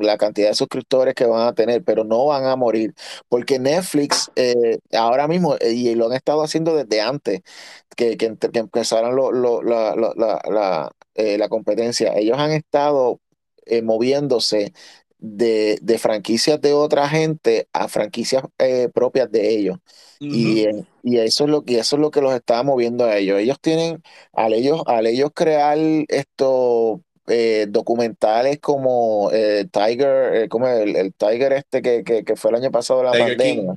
la 0.00 0.18
cantidad 0.18 0.48
de 0.48 0.54
suscriptores 0.54 1.14
que 1.14 1.26
van 1.26 1.46
a 1.46 1.54
tener, 1.54 1.82
pero 1.84 2.04
no 2.04 2.26
van 2.26 2.44
a 2.44 2.56
morir. 2.56 2.94
Porque 3.28 3.58
Netflix 3.58 4.30
eh, 4.36 4.78
ahora 4.92 5.28
mismo, 5.28 5.56
eh, 5.60 5.72
y 5.72 5.94
lo 5.94 6.06
han 6.06 6.14
estado 6.14 6.42
haciendo 6.42 6.74
desde 6.74 7.00
antes 7.00 7.42
que, 7.96 8.16
que, 8.16 8.36
empezaron 8.54 9.14
la, 9.64 10.90
la 11.14 11.48
competencia, 11.48 12.14
ellos 12.16 12.38
han 12.38 12.50
estado 12.50 13.20
eh, 13.66 13.82
moviéndose 13.82 14.72
de, 15.18 15.78
de, 15.80 15.98
franquicias 15.98 16.60
de 16.60 16.72
otra 16.74 17.08
gente 17.08 17.68
a 17.72 17.88
franquicias 17.88 18.44
eh, 18.58 18.88
propias 18.92 19.30
de 19.30 19.54
ellos. 19.56 19.78
y, 20.20 20.66
y, 21.02 21.18
eso 21.18 21.44
es 21.44 21.50
lo 21.50 21.62
que 21.62 21.78
eso 21.78 21.96
es 21.96 22.00
lo 22.00 22.10
que 22.10 22.20
los 22.20 22.34
está 22.34 22.62
moviendo 22.62 23.04
a 23.04 23.16
ellos. 23.16 23.38
Ellos 23.38 23.58
tienen, 23.60 24.02
al 24.32 24.52
ellos, 24.52 24.82
al 24.86 25.06
ellos 25.06 25.30
crear 25.34 25.78
estos 26.08 27.00
eh, 27.26 27.66
documentales 27.68 28.58
como 28.60 29.30
Tiger, 29.70 30.48
como 30.48 30.68
el, 30.68 31.14
Tiger 31.14 31.52
este 31.54 31.82
que, 31.82 32.04
que, 32.04 32.36
fue 32.36 32.50
el 32.50 32.56
año 32.56 32.70
pasado 32.70 33.02
la 33.02 33.12
pandemia. 33.12 33.76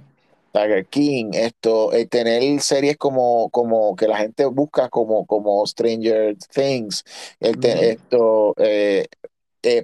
Tiger 0.57 0.85
King, 0.87 1.31
esto, 1.33 1.91
tener 2.09 2.59
series 2.61 2.97
como, 2.97 3.49
como 3.49 3.95
que 3.95 4.07
la 4.07 4.17
gente 4.17 4.45
busca 4.45 4.89
como, 4.89 5.25
como 5.25 5.65
Stranger 5.65 6.35
Things, 6.53 7.03
el, 7.39 7.63
esto, 7.63 8.53
eh, 8.57 9.05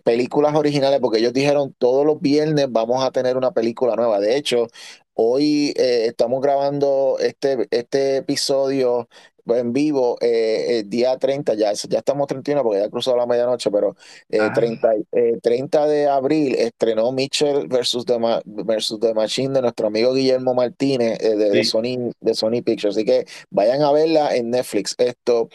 películas 0.04 0.56
originales, 0.56 1.00
porque 1.00 1.20
ellos 1.20 1.34
dijeron 1.34 1.76
todos 1.78 2.06
los 2.06 2.22
viernes 2.22 2.68
vamos 2.70 3.04
a 3.04 3.12
tener 3.12 3.38
una 3.38 3.52
película 3.52 3.96
nueva. 3.96 4.20
De 4.20 4.38
hecho, 4.38 4.68
hoy 5.14 5.74
eh, 5.78 6.06
estamos 6.08 6.42
grabando 6.42 7.18
este, 7.20 7.68
este 7.72 8.18
episodio 8.18 9.08
en 9.46 9.74
vivo 9.74 10.18
eh, 10.22 10.80
el 10.80 10.90
día 10.90 11.18
30, 11.18 11.56
ya, 11.56 11.74
ya 11.74 12.00
estamos 12.00 12.28
31 12.28 12.64
porque 12.64 12.80
ya 12.80 12.90
cruzado 12.90 13.18
la 13.18 13.26
medianoche, 13.26 13.70
pero 13.72 13.96
eh, 14.30 14.40
30, 14.54 14.94
eh, 15.12 15.40
30 15.42 15.88
de 15.88 16.08
abril 16.08 16.56
estrenó 16.56 17.12
Mitchell 17.12 17.68
versus 17.68 18.06
the, 18.06 18.18
versus 18.46 19.00
the 19.00 19.14
Machine 19.14 19.54
de 19.54 19.62
nuestro 19.62 19.88
amigo 19.88 20.14
Guillermo 20.14 20.54
Martínez 20.54 21.20
eh, 21.20 21.36
de, 21.36 21.50
de, 21.50 21.64
Sony, 21.64 22.12
de 22.22 22.34
Sony 22.34 22.62
Pictures. 22.64 22.96
Así 22.96 23.06
que 23.06 23.26
vayan 23.50 23.82
a 23.82 23.92
verla 23.92 24.36
en 24.36 24.50
Netflix. 24.50 24.96
Esto, 24.98 25.50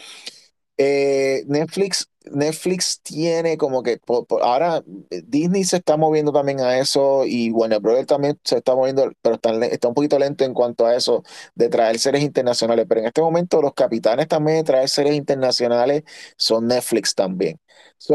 eh, 0.77 1.45
Netflix 1.47 2.09
Netflix 2.32 3.00
tiene 3.02 3.56
como 3.56 3.82
que 3.82 4.00
ahora 4.42 4.82
eh, 5.10 5.22
Disney 5.26 5.64
se 5.64 5.76
está 5.76 5.96
moviendo 5.96 6.32
también 6.32 6.60
a 6.60 6.78
eso 6.78 7.24
y 7.26 7.50
Warner 7.50 7.80
Brothers 7.80 8.06
también 8.06 8.38
se 8.44 8.59
está 8.59 8.74
moviendo, 8.74 9.12
pero 9.22 9.36
está, 9.36 9.52
está, 9.66 9.88
un 9.88 9.94
poquito 9.94 10.18
lento 10.18 10.44
en 10.44 10.55
cuanto 10.55 10.86
a 10.86 10.94
eso 10.96 11.22
de 11.55 11.68
traer 11.68 11.98
series 11.98 12.24
internacionales. 12.24 12.86
Pero 12.88 13.00
en 13.00 13.06
este 13.06 13.20
momento 13.20 13.62
los 13.62 13.74
capitanes 13.74 14.28
también 14.28 14.59
de 14.59 14.64
traer 14.64 14.88
series 14.88 15.16
internacionales 15.16 16.05
son 16.36 16.66
Netflix 16.66 17.14
también. 17.14 17.59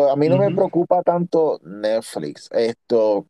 a 0.10 0.16
mí 0.16 0.30
no 0.30 0.38
me 0.38 0.54
preocupa 0.54 1.02
tanto 1.04 1.60
Netflix. 1.64 2.50
Esto, 2.52 3.28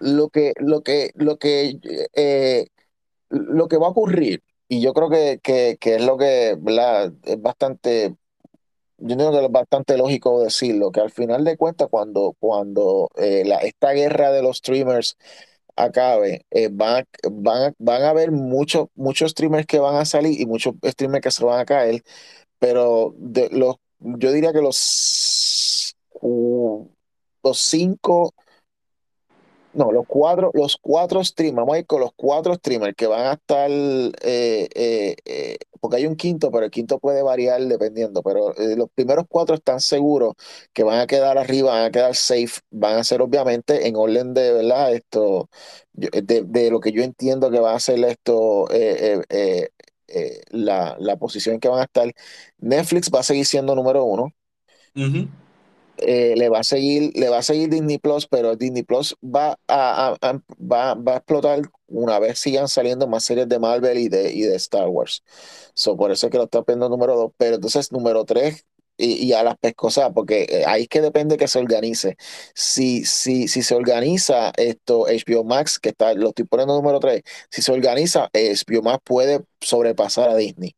lo 0.00 0.28
que, 0.28 0.52
lo 0.58 0.82
que, 0.82 1.12
lo 1.14 1.38
que, 1.38 1.78
eh, 2.14 2.68
lo 3.30 3.68
que 3.68 3.76
va 3.76 3.86
a 3.88 3.90
ocurrir 3.90 4.42
y 4.68 4.80
yo 4.80 4.92
creo 4.92 5.08
que, 5.08 5.40
que, 5.42 5.76
que 5.80 5.96
es 5.96 6.04
lo 6.04 6.16
que 6.16 6.50
es 6.50 7.42
bastante 7.42 8.16
yo 8.98 9.16
creo 9.16 9.32
que 9.32 9.44
es 9.44 9.52
bastante 9.52 9.96
lógico 9.98 10.42
decirlo, 10.42 10.90
que 10.90 11.00
al 11.00 11.10
final 11.10 11.44
de 11.44 11.56
cuentas, 11.56 11.88
cuando, 11.90 12.34
cuando 12.38 13.10
eh, 13.16 13.44
la, 13.46 13.58
esta 13.58 13.92
guerra 13.92 14.30
de 14.32 14.42
los 14.42 14.58
streamers 14.58 15.16
acabe, 15.76 16.46
eh, 16.50 16.68
van, 16.72 17.04
van, 17.30 17.74
van 17.78 18.02
a 18.02 18.10
haber 18.10 18.32
muchos 18.32 18.88
muchos 18.94 19.32
streamers 19.32 19.66
que 19.66 19.78
van 19.78 19.96
a 19.96 20.04
salir 20.06 20.40
y 20.40 20.46
muchos 20.46 20.74
streamers 20.84 21.22
que 21.22 21.30
se 21.30 21.44
van 21.44 21.60
a 21.60 21.66
caer, 21.66 22.02
pero 22.58 23.14
de 23.18 23.50
los, 23.50 23.76
yo 24.00 24.32
diría 24.32 24.52
que 24.52 24.62
los, 24.62 25.96
los 27.42 27.58
cinco 27.58 28.34
no, 29.76 29.92
los 29.92 30.06
cuatro, 30.06 30.50
los 30.54 30.78
cuatro 30.80 31.22
streamers, 31.22 31.56
vamos 31.56 31.76
a 31.76 31.78
ir 31.80 31.86
con 31.86 32.00
los 32.00 32.10
cuatro 32.16 32.54
streamers 32.54 32.96
que 32.96 33.06
van 33.06 33.26
a 33.26 33.32
estar, 33.34 33.70
eh, 33.70 34.68
eh, 34.74 35.16
eh, 35.24 35.58
porque 35.80 35.98
hay 35.98 36.06
un 36.06 36.16
quinto, 36.16 36.50
pero 36.50 36.64
el 36.64 36.70
quinto 36.70 36.98
puede 36.98 37.22
variar 37.22 37.60
dependiendo, 37.62 38.22
pero 38.22 38.54
los 38.56 38.88
primeros 38.90 39.26
cuatro 39.28 39.54
están 39.54 39.80
seguros 39.80 40.34
que 40.72 40.82
van 40.82 41.00
a 41.00 41.06
quedar 41.06 41.36
arriba, 41.36 41.72
van 41.72 41.84
a 41.84 41.90
quedar 41.90 42.14
safe, 42.14 42.60
van 42.70 42.96
a 42.96 43.04
ser 43.04 43.20
obviamente 43.20 43.86
en 43.86 43.96
orden 43.96 44.32
de, 44.32 44.52
¿verdad? 44.52 44.94
Esto, 44.94 45.50
de, 45.92 46.70
lo 46.70 46.80
que 46.80 46.92
yo 46.92 47.02
entiendo 47.02 47.50
que 47.50 47.60
va 47.60 47.74
a 47.74 47.80
ser 47.80 48.02
esto, 48.04 48.68
la, 50.50 50.96
la 50.98 51.16
posición 51.16 51.60
que 51.60 51.68
van 51.68 51.80
a 51.80 51.84
estar. 51.84 52.14
Netflix 52.58 53.10
va 53.14 53.20
a 53.20 53.22
seguir 53.22 53.44
siendo 53.44 53.74
número 53.74 54.04
uno. 54.04 54.32
Eh, 55.98 56.34
le 56.36 56.48
va 56.48 56.60
a 56.60 56.64
seguir, 56.64 57.12
le 57.14 57.28
va 57.28 57.38
a 57.38 57.42
seguir 57.42 57.68
Disney 57.68 57.98
Plus, 57.98 58.26
pero 58.26 58.56
Disney 58.56 58.82
Plus 58.82 59.16
va 59.22 59.58
a, 59.68 60.16
va, 60.60 60.94
va 60.94 61.12
a 61.14 61.16
explotar 61.16 61.62
una 61.88 62.18
vez 62.18 62.38
sigan 62.38 62.68
saliendo 62.68 63.06
más 63.06 63.24
series 63.24 63.48
de 63.48 63.58
Marvel 63.58 63.98
y 63.98 64.08
de, 64.08 64.32
y 64.32 64.42
de 64.42 64.56
Star 64.56 64.88
Wars. 64.88 65.22
So, 65.74 65.96
por 65.96 66.10
eso 66.12 66.26
es 66.26 66.30
que 66.30 66.38
lo 66.38 66.44
está 66.44 66.62
viendo 66.66 66.88
número 66.88 67.16
dos. 67.16 67.32
Pero 67.38 67.56
entonces, 67.56 67.92
número 67.92 68.24
tres, 68.24 68.64
y, 68.98 69.32
a 69.32 69.42
las 69.42 69.56
pescosas, 69.58 70.10
porque 70.14 70.46
eh, 70.48 70.64
ahí 70.66 70.82
es 70.82 70.88
que 70.88 71.00
depende 71.00 71.36
que 71.36 71.48
se 71.48 71.58
organice. 71.58 72.16
Si, 72.54 73.04
si, 73.04 73.48
si 73.48 73.62
se 73.62 73.74
organiza 73.74 74.52
esto, 74.56 75.06
HBO 75.06 75.44
Max, 75.44 75.78
que 75.78 75.90
está, 75.90 76.14
lo 76.14 76.28
estoy 76.30 76.46
poniendo 76.46 76.74
número 76.74 77.00
3, 77.00 77.22
si 77.50 77.62
se 77.62 77.72
organiza, 77.72 78.30
HBO 78.32 78.82
Max 78.82 79.00
puede 79.04 79.44
sobrepasar 79.60 80.30
a 80.30 80.36
Disney 80.36 80.76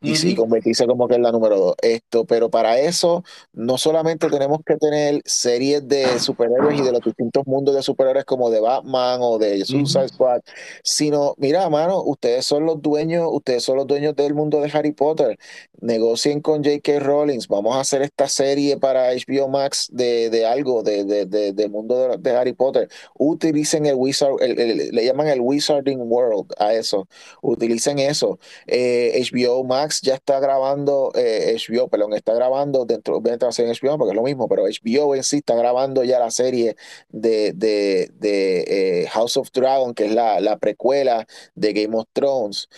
y 0.00 0.16
sí 0.16 0.34
convertirse 0.34 0.86
como 0.86 1.08
que 1.08 1.16
en 1.16 1.22
la 1.22 1.32
número 1.32 1.58
2. 1.58 1.74
Esto, 1.82 2.24
pero 2.24 2.50
para 2.50 2.78
eso 2.78 3.24
no 3.52 3.78
solamente 3.78 4.28
tenemos 4.28 4.60
que 4.64 4.76
tener 4.76 5.20
series 5.24 5.86
de 5.88 6.18
superhéroes 6.18 6.78
y 6.78 6.82
de 6.82 6.92
los 6.92 7.02
distintos 7.02 7.46
mundos 7.46 7.74
de 7.74 7.82
superhéroes 7.82 8.24
como 8.24 8.50
de 8.50 8.60
Batman 8.60 9.20
o 9.22 9.38
de 9.38 9.64
Suicide 9.64 10.08
Squad, 10.08 10.40
sino, 10.82 11.34
mira, 11.38 11.68
mano, 11.68 12.02
ustedes 12.02 12.44
son 12.44 12.64
los 12.66 12.80
dueños, 12.80 13.28
ustedes 13.30 13.64
son 13.64 13.76
los 13.76 13.86
dueños 13.86 14.14
del 14.14 14.34
mundo 14.34 14.60
de 14.60 14.70
Harry 14.72 14.92
Potter. 14.92 15.38
Negocien 15.80 16.40
con 16.40 16.64
J.K. 16.64 16.98
Rowling, 17.00 17.38
vamos 17.48 17.76
a 17.76 17.80
hacer 17.80 18.02
esta 18.02 18.28
serie 18.28 18.78
para 18.78 19.12
HBO 19.12 19.48
Max 19.48 19.88
de, 19.92 20.28
de 20.28 20.44
algo 20.44 20.82
de, 20.82 21.04
de, 21.04 21.26
de, 21.26 21.52
del 21.52 21.70
mundo 21.70 22.16
de, 22.18 22.30
Harry 22.30 22.52
Potter. 22.52 22.88
Utilicen 23.16 23.86
el 23.86 23.94
Wizard, 23.94 24.34
le 24.40 25.04
llaman 25.04 25.28
el 25.28 25.40
Wizarding 25.40 26.00
World 26.00 26.52
a 26.58 26.74
eso. 26.74 27.08
Utilicen 27.42 27.98
eso. 27.98 28.17
HBO 28.22 29.60
eh, 29.60 29.64
Max 29.66 30.00
ya 30.02 30.14
está 30.14 30.40
grabando, 30.40 31.12
HBO, 31.14 31.84
eh, 31.84 31.88
perdón, 31.90 32.14
está 32.14 32.34
grabando 32.34 32.84
dentro, 32.84 33.20
de 33.20 33.32
en 33.32 33.38
HBO 33.38 33.98
porque 33.98 34.10
es 34.10 34.16
lo 34.16 34.22
mismo, 34.22 34.48
pero 34.48 34.64
HBO 34.64 35.14
en 35.14 35.22
sí 35.22 35.38
está 35.38 35.54
grabando 35.54 36.04
ya 36.04 36.18
la 36.18 36.30
serie 36.30 36.76
de, 37.08 37.52
de, 37.52 38.10
de 38.14 39.02
eh, 39.02 39.06
House 39.08 39.36
of 39.36 39.50
Dragon, 39.52 39.94
que 39.94 40.06
es 40.06 40.12
la, 40.12 40.40
la, 40.40 40.58
precuela 40.58 41.26
de 41.54 41.72
Game 41.72 41.96
of 41.96 42.06
Thrones. 42.12 42.68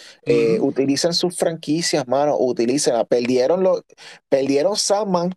Utilicen 0.60 1.14
sus 1.14 1.36
franquicias, 1.36 2.06
mano, 2.06 2.36
utilicen, 2.38 2.94
perdieron 3.08 3.62
los, 3.62 3.82
perdieron 4.28 4.76
Sandman, 4.76 5.34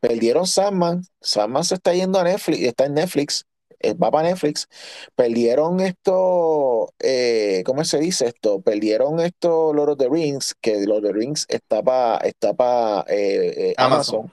perdieron 0.00 0.46
Sandman, 0.46 1.02
Sandman 1.20 1.64
se 1.64 1.74
está 1.74 1.94
yendo 1.94 2.18
a 2.18 2.24
Netflix, 2.24 2.62
está 2.62 2.84
en 2.86 2.94
Netflix, 2.94 3.46
va 3.94 4.10
para 4.10 4.28
Netflix, 4.28 4.68
perdieron 5.14 5.80
esto, 5.80 6.92
eh, 6.98 7.62
¿cómo 7.64 7.84
se 7.84 7.98
dice 7.98 8.26
esto? 8.26 8.60
Perdieron 8.60 9.20
esto 9.20 9.72
Lord 9.72 9.90
of 9.90 9.98
the 9.98 10.08
Rings, 10.08 10.54
que 10.60 10.86
Lord 10.86 11.04
of 11.04 11.12
the 11.12 11.12
Rings 11.12 11.46
está 11.48 11.82
para 11.82 12.18
está 12.26 12.54
eh, 13.08 13.74
Amazon. 13.76 14.32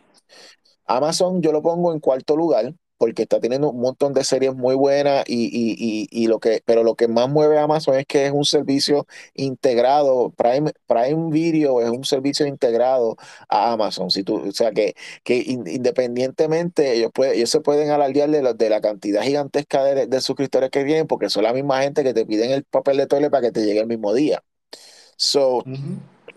Amazon 0.86 1.42
yo 1.42 1.52
lo 1.52 1.62
pongo 1.62 1.94
en 1.94 2.00
cuarto 2.00 2.36
lugar 2.36 2.74
porque 3.04 3.24
está 3.24 3.42
teniendo 3.42 3.70
un 3.70 3.82
montón 3.82 4.14
de 4.14 4.24
series 4.24 4.56
muy 4.56 4.76
buenas 4.76 5.26
y, 5.28 5.50
y, 5.52 6.08
y, 6.10 6.28
lo 6.28 6.40
que, 6.40 6.62
pero 6.64 6.84
lo 6.84 6.96
que 6.96 7.10
más 7.10 7.30
mueve 7.30 7.58
a 7.58 7.64
Amazon 7.64 7.96
es 7.96 8.06
que 8.06 8.26
es 8.26 8.32
un 8.32 8.46
servicio 8.46 9.08
integrado, 9.34 10.32
Prime, 10.38 10.72
Prime 10.88 11.30
Video 11.30 11.82
es 11.82 11.90
un 11.90 12.06
servicio 12.06 12.48
integrado 12.48 13.18
a 13.50 13.74
Amazon. 13.74 14.10
Si 14.10 14.24
tú, 14.24 14.38
o 14.48 14.52
sea 14.54 14.72
que, 14.72 14.96
que 15.26 15.36
independientemente 15.46 16.94
ellos, 16.94 17.12
pueden, 17.14 17.36
ellos 17.36 17.50
se 17.50 17.60
pueden 17.60 17.90
alardear 17.90 18.30
de, 18.30 18.54
de 18.54 18.70
la 18.70 18.80
cantidad 18.80 19.22
gigantesca 19.22 19.84
de, 19.84 20.22
suscriptores 20.22 20.70
que 20.70 20.86
tienen, 20.86 21.06
porque 21.06 21.30
son 21.30 21.44
la 21.44 21.52
misma 21.52 21.82
gente 21.82 22.06
que 22.06 22.14
te 22.14 22.26
piden 22.26 22.52
el 22.52 22.64
papel 22.64 22.96
de 22.96 23.08
toile 23.08 23.30
para 23.30 23.42
que 23.42 23.52
te 23.52 23.66
llegue 23.66 23.82
el 23.82 23.88
mismo 23.88 24.14
día. 24.14 24.42
So, 25.18 25.62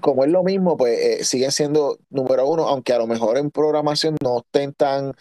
como 0.00 0.24
es 0.24 0.30
lo 0.30 0.42
mismo, 0.42 0.76
pues 0.76 0.98
eh, 0.98 1.24
siguen 1.24 1.52
siendo 1.52 1.98
número 2.10 2.48
uno, 2.48 2.68
aunque 2.68 2.92
a 2.92 2.98
lo 2.98 3.06
mejor 3.06 3.38
en 3.38 3.50
programación 3.50 4.16
no 4.22 4.38
estén 4.38 4.72
tan 4.74 5.14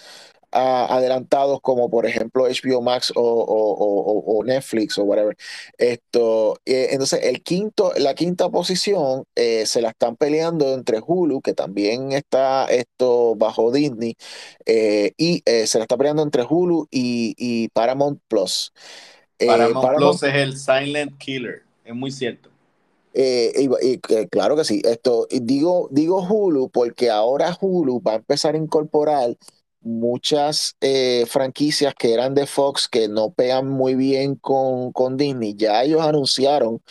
adelantados 0.56 1.60
como 1.61 1.90
por 1.90 2.06
ejemplo 2.06 2.45
HBO 2.48 2.82
Max 2.82 3.11
o, 3.15 4.44
Netflix 4.45 4.98
o 4.98 5.03
whatever. 5.03 5.36
Esto, 5.77 6.60
eh, 6.65 6.90
entonces, 6.91 7.22
el 7.23 7.41
quinto, 7.41 7.91
la 7.98 8.14
quinta 8.15 8.49
posición 8.49 9.26
eh, 9.36 9.65
se 9.65 9.82
la 9.82 9.90
están 9.90 10.15
peleando 10.15 10.73
entre 10.73 11.02
Hulu, 11.06 11.41
que 11.41 11.53
también 11.53 12.11
está 12.11 12.65
esto 12.65 13.36
bajo 13.36 13.72
Disney, 13.72 14.15
eh, 14.65 15.11
y 15.18 15.44
se 15.45 15.77
la 15.77 15.84
está 15.84 15.98
peleando 15.98 16.23
entre 16.23 16.44
Hulu 16.44 16.88
y, 16.91 17.69
Paramount 17.69 18.22
Plus. 18.27 18.72
Paramount, 19.45 19.98
Plus 19.98 20.23
es 20.23 20.36
el 20.36 20.57
silent 20.57 21.18
killer, 21.18 21.64
es 21.84 21.94
muy 21.94 22.11
cierto. 22.11 22.49
y, 23.14 23.98
claro 24.30 24.56
que 24.56 24.64
sí. 24.64 24.82
Esto 24.86 25.27
digo, 25.30 25.90
digo 25.91 26.22
Hulu 26.22 26.69
porque 26.69 27.10
ahora 27.10 27.57
Hulu 27.60 28.02
va 28.02 28.14
a 28.14 28.15
empezar 28.15 28.56
a 28.56 28.57
incorporar 28.57 29.36
muchas 29.86 30.76
eh, 30.82 31.26
franquicias 31.28 31.94
que 31.94 32.14
eran 32.14 32.34
de 32.34 32.48
Fox 32.48 32.90
que 32.90 33.07
no 33.07 33.32
pegan 33.32 33.70
muy 33.70 33.94
bien 33.95 34.36
con, 34.36 34.91
con 34.91 35.16
Disney, 35.16 35.56
ya 35.56 35.84
ellos 35.84 36.02
anunciaron 36.02 36.82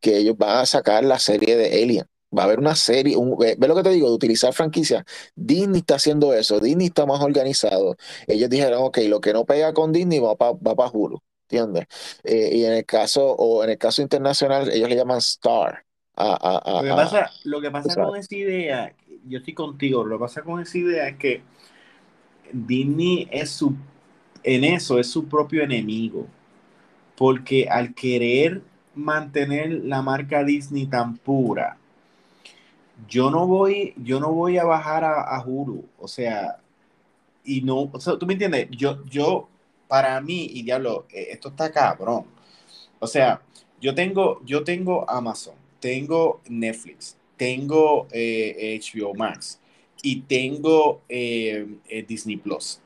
que 0.00 0.18
ellos 0.18 0.36
van 0.36 0.58
a 0.58 0.66
sacar 0.66 1.02
la 1.04 1.18
serie 1.18 1.56
de 1.56 1.82
Alien. 1.82 2.06
Va 2.36 2.42
a 2.42 2.46
haber 2.46 2.58
una 2.58 2.74
serie, 2.74 3.16
ve, 3.38 3.56
lo 3.68 3.74
que 3.74 3.82
te 3.82 3.90
digo, 3.90 4.08
de 4.08 4.14
utilizar 4.14 4.52
franquicias. 4.52 5.04
Disney 5.34 5.80
está 5.80 5.96
haciendo 5.96 6.32
eso, 6.34 6.60
Disney 6.60 6.86
está 6.86 7.06
más 7.06 7.20
organizado. 7.20 7.96
Ellos 8.26 8.48
dijeron, 8.48 8.82
ok, 8.84 8.98
lo 9.06 9.20
que 9.20 9.32
no 9.32 9.44
pega 9.44 9.72
con 9.72 9.92
Disney 9.92 10.18
va 10.18 10.36
para 10.36 10.52
va 10.52 10.90
Hulu, 10.90 11.18
¿entiendes? 11.48 11.86
Eh, 12.24 12.50
y 12.52 12.64
en 12.64 12.72
el 12.72 12.84
caso, 12.86 13.32
o 13.32 13.64
en 13.64 13.70
el 13.70 13.78
caso 13.78 14.02
internacional, 14.02 14.70
ellos 14.70 14.88
le 14.88 14.96
llaman 14.96 15.18
Star. 15.18 15.84
lo 16.16 16.82
que 16.82 16.88
pasa, 16.90 17.30
lo 17.44 17.60
que 17.60 17.70
pasa 17.70 17.94
con 17.94 18.16
esa 18.16 18.34
idea, 18.34 18.94
yo 19.26 19.38
estoy 19.38 19.54
contigo, 19.54 20.04
lo 20.04 20.16
que 20.16 20.20
pasa 20.20 20.42
con 20.42 20.60
esa 20.60 20.78
idea 20.78 21.08
es 21.08 21.16
que 21.16 21.42
Disney 22.52 23.28
es 23.30 23.50
su, 23.50 23.74
en 24.42 24.64
eso 24.64 24.98
es 24.98 25.08
su 25.08 25.26
propio 25.26 25.62
enemigo, 25.62 26.26
porque 27.16 27.68
al 27.68 27.94
querer 27.94 28.62
mantener 28.94 29.70
la 29.84 30.02
marca 30.02 30.44
Disney 30.44 30.86
tan 30.86 31.16
pura, 31.16 31.76
yo 33.08 33.30
no 33.30 33.46
voy, 33.46 33.94
yo 33.96 34.20
no 34.20 34.32
voy 34.32 34.58
a 34.58 34.64
bajar 34.64 35.04
a, 35.04 35.42
Hulu, 35.44 35.84
o 35.98 36.06
sea, 36.06 36.58
y 37.44 37.62
no, 37.62 37.90
o 37.92 38.18
tú 38.18 38.26
me 38.26 38.34
entiendes, 38.34 38.68
yo, 38.70 39.04
yo, 39.06 39.48
para 39.88 40.20
mí, 40.20 40.48
y 40.52 40.62
diablo, 40.62 41.06
eh, 41.10 41.28
esto 41.30 41.48
está 41.48 41.72
cabrón, 41.72 42.26
o 42.98 43.06
sea, 43.06 43.40
yo 43.80 43.94
tengo, 43.94 44.40
yo 44.44 44.62
tengo 44.62 45.08
Amazon, 45.10 45.54
tengo 45.80 46.40
Netflix, 46.48 47.16
tengo 47.36 48.06
HBO 48.12 49.14
Max 49.14 49.58
y 50.02 50.22
tengo 50.22 51.00
Disney 51.08 52.36
Plus, 52.36 52.80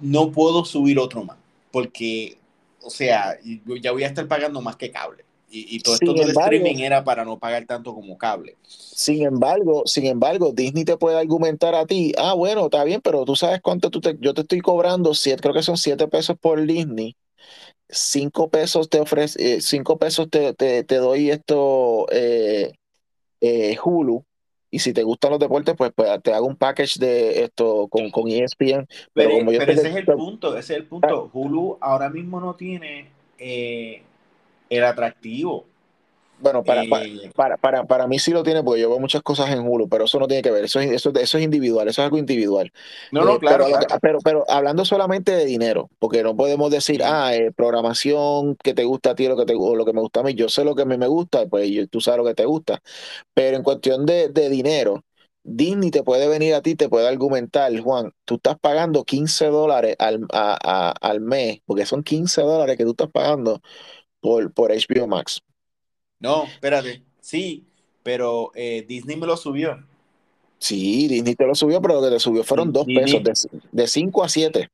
no 0.00 0.30
puedo 0.32 0.64
subir 0.64 0.98
otro 0.98 1.24
más, 1.24 1.36
porque, 1.70 2.38
o 2.82 2.90
sea, 2.90 3.38
ya 3.80 3.92
voy 3.92 4.04
a 4.04 4.06
estar 4.06 4.26
pagando 4.28 4.60
más 4.60 4.76
que 4.76 4.90
cable. 4.90 5.24
Y, 5.52 5.80
todo 5.80 5.94
esto 5.94 6.14
del 6.14 6.30
streaming 6.30 6.76
era 6.76 7.02
para 7.02 7.24
no 7.24 7.36
pagar 7.36 7.66
tanto 7.66 7.92
como 7.92 8.16
cable. 8.16 8.56
Sin 8.68 9.24
embargo, 9.24 9.82
sin 9.84 10.06
embargo, 10.06 10.52
Disney 10.52 10.84
te 10.84 10.96
puede 10.96 11.18
argumentar 11.18 11.74
a 11.74 11.86
ti, 11.86 12.12
ah, 12.18 12.34
bueno, 12.34 12.66
está 12.66 12.84
bien, 12.84 13.00
pero 13.02 13.24
tú 13.24 13.34
sabes 13.34 13.60
cuánto 13.60 13.90
tú 13.90 14.00
te, 14.00 14.16
yo 14.20 14.32
te 14.32 14.42
estoy 14.42 14.60
cobrando, 14.60 15.12
siete, 15.12 15.42
creo 15.42 15.54
que 15.54 15.62
son 15.62 15.76
7 15.76 16.06
pesos 16.06 16.36
por 16.40 16.64
Disney, 16.64 17.16
5 17.88 18.48
pesos 18.48 18.88
te 18.88 19.00
ofrece, 19.00 19.56
eh, 19.56 19.60
5 19.60 19.98
pesos 19.98 20.30
te, 20.30 20.54
te, 20.54 20.84
te, 20.84 20.96
doy 20.96 21.30
esto 21.30 22.06
eh, 22.12 22.72
eh, 23.40 23.76
Hulu, 23.82 24.24
y 24.70 24.78
si 24.78 24.92
te 24.92 25.02
gustan 25.02 25.32
los 25.32 25.40
deportes, 25.40 25.74
pues, 25.76 25.92
pues, 25.94 26.22
te 26.22 26.32
hago 26.32 26.46
un 26.46 26.56
package 26.56 26.98
de 26.98 27.44
esto 27.44 27.88
con, 27.88 28.10
con 28.10 28.28
ESPN. 28.28 28.86
Pero, 29.12 29.30
como 29.30 29.52
yo 29.52 29.60
ese 29.60 29.72
es 29.72 29.96
el 29.96 30.04
punto, 30.04 30.56
ese 30.56 30.74
es 30.74 30.80
el 30.80 30.86
punto. 30.86 31.26
Ah. 31.26 31.30
Hulu 31.32 31.78
ahora 31.80 32.08
mismo 32.08 32.40
no 32.40 32.54
tiene 32.54 33.08
eh, 33.38 34.02
el 34.68 34.84
atractivo. 34.84 35.66
Bueno, 36.40 36.64
para, 36.64 36.84
eh, 36.84 37.30
para, 37.34 37.56
para, 37.58 37.84
para, 37.84 38.06
mí 38.06 38.18
sí 38.18 38.30
lo 38.32 38.42
tiene, 38.42 38.62
porque 38.62 38.80
yo 38.80 38.88
veo 38.88 38.98
muchas 38.98 39.22
cosas 39.22 39.50
en 39.50 39.60
Hulu, 39.60 39.88
pero 39.88 40.04
eso 40.04 40.18
no 40.18 40.26
tiene 40.26 40.42
que 40.42 40.50
ver, 40.50 40.64
eso 40.64 40.80
es, 40.80 40.90
eso, 40.90 41.12
eso 41.14 41.38
es 41.38 41.44
individual, 41.44 41.86
eso 41.88 42.00
es 42.00 42.04
algo 42.06 42.16
individual. 42.16 42.72
No, 43.12 43.24
no, 43.24 43.34
eh, 43.34 43.38
claro, 43.38 43.66
pero, 44.00 44.18
Pero, 44.24 44.44
hablando 44.48 44.84
solamente 44.84 45.32
de 45.32 45.44
dinero, 45.44 45.90
porque 45.98 46.22
no 46.22 46.34
podemos 46.34 46.70
decir, 46.70 47.02
ah, 47.04 47.34
eh, 47.34 47.52
programación 47.52 48.56
que 48.56 48.72
te 48.72 48.84
gusta 48.84 49.10
a 49.10 49.14
ti 49.14 49.28
lo 49.28 49.36
que 49.36 49.44
te, 49.44 49.54
o 49.54 49.76
lo 49.76 49.84
que 49.84 49.92
me 49.92 50.00
gusta 50.00 50.20
a 50.20 50.22
mí, 50.22 50.34
yo 50.34 50.48
sé 50.48 50.64
lo 50.64 50.74
que 50.74 50.82
a 50.82 50.86
mí 50.86 50.96
me 50.96 51.08
gusta, 51.08 51.46
pues 51.46 51.70
tú 51.90 52.00
sabes 52.00 52.18
lo 52.18 52.24
que 52.24 52.34
te 52.34 52.46
gusta, 52.46 52.82
pero 53.34 53.56
en 53.56 53.62
cuestión 53.62 54.06
de, 54.06 54.28
de 54.28 54.48
dinero, 54.48 55.04
Disney 55.42 55.90
te 55.90 56.02
puede 56.02 56.28
venir 56.28 56.54
a 56.54 56.62
ti, 56.62 56.74
te 56.74 56.88
puede 56.88 57.08
argumentar, 57.08 57.76
Juan, 57.80 58.12
tú 58.24 58.36
estás 58.36 58.58
pagando 58.58 59.04
15 59.04 59.46
dólares 59.46 59.96
al, 59.98 60.26
al 60.30 61.20
mes, 61.20 61.60
porque 61.66 61.86
son 61.86 62.02
15 62.02 62.42
dólares 62.42 62.76
que 62.76 62.84
tú 62.84 62.90
estás 62.90 63.10
pagando 63.10 63.60
por, 64.20 64.52
por 64.52 64.70
HBO 64.70 65.06
Max. 65.06 65.42
No, 66.20 66.44
espérate. 66.44 67.02
Sí, 67.20 67.64
pero 68.02 68.52
eh, 68.54 68.84
Disney 68.86 69.16
me 69.16 69.26
lo 69.26 69.36
subió. 69.36 69.82
Sí, 70.58 71.08
Disney 71.08 71.34
te 71.34 71.46
lo 71.46 71.54
subió, 71.54 71.80
pero 71.80 71.94
lo 71.94 72.02
que 72.02 72.10
te 72.10 72.20
subió 72.20 72.44
fueron 72.44 72.72
dos 72.72 72.86
pesos, 72.86 73.48
de 73.72 73.86
5 73.86 74.22
a 74.22 74.28
7. 74.28 74.68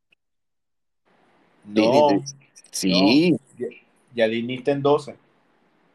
No, 1.64 2.08
sí. 2.70 3.36
ya, 4.14 4.28
Disney 4.28 4.56
está 4.56 4.72
en 4.72 4.82
12. 4.82 5.16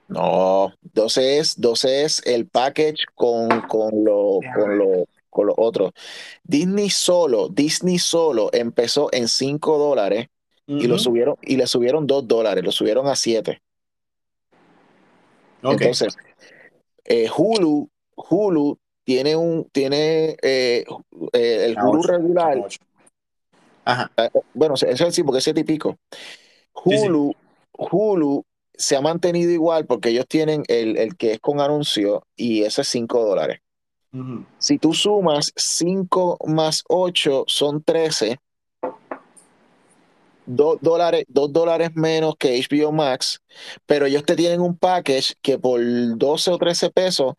No, 0.07 0.73
12 0.93 1.37
es, 1.39 1.59
12 1.59 2.03
es 2.03 2.21
el 2.25 2.47
package 2.47 3.05
con, 3.15 3.49
con, 3.61 4.03
lo, 4.03 4.39
con, 4.55 4.77
lo, 4.77 5.05
con 5.29 5.47
lo 5.47 5.53
otro. 5.57 5.93
Disney 6.43 6.89
solo, 6.89 7.49
Disney 7.49 7.97
solo 7.99 8.49
empezó 8.53 9.09
en 9.11 9.27
5 9.27 9.77
dólares 9.77 10.27
y 10.67 10.87
lo 10.87 10.97
subieron, 10.99 11.35
y 11.41 11.57
le 11.57 11.67
subieron 11.67 12.07
2 12.07 12.27
dólares, 12.27 12.63
lo 12.63 12.71
subieron 12.71 13.07
a 13.07 13.15
7. 13.15 13.61
Entonces, 15.63 16.15
eh, 17.05 17.29
Hulu, 17.35 17.89
Hulu 18.15 18.79
tiene 19.03 19.35
un, 19.35 19.69
tiene 19.71 20.37
eh, 20.41 20.85
eh, 21.33 21.65
el 21.65 21.77
Hulu 21.79 22.03
regular. 22.03 22.57
Ajá. 23.83 24.11
bueno, 24.53 24.75
eso 24.75 24.87
es 24.87 25.15
sí, 25.15 25.23
porque 25.23 25.39
es 25.39 25.53
típico. 25.55 25.97
Hulu, 26.73 27.33
Hulu 27.73 28.45
se 28.73 28.95
ha 28.95 29.01
mantenido 29.01 29.51
igual 29.51 29.85
porque 29.85 30.09
ellos 30.09 30.27
tienen 30.27 30.63
el, 30.67 30.97
el 30.97 31.15
que 31.15 31.33
es 31.33 31.39
con 31.39 31.59
anuncio 31.59 32.25
y 32.35 32.63
ese 32.63 32.81
es 32.81 32.87
5 32.87 33.25
dólares. 33.25 33.61
Si 34.57 34.77
tú 34.77 34.93
sumas 34.93 35.53
5 35.55 36.37
más 36.45 36.83
8 36.89 37.45
son 37.47 37.81
13 37.81 38.39
2 40.45 40.79
dólares, 40.81 41.25
dos 41.27 41.51
dólares 41.51 41.91
menos 41.95 42.35
que 42.37 42.59
HBO 42.59 42.91
Max, 42.91 43.41
pero 43.85 44.05
ellos 44.05 44.23
te 44.25 44.35
tienen 44.35 44.61
un 44.61 44.77
package 44.77 45.35
que 45.41 45.57
por 45.59 45.81
12 45.81 46.51
o 46.51 46.57
13 46.57 46.89
pesos 46.91 47.33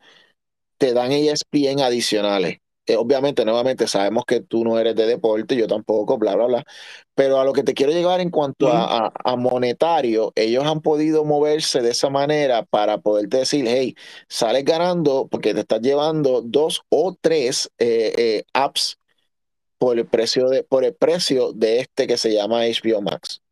te 0.79 0.93
dan 0.95 1.13
ESPN 1.13 1.81
adicionales. 1.81 2.59
Eh, 2.87 2.97
obviamente, 2.97 3.45
nuevamente, 3.45 3.87
sabemos 3.87 4.25
que 4.27 4.41
tú 4.41 4.65
no 4.65 4.77
eres 4.79 4.97
de 4.97 5.07
deporte, 5.07 5.55
yo 5.55 5.69
tampoco, 5.69 6.19
bla, 6.19 6.35
bla, 6.35 6.47
bla. 6.47 6.65
Pero 7.15 7.39
a 7.39 7.45
lo 7.45 7.53
que 7.53 7.63
te 7.63 7.75
quiero 7.75 7.93
llegar 7.93 8.21
en 8.21 8.31
cuanto 8.31 8.69
a, 8.73 9.37
monetario, 9.37 10.33
ellos 10.35 10.65
han 10.65 10.81
podido 10.81 11.25
moverse 11.25 11.81
de 11.81 11.91
esa 11.91 12.11
manera 12.11 12.65
para 12.65 12.99
poderte 12.99 13.39
decir, 13.39 13.67
hey, 13.69 13.95
sales 14.29 14.65
ganando 14.65 15.29
porque 15.31 15.55
te 15.55 15.61
estás 15.61 15.81
llevando 15.81 16.43
dos 16.43 16.83
o 16.89 17.17
tres 17.21 17.71
eh, 17.79 18.13
eh, 18.17 18.45
apps 18.53 18.99
por 19.83 19.99
el 19.99 20.07
precio 20.07 20.49
de, 20.49 20.63
por 20.63 20.85
el 20.85 20.95
precio 20.95 21.53
de 21.53 21.81
este 21.81 22.07
que 22.07 22.17
se 22.17 22.33
llama 22.33 22.61
HBO 22.61 23.03
Max. 23.03 23.43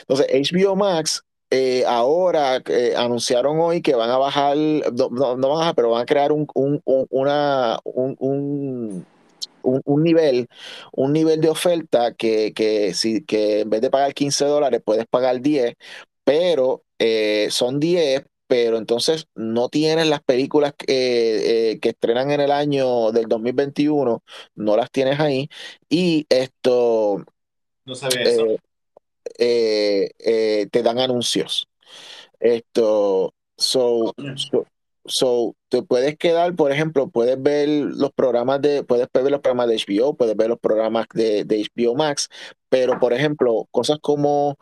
Entonces, 0.00 0.26
HBO 0.52 0.76
Max 0.76 1.22
eh, 1.50 1.82
ahora 1.86 2.62
eh, 2.66 2.92
anunciaron 2.94 3.58
hoy 3.58 3.80
que 3.80 3.94
van 3.94 4.10
a 4.10 4.18
bajar, 4.18 4.54
no, 4.58 5.08
van 5.08 5.42
a 5.42 5.48
bajar, 5.48 5.74
pero 5.74 5.88
van 5.92 6.02
a 6.02 6.04
crear 6.04 6.30
un, 6.32 6.46
un, 6.52 6.82
una, 7.08 7.78
un, 7.84 9.06
un, 9.62 10.02
nivel, 10.02 10.46
un 10.92 11.12
nivel 11.14 11.40
de 11.40 11.48
oferta 11.48 12.12
que, 12.12 12.52
que, 12.52 12.92
si, 12.92 13.24
que 13.24 13.60
en 13.60 13.70
vez 13.70 13.80
de 13.80 13.88
pagar 13.88 14.12
15 14.12 14.44
dólares 14.44 14.82
puedes 14.84 15.06
pagar 15.06 15.40
10, 15.40 15.74
pero 16.22 16.82
eh, 16.98 17.48
son 17.50 17.80
10 17.80 18.26
pero 18.50 18.78
entonces 18.78 19.28
no 19.36 19.68
tienes 19.68 20.08
las 20.08 20.24
películas 20.24 20.74
que, 20.76 21.70
eh, 21.70 21.78
que 21.78 21.90
estrenan 21.90 22.32
en 22.32 22.40
el 22.40 22.50
año 22.50 23.12
del 23.12 23.26
2021, 23.28 24.24
no 24.56 24.76
las 24.76 24.90
tienes 24.90 25.20
ahí. 25.20 25.48
Y 25.88 26.26
esto... 26.28 27.24
No 27.84 27.94
sabía 27.94 28.22
eso. 28.22 28.46
Eh, 29.38 30.10
eh, 30.18 30.66
te 30.68 30.82
dan 30.82 30.98
anuncios. 30.98 31.68
Esto, 32.40 33.34
so, 33.56 34.16
so, 35.04 35.54
te 35.68 35.84
puedes 35.84 36.18
quedar, 36.18 36.56
por 36.56 36.72
ejemplo, 36.72 37.08
puedes 37.08 37.40
ver 37.40 37.68
los 37.68 38.10
programas 38.10 38.60
de, 38.60 38.82
puedes 38.82 39.06
ver 39.14 39.30
los 39.30 39.40
programas 39.40 39.68
de 39.68 39.76
HBO, 39.76 40.14
puedes 40.14 40.36
ver 40.36 40.48
los 40.48 40.58
programas 40.58 41.06
de, 41.14 41.44
de 41.44 41.64
HBO 41.76 41.94
Max, 41.94 42.28
pero 42.68 42.98
por 42.98 43.12
ejemplo, 43.12 43.68
cosas 43.70 44.00
como, 44.02 44.56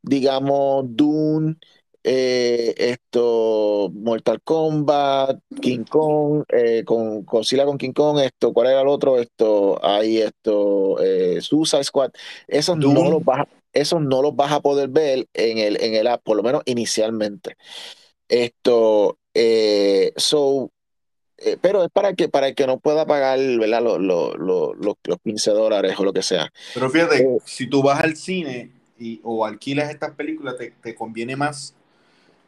digamos, 0.00 0.86
Dune, 0.88 1.56
eh, 2.08 2.72
esto, 2.78 3.90
Mortal 3.92 4.40
Kombat, 4.42 5.40
King 5.60 5.82
Kong, 5.82 6.44
eh, 6.50 6.84
con 6.84 7.24
Godzilla 7.24 7.64
con 7.64 7.78
King 7.78 7.92
Kong, 7.92 8.20
esto, 8.20 8.52
¿cuál 8.52 8.68
era 8.68 8.82
el 8.82 8.86
otro? 8.86 9.18
Esto, 9.18 9.84
ahí 9.84 10.18
esto, 10.18 11.02
eh, 11.02 11.40
Suicide 11.40 11.82
Squad, 11.82 12.12
esos 12.46 12.76
no, 12.76 13.10
los 13.10 13.24
vas, 13.24 13.48
esos 13.72 14.00
no 14.00 14.22
los 14.22 14.36
vas 14.36 14.52
a 14.52 14.60
poder 14.60 14.88
ver 14.88 15.26
en 15.34 15.58
el, 15.58 15.82
en 15.82 15.94
el 15.96 16.06
app, 16.06 16.22
por 16.22 16.36
lo 16.36 16.44
menos 16.44 16.62
inicialmente. 16.66 17.56
Esto, 18.28 19.18
so, 20.14 20.70
pero 21.60 21.82
es 21.82 21.90
para 21.90 22.14
que 22.14 22.28
para 22.28 22.46
el 22.46 22.54
que 22.54 22.68
no 22.68 22.78
pueda 22.78 23.04
pagar 23.04 23.40
¿verdad? 23.58 23.82
Los, 23.82 24.00
los, 24.00 24.36
los, 24.38 24.76
los 24.78 25.18
15 25.24 25.50
dólares 25.50 25.96
o 25.98 26.04
lo 26.04 26.12
que 26.12 26.22
sea. 26.22 26.52
Pero 26.72 26.88
fíjate, 26.88 27.26
si 27.44 27.66
tú 27.68 27.82
vas 27.82 28.00
al 28.00 28.14
cine 28.14 28.70
y, 28.96 29.20
o 29.24 29.44
alquilas 29.44 29.90
estas 29.90 30.12
películas, 30.12 30.56
te, 30.56 30.70
te 30.80 30.94
conviene 30.94 31.34
más 31.34 31.75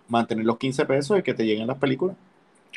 mantener 0.09 0.44
los 0.44 0.59
15 0.59 0.85
pesos 0.86 1.18
y 1.18 1.22
que 1.22 1.35
te 1.35 1.44
lleguen 1.44 1.66
las 1.66 1.78
películas. 1.78 2.16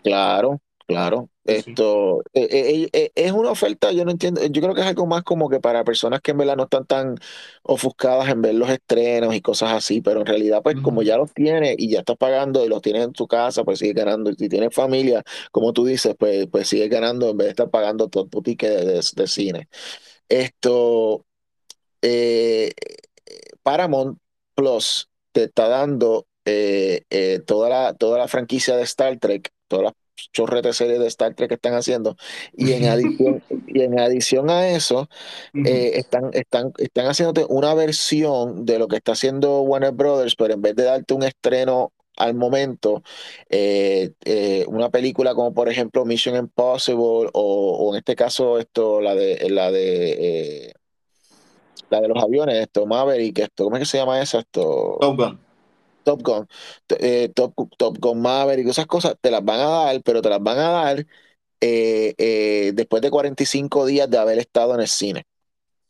Claro, 0.04 0.62
claro. 0.88 1.30
Esto 1.44 2.22
eh, 2.34 2.48
eh, 2.52 2.90
eh, 2.94 3.12
es 3.16 3.32
una 3.32 3.50
oferta, 3.50 3.92
yo 3.92 4.06
no 4.06 4.12
entiendo, 4.12 4.46
yo 4.46 4.62
creo 4.62 4.76
que 4.76 4.82
es 4.82 4.88
algo 4.88 5.08
más 5.08 5.24
como 5.24 5.50
que 5.50 5.60
para 5.60 5.84
personas 5.84 6.22
que 6.22 6.32
en 6.32 6.38
verdad 6.38 6.56
no 6.56 6.64
están 6.64 6.86
tan 6.86 7.16
ofuscadas 7.64 8.30
en 8.30 8.44
ver 8.44 8.54
los 8.54 8.70
estrenos 8.70 9.34
y 9.34 9.42
cosas 9.42 9.74
así, 9.74 10.02
pero 10.02 10.20
en 10.20 10.28
realidad 10.28 10.62
pues 10.62 10.76
como 10.82 11.02
ya 11.02 11.18
los 11.18 11.34
tienes 11.34 11.76
y 11.80 11.90
ya 11.90 12.00
estás 12.00 12.18
pagando 12.18 12.64
y 12.64 12.70
los 12.70 12.82
tienes 12.84 13.06
en 13.06 13.14
tu 13.14 13.28
casa, 13.28 13.64
pues 13.64 13.80
sigue 13.80 13.94
ganando. 13.94 14.32
Si 14.34 14.50
tienes 14.50 14.74
familia, 14.74 15.24
como 15.52 15.74
tú 15.74 15.84
dices, 15.86 16.16
pues, 16.18 16.48
pues 16.48 16.68
sigue 16.68 16.88
ganando 16.90 17.30
en 17.32 17.38
vez 17.38 17.46
de 17.48 17.52
estar 17.52 17.70
pagando 17.72 18.08
todo 18.08 18.28
tu 18.28 18.42
ticket 18.44 18.70
de, 18.86 19.02
de, 19.16 19.28
cine. 19.28 19.68
Esto, 20.30 21.26
Paramount 23.64 24.20
Plus 24.56 25.10
te 25.32 25.46
está 25.46 25.68
dando 25.68 26.28
eh, 26.46 27.04
eh, 27.10 27.40
toda, 27.46 27.70
la, 27.70 27.94
toda 27.94 28.18
la 28.18 28.28
franquicia 28.28 28.76
de 28.76 28.84
Star 28.84 29.18
Trek, 29.20 29.52
todas 29.68 29.86
las 29.86 29.94
chorretas 30.32 30.76
series 30.76 31.00
de 31.00 31.08
Star 31.08 31.36
Trek 31.36 31.50
que 31.50 31.56
están 31.56 31.74
haciendo, 31.74 32.16
y 32.54 32.74
en 32.74 32.86
adición, 32.86 33.44
y 33.68 33.82
en 33.82 34.00
adición 34.00 34.50
a 34.50 34.70
eso, 34.70 35.08
eh, 35.54 35.94
están, 35.96 36.32
están, 36.34 36.74
están 36.78 37.06
haciéndote 37.06 37.46
una 37.48 37.74
versión 37.74 38.66
de 38.66 38.80
lo 38.80 38.88
que 38.88 38.98
está 38.98 39.12
haciendo 39.12 39.62
Warner 39.62 39.92
Brothers, 39.92 40.36
pero 40.36 40.54
en 40.54 40.62
vez 40.62 40.76
de 40.76 40.84
darte 40.84 41.14
un 41.14 41.24
estreno 41.24 41.92
al 42.18 42.34
momento, 42.34 43.04
una 44.68 44.90
película 44.90 45.34
como 45.34 45.54
por 45.54 45.70
ejemplo 45.70 46.06
Mission 46.06 46.36
Impossible, 46.36 47.30
o, 47.34 47.92
en 47.94 47.98
este 48.00 48.16
caso, 48.16 48.58
esto, 48.60 49.00
la 49.00 49.16
de 49.16 49.50
la 49.50 49.72
de 49.72 50.74
la 51.90 52.02
de 52.02 52.08
los 52.08 52.24
aviones, 52.24 52.56
esto, 52.56 52.86
Maverick, 52.86 53.40
esto, 53.40 53.66
¿cómo 53.66 53.76
es 53.76 53.82
que 53.82 53.86
se 53.86 53.98
llama 53.98 54.22
eso? 54.22 54.40
Esto. 54.40 54.98
Top 55.00 55.18
Gun. 55.18 55.51
Top 56.12 56.22
Gun, 56.24 56.48
eh, 57.00 57.30
Top, 57.34 57.54
Top 57.78 57.98
Gun 58.00 58.22
Maverick, 58.22 58.68
esas 58.68 58.88
cosas 58.88 59.16
te 59.22 59.32
las 59.32 59.44
van 59.44 59.60
a 59.60 59.66
dar, 59.66 60.02
pero 60.04 60.22
te 60.22 60.30
las 60.30 60.42
van 60.42 60.60
a 60.60 60.70
dar 60.70 61.06
eh, 61.62 62.16
eh, 62.18 62.72
después 62.74 63.02
de 63.02 63.12
45 63.12 63.86
días 63.86 64.10
de 64.10 64.18
haber 64.18 64.40
estado 64.40 64.74
en 64.74 64.82
el 64.82 64.88
cine. 64.88 65.26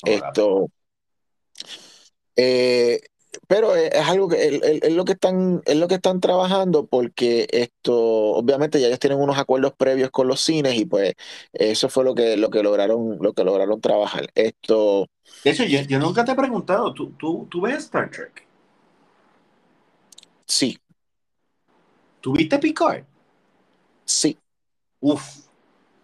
Esto. 0.03 0.69
Eh, 2.35 2.99
pero 3.47 3.75
es, 3.75 3.93
algo 4.07 4.27
que 4.27 4.59
es, 4.83 4.93
lo 4.93 5.05
que 5.05 5.13
están 5.13 5.61
es 5.65 5.77
lo 5.77 5.87
que 5.87 5.95
están 5.95 6.19
trabajando 6.19 6.85
porque 6.85 7.47
esto 7.51 7.95
obviamente 7.95 8.81
ya 8.81 8.87
ellos 8.87 8.99
tienen 8.99 9.19
unos 9.19 9.37
acuerdos 9.37 9.73
previos 9.77 10.09
con 10.11 10.27
los 10.27 10.41
cines 10.41 10.75
y 10.75 10.85
pues 10.85 11.13
eso 11.53 11.87
fue 11.87 12.03
lo 12.03 12.13
que 12.13 12.35
lo 12.35 12.49
que 12.49 12.63
lograron 12.63 13.17
lo 13.21 13.31
que 13.31 13.45
lograron 13.45 13.79
trabajar 13.79 14.27
esto 14.35 15.07
de 15.43 15.51
hecho 15.51 15.63
yo, 15.63 15.99
nunca 15.99 16.25
te 16.25 16.31
he 16.31 16.35
preguntado 16.35 16.93
¿tú, 16.93 17.11
tú, 17.11 17.47
tú 17.49 17.61
ves 17.61 17.85
Star 17.85 18.09
Trek 18.09 18.50
sí 20.51 20.77
¿tuviste 22.19 22.59
Picard? 22.59 23.03
sí 24.05 24.37
uf 24.99 25.47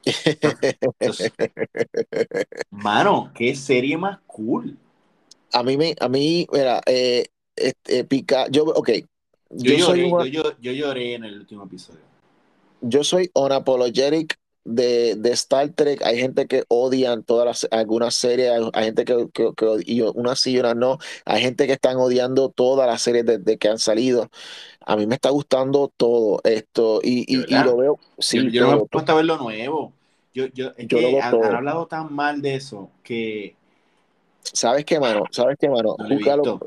Mano, 2.72 3.32
qué 3.36 3.54
serie 3.56 3.98
más 3.98 4.20
cool. 4.26 4.78
A 5.52 5.64
mí, 5.64 5.76
me, 5.76 5.94
a 6.00 6.08
mí, 6.08 6.48
mira, 6.52 6.82
eh, 6.86 7.26
este, 7.56 8.06
pica, 8.06 8.48
yo, 8.50 8.64
ok. 8.64 8.90
Yo, 9.50 9.74
lloré, 9.74 10.32
yo, 10.32 10.58
yo, 10.60 10.72
lloré 10.72 11.16
en 11.16 11.26
el 11.26 11.40
último 11.40 11.66
episodio. 11.66 12.00
Yo 12.80 13.04
soy 13.04 13.30
unapologetic 13.34 14.40
de, 14.68 15.16
de, 15.16 15.32
Star 15.32 15.70
Trek. 15.70 16.02
Hay 16.04 16.20
gente 16.20 16.48
que 16.48 16.66
odian 16.68 17.24
todas 17.24 17.46
las, 17.46 17.68
algunas 17.72 18.14
series, 18.16 18.52
hay 18.74 18.86
gente 18.86 19.06
que, 19.06 19.28
que, 19.34 19.52
que 19.56 19.66
una 20.14 20.36
sí 20.36 20.52
y 20.52 20.60
una 20.60 20.74
no. 20.74 20.98
Hay 21.26 21.42
gente 21.42 21.66
que 21.66 21.74
están 21.74 21.98
odiando 21.98 22.50
todas 22.50 22.88
las 22.88 23.02
series 23.02 23.26
desde 23.26 23.58
que 23.58 23.70
han 23.70 23.80
salido. 23.80 24.30
A 24.86 24.96
mí 24.96 25.08
me 25.08 25.16
está 25.16 25.30
gustando 25.30 25.92
todo 25.96 26.42
esto 26.44 27.00
y, 27.02 27.26
y, 27.28 27.46
y 27.48 27.64
lo 27.64 27.78
veo. 27.78 28.00
Sí, 28.20 28.52
yo, 28.52 28.62
no 28.62 28.72
me 28.72 28.84
he 28.84 28.86
puesto 28.86 29.12
a 29.14 29.16
ver 29.16 29.26
lo 29.26 29.38
nuevo. 29.38 29.94
Yo, 30.34 30.46
yo, 30.48 30.72
es 30.78 30.88
que 30.88 31.20
han, 31.20 31.44
hablado 31.44 31.88
tan 31.88 32.14
mal 32.14 32.42
de 32.42 32.56
eso 32.56 32.92
que. 33.04 33.56
¿Sabes 34.42 34.86
qué, 34.86 35.00
mano? 35.00 35.24
¿Sabes 35.32 35.58
qué, 35.60 35.70
mano? 35.70 35.96
No 35.98 36.60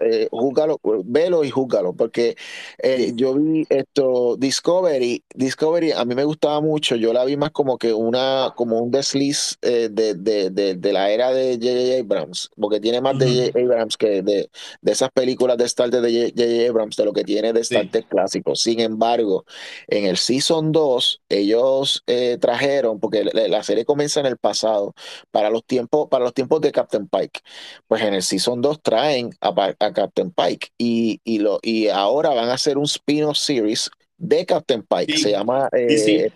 eh, 0.00 0.28
júgalo, 0.30 0.80
velo 1.04 1.44
y 1.44 1.50
júgalo, 1.50 1.92
porque 1.92 2.36
eh, 2.78 3.12
yo 3.14 3.34
vi 3.34 3.66
esto, 3.68 4.36
Discovery, 4.36 5.22
Discovery 5.34 5.92
a 5.92 6.04
mí 6.04 6.14
me 6.14 6.24
gustaba 6.24 6.60
mucho, 6.60 6.96
yo 6.96 7.12
la 7.12 7.24
vi 7.24 7.36
más 7.36 7.50
como 7.50 7.78
que 7.78 7.92
una, 7.92 8.52
como 8.56 8.78
un 8.80 8.90
desliz 8.90 9.56
eh, 9.62 9.88
de, 9.90 10.14
de, 10.14 10.50
de, 10.50 10.74
de, 10.74 10.92
la 10.92 11.10
era 11.10 11.32
de 11.32 11.54
J.J. 11.54 12.00
Abrams, 12.00 12.50
porque 12.56 12.80
tiene 12.80 13.00
más 13.00 13.18
de 13.18 13.26
J.J. 13.26 13.58
Abrams 13.60 13.96
que 13.96 14.22
de, 14.22 14.50
de 14.82 14.92
esas 14.92 15.10
películas 15.10 15.56
de 15.56 15.64
Star 15.64 15.90
Trek 15.90 16.02
de 16.02 16.32
J.J. 16.34 16.70
Abrams, 16.70 16.96
de 16.96 17.04
lo 17.04 17.12
que 17.12 17.24
tiene 17.24 17.52
de 17.52 17.60
Star 17.60 17.90
Trek 17.90 18.08
clásico. 18.08 18.54
Sin 18.54 18.80
embargo, 18.80 19.44
en 19.88 20.04
el 20.04 20.16
Season 20.16 20.72
2, 20.72 21.22
ellos 21.28 22.02
eh, 22.06 22.38
trajeron, 22.40 23.00
porque 23.00 23.24
la, 23.24 23.62
serie 23.62 23.84
comienza 23.84 24.20
en 24.20 24.26
el 24.26 24.36
pasado, 24.36 24.94
para 25.30 25.50
los 25.50 25.64
tiempos, 25.64 26.08
para 26.08 26.24
los 26.24 26.34
tiempos 26.34 26.60
de 26.60 26.72
Captain 26.72 27.08
Pike, 27.08 27.40
pues 27.86 28.02
en 28.02 28.14
el 28.14 28.22
Season 28.22 28.60
2 28.60 28.82
traen 28.82 29.30
a, 29.40 29.48
a 29.78 29.83
Captain 29.92 30.30
Pike 30.30 30.68
y, 30.78 31.20
y, 31.24 31.38
lo, 31.38 31.58
y 31.62 31.88
ahora 31.88 32.30
van 32.30 32.48
a 32.48 32.54
hacer 32.54 32.78
un 32.78 32.84
spin-off 32.84 33.36
series 33.36 33.90
de 34.16 34.46
Captain 34.46 34.82
Pike. 34.82 35.18
Se 35.18 35.30
llama 35.30 35.68
eh, 35.72 36.32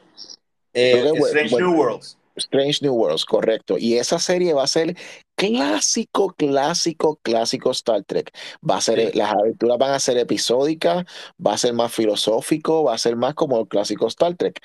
eh, 0.74 1.12
Strange 1.14 1.56
New 1.56 1.74
Worlds. 1.74 2.16
Strange 2.36 2.78
New 2.82 2.94
Worlds, 2.94 3.24
correcto. 3.24 3.78
Y 3.78 3.96
esa 3.96 4.18
serie 4.18 4.52
va 4.52 4.64
a 4.64 4.68
ser 4.68 4.96
clásico, 5.36 6.34
clásico, 6.36 7.18
clásico 7.22 7.70
Star 7.72 8.04
Trek. 8.04 8.32
Va 8.68 8.76
a 8.76 8.80
ser, 8.80 9.14
las 9.14 9.32
aventuras 9.32 9.78
van 9.78 9.92
a 9.92 10.00
ser 10.00 10.18
episódicas, 10.18 11.04
va 11.44 11.54
a 11.54 11.58
ser 11.58 11.74
más 11.74 11.92
filosófico, 11.92 12.84
va 12.84 12.94
a 12.94 12.98
ser 12.98 13.16
más 13.16 13.34
como 13.34 13.60
el 13.60 13.68
clásico 13.68 14.06
Star 14.06 14.36
Trek. 14.36 14.60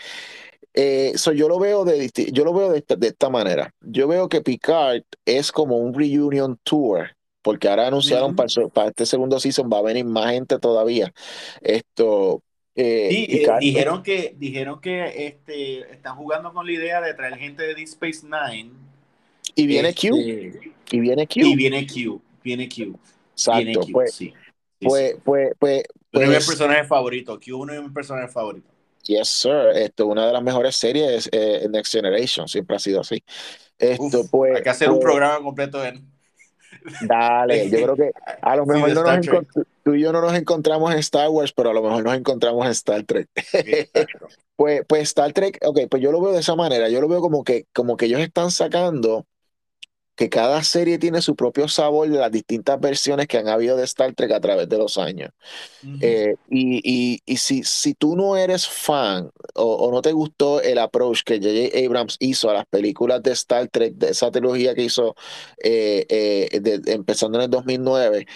Eh, 0.75 1.13
yo 1.35 1.47
lo 1.47 1.59
veo 1.59 1.85
de 1.85 2.09
yo 2.31 2.43
lo 2.43 2.53
veo 2.53 2.71
de 2.71 2.79
esta, 2.79 2.95
de 2.95 3.07
esta 3.07 3.29
manera. 3.29 3.73
Yo 3.81 4.07
veo 4.07 4.27
que 4.29 4.41
Picard 4.41 5.03
es 5.25 5.51
como 5.51 5.77
un 5.77 5.93
reunion 5.93 6.59
tour 6.63 7.15
porque 7.43 7.67
ahora 7.67 7.87
anunciaron 7.87 8.35
para, 8.35 8.47
para, 8.73 8.89
este 8.89 9.05
segundo 9.05 9.39
season 9.39 9.69
va 9.71 9.79
a 9.79 9.83
venir 9.83 10.05
más 10.05 10.31
gente 10.31 10.57
todavía. 10.57 11.13
Esto. 11.61 12.41
Eh, 12.75 13.07
sí, 13.11 13.27
eh, 13.29 13.47
dijeron 13.59 14.01
que 14.01 14.33
dijeron 14.35 14.81
que 14.81 15.27
este, 15.27 15.91
están 15.93 16.15
jugando 16.15 16.51
con 16.53 16.65
la 16.65 16.71
idea 16.71 17.01
de 17.01 17.13
traer 17.13 17.37
gente 17.37 17.61
de 17.61 17.75
Deep 17.75 17.87
Space 17.87 18.21
Nine. 18.23 18.71
Y 19.53 19.67
viene 19.67 19.93
Q. 19.93 20.07
Este, 20.17 20.71
y 20.91 20.99
viene 20.99 21.27
Q. 21.27 21.33
Y 21.35 21.55
viene 21.55 21.85
Q. 21.85 22.21
Viene 22.43 22.67
Q. 22.67 22.97
Exacto. 23.33 23.81
pues, 23.91 24.15
sí. 24.15 24.33
pues, 24.79 25.17
pues, 25.23 25.51
pues, 25.59 25.83
uno 26.13 26.21
de 26.21 26.27
mis 26.27 26.35
pues 26.37 26.47
personajes 26.47 26.87
favoritos. 26.87 27.39
Q 27.39 27.57
uno 27.57 27.73
de 27.73 27.81
mis 27.81 27.91
personajes 27.91 28.31
favoritos. 28.31 28.71
Yes, 29.03 29.27
sir. 29.27 29.69
Esto, 29.75 30.07
una 30.07 30.25
de 30.25 30.33
las 30.33 30.41
mejores 30.41 30.75
series 30.77 31.29
eh, 31.31 31.67
Next 31.69 31.91
Generation. 31.91 32.47
Siempre 32.47 32.77
ha 32.77 32.79
sido 32.79 33.01
así. 33.01 33.21
Esto, 33.77 34.25
pues, 34.31 34.55
hay 34.55 34.63
que 34.63 34.69
hacer 34.69 34.89
un 34.89 34.95
pues 34.95 35.03
programa 35.03 35.43
completo 35.43 35.83
en 35.83 36.12
Dale, 37.01 37.69
yo 37.69 37.81
creo 37.81 37.95
que 37.95 38.11
a 38.41 38.55
lo 38.55 38.65
mejor 38.67 38.93
no 38.93 39.03
nos 39.03 39.27
tú 39.83 39.93
y 39.93 40.01
yo 40.01 40.11
no 40.11 40.21
nos 40.21 40.33
encontramos 40.33 40.91
en 40.91 40.99
Star 40.99 41.29
Wars, 41.29 41.53
pero 41.53 41.71
a 41.71 41.73
lo 41.73 41.81
mejor 41.81 42.03
nos 42.03 42.15
encontramos 42.15 42.65
en 42.65 42.71
Star 42.71 43.03
Trek. 43.03 43.29
pues, 44.55 44.83
pues 44.87 45.01
Star 45.03 45.33
Trek, 45.33 45.59
ok, 45.63 45.81
pues 45.89 46.01
yo 46.01 46.11
lo 46.11 46.21
veo 46.21 46.33
de 46.33 46.39
esa 46.39 46.55
manera, 46.55 46.89
yo 46.89 47.01
lo 47.01 47.07
veo 47.07 47.21
como 47.21 47.43
que, 47.43 47.65
como 47.73 47.97
que 47.97 48.05
ellos 48.05 48.21
están 48.21 48.51
sacando 48.51 49.25
que 50.15 50.29
cada 50.29 50.63
serie 50.63 50.99
tiene 50.99 51.21
su 51.21 51.35
propio 51.35 51.67
sabor 51.67 52.07
de 52.07 52.19
las 52.19 52.31
distintas 52.31 52.79
versiones 52.79 53.27
que 53.27 53.39
han 53.39 53.47
habido 53.47 53.75
de 53.75 53.83
Star 53.83 54.13
Trek 54.13 54.31
a 54.31 54.39
través 54.39 54.69
de 54.69 54.77
los 54.77 54.97
años. 54.97 55.31
Eh, 56.01 56.35
y, 56.49 57.21
y, 57.25 57.37
si, 57.37 57.63
si 57.63 57.95
tú 57.95 58.15
no 58.15 58.37
eres 58.37 58.67
fan 58.67 59.31
o, 59.55 59.89
no 59.91 60.01
te 60.01 60.11
gustó 60.11 60.61
el 60.61 60.77
approach 60.77 61.23
que 61.23 61.37
J.J. 61.37 61.85
Abrams 61.85 62.17
hizo 62.19 62.49
a 62.49 62.53
las 62.53 62.65
películas 62.67 63.23
de 63.23 63.31
Star 63.31 63.67
Trek, 63.69 63.95
de 63.95 64.09
esa 64.09 64.29
trilogía 64.29 64.75
que 64.75 64.83
hizo 64.83 65.15
eh, 65.63 66.05
eh, 66.09 66.81
empezando 66.85 67.39
en 67.39 67.45
el 67.45 67.49
2009, 67.49 68.27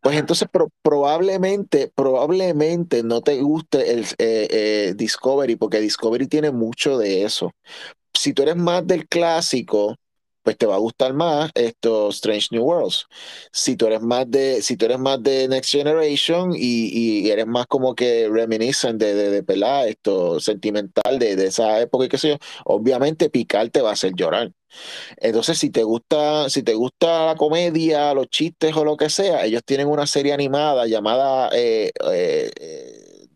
pues 0.00 0.16
entonces 0.16 0.48
probablemente, 0.80 1.92
probablemente 1.94 3.02
no 3.02 3.20
te 3.20 3.40
guste 3.42 3.92
el 3.92 4.96
Discovery, 4.96 5.56
porque 5.56 5.80
Discovery 5.80 6.26
tiene 6.26 6.52
mucho 6.52 6.96
de 6.96 7.24
eso. 7.24 7.52
Si 8.14 8.32
tú 8.32 8.42
eres 8.42 8.56
más 8.56 8.86
del 8.86 9.06
clásico, 9.08 9.96
pues 10.48 10.56
te 10.56 10.64
va 10.64 10.76
a 10.76 10.78
gustar 10.78 11.12
más 11.12 11.50
esto 11.54 12.08
Strange 12.08 12.48
New 12.52 12.62
Worlds. 12.64 13.06
Si 13.52 13.76
tú 13.76 13.86
eres 13.86 14.00
más 14.00 14.30
de, 14.30 14.62
si 14.62 14.78
tú 14.78 14.86
eres 14.86 14.98
más 14.98 15.22
de 15.22 15.46
Next 15.46 15.70
Generation 15.72 16.52
y, 16.56 17.28
eres 17.28 17.46
más 17.46 17.66
como 17.66 17.94
que 17.94 18.30
reminiscent 18.30 18.98
de, 18.98 19.12
de, 19.12 19.42
de 19.42 19.90
esto 19.90 20.40
sentimental 20.40 21.18
de, 21.18 21.36
de, 21.36 21.46
esa 21.48 21.78
época 21.82 22.06
y 22.06 22.08
qué 22.08 22.16
sé 22.16 22.28
yo, 22.30 22.36
obviamente 22.64 23.28
picar 23.28 23.68
te 23.68 23.82
va 23.82 23.90
a 23.90 23.92
hacer 23.92 24.14
llorar. 24.14 24.50
Entonces, 25.18 25.58
si 25.58 25.68
te 25.70 25.82
gusta, 25.82 26.48
si 26.48 26.62
te 26.62 26.74
gusta 26.74 27.26
la 27.26 27.34
comedia, 27.36 28.14
los 28.14 28.28
chistes 28.28 28.74
o 28.76 28.84
lo 28.84 28.96
que 28.96 29.10
sea, 29.10 29.44
ellos 29.44 29.62
tienen 29.66 29.88
una 29.88 30.06
serie 30.06 30.32
animada 30.32 30.86
llamada 30.86 31.50
eh, 31.52 31.90
eh, 32.10 32.50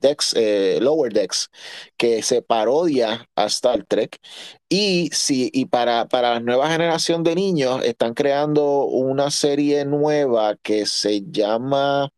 Dex, 0.02 0.34
eh, 0.36 0.78
Lower 0.82 1.12
Decks, 1.12 1.50
que 1.96 2.22
se 2.22 2.42
parodia 2.42 3.26
a 3.36 3.46
Star 3.46 3.84
Trek. 3.86 4.18
Y, 4.68 5.10
si, 5.12 5.50
y 5.54 5.66
para, 5.66 6.08
para 6.08 6.34
la 6.34 6.40
nueva 6.40 6.70
generación 6.70 7.22
de 7.22 7.34
niños 7.34 7.82
están 7.84 8.14
creando 8.14 8.84
una 8.84 9.30
serie 9.30 9.84
nueva 9.86 10.56
que 10.62 10.86
se 10.86 11.22
llama 11.30 12.10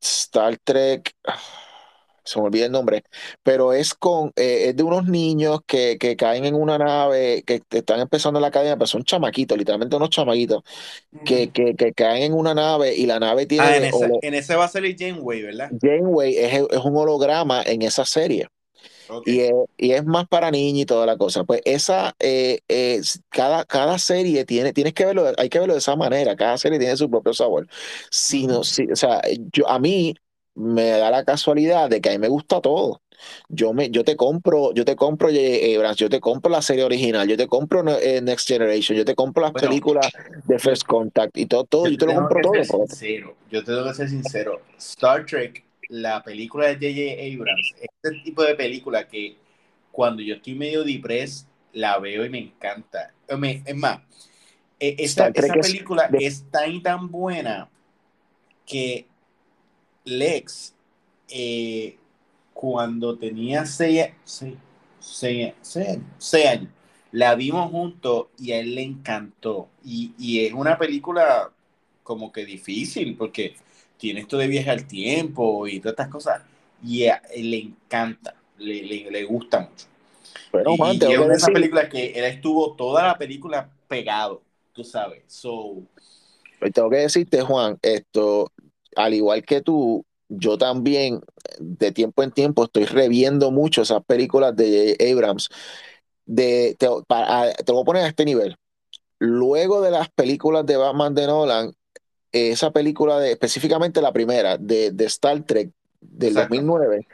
Star 0.00 0.58
Trek 0.64 1.14
se 2.24 2.40
me 2.40 2.46
olvida 2.46 2.66
el 2.66 2.72
nombre, 2.72 3.04
pero 3.42 3.72
es 3.72 3.94
con 3.94 4.32
eh, 4.36 4.68
es 4.68 4.76
de 4.76 4.82
unos 4.82 5.06
niños 5.06 5.60
que, 5.66 5.98
que, 5.98 6.16
caen 6.16 6.44
en 6.44 6.54
una 6.54 6.78
nave, 6.78 7.42
que 7.46 7.62
están 7.70 8.00
empezando 8.00 8.40
la 8.40 8.48
academia, 8.48 8.76
pero 8.76 8.86
son 8.86 9.04
chamaquitos, 9.04 9.58
literalmente 9.58 9.96
unos 9.96 10.10
chamaquitos, 10.10 10.62
que, 11.24 11.50
que, 11.50 11.74
que, 11.74 11.92
caen 11.92 12.22
en 12.24 12.32
una 12.34 12.54
nave 12.54 12.94
y 12.94 13.06
la 13.06 13.20
nave 13.20 13.46
tiene... 13.46 13.64
Ah, 13.66 13.76
en, 14.22 14.34
ese, 14.34 14.56
va 14.56 14.64
a 14.64 14.68
salir 14.68 14.96
Janeway, 14.98 15.42
¿verdad? 15.42 15.70
Janeway 15.80 16.36
es, 16.36 16.52
es 16.54 16.84
un 16.84 16.96
holograma 16.96 17.62
en 17.62 17.82
esa 17.82 18.04
serie. 18.04 18.48
Y, 19.26 19.40
es, 19.40 19.52
y, 19.76 19.92
es, 19.92 20.04
más 20.04 20.26
para 20.28 20.50
niños 20.50 20.82
y 20.82 20.86
toda 20.86 21.06
la 21.06 21.16
cosa. 21.16 21.44
Pues 21.44 21.60
esa, 21.64 22.14
eh, 22.18 22.60
eh, 22.68 23.00
cada, 23.28 23.64
cada 23.64 23.98
serie 23.98 24.44
tiene, 24.44 24.72
tienes 24.72 24.94
que 24.94 25.04
verlo, 25.04 25.32
hay 25.36 25.48
que 25.48 25.58
verlo 25.58 25.74
de 25.74 25.78
esa 25.78 25.96
manera, 25.96 26.36
cada 26.36 26.56
serie 26.58 26.78
tiene 26.78 26.96
su 26.96 27.10
propio 27.10 27.34
sabor. 27.34 27.66
Si 28.10 28.46
no, 28.46 28.64
si, 28.64 28.90
o 28.90 28.96
sea, 28.96 29.20
yo, 29.52 29.68
a 29.68 29.78
mí, 29.78 30.14
me 30.54 30.90
da 30.90 31.10
la 31.10 31.24
casualidad 31.24 31.90
de 31.90 32.00
que 32.00 32.10
a 32.10 32.12
mí 32.12 32.18
me 32.18 32.28
gusta 32.28 32.60
todo. 32.60 33.02
Yo 33.48 33.72
me, 33.72 33.90
yo 33.90 34.04
te 34.04 34.16
compro, 34.16 34.72
yo 34.74 34.84
te 34.84 34.96
compro 34.96 35.28
Abrams, 35.28 35.96
yo 35.96 36.08
te 36.08 36.20
compro 36.20 36.50
la 36.50 36.62
serie 36.62 36.84
original, 36.84 37.26
yo 37.28 37.36
te 37.36 37.46
compro 37.46 37.84
eh, 37.98 38.20
Next 38.20 38.48
Generation, 38.48 38.98
yo 38.98 39.04
te 39.04 39.14
compro 39.14 39.42
las 39.42 39.52
películas 39.52 40.12
de 40.44 40.58
First 40.58 40.84
Contact 40.84 41.36
y 41.36 41.46
todo, 41.46 41.64
todo, 41.64 41.88
yo, 41.88 41.96
te 41.96 42.06
lo 42.06 42.14
compro 42.14 42.40
todo. 42.42 42.86
Sincero, 42.86 43.36
yo 43.50 43.64
tengo 43.64 43.84
que 43.84 43.94
ser 43.94 44.08
sincero. 44.08 44.60
Star 44.78 45.24
Trek, 45.26 45.64
la 45.88 46.22
película 46.22 46.66
de 46.66 46.74
J.J. 46.74 47.36
Abrams, 47.36 47.74
este 47.80 48.22
tipo 48.24 48.42
de 48.42 48.54
película 48.54 49.08
que 49.08 49.36
cuando 49.90 50.22
yo 50.22 50.34
estoy 50.34 50.54
medio 50.54 50.84
depress, 50.84 51.46
la 51.72 51.98
veo 51.98 52.24
y 52.24 52.30
me 52.30 52.38
encanta. 52.38 53.12
Es 53.26 53.74
más, 53.76 54.00
e, 54.78 54.96
esa, 54.98 55.28
esa 55.28 55.54
película 55.54 56.10
es 56.18 56.44
tan 56.50 56.72
y 56.72 56.82
tan 56.82 57.10
buena 57.10 57.68
que 58.66 59.06
Lex, 60.04 60.74
eh, 61.28 61.96
cuando 62.52 63.18
tenía 63.18 63.66
seis, 63.66 64.06
seis, 64.24 64.54
seis, 65.00 65.54
seis, 65.62 65.98
seis 66.18 66.46
años, 66.46 66.70
la 67.12 67.34
vimos 67.34 67.70
juntos 67.70 68.26
y 68.38 68.52
a 68.52 68.58
él 68.60 68.74
le 68.74 68.82
encantó. 68.82 69.68
Y, 69.84 70.12
y, 70.18 70.46
es 70.46 70.52
una 70.52 70.78
película 70.78 71.52
como 72.02 72.32
que 72.32 72.44
difícil 72.44 73.16
porque 73.16 73.56
tiene 73.96 74.20
esto 74.20 74.36
de 74.38 74.48
viaje 74.48 74.70
al 74.70 74.86
tiempo 74.86 75.66
y 75.66 75.80
todas 75.80 75.92
estas 75.94 76.08
cosas. 76.08 76.42
Y 76.82 77.06
a 77.06 77.22
él 77.34 77.50
le 77.50 77.58
encanta, 77.58 78.34
le, 78.58 78.82
le, 78.82 79.10
le 79.10 79.24
gusta 79.24 79.60
mucho. 79.60 79.86
Pero, 80.50 80.70
y, 80.72 80.78
man, 80.78 80.98
y 81.00 81.12
es 81.12 81.18
una 81.18 81.28
de 81.28 81.36
esas 81.36 81.50
decir- 81.50 81.52
películas 81.52 81.88
que 81.88 82.06
él 82.12 82.24
estuvo 82.24 82.74
toda 82.74 83.02
la 83.06 83.18
película 83.18 83.70
pegado, 83.88 84.42
tú 84.72 84.84
sabes. 84.84 85.22
So, 85.28 85.82
tengo 86.72 86.90
que 86.90 86.96
decirte, 86.96 87.42
Juan, 87.42 87.78
esto, 87.82 88.50
al 88.96 89.14
igual 89.14 89.44
que 89.44 89.60
tú, 89.60 90.04
yo 90.28 90.58
también 90.58 91.20
de 91.58 91.92
tiempo 91.92 92.22
en 92.22 92.32
tiempo 92.32 92.64
estoy 92.64 92.84
reviendo 92.84 93.50
mucho 93.50 93.82
esas 93.82 94.04
películas 94.04 94.56
de 94.56 94.96
Abrams. 95.12 95.48
De, 96.26 96.76
te, 96.78 96.88
para- 97.06 97.52
te 97.54 97.72
voy 97.72 97.82
a 97.82 97.84
poner 97.84 98.04
a 98.04 98.08
este 98.08 98.24
nivel. 98.24 98.56
Luego 99.18 99.80
de 99.82 99.90
las 99.90 100.08
películas 100.10 100.66
de 100.66 100.76
Batman 100.76 101.14
de 101.14 101.26
Nolan, 101.26 101.72
esa 102.32 102.72
película 102.72 103.18
de, 103.20 103.32
específicamente 103.32 104.02
la 104.02 104.12
primera, 104.12 104.58
de, 104.58 104.90
de 104.90 105.04
Star 105.06 105.42
Trek 105.44 105.70
del 106.00 106.30
Exacto. 106.30 106.54
2009, 106.54 107.06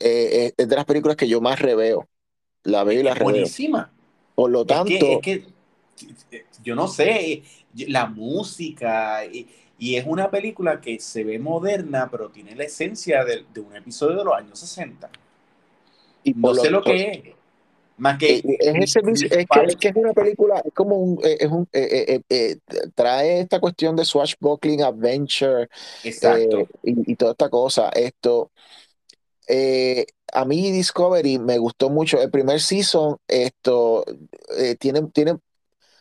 eh, 0.00 0.46
es- 0.46 0.54
es 0.56 0.68
de 0.68 0.76
las 0.76 0.84
películas 0.84 1.16
que 1.16 1.28
yo 1.28 1.40
más 1.40 1.58
reveo. 1.60 2.08
La 2.64 2.84
veo 2.84 3.00
y 3.00 3.02
la 3.04 3.10
es 3.10 3.18
reveo. 3.18 3.32
buenísima. 3.32 3.92
Por 4.34 4.50
lo 4.50 4.60
Es 4.62 4.66
tanto, 4.66 4.88
que, 4.88 5.12
es 5.14 5.20
que, 5.20 5.46
yo 6.62 6.74
no 6.74 6.88
sé, 6.88 7.42
la 7.74 8.06
música, 8.06 9.24
y, 9.80 9.96
es 9.96 10.06
una 10.06 10.30
película 10.30 10.80
que 10.80 11.00
se 11.00 11.24
ve 11.24 11.38
moderna, 11.38 12.08
pero 12.10 12.28
tiene 12.28 12.54
la 12.54 12.64
esencia 12.64 13.24
de, 13.24 13.44
de 13.52 13.60
un 13.60 13.74
episodio 13.74 14.18
de 14.18 14.24
los 14.24 14.34
años 14.34 14.58
60. 14.58 15.10
y 16.22 16.34
No 16.34 16.54
sé 16.54 16.70
lo 16.70 16.82
que 16.82 17.10
es. 17.10 17.34
Más 17.98 18.18
que 18.18 18.36
es, 18.36 18.44
ese 18.58 19.02
mis- 19.02 19.24
es, 19.24 19.46
que, 19.46 19.60
es 19.66 19.76
que 19.76 19.88
es 19.88 19.96
una 19.96 20.12
película, 20.12 20.62
es 20.64 20.72
como 20.72 20.96
un, 20.96 21.18
eh, 21.24 21.36
es 21.40 21.50
un 21.50 21.68
eh, 21.72 22.20
eh, 22.28 22.56
trae 22.94 23.40
esta 23.40 23.60
cuestión 23.60 23.96
de 23.96 24.04
swashbuckling 24.04 24.82
adventure 24.82 25.68
Exacto. 26.04 26.66
y, 26.82 27.12
y 27.12 27.16
toda 27.16 27.32
esta 27.32 27.48
cosa. 27.48 27.90
Esto, 27.90 28.50
a 30.32 30.44
mí 30.44 30.70
Discovery 30.70 31.38
me 31.38 31.58
gustó 31.58 31.90
mucho. 31.90 32.20
El 32.20 32.30
primer 32.30 32.60
season, 32.60 33.16
esto 33.26 34.04
tiene, 34.78 35.02
tiene, 35.12 35.38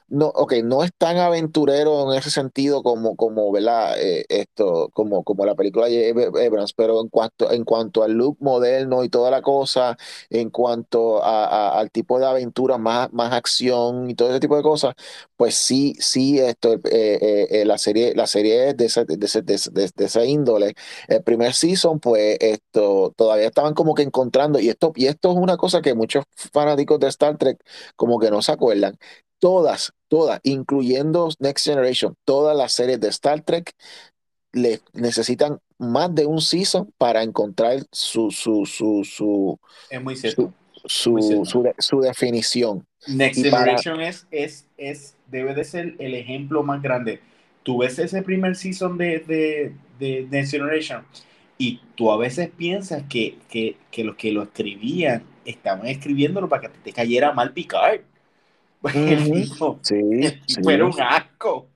no, 0.10 0.28
ok, 0.28 0.54
no 0.64 0.84
es 0.84 0.92
tan 0.98 1.18
aventurero 1.18 2.12
en 2.12 2.18
ese 2.18 2.32
sentido 2.32 2.84
como, 2.84 3.16
como, 3.16 3.52
¿verdad? 3.52 3.96
Eh, 4.00 4.26
esto, 4.30 4.90
como, 4.94 5.24
como 5.24 5.46
la 5.46 5.56
película 5.56 5.88
de 5.88 6.10
Abrams, 6.46 6.74
pero 6.74 7.02
en 7.02 7.10
cuanto, 7.10 7.52
en 7.52 7.64
cuanto 7.66 8.04
al 8.04 8.14
look 8.14 8.38
moderno 8.40 9.04
y 9.04 9.10
toda 9.10 9.32
la 9.32 9.42
cosa, 9.42 9.98
en 10.30 10.50
cuanto 10.50 11.24
a- 11.24 11.80
al 11.80 11.92
tipo 11.92 12.20
de 12.20 12.26
aventura, 12.26 12.78
más, 12.78 13.12
más 13.14 13.32
acción 13.34 14.10
y 14.10 14.16
todo 14.16 14.30
ese 14.32 14.40
tipo 14.40 14.56
de 14.58 14.64
cosas, 14.64 14.96
pues 15.36 15.56
sí, 15.56 15.96
sí, 16.00 16.40
esto, 16.40 16.74
eh, 16.92 17.48
eh, 17.52 17.66
la 17.66 17.78
serie, 17.78 18.14
la 18.16 18.28
serie 18.28 18.70
es 18.70 18.78
de 18.78 18.86
ese, 18.86 19.06
de 19.06 19.26
ese, 19.26 19.42
de 19.42 19.54
ese- 19.56 19.72
de 19.72 20.06
esa 20.06 20.26
índole. 20.26 20.74
El 21.08 21.24
primer 21.24 21.54
season, 21.54 22.00
pues, 22.00 22.38
esto, 22.42 23.14
todavía 23.16 23.48
estaban 23.48 23.74
como 23.74 23.94
que 23.96 24.04
encontrando, 24.04 24.60
y 24.60 24.70
esto, 24.70 24.92
y 24.96 25.08
esto 25.08 25.32
es 25.32 25.38
una 25.38 25.58
cosa 25.58 25.82
que 25.82 25.94
muchos 25.94 26.24
fanáticos 26.54 27.00
de 27.00 27.08
Star 27.08 27.38
Trek 27.38 27.60
como 27.96 28.20
que 28.20 28.32
no 28.32 28.42
se 28.42 28.52
acuerdan 28.52 28.98
todas, 29.40 29.94
todas, 30.08 30.40
incluyendo 30.44 31.30
Next 31.40 31.66
Generation, 31.66 32.16
todas 32.26 32.56
las 32.58 32.74
series 32.74 33.00
de 33.00 33.10
Star 33.10 33.42
Trek 33.42 33.74
le 34.54 34.82
necesitan 34.94 35.60
más 35.78 36.14
de 36.14 36.26
un 36.26 36.42
season 36.42 36.92
para 36.98 37.24
encontrar 37.24 37.80
su, 37.92 38.32
su, 38.32 38.66
su, 38.66 39.04
su, 39.04 39.60
Es 39.90 40.02
muy 40.02 40.16
cierto. 40.16 40.52
su, 40.86 41.12
Muy 41.12 41.22
cierto. 41.22 41.46
su, 41.46 41.72
su 41.78 42.02
definición. 42.02 42.86
Next 43.08 43.40
Y 43.40 43.50
para- 43.50 43.62
Generation 43.80 44.02
es, 44.02 44.28
es, 44.32 44.66
es, 44.78 45.16
debe 45.28 45.54
de 45.54 45.64
ser 45.64 45.96
el 46.00 46.16
ejemplo 46.16 46.64
más 46.64 46.82
grande. 46.82 47.22
Tú 47.64 47.80
ves 47.80 48.00
ese 48.00 48.22
primer 48.24 48.56
season 48.56 48.98
de, 48.98 49.20
de, 49.20 49.74
de 50.00 50.28
Next 50.30 50.52
Generation 50.52 51.06
y 51.58 51.82
tú 51.96 52.12
a 52.12 52.18
veces 52.18 52.50
piensas 52.50 53.04
que, 53.10 53.38
que, 53.50 53.78
que 53.92 54.04
los 54.04 54.16
que 54.16 54.32
lo 54.32 54.44
escribían 54.44 55.24
estaban 55.46 55.88
escribiéndolo 55.88 56.50
para 56.50 56.64
que 56.64 56.70
te 56.80 56.94
cayera 56.94 57.34
mal 57.34 57.54
Picard. 57.54 58.02
El 58.94 59.32
tipo, 59.32 59.80
Sí, 59.82 59.96
era 60.68 60.86
un 60.86 61.02
asco. 61.02 61.68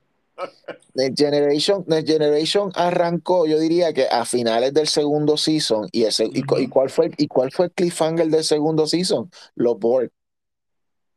Next 0.94 1.18
Generation, 1.18 1.84
Next 1.88 2.08
Generation 2.08 2.70
arrancó, 2.74 3.46
yo 3.46 3.58
diría 3.58 3.92
que 3.92 4.06
a 4.06 4.24
finales 4.24 4.72
del 4.72 4.88
segundo 4.88 5.36
season. 5.36 5.88
¿Y, 5.92 6.04
el 6.04 6.12
se- 6.12 6.30
y, 6.32 6.42
cuál 6.68 6.88
fue, 6.90 7.10
¿Y 7.16 7.26
cuál 7.26 7.50
fue 7.52 7.66
el 7.66 7.72
cliffhanger 7.72 8.28
del 8.28 8.44
segundo 8.44 8.86
season? 8.86 9.30
Los 9.56 9.78
Borg. 9.78 10.10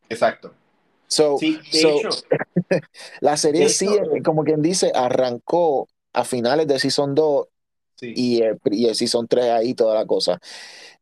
Exacto. 0.09 0.53
So, 1.07 1.38
Sí, 1.38 1.59
de 1.72 1.80
so, 1.80 1.99
hecho, 1.99 2.09
la 3.22 3.38
serie 3.38 3.64
de 3.64 3.69
sí, 3.69 3.85
hecho- 3.85 4.15
eh, 4.15 4.22
como 4.23 4.43
quien 4.43 4.61
dice, 4.61 4.91
arrancó 4.93 5.88
a 6.14 6.26
finales 6.26 6.68
de 6.68 6.80
Season 6.80 7.14
2 7.15 7.47
sí. 7.95 8.14
y 8.15 8.41
el, 8.41 8.57
y 8.65 8.88
el 8.88 8.95
Season 8.95 9.27
3 9.27 9.45
ahí, 9.45 9.73
toda 9.73 9.93
la 9.95 10.05
cosa. 10.05 10.39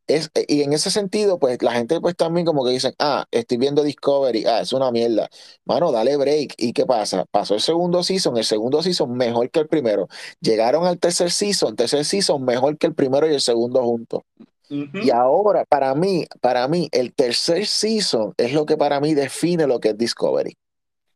Es, 0.06 0.30
y 0.48 0.62
en 0.62 0.72
ese 0.72 0.90
sentido, 0.90 1.38
pues 1.38 1.60
la 1.62 1.72
gente 1.72 2.00
pues 2.00 2.14
también 2.16 2.46
como 2.46 2.64
que 2.64 2.70
dicen, 2.70 2.94
ah, 2.98 3.26
estoy 3.30 3.58
viendo 3.58 3.82
Discovery, 3.82 4.44
ah, 4.46 4.60
es 4.60 4.72
una 4.72 4.90
mierda. 4.90 5.28
Mano, 5.64 5.90
dale 5.90 6.16
break. 6.16 6.54
¿Y 6.58 6.72
qué 6.72 6.86
pasa? 6.86 7.24
Pasó 7.30 7.54
el 7.54 7.60
segundo 7.60 8.02
season, 8.02 8.36
el 8.36 8.44
segundo 8.44 8.82
season 8.82 9.12
mejor 9.12 9.50
que 9.50 9.60
el 9.60 9.68
primero. 9.68 10.08
Llegaron 10.40 10.86
al 10.86 10.98
tercer 10.98 11.30
season, 11.30 11.74
tercer 11.74 12.04
season 12.04 12.44
mejor 12.44 12.78
que 12.78 12.86
el 12.86 12.94
primero 12.94 13.28
y 13.28 13.34
el 13.34 13.40
segundo 13.40 13.82
juntos. 13.82 14.22
Y 14.68 15.10
ahora, 15.10 15.64
para 15.64 15.94
mí, 15.94 16.26
para 16.40 16.66
mí, 16.66 16.88
el 16.90 17.14
tercer 17.14 17.66
season 17.66 18.34
es 18.36 18.52
lo 18.52 18.66
que 18.66 18.76
para 18.76 19.00
mí 19.00 19.14
define 19.14 19.66
lo 19.66 19.78
que 19.78 19.90
es 19.90 19.98
Discovery. 19.98 20.56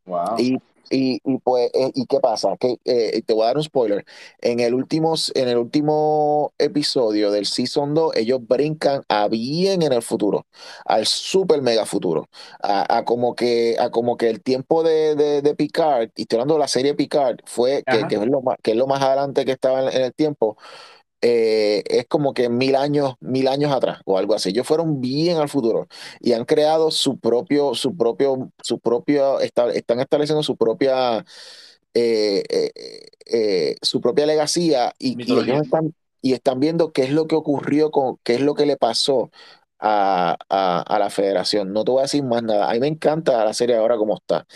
Wow. 0.07 0.39
Y, 0.39 0.59
y, 0.91 1.21
y 1.25 1.39
pues, 1.39 1.71
eh, 1.75 1.91
¿y 1.95 2.07
qué 2.07 2.21
pasa? 2.21 2.57
Que, 2.59 2.77
eh, 2.85 3.23
te 3.23 3.33
voy 3.35 3.45
a 3.45 3.47
dar 3.47 3.57
un 3.57 3.63
spoiler. 3.63 4.05
En 4.41 4.61
el, 4.61 4.75
último, 4.75 5.15
en 5.35 5.49
el 5.49 5.59
último 5.59 6.53
episodio 6.59 7.31
del 7.31 7.47
Season 7.47 7.95
2, 7.95 8.17
ellos 8.17 8.41
brincan 8.47 9.03
a 9.09 9.29
bien 9.29 9.83
en 9.83 9.93
el 9.93 10.03
futuro, 10.03 10.47
al 10.85 11.07
super 11.07 11.63
mega 11.63 11.87
futuro, 11.87 12.29
a, 12.63 12.99
a 12.99 13.05
como, 13.05 13.35
que, 13.35 13.77
a 13.79 13.91
como 13.91 14.17
que 14.17 14.29
el 14.29 14.43
tiempo 14.43 14.83
de, 14.83 15.15
de, 15.15 15.43
de 15.43 15.55
Picard, 15.55 16.11
y 16.17 16.23
estoy 16.23 16.37
hablando 16.37 16.55
de 16.55 16.61
la 16.61 16.69
serie 16.69 16.95
Picard, 16.95 17.39
fue 17.47 17.85
que, 17.89 18.07
que 18.09 18.17
es 18.17 18.27
lo 18.27 18.43
más, 18.43 18.57
que 18.63 18.73
es 18.73 18.77
lo 18.77 18.87
más 18.87 19.03
adelante 19.03 19.45
que 19.45 19.53
estaba 19.53 19.83
en, 19.83 19.97
en 19.97 20.03
el 20.03 20.15
tiempo, 20.15 20.57
eh, 21.23 21.83
es 21.87 22.07
como 22.09 22.35
que 22.35 22.49
mil 22.49 22.77
años, 22.77 23.15
mil 23.21 23.49
años 23.49 23.73
atrás 23.73 24.01
o 24.07 24.19
algo 24.19 24.35
así. 24.35 24.51
Ellos 24.51 24.67
fueron 24.67 25.01
bien 25.01 25.39
al 25.39 25.49
futuro 25.49 25.89
y 26.21 26.33
han 26.33 26.45
creado 26.45 26.91
su 26.91 27.19
propio, 27.19 27.75
su 27.75 27.97
propio, 27.97 28.51
su 28.63 28.79
propio, 28.81 29.41
esta- 29.41 29.71
están 29.73 30.01
estableciendo 30.01 30.43
su 30.43 30.57
propia, 30.57 31.25
eh, 31.95 32.45
eh, 33.27 33.77
su 33.83 34.01
propia 34.01 34.27
legacía 34.27 34.93
y, 34.99 35.19
ellos 35.39 35.61
están, 35.63 35.95
y 36.23 36.33
están 36.35 36.61
viendo 36.61 36.93
qué 36.93 37.03
es 37.05 37.11
lo 37.13 37.27
que 37.27 37.37
ocurrió 37.37 37.91
con, 37.91 38.19
qué 38.25 38.35
es 38.35 38.41
lo 38.41 38.55
que 38.55 38.67
le 38.67 38.77
pasó 38.77 39.31
a, 39.79 40.37
a, 40.49 40.81
a 40.83 40.99
la 40.99 41.11
federación. 41.11 41.73
No 41.73 41.85
te 41.85 41.91
voy 41.93 42.01
a 42.01 42.03
decir 42.03 42.23
más 42.25 42.43
nada. 42.43 42.71
A 42.71 42.75
mí 42.75 42.81
me 42.81 42.89
encanta 42.89 43.45
la 43.45 43.55
serie 43.55 43.77
ahora 43.77 43.97
como 43.97 44.17
está. 44.17 44.47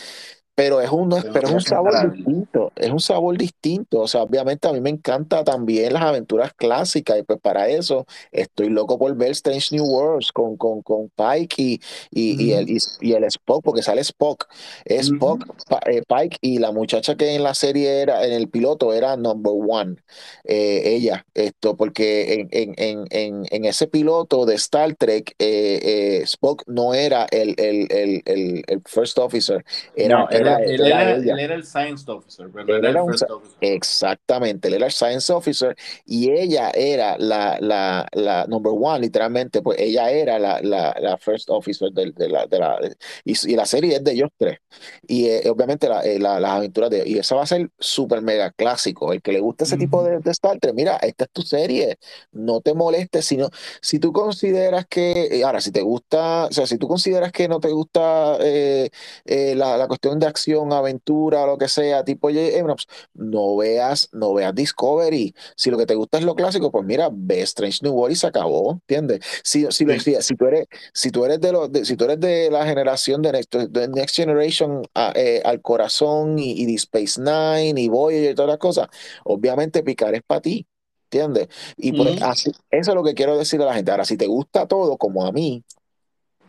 Pero 0.55 0.81
es 0.81 0.91
un, 0.91 1.11
Pero 1.11 1.33
pero 1.33 1.49
es 1.49 1.55
un 1.55 1.61
sabor 1.61 2.13
distinto, 2.13 2.73
es 2.77 2.91
un 2.91 3.01
sabor 3.01 3.37
distinto. 3.37 4.01
O 4.01 4.09
sea, 4.09 4.23
obviamente 4.23 4.69
a 4.69 4.73
mí 4.73 4.81
me 4.81 4.91
encanta 4.91 5.43
también 5.43 5.93
las 5.93 6.03
aventuras 6.03 6.53
clásicas 6.55 7.19
y 7.19 7.23
pues 7.25 7.41
para 7.41 7.69
eso 7.69 8.07
estoy 8.31 8.69
loco 8.71 8.99
por 8.99 9.15
ver 9.17 9.33
Strange 9.33 9.75
New 9.75 9.85
Worlds 9.85 10.33
con, 10.33 10.57
con, 10.57 10.83
con 10.83 11.11
Pike 11.11 11.55
y, 11.61 11.81
y, 12.11 12.43
y 12.45 12.53
el, 12.53 12.71
y, 12.71 12.79
y 13.01 13.13
el 13.15 13.25
Spock, 13.25 13.65
porque 13.65 13.83
sale 13.83 14.01
Spock. 14.03 14.47
Spock, 14.85 15.45
eh, 15.87 16.03
Pike 16.07 16.39
y 16.41 16.59
la 16.59 16.73
muchacha 16.73 17.17
que 17.17 17.35
en 17.35 17.43
la 17.43 17.55
serie 17.55 18.01
era, 18.03 18.25
en 18.25 18.33
el 18.33 18.49
piloto 18.49 18.93
era 18.93 19.17
number 19.17 19.53
one, 19.57 19.97
eh, 20.45 20.83
ella, 20.85 21.27
esto, 21.35 21.77
porque 21.77 22.35
en, 22.35 22.49
en, 22.77 23.07
en, 23.11 23.47
en, 23.51 23.65
ese 23.65 23.87
piloto 23.87 24.47
de 24.47 24.55
Star 24.55 24.95
Trek, 24.95 25.35
eh, 25.39 25.81
eh, 25.83 26.21
Spock 26.25 26.63
no 26.67 26.95
era 26.95 27.27
el, 27.31 27.55
el, 27.59 27.89
el, 27.91 28.23
el, 28.27 28.65
el 28.67 28.83
first 28.87 29.19
officer, 29.19 29.65
era, 29.95 30.19
no, 30.19 30.29
él, 30.31 30.44
era, 30.47 30.62
él 30.65 30.85
era 30.87 31.03
era, 31.03 31.15
él 31.15 31.39
era 31.39 31.55
el 31.55 31.65
science 31.65 32.11
officer, 32.11 32.49
pero 32.53 32.75
Él 32.77 32.77
era 32.77 32.91
era 32.91 33.01
el 33.01 33.05
un 33.05 33.12
first 33.12 33.21
sa- 33.21 33.31
officer. 33.31 33.59
Exactamente, 33.61 34.69
él 34.69 34.75
era 34.75 34.87
el 34.87 34.93
science 34.93 35.33
officer 35.33 35.75
y 36.05 36.31
ella 36.31 36.71
era 36.75 37.16
la, 37.19 37.57
la, 37.61 38.07
la 38.12 38.47
number 38.47 38.73
one, 38.77 39.01
literalmente, 39.01 39.62
pues 39.62 39.79
ella 39.81 40.11
era 40.11 40.39
la, 40.39 40.61
la, 40.62 40.95
la 41.01 41.16
first 41.16 41.49
officer 41.49 41.91
de, 41.93 42.12
de 42.12 42.29
la, 42.29 42.47
de 42.47 42.59
la 42.59 42.79
y, 43.25 43.33
y 43.53 43.57
la 43.57 43.65
serie 43.65 43.97
es 43.97 44.05
de 44.05 44.12
ellos 44.12 44.29
tres. 44.37 44.59
Y 45.07 45.27
eh, 45.29 45.49
obviamente 45.51 45.89
la- 45.89 46.03
eh, 46.05 46.19
la- 46.19 46.41
las 46.41 46.51
aventuras 46.53 46.91
de 46.91 47.09
y 47.09 47.19
esa 47.19 47.35
va 47.37 47.43
a 47.45 47.47
ser 47.47 47.71
súper 47.79 48.21
mega 48.23 48.51
clásico. 48.51 49.12
El 49.15 49.23
que 49.23 49.33
le 49.33 49.41
gusta 49.41 49.65
ese 49.65 49.79
tipo 49.79 50.03
de, 50.05 50.19
de 50.21 50.31
Star 50.31 50.59
Trek, 50.59 50.75
mira, 50.75 50.97
esta 50.97 51.25
es 51.25 51.31
tu 51.33 51.41
serie, 51.43 51.99
no 52.33 52.61
te 52.61 52.75
molestes, 52.75 53.25
sino 53.25 53.49
si 53.81 53.99
tú 53.99 54.12
consideras 54.12 54.85
que, 54.89 55.29
eh, 55.31 55.45
ahora, 55.45 55.61
si 55.62 55.71
te 55.73 55.81
gusta, 55.83 56.47
o 56.47 56.53
sea, 56.53 56.66
si 56.66 56.77
tú 56.79 56.87
consideras 56.89 57.33
que 57.33 57.49
no 57.49 57.61
te 57.61 57.69
gusta 57.71 58.37
eh, 58.41 58.91
eh, 59.25 59.55
la, 59.55 59.77
la 59.77 59.87
cuestión 59.89 60.19
de 60.19 60.27
acción, 60.35 60.73
aventura, 60.73 61.47
lo 61.47 61.56
que 61.59 61.69
sea, 61.69 62.05
tipo 62.05 62.28
J. 62.28 62.59
Abrams, 62.61 62.86
no 63.15 63.56
veas, 63.56 64.09
no 64.12 64.35
veas 64.35 64.55
Discovery. 64.55 65.35
Si 65.56 65.70
lo 65.70 65.78
que 65.78 65.86
te 65.86 65.94
gusta 65.94 66.19
es 66.19 66.24
lo 66.24 66.35
clásico, 66.35 66.70
pues 66.70 66.85
mira, 66.85 67.09
ve 67.12 67.40
Strange 67.43 67.78
New 67.82 67.93
World 67.93 68.12
y 68.12 68.16
se 68.16 68.27
acabó, 68.27 68.73
¿entiendes? 68.73 69.20
Si, 69.43 69.66
si, 69.70 69.86
si, 70.01 70.15
si 70.20 70.35
tú 70.36 70.47
eres, 70.47 70.66
si 70.93 71.11
tú 71.11 71.24
eres 71.24 71.40
de 71.40 71.52
los, 71.52 71.70
si 71.85 71.97
tú 71.97 72.05
eres 72.05 72.20
de 72.20 72.51
la 72.51 72.66
generación 72.66 73.23
de 73.23 73.32
Next, 73.32 73.55
de 73.55 73.89
Next 73.89 74.16
Generation 74.16 74.82
eh, 75.15 75.40
al 75.44 75.61
corazón 75.62 76.39
y, 76.39 76.52
y 76.62 76.66
de 76.66 76.74
Space 76.74 77.20
Nine 77.20 77.81
y 77.81 77.89
Voyager 77.89 78.32
y 78.32 78.35
todas 78.35 78.51
las 78.51 78.59
cosas, 78.59 78.89
obviamente 79.24 79.82
picar 79.82 80.15
es 80.15 80.23
para 80.23 80.40
ti. 80.40 80.66
¿Entiendes? 81.11 81.48
Y 81.77 81.93
pues 81.93 82.20
así, 82.23 82.51
eso 82.70 82.90
es 82.90 82.94
lo 82.97 83.05
que 83.05 83.15
quiero 83.15 83.39
decirle 83.39 83.66
a 83.66 83.69
la 83.69 83.74
gente. 83.74 83.93
Ahora, 83.93 84.05
si 84.05 84.16
te 84.16 84.27
gusta 84.27 84.66
todo, 84.66 84.97
como 84.97 85.24
a 85.24 85.31
mí, 85.31 85.62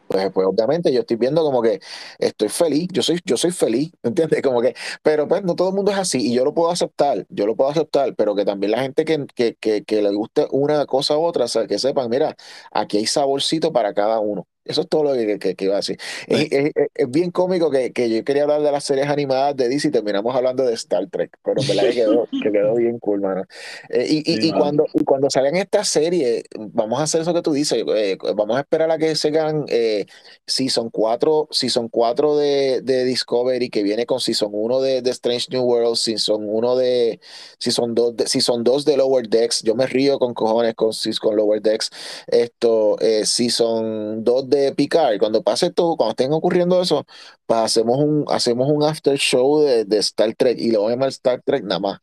pues, 0.08 0.32
pues 0.32 0.48
obviamente 0.48 0.92
yo 0.94 1.02
estoy 1.02 1.18
viendo 1.18 1.44
como 1.44 1.62
que 1.62 1.80
estoy 2.20 2.50
feliz, 2.50 2.88
yo 2.92 3.02
soy, 3.02 3.20
yo 3.26 3.38
soy 3.38 3.52
feliz, 3.52 3.92
¿entiendes? 4.04 4.42
Como 4.42 4.62
que, 4.62 4.76
pero 5.04 5.28
pues 5.28 5.44
no 5.44 5.56
todo 5.56 5.70
el 5.70 5.76
mundo 5.76 5.92
es 5.92 5.98
así 5.98 6.32
y 6.32 6.36
yo 6.36 6.44
lo 6.46 6.54
puedo 6.54 6.72
aceptar, 6.72 7.26
yo 7.30 7.46
lo 7.46 7.56
puedo 7.56 7.70
aceptar, 7.70 8.16
pero 8.16 8.36
que 8.36 8.46
también 8.46 8.72
la 8.72 8.82
gente 8.82 9.06
que, 9.06 9.26
que, 9.36 9.84
que, 9.84 10.02
le 10.02 10.12
guste 10.14 10.48
una 10.52 10.86
cosa 10.86 11.18
u 11.18 11.24
otra, 11.24 11.46
o 11.46 11.68
que 11.68 11.80
sepan, 11.80 12.10
mira, 12.10 12.36
aquí 12.72 12.98
hay 12.98 13.06
saborcito 13.08 13.72
para 13.74 13.94
cada 13.94 14.20
uno. 14.20 14.48
Eso 14.66 14.82
es 14.82 14.90
todo 14.90 15.04
lo 15.04 15.14
que, 15.14 15.38
que, 15.38 15.56
que 15.56 15.66
iba 15.66 15.76
a 15.76 15.78
decir. 15.78 15.98
Es, 16.28 16.52
es, 16.52 16.72
es, 16.96 17.10
bien 17.12 17.30
cómico 17.30 17.70
que, 17.70 17.94
que, 17.94 18.10
yo 18.10 18.24
quería 18.24 18.44
hablar 18.44 18.62
de 18.62 18.72
las 18.72 18.84
series 18.84 19.08
animadas 19.08 19.56
de 19.56 19.70
DC 19.70 19.90
y 19.90 19.92
terminamos 19.92 20.36
hablando 20.36 20.66
de 20.66 20.74
Star 20.74 21.08
Trek, 21.08 21.38
pero 21.44 21.62
en 21.62 21.68
verdad 21.68 21.84
que 21.84 21.94
quedó, 21.94 22.28
que 22.44 22.52
quedó 22.52 22.74
bien 22.74 22.98
cool, 22.98 23.22
mano. 23.22 23.44
Eh, 23.90 24.08
y, 24.10 24.24
sí, 24.24 24.40
y 24.48 24.52
cuando, 24.54 24.88
y 24.96 25.04
cuando 25.04 25.30
salgan 25.30 25.56
estas 25.56 25.88
series, 25.88 26.46
vamos 26.58 27.00
a 27.00 27.04
hacer 27.04 27.22
eso 27.22 27.32
que 27.32 27.44
tú 27.44 27.54
dices, 27.54 27.84
eh, 27.96 28.18
vamos 28.36 28.58
a 28.58 28.62
esperar 28.62 28.90
a 28.90 28.98
que 28.98 29.16
salgan 29.16 29.66
eh, 29.68 30.08
Season 30.48 30.90
4, 30.90 31.50
Season 31.52 31.88
4 31.88 32.36
de, 32.38 32.82
de 32.82 33.04
Discovery, 33.06 33.70
que 33.70 33.84
viene 33.84 34.08
con 34.08 34.20
Season 34.20 34.50
1 34.52 34.82
de, 34.82 35.02
de 35.04 35.12
Strange 35.12 35.48
New 35.52 35.64
World, 35.64 35.96
Season 35.96 36.44
1 36.44 36.76
de 36.76 37.20
Season 37.60 37.94
2 37.94 38.18
de, 38.18 38.28
Season 38.28 38.64
2 38.64 38.84
de 38.84 38.98
Lower 38.98 39.30
Decks, 39.30 39.62
yo 39.62 39.76
me 39.76 39.86
río 39.86 40.18
con 40.18 40.34
cojones 40.34 40.74
con, 40.74 40.92
con 41.22 41.36
Lower 41.36 41.62
Decks, 41.62 41.92
esto, 42.26 43.00
eh, 43.00 43.28
Season 43.28 44.24
2 44.24 44.50
de 44.50 44.55
de 44.58 44.74
Picard, 44.74 45.20
cuando 45.20 45.44
pase 45.44 45.72
todo, 45.72 45.96
cuando 45.98 46.12
estén 46.12 46.34
ocurriendo 46.34 46.82
eso, 46.82 47.06
pues 47.46 47.60
hacemos 47.60 47.98
un, 47.98 48.26
hacemos 48.30 48.70
un 48.70 48.84
after 48.84 49.18
show 49.18 49.62
de, 49.62 49.86
de 49.86 49.98
Star 50.00 50.34
Trek 50.36 50.58
y 50.60 50.72
lo 50.72 50.80
vamos 50.80 50.92
a 50.92 50.96
llamar 50.96 51.10
Star 51.10 51.42
Trek 51.44 51.64
nada 51.64 51.80
más. 51.80 52.00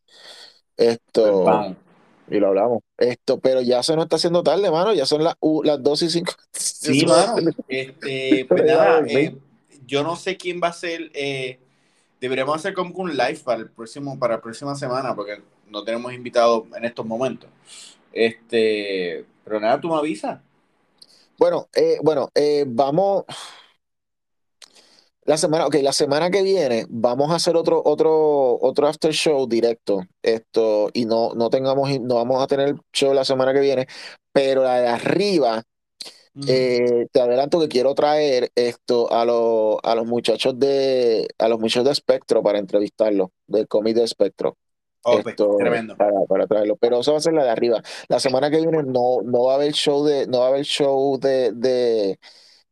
Esto, 0.76 1.44
pues 1.44 1.76
y 2.32 2.40
lo 2.40 2.48
hablamos. 2.48 2.82
Esto, 2.96 3.38
pero 3.40 3.60
ya 3.60 3.82
se 3.82 3.94
nos 3.94 4.04
está 4.04 4.16
haciendo 4.16 4.42
tarde, 4.42 4.70
mano, 4.70 4.94
ya 4.94 5.04
son 5.04 5.22
las, 5.22 5.34
uh, 5.40 5.62
las 5.62 5.82
2 5.82 6.02
y 6.02 6.10
5. 6.10 6.32
Sí, 6.52 7.06
mano. 7.06 7.50
Este, 7.68 8.44
pues 8.48 8.64
nada, 8.64 9.02
eh, 9.06 9.36
yo 9.86 10.02
no 10.02 10.16
sé 10.16 10.36
quién 10.36 10.60
va 10.62 10.68
a 10.68 10.72
ser, 10.72 11.10
eh, 11.14 11.58
deberíamos 12.20 12.56
hacer 12.56 12.72
como 12.72 12.94
un 12.94 13.16
live 13.16 13.40
para 13.44 13.60
el 13.60 13.68
próximo, 13.68 14.18
para 14.18 14.36
la 14.36 14.40
próxima 14.40 14.74
semana, 14.74 15.14
porque 15.14 15.42
no 15.68 15.84
tenemos 15.84 16.12
invitados 16.14 16.64
en 16.74 16.84
estos 16.84 17.04
momentos. 17.04 17.50
Este, 18.12 19.26
pero 19.44 19.60
nada, 19.60 19.80
tú 19.80 19.88
me 19.88 19.96
avisas. 19.96 20.40
Bueno, 21.38 21.68
eh, 21.74 21.98
bueno, 22.02 22.30
eh, 22.34 22.64
vamos. 22.66 23.24
La 25.24 25.36
semana, 25.36 25.66
okay, 25.66 25.82
la 25.82 25.92
semana 25.92 26.30
que 26.30 26.42
viene 26.42 26.84
vamos 26.88 27.30
a 27.30 27.36
hacer 27.36 27.56
otro, 27.56 27.80
otro, 27.84 28.58
otro 28.60 28.88
after 28.88 29.12
show 29.12 29.46
directo. 29.46 30.02
Esto, 30.22 30.90
y 30.92 31.04
no, 31.04 31.32
no 31.34 31.48
tengamos, 31.48 31.88
no 32.00 32.16
vamos 32.16 32.42
a 32.42 32.46
tener 32.48 32.74
show 32.92 33.14
la 33.14 33.24
semana 33.24 33.52
que 33.52 33.60
viene, 33.60 33.86
pero 34.32 34.64
la 34.64 34.80
de 34.80 34.88
arriba, 34.88 35.62
eh, 36.48 37.06
te 37.12 37.20
adelanto 37.20 37.60
que 37.60 37.68
quiero 37.68 37.94
traer 37.94 38.50
esto 38.56 39.12
a, 39.12 39.24
los 39.24 39.76
a 39.82 39.94
los 39.94 40.06
muchachos 40.06 40.58
de, 40.58 41.28
a 41.38 41.48
los 41.48 41.60
muchachos 41.60 41.84
de 41.84 41.94
Spectro 41.94 42.42
para 42.42 42.58
entrevistarlos, 42.58 43.28
del 43.46 43.68
cómic 43.68 43.94
de 43.96 44.08
Spectro. 44.08 44.56
Oh, 45.04 45.18
esto, 45.18 45.56
tremendo. 45.58 45.96
Para, 45.96 46.12
para, 46.28 46.46
traerlo. 46.46 46.76
Pero 46.76 47.00
eso 47.00 47.12
va 47.12 47.18
a 47.18 47.20
ser 47.20 47.32
la 47.32 47.44
de 47.44 47.50
arriba. 47.50 47.82
La 48.08 48.20
semana 48.20 48.50
que 48.50 48.58
viene 48.58 48.82
no, 48.82 49.22
no 49.24 49.44
va 49.44 49.52
a 49.52 49.56
haber 49.56 49.72
show 49.72 50.04
de, 50.04 50.26
no 50.26 50.40
va 50.40 50.46
a 50.46 50.48
haber 50.48 50.64
show 50.64 51.18
de, 51.18 51.52
de, 51.52 52.18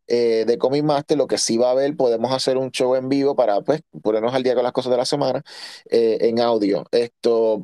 eh, 0.06 0.44
de 0.46 0.58
Comic 0.58 0.84
Master. 0.84 1.18
Lo 1.18 1.26
que 1.26 1.38
sí 1.38 1.56
va 1.56 1.68
a 1.68 1.72
haber, 1.72 1.96
podemos 1.96 2.32
hacer 2.32 2.56
un 2.56 2.70
show 2.70 2.94
en 2.94 3.08
vivo 3.08 3.34
para 3.34 3.60
pues 3.62 3.82
ponernos 4.02 4.32
al 4.32 4.44
día 4.44 4.54
con 4.54 4.62
las 4.62 4.72
cosas 4.72 4.92
de 4.92 4.98
la 4.98 5.04
semana 5.04 5.42
eh, 5.90 6.18
en 6.20 6.40
audio. 6.40 6.84
Esto 6.92 7.60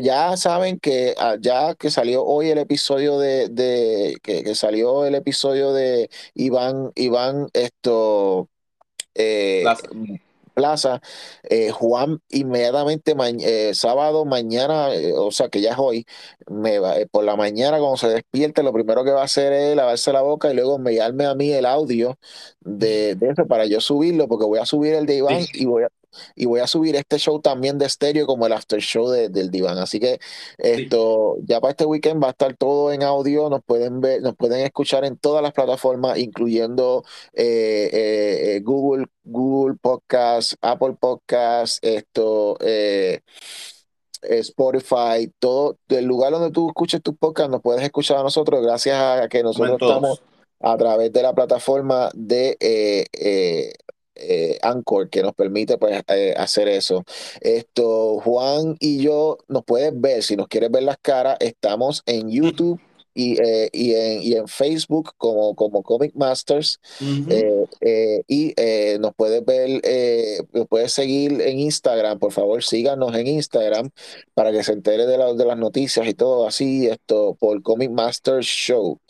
ya 0.00 0.36
saben 0.36 0.78
que 0.80 1.14
ah, 1.18 1.36
ya 1.40 1.74
que 1.74 1.90
salió 1.90 2.24
hoy 2.24 2.50
el 2.50 2.58
episodio 2.58 3.18
de, 3.18 3.48
de 3.48 4.18
que, 4.22 4.42
que 4.42 4.54
salió 4.54 5.06
el 5.06 5.14
episodio 5.14 5.72
de 5.72 6.10
Iván, 6.34 6.92
Iván, 6.94 7.48
esto 7.54 8.48
eh, 9.14 9.60
plaza. 9.62 9.88
Eh, 11.44 11.70
Juan 11.70 12.20
inmediatamente 12.30 13.14
eh, 13.40 13.74
sábado, 13.74 14.24
mañana, 14.24 14.94
eh, 14.94 15.12
o 15.14 15.30
sea 15.30 15.48
que 15.48 15.60
ya 15.60 15.72
es 15.72 15.78
hoy, 15.78 16.06
me 16.48 16.78
va, 16.78 16.98
eh, 16.98 17.06
por 17.06 17.24
la 17.24 17.36
mañana 17.36 17.78
cuando 17.78 17.96
se 17.96 18.08
despierte, 18.08 18.62
lo 18.62 18.72
primero 18.72 19.04
que 19.04 19.10
va 19.10 19.22
a 19.22 19.24
hacer 19.24 19.52
es 19.52 19.76
lavarse 19.76 20.12
la 20.12 20.22
boca 20.22 20.50
y 20.50 20.54
luego 20.54 20.76
enviarme 20.76 21.26
a 21.26 21.34
mí 21.34 21.52
el 21.52 21.66
audio 21.66 22.18
de, 22.60 23.14
de 23.14 23.30
eso 23.30 23.46
para 23.46 23.66
yo 23.66 23.80
subirlo, 23.80 24.28
porque 24.28 24.46
voy 24.46 24.58
a 24.58 24.66
subir 24.66 24.94
el 24.94 25.06
de 25.06 25.16
Iván 25.16 25.42
sí. 25.42 25.62
y 25.62 25.64
voy 25.66 25.84
a, 25.84 25.88
y 26.34 26.46
voy 26.46 26.60
a 26.60 26.66
subir 26.66 26.96
este 26.96 27.18
show 27.18 27.40
también 27.40 27.78
de 27.78 27.86
estéreo 27.86 28.26
como 28.26 28.46
el 28.46 28.52
after 28.52 28.80
show 28.80 29.08
de, 29.08 29.28
del 29.28 29.50
diván. 29.50 29.78
Así 29.78 30.00
que 30.00 30.20
esto 30.58 31.36
sí. 31.38 31.44
ya 31.46 31.60
para 31.60 31.72
este 31.72 31.84
weekend 31.84 32.22
va 32.22 32.28
a 32.28 32.30
estar 32.30 32.56
todo 32.56 32.92
en 32.92 33.02
audio. 33.02 33.48
Nos 33.50 33.62
pueden 33.64 34.00
ver, 34.00 34.22
nos 34.22 34.36
pueden 34.36 34.60
escuchar 34.60 35.04
en 35.04 35.16
todas 35.16 35.42
las 35.42 35.52
plataformas, 35.52 36.18
incluyendo 36.18 37.04
eh, 37.32 37.90
eh, 37.92 38.60
Google, 38.62 39.06
Google 39.24 39.76
Podcast, 39.80 40.54
Apple 40.60 40.96
Podcast, 40.98 41.84
esto. 41.84 42.56
Eh, 42.60 43.20
Spotify, 44.22 45.32
todo 45.38 45.78
el 45.88 46.04
lugar 46.04 46.32
donde 46.32 46.50
tú 46.50 46.68
escuches 46.68 47.00
tu 47.00 47.16
podcast, 47.16 47.50
nos 47.50 47.62
puedes 47.62 47.82
escuchar 47.82 48.18
a 48.18 48.22
nosotros 48.22 48.62
gracias 48.62 48.98
a 48.98 49.28
que 49.28 49.42
nosotros 49.42 49.78
estamos 49.80 50.22
a 50.60 50.76
través 50.76 51.12
de 51.12 51.22
la 51.22 51.34
plataforma 51.34 52.10
de 52.14 52.56
eh, 52.60 53.06
eh, 53.12 53.72
eh, 54.20 54.58
Anchor 54.62 55.08
que 55.08 55.22
nos 55.22 55.34
permite 55.34 55.78
pues, 55.78 56.02
eh, 56.08 56.34
hacer 56.36 56.68
eso. 56.68 57.04
Esto, 57.40 58.20
Juan 58.20 58.76
y 58.80 59.02
yo 59.02 59.38
nos 59.48 59.64
puedes 59.64 59.98
ver, 59.98 60.22
si 60.22 60.36
nos 60.36 60.48
quieres 60.48 60.70
ver 60.70 60.82
las 60.82 60.98
caras, 60.98 61.36
estamos 61.40 62.02
en 62.06 62.30
YouTube. 62.30 62.80
Y, 63.12 63.36
eh, 63.42 63.68
y, 63.72 63.92
en, 63.94 64.22
y, 64.22 64.34
en, 64.34 64.46
Facebook 64.46 65.14
como, 65.16 65.56
como 65.56 65.82
Comic 65.82 66.14
Masters 66.14 66.78
uh 67.00 67.04
-huh. 67.04 68.24
y 68.28 68.54
nos 69.00 69.12
puedes 69.16 69.44
ver, 69.44 69.82
nos 70.52 70.68
puedes 70.68 70.92
seguir 70.92 71.40
en 71.42 71.58
Instagram, 71.58 72.20
por 72.20 72.30
favor 72.30 72.62
síganos 72.62 73.12
en 73.16 73.26
Instagram 73.26 73.90
para 74.32 74.52
que 74.52 74.62
se 74.62 74.72
entere 74.72 75.06
de, 75.06 75.18
la, 75.18 75.34
de 75.34 75.44
las 75.44 75.58
noticias 75.58 76.06
y 76.06 76.14
todo 76.14 76.46
así, 76.46 76.86
esto 76.86 77.36
por 77.40 77.60
Comic 77.62 77.90
Masters 77.90 78.46
Show. 78.46 79.00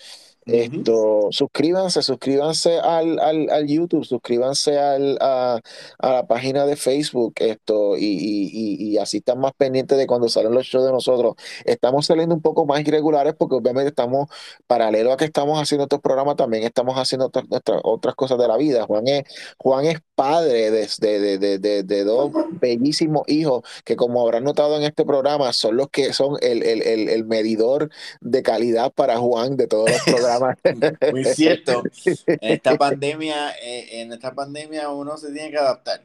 Esto, 0.52 1.28
suscríbanse, 1.30 2.02
suscríbanse 2.02 2.78
al, 2.78 3.18
al, 3.20 3.50
al 3.50 3.66
YouTube, 3.66 4.04
suscríbanse 4.04 4.78
al, 4.78 5.16
a, 5.20 5.60
a, 5.98 6.12
la 6.12 6.26
página 6.26 6.66
de 6.66 6.76
Facebook, 6.76 7.34
esto, 7.36 7.96
y, 7.96 8.04
y, 8.04 8.92
y, 8.92 8.98
así 8.98 9.18
están 9.18 9.38
más 9.40 9.52
pendientes 9.56 9.96
de 9.96 10.06
cuando 10.06 10.28
salen 10.28 10.52
los 10.52 10.66
shows 10.66 10.84
de 10.84 10.92
nosotros. 10.92 11.34
Estamos 11.64 12.06
saliendo 12.06 12.34
un 12.34 12.42
poco 12.42 12.66
más 12.66 12.80
irregulares 12.80 13.34
porque 13.38 13.54
obviamente 13.56 13.90
estamos, 13.90 14.28
paralelo 14.66 15.12
a 15.12 15.16
que 15.16 15.24
estamos 15.26 15.60
haciendo 15.60 15.84
estos 15.84 16.00
programas, 16.00 16.36
también 16.36 16.64
estamos 16.64 16.96
haciendo 16.96 17.26
otras, 17.26 17.46
otras 17.84 18.14
cosas 18.14 18.38
de 18.38 18.48
la 18.48 18.56
vida. 18.56 18.84
Juan 18.86 19.06
es, 19.08 19.24
Juan 19.58 19.84
es 19.86 19.98
padre 20.20 20.70
de, 20.70 20.86
de, 20.98 21.38
de, 21.38 21.58
de, 21.58 21.82
de 21.82 22.04
dos 22.04 22.30
bellísimos 22.60 23.22
hijos 23.26 23.64
que 23.84 23.96
como 23.96 24.20
habrán 24.20 24.44
notado 24.44 24.76
en 24.76 24.82
este 24.82 25.06
programa, 25.06 25.50
son 25.54 25.78
los 25.78 25.88
que 25.88 26.12
son 26.12 26.36
el, 26.42 26.62
el, 26.62 26.82
el, 26.82 27.08
el 27.08 27.24
medidor 27.24 27.88
de 28.20 28.42
calidad 28.42 28.92
para 28.92 29.16
Juan 29.16 29.56
de 29.56 29.66
todos 29.66 29.88
los 29.90 30.02
programas. 30.02 30.58
Muy 31.10 31.24
cierto. 31.24 31.82
En 32.26 32.52
esta 32.52 32.76
pandemia, 32.76 33.52
eh, 33.62 34.02
en 34.02 34.12
esta 34.12 34.34
pandemia 34.34 34.90
uno 34.90 35.16
se 35.16 35.32
tiene 35.32 35.50
que 35.50 35.56
adaptar 35.56 36.02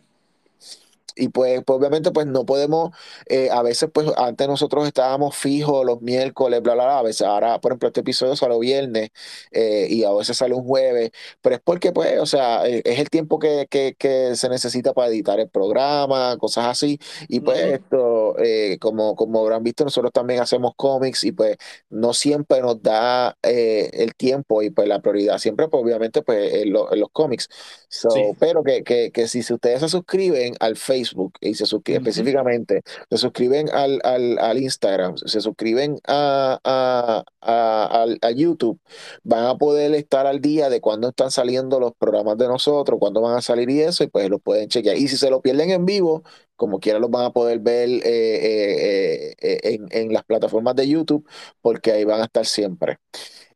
y 1.15 1.29
pues, 1.29 1.63
pues, 1.65 1.77
obviamente 1.77 2.11
pues 2.11 2.27
no 2.27 2.45
podemos, 2.45 2.91
eh, 3.27 3.49
a 3.51 3.61
veces 3.63 3.89
pues 3.93 4.09
antes 4.17 4.47
nosotros 4.47 4.85
estábamos 4.87 5.35
fijos 5.35 5.85
los 5.85 6.01
miércoles, 6.01 6.61
bla, 6.61 6.73
bla, 6.73 6.85
bla, 6.85 6.99
a 6.99 7.03
veces 7.03 7.25
ahora, 7.25 7.59
por 7.61 7.71
ejemplo, 7.71 7.87
este 7.87 8.01
episodio 8.01 8.35
sale 8.35 8.57
viernes 8.59 9.09
eh, 9.51 9.87
y 9.89 10.03
a 10.03 10.11
veces 10.11 10.37
sale 10.37 10.53
un 10.53 10.65
jueves, 10.65 11.11
pero 11.41 11.55
es 11.55 11.61
porque 11.63 11.91
pues, 11.91 12.19
o 12.19 12.25
sea, 12.25 12.67
eh, 12.67 12.81
es 12.85 12.99
el 12.99 13.09
tiempo 13.09 13.39
que, 13.39 13.67
que, 13.69 13.95
que, 13.97 14.35
se 14.35 14.49
necesita 14.49 14.93
para 14.93 15.07
editar 15.07 15.39
el 15.39 15.49
programa, 15.49 16.37
cosas 16.37 16.65
así, 16.65 16.99
y 17.27 17.39
pues 17.39 17.63
uh 17.63 17.67
-huh. 17.67 17.73
esto, 17.75 18.35
eh, 18.39 18.77
como, 18.79 19.15
como 19.15 19.39
habrán 19.41 19.63
visto, 19.63 19.83
nosotros 19.83 20.11
también 20.11 20.41
hacemos 20.41 20.73
cómics 20.75 21.23
y 21.23 21.31
pues 21.31 21.57
no 21.89 22.13
siempre 22.13 22.61
nos 22.61 22.81
da 22.81 23.37
el 23.41 24.15
tiempo 24.15 24.61
y 24.61 24.69
pues 24.69 24.87
la 24.87 24.99
prioridad, 25.01 25.37
siempre 25.37 25.67
pues 25.67 25.83
obviamente 25.83 26.21
pues 26.21 26.53
en, 26.53 26.73
lo, 26.73 26.91
en 26.91 26.99
los 26.99 27.09
cómics, 27.11 27.49
so, 27.87 28.09
sí. 28.11 28.21
pero 28.39 28.63
que, 28.63 28.83
que, 28.83 29.11
que 29.11 29.27
si, 29.27 29.43
si 29.43 29.53
ustedes 29.53 29.79
se 29.81 29.89
suscriben 29.89 30.55
al 30.59 30.75
Facebook, 30.75 31.04
Facebook 31.05 31.33
y 31.41 31.53
se 31.53 31.65
suscriben 31.65 32.01
específicamente, 32.01 32.81
se 33.09 33.17
suscriben 33.17 33.69
al, 33.71 33.99
al, 34.03 34.37
al 34.39 34.57
Instagram, 34.59 35.17
se 35.17 35.41
suscriben 35.41 35.97
a, 36.07 36.59
a, 36.63 37.23
a, 37.41 38.05
a, 38.21 38.31
YouTube, 38.31 38.79
van 39.23 39.45
a 39.45 39.57
poder 39.57 39.93
estar 39.93 40.27
al 40.27 40.41
día 40.41 40.69
de 40.69 40.81
cuándo 40.81 41.09
están 41.09 41.31
saliendo 41.31 41.79
los 41.79 41.93
programas 41.97 42.37
de 42.37 42.47
nosotros, 42.47 42.99
cuándo 42.99 43.21
van 43.21 43.37
a 43.37 43.41
salir 43.41 43.69
y 43.69 43.81
eso, 43.81 44.03
y 44.03 44.07
pues 44.07 44.29
lo 44.29 44.39
pueden 44.39 44.67
chequear. 44.69 44.97
Y 44.97 45.07
si 45.07 45.17
se 45.17 45.29
lo 45.29 45.41
pierden 45.41 45.71
en 45.71 45.85
vivo, 45.85 46.23
como 46.55 46.79
quiera 46.79 46.99
los 46.99 47.11
van 47.11 47.25
a 47.25 47.33
poder 47.33 47.59
ver 47.59 47.89
eh, 47.89 48.01
eh, 48.03 49.35
eh, 49.41 49.59
en, 49.63 49.87
en 49.91 50.13
las 50.13 50.23
plataformas 50.23 50.75
de 50.75 50.87
YouTube, 50.87 51.27
porque 51.61 51.91
ahí 51.91 52.03
van 52.05 52.21
a 52.21 52.25
estar 52.25 52.45
siempre. 52.45 52.99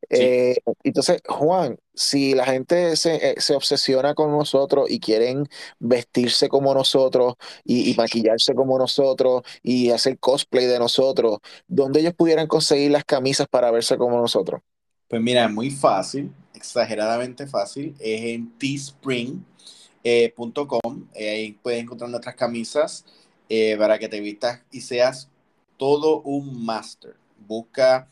Eh, 0.09 0.57
entonces, 0.83 1.21
Juan, 1.27 1.77
si 1.93 2.33
la 2.33 2.45
gente 2.45 2.95
se, 2.95 3.15
eh, 3.15 3.35
se, 3.37 3.55
obsesiona 3.55 4.13
con 4.13 4.31
nosotros 4.31 4.89
y 4.89 4.99
quieren 4.99 5.47
vestirse 5.79 6.47
como 6.49 6.73
nosotros 6.73 7.35
y, 7.63 7.91
y, 7.91 7.95
maquillarse 7.95 8.55
como 8.55 8.77
nosotros 8.77 9.43
y 9.61 9.91
hacer 9.91 10.17
cosplay 10.19 10.65
de 10.65 10.79
nosotros, 10.79 11.39
¿dónde 11.67 11.99
ellos 11.99 12.13
pudieran 12.13 12.47
conseguir 12.47 12.91
las 12.91 13.03
camisas 13.03 13.47
para 13.47 13.71
verse 13.71 13.97
como 13.97 14.17
nosotros? 14.17 14.61
Pues 15.09 15.21
mira, 15.21 15.47
muy 15.47 15.71
fácil, 15.71 16.31
exageradamente 16.53 17.47
fácil, 17.47 17.95
es 17.99 18.21
en 18.25 18.51
teespring.com, 18.59 19.43
eh, 21.15 21.29
ahí 21.29 21.51
puedes 21.53 21.81
encontrar 21.81 22.11
nuestras 22.11 22.35
camisas 22.35 23.05
eh, 23.49 23.75
para 23.77 23.97
que 23.97 24.07
te 24.07 24.19
vistas 24.19 24.61
y 24.71 24.81
seas 24.81 25.29
todo 25.77 26.21
un 26.21 26.63
master. 26.63 27.15
Busca 27.47 28.07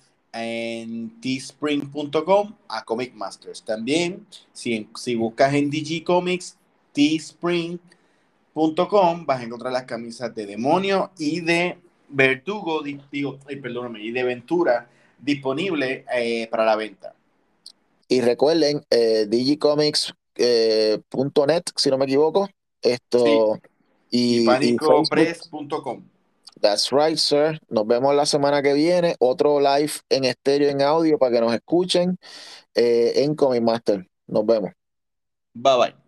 en 0.45 1.19
teespring.com 1.21 2.53
a 2.67 2.83
Comic 2.83 3.13
Masters. 3.13 3.63
También, 3.63 4.25
si, 4.53 4.89
si 4.95 5.15
buscas 5.15 5.53
en 5.53 5.69
DG 5.69 6.03
Comics, 6.03 6.57
teespring.com, 6.93 9.25
vas 9.25 9.39
a 9.39 9.43
encontrar 9.43 9.71
las 9.71 9.83
camisas 9.83 10.35
de 10.35 10.45
Demonio 10.45 11.11
y 11.17 11.39
de 11.41 11.77
Vertugo, 12.09 12.81
digo, 13.11 13.37
perdóname, 13.61 14.01
y 14.01 14.11
de 14.11 14.23
Ventura 14.23 14.89
disponible 15.19 16.05
eh, 16.13 16.47
para 16.49 16.65
la 16.65 16.75
venta. 16.75 17.13
Y 18.07 18.21
recuerden, 18.21 18.83
eh, 18.89 19.25
digicomics.net, 19.27 20.13
eh, 20.37 21.01
si 21.75 21.89
no 21.89 21.97
me 21.97 22.05
equivoco, 22.05 22.49
esto 22.81 23.25
sí. 23.25 23.39
y, 24.11 24.43
y 24.43 24.45
panicopress.com. 24.45 26.03
That's 26.61 26.91
right, 26.91 27.17
sir. 27.17 27.59
Nos 27.69 27.85
vemos 27.85 28.15
la 28.15 28.25
semana 28.25 28.61
que 28.61 28.73
viene. 28.73 29.15
Otro 29.19 29.59
live 29.59 29.91
en 30.09 30.25
estéreo, 30.25 30.69
en 30.69 30.81
audio, 30.81 31.17
para 31.17 31.31
que 31.33 31.41
nos 31.41 31.53
escuchen 31.53 32.17
eh, 32.75 33.23
en 33.23 33.35
Comic 33.35 33.61
Master. 33.61 34.07
Nos 34.27 34.45
vemos. 34.45 34.71
Bye 35.53 35.77
bye. 35.77 36.06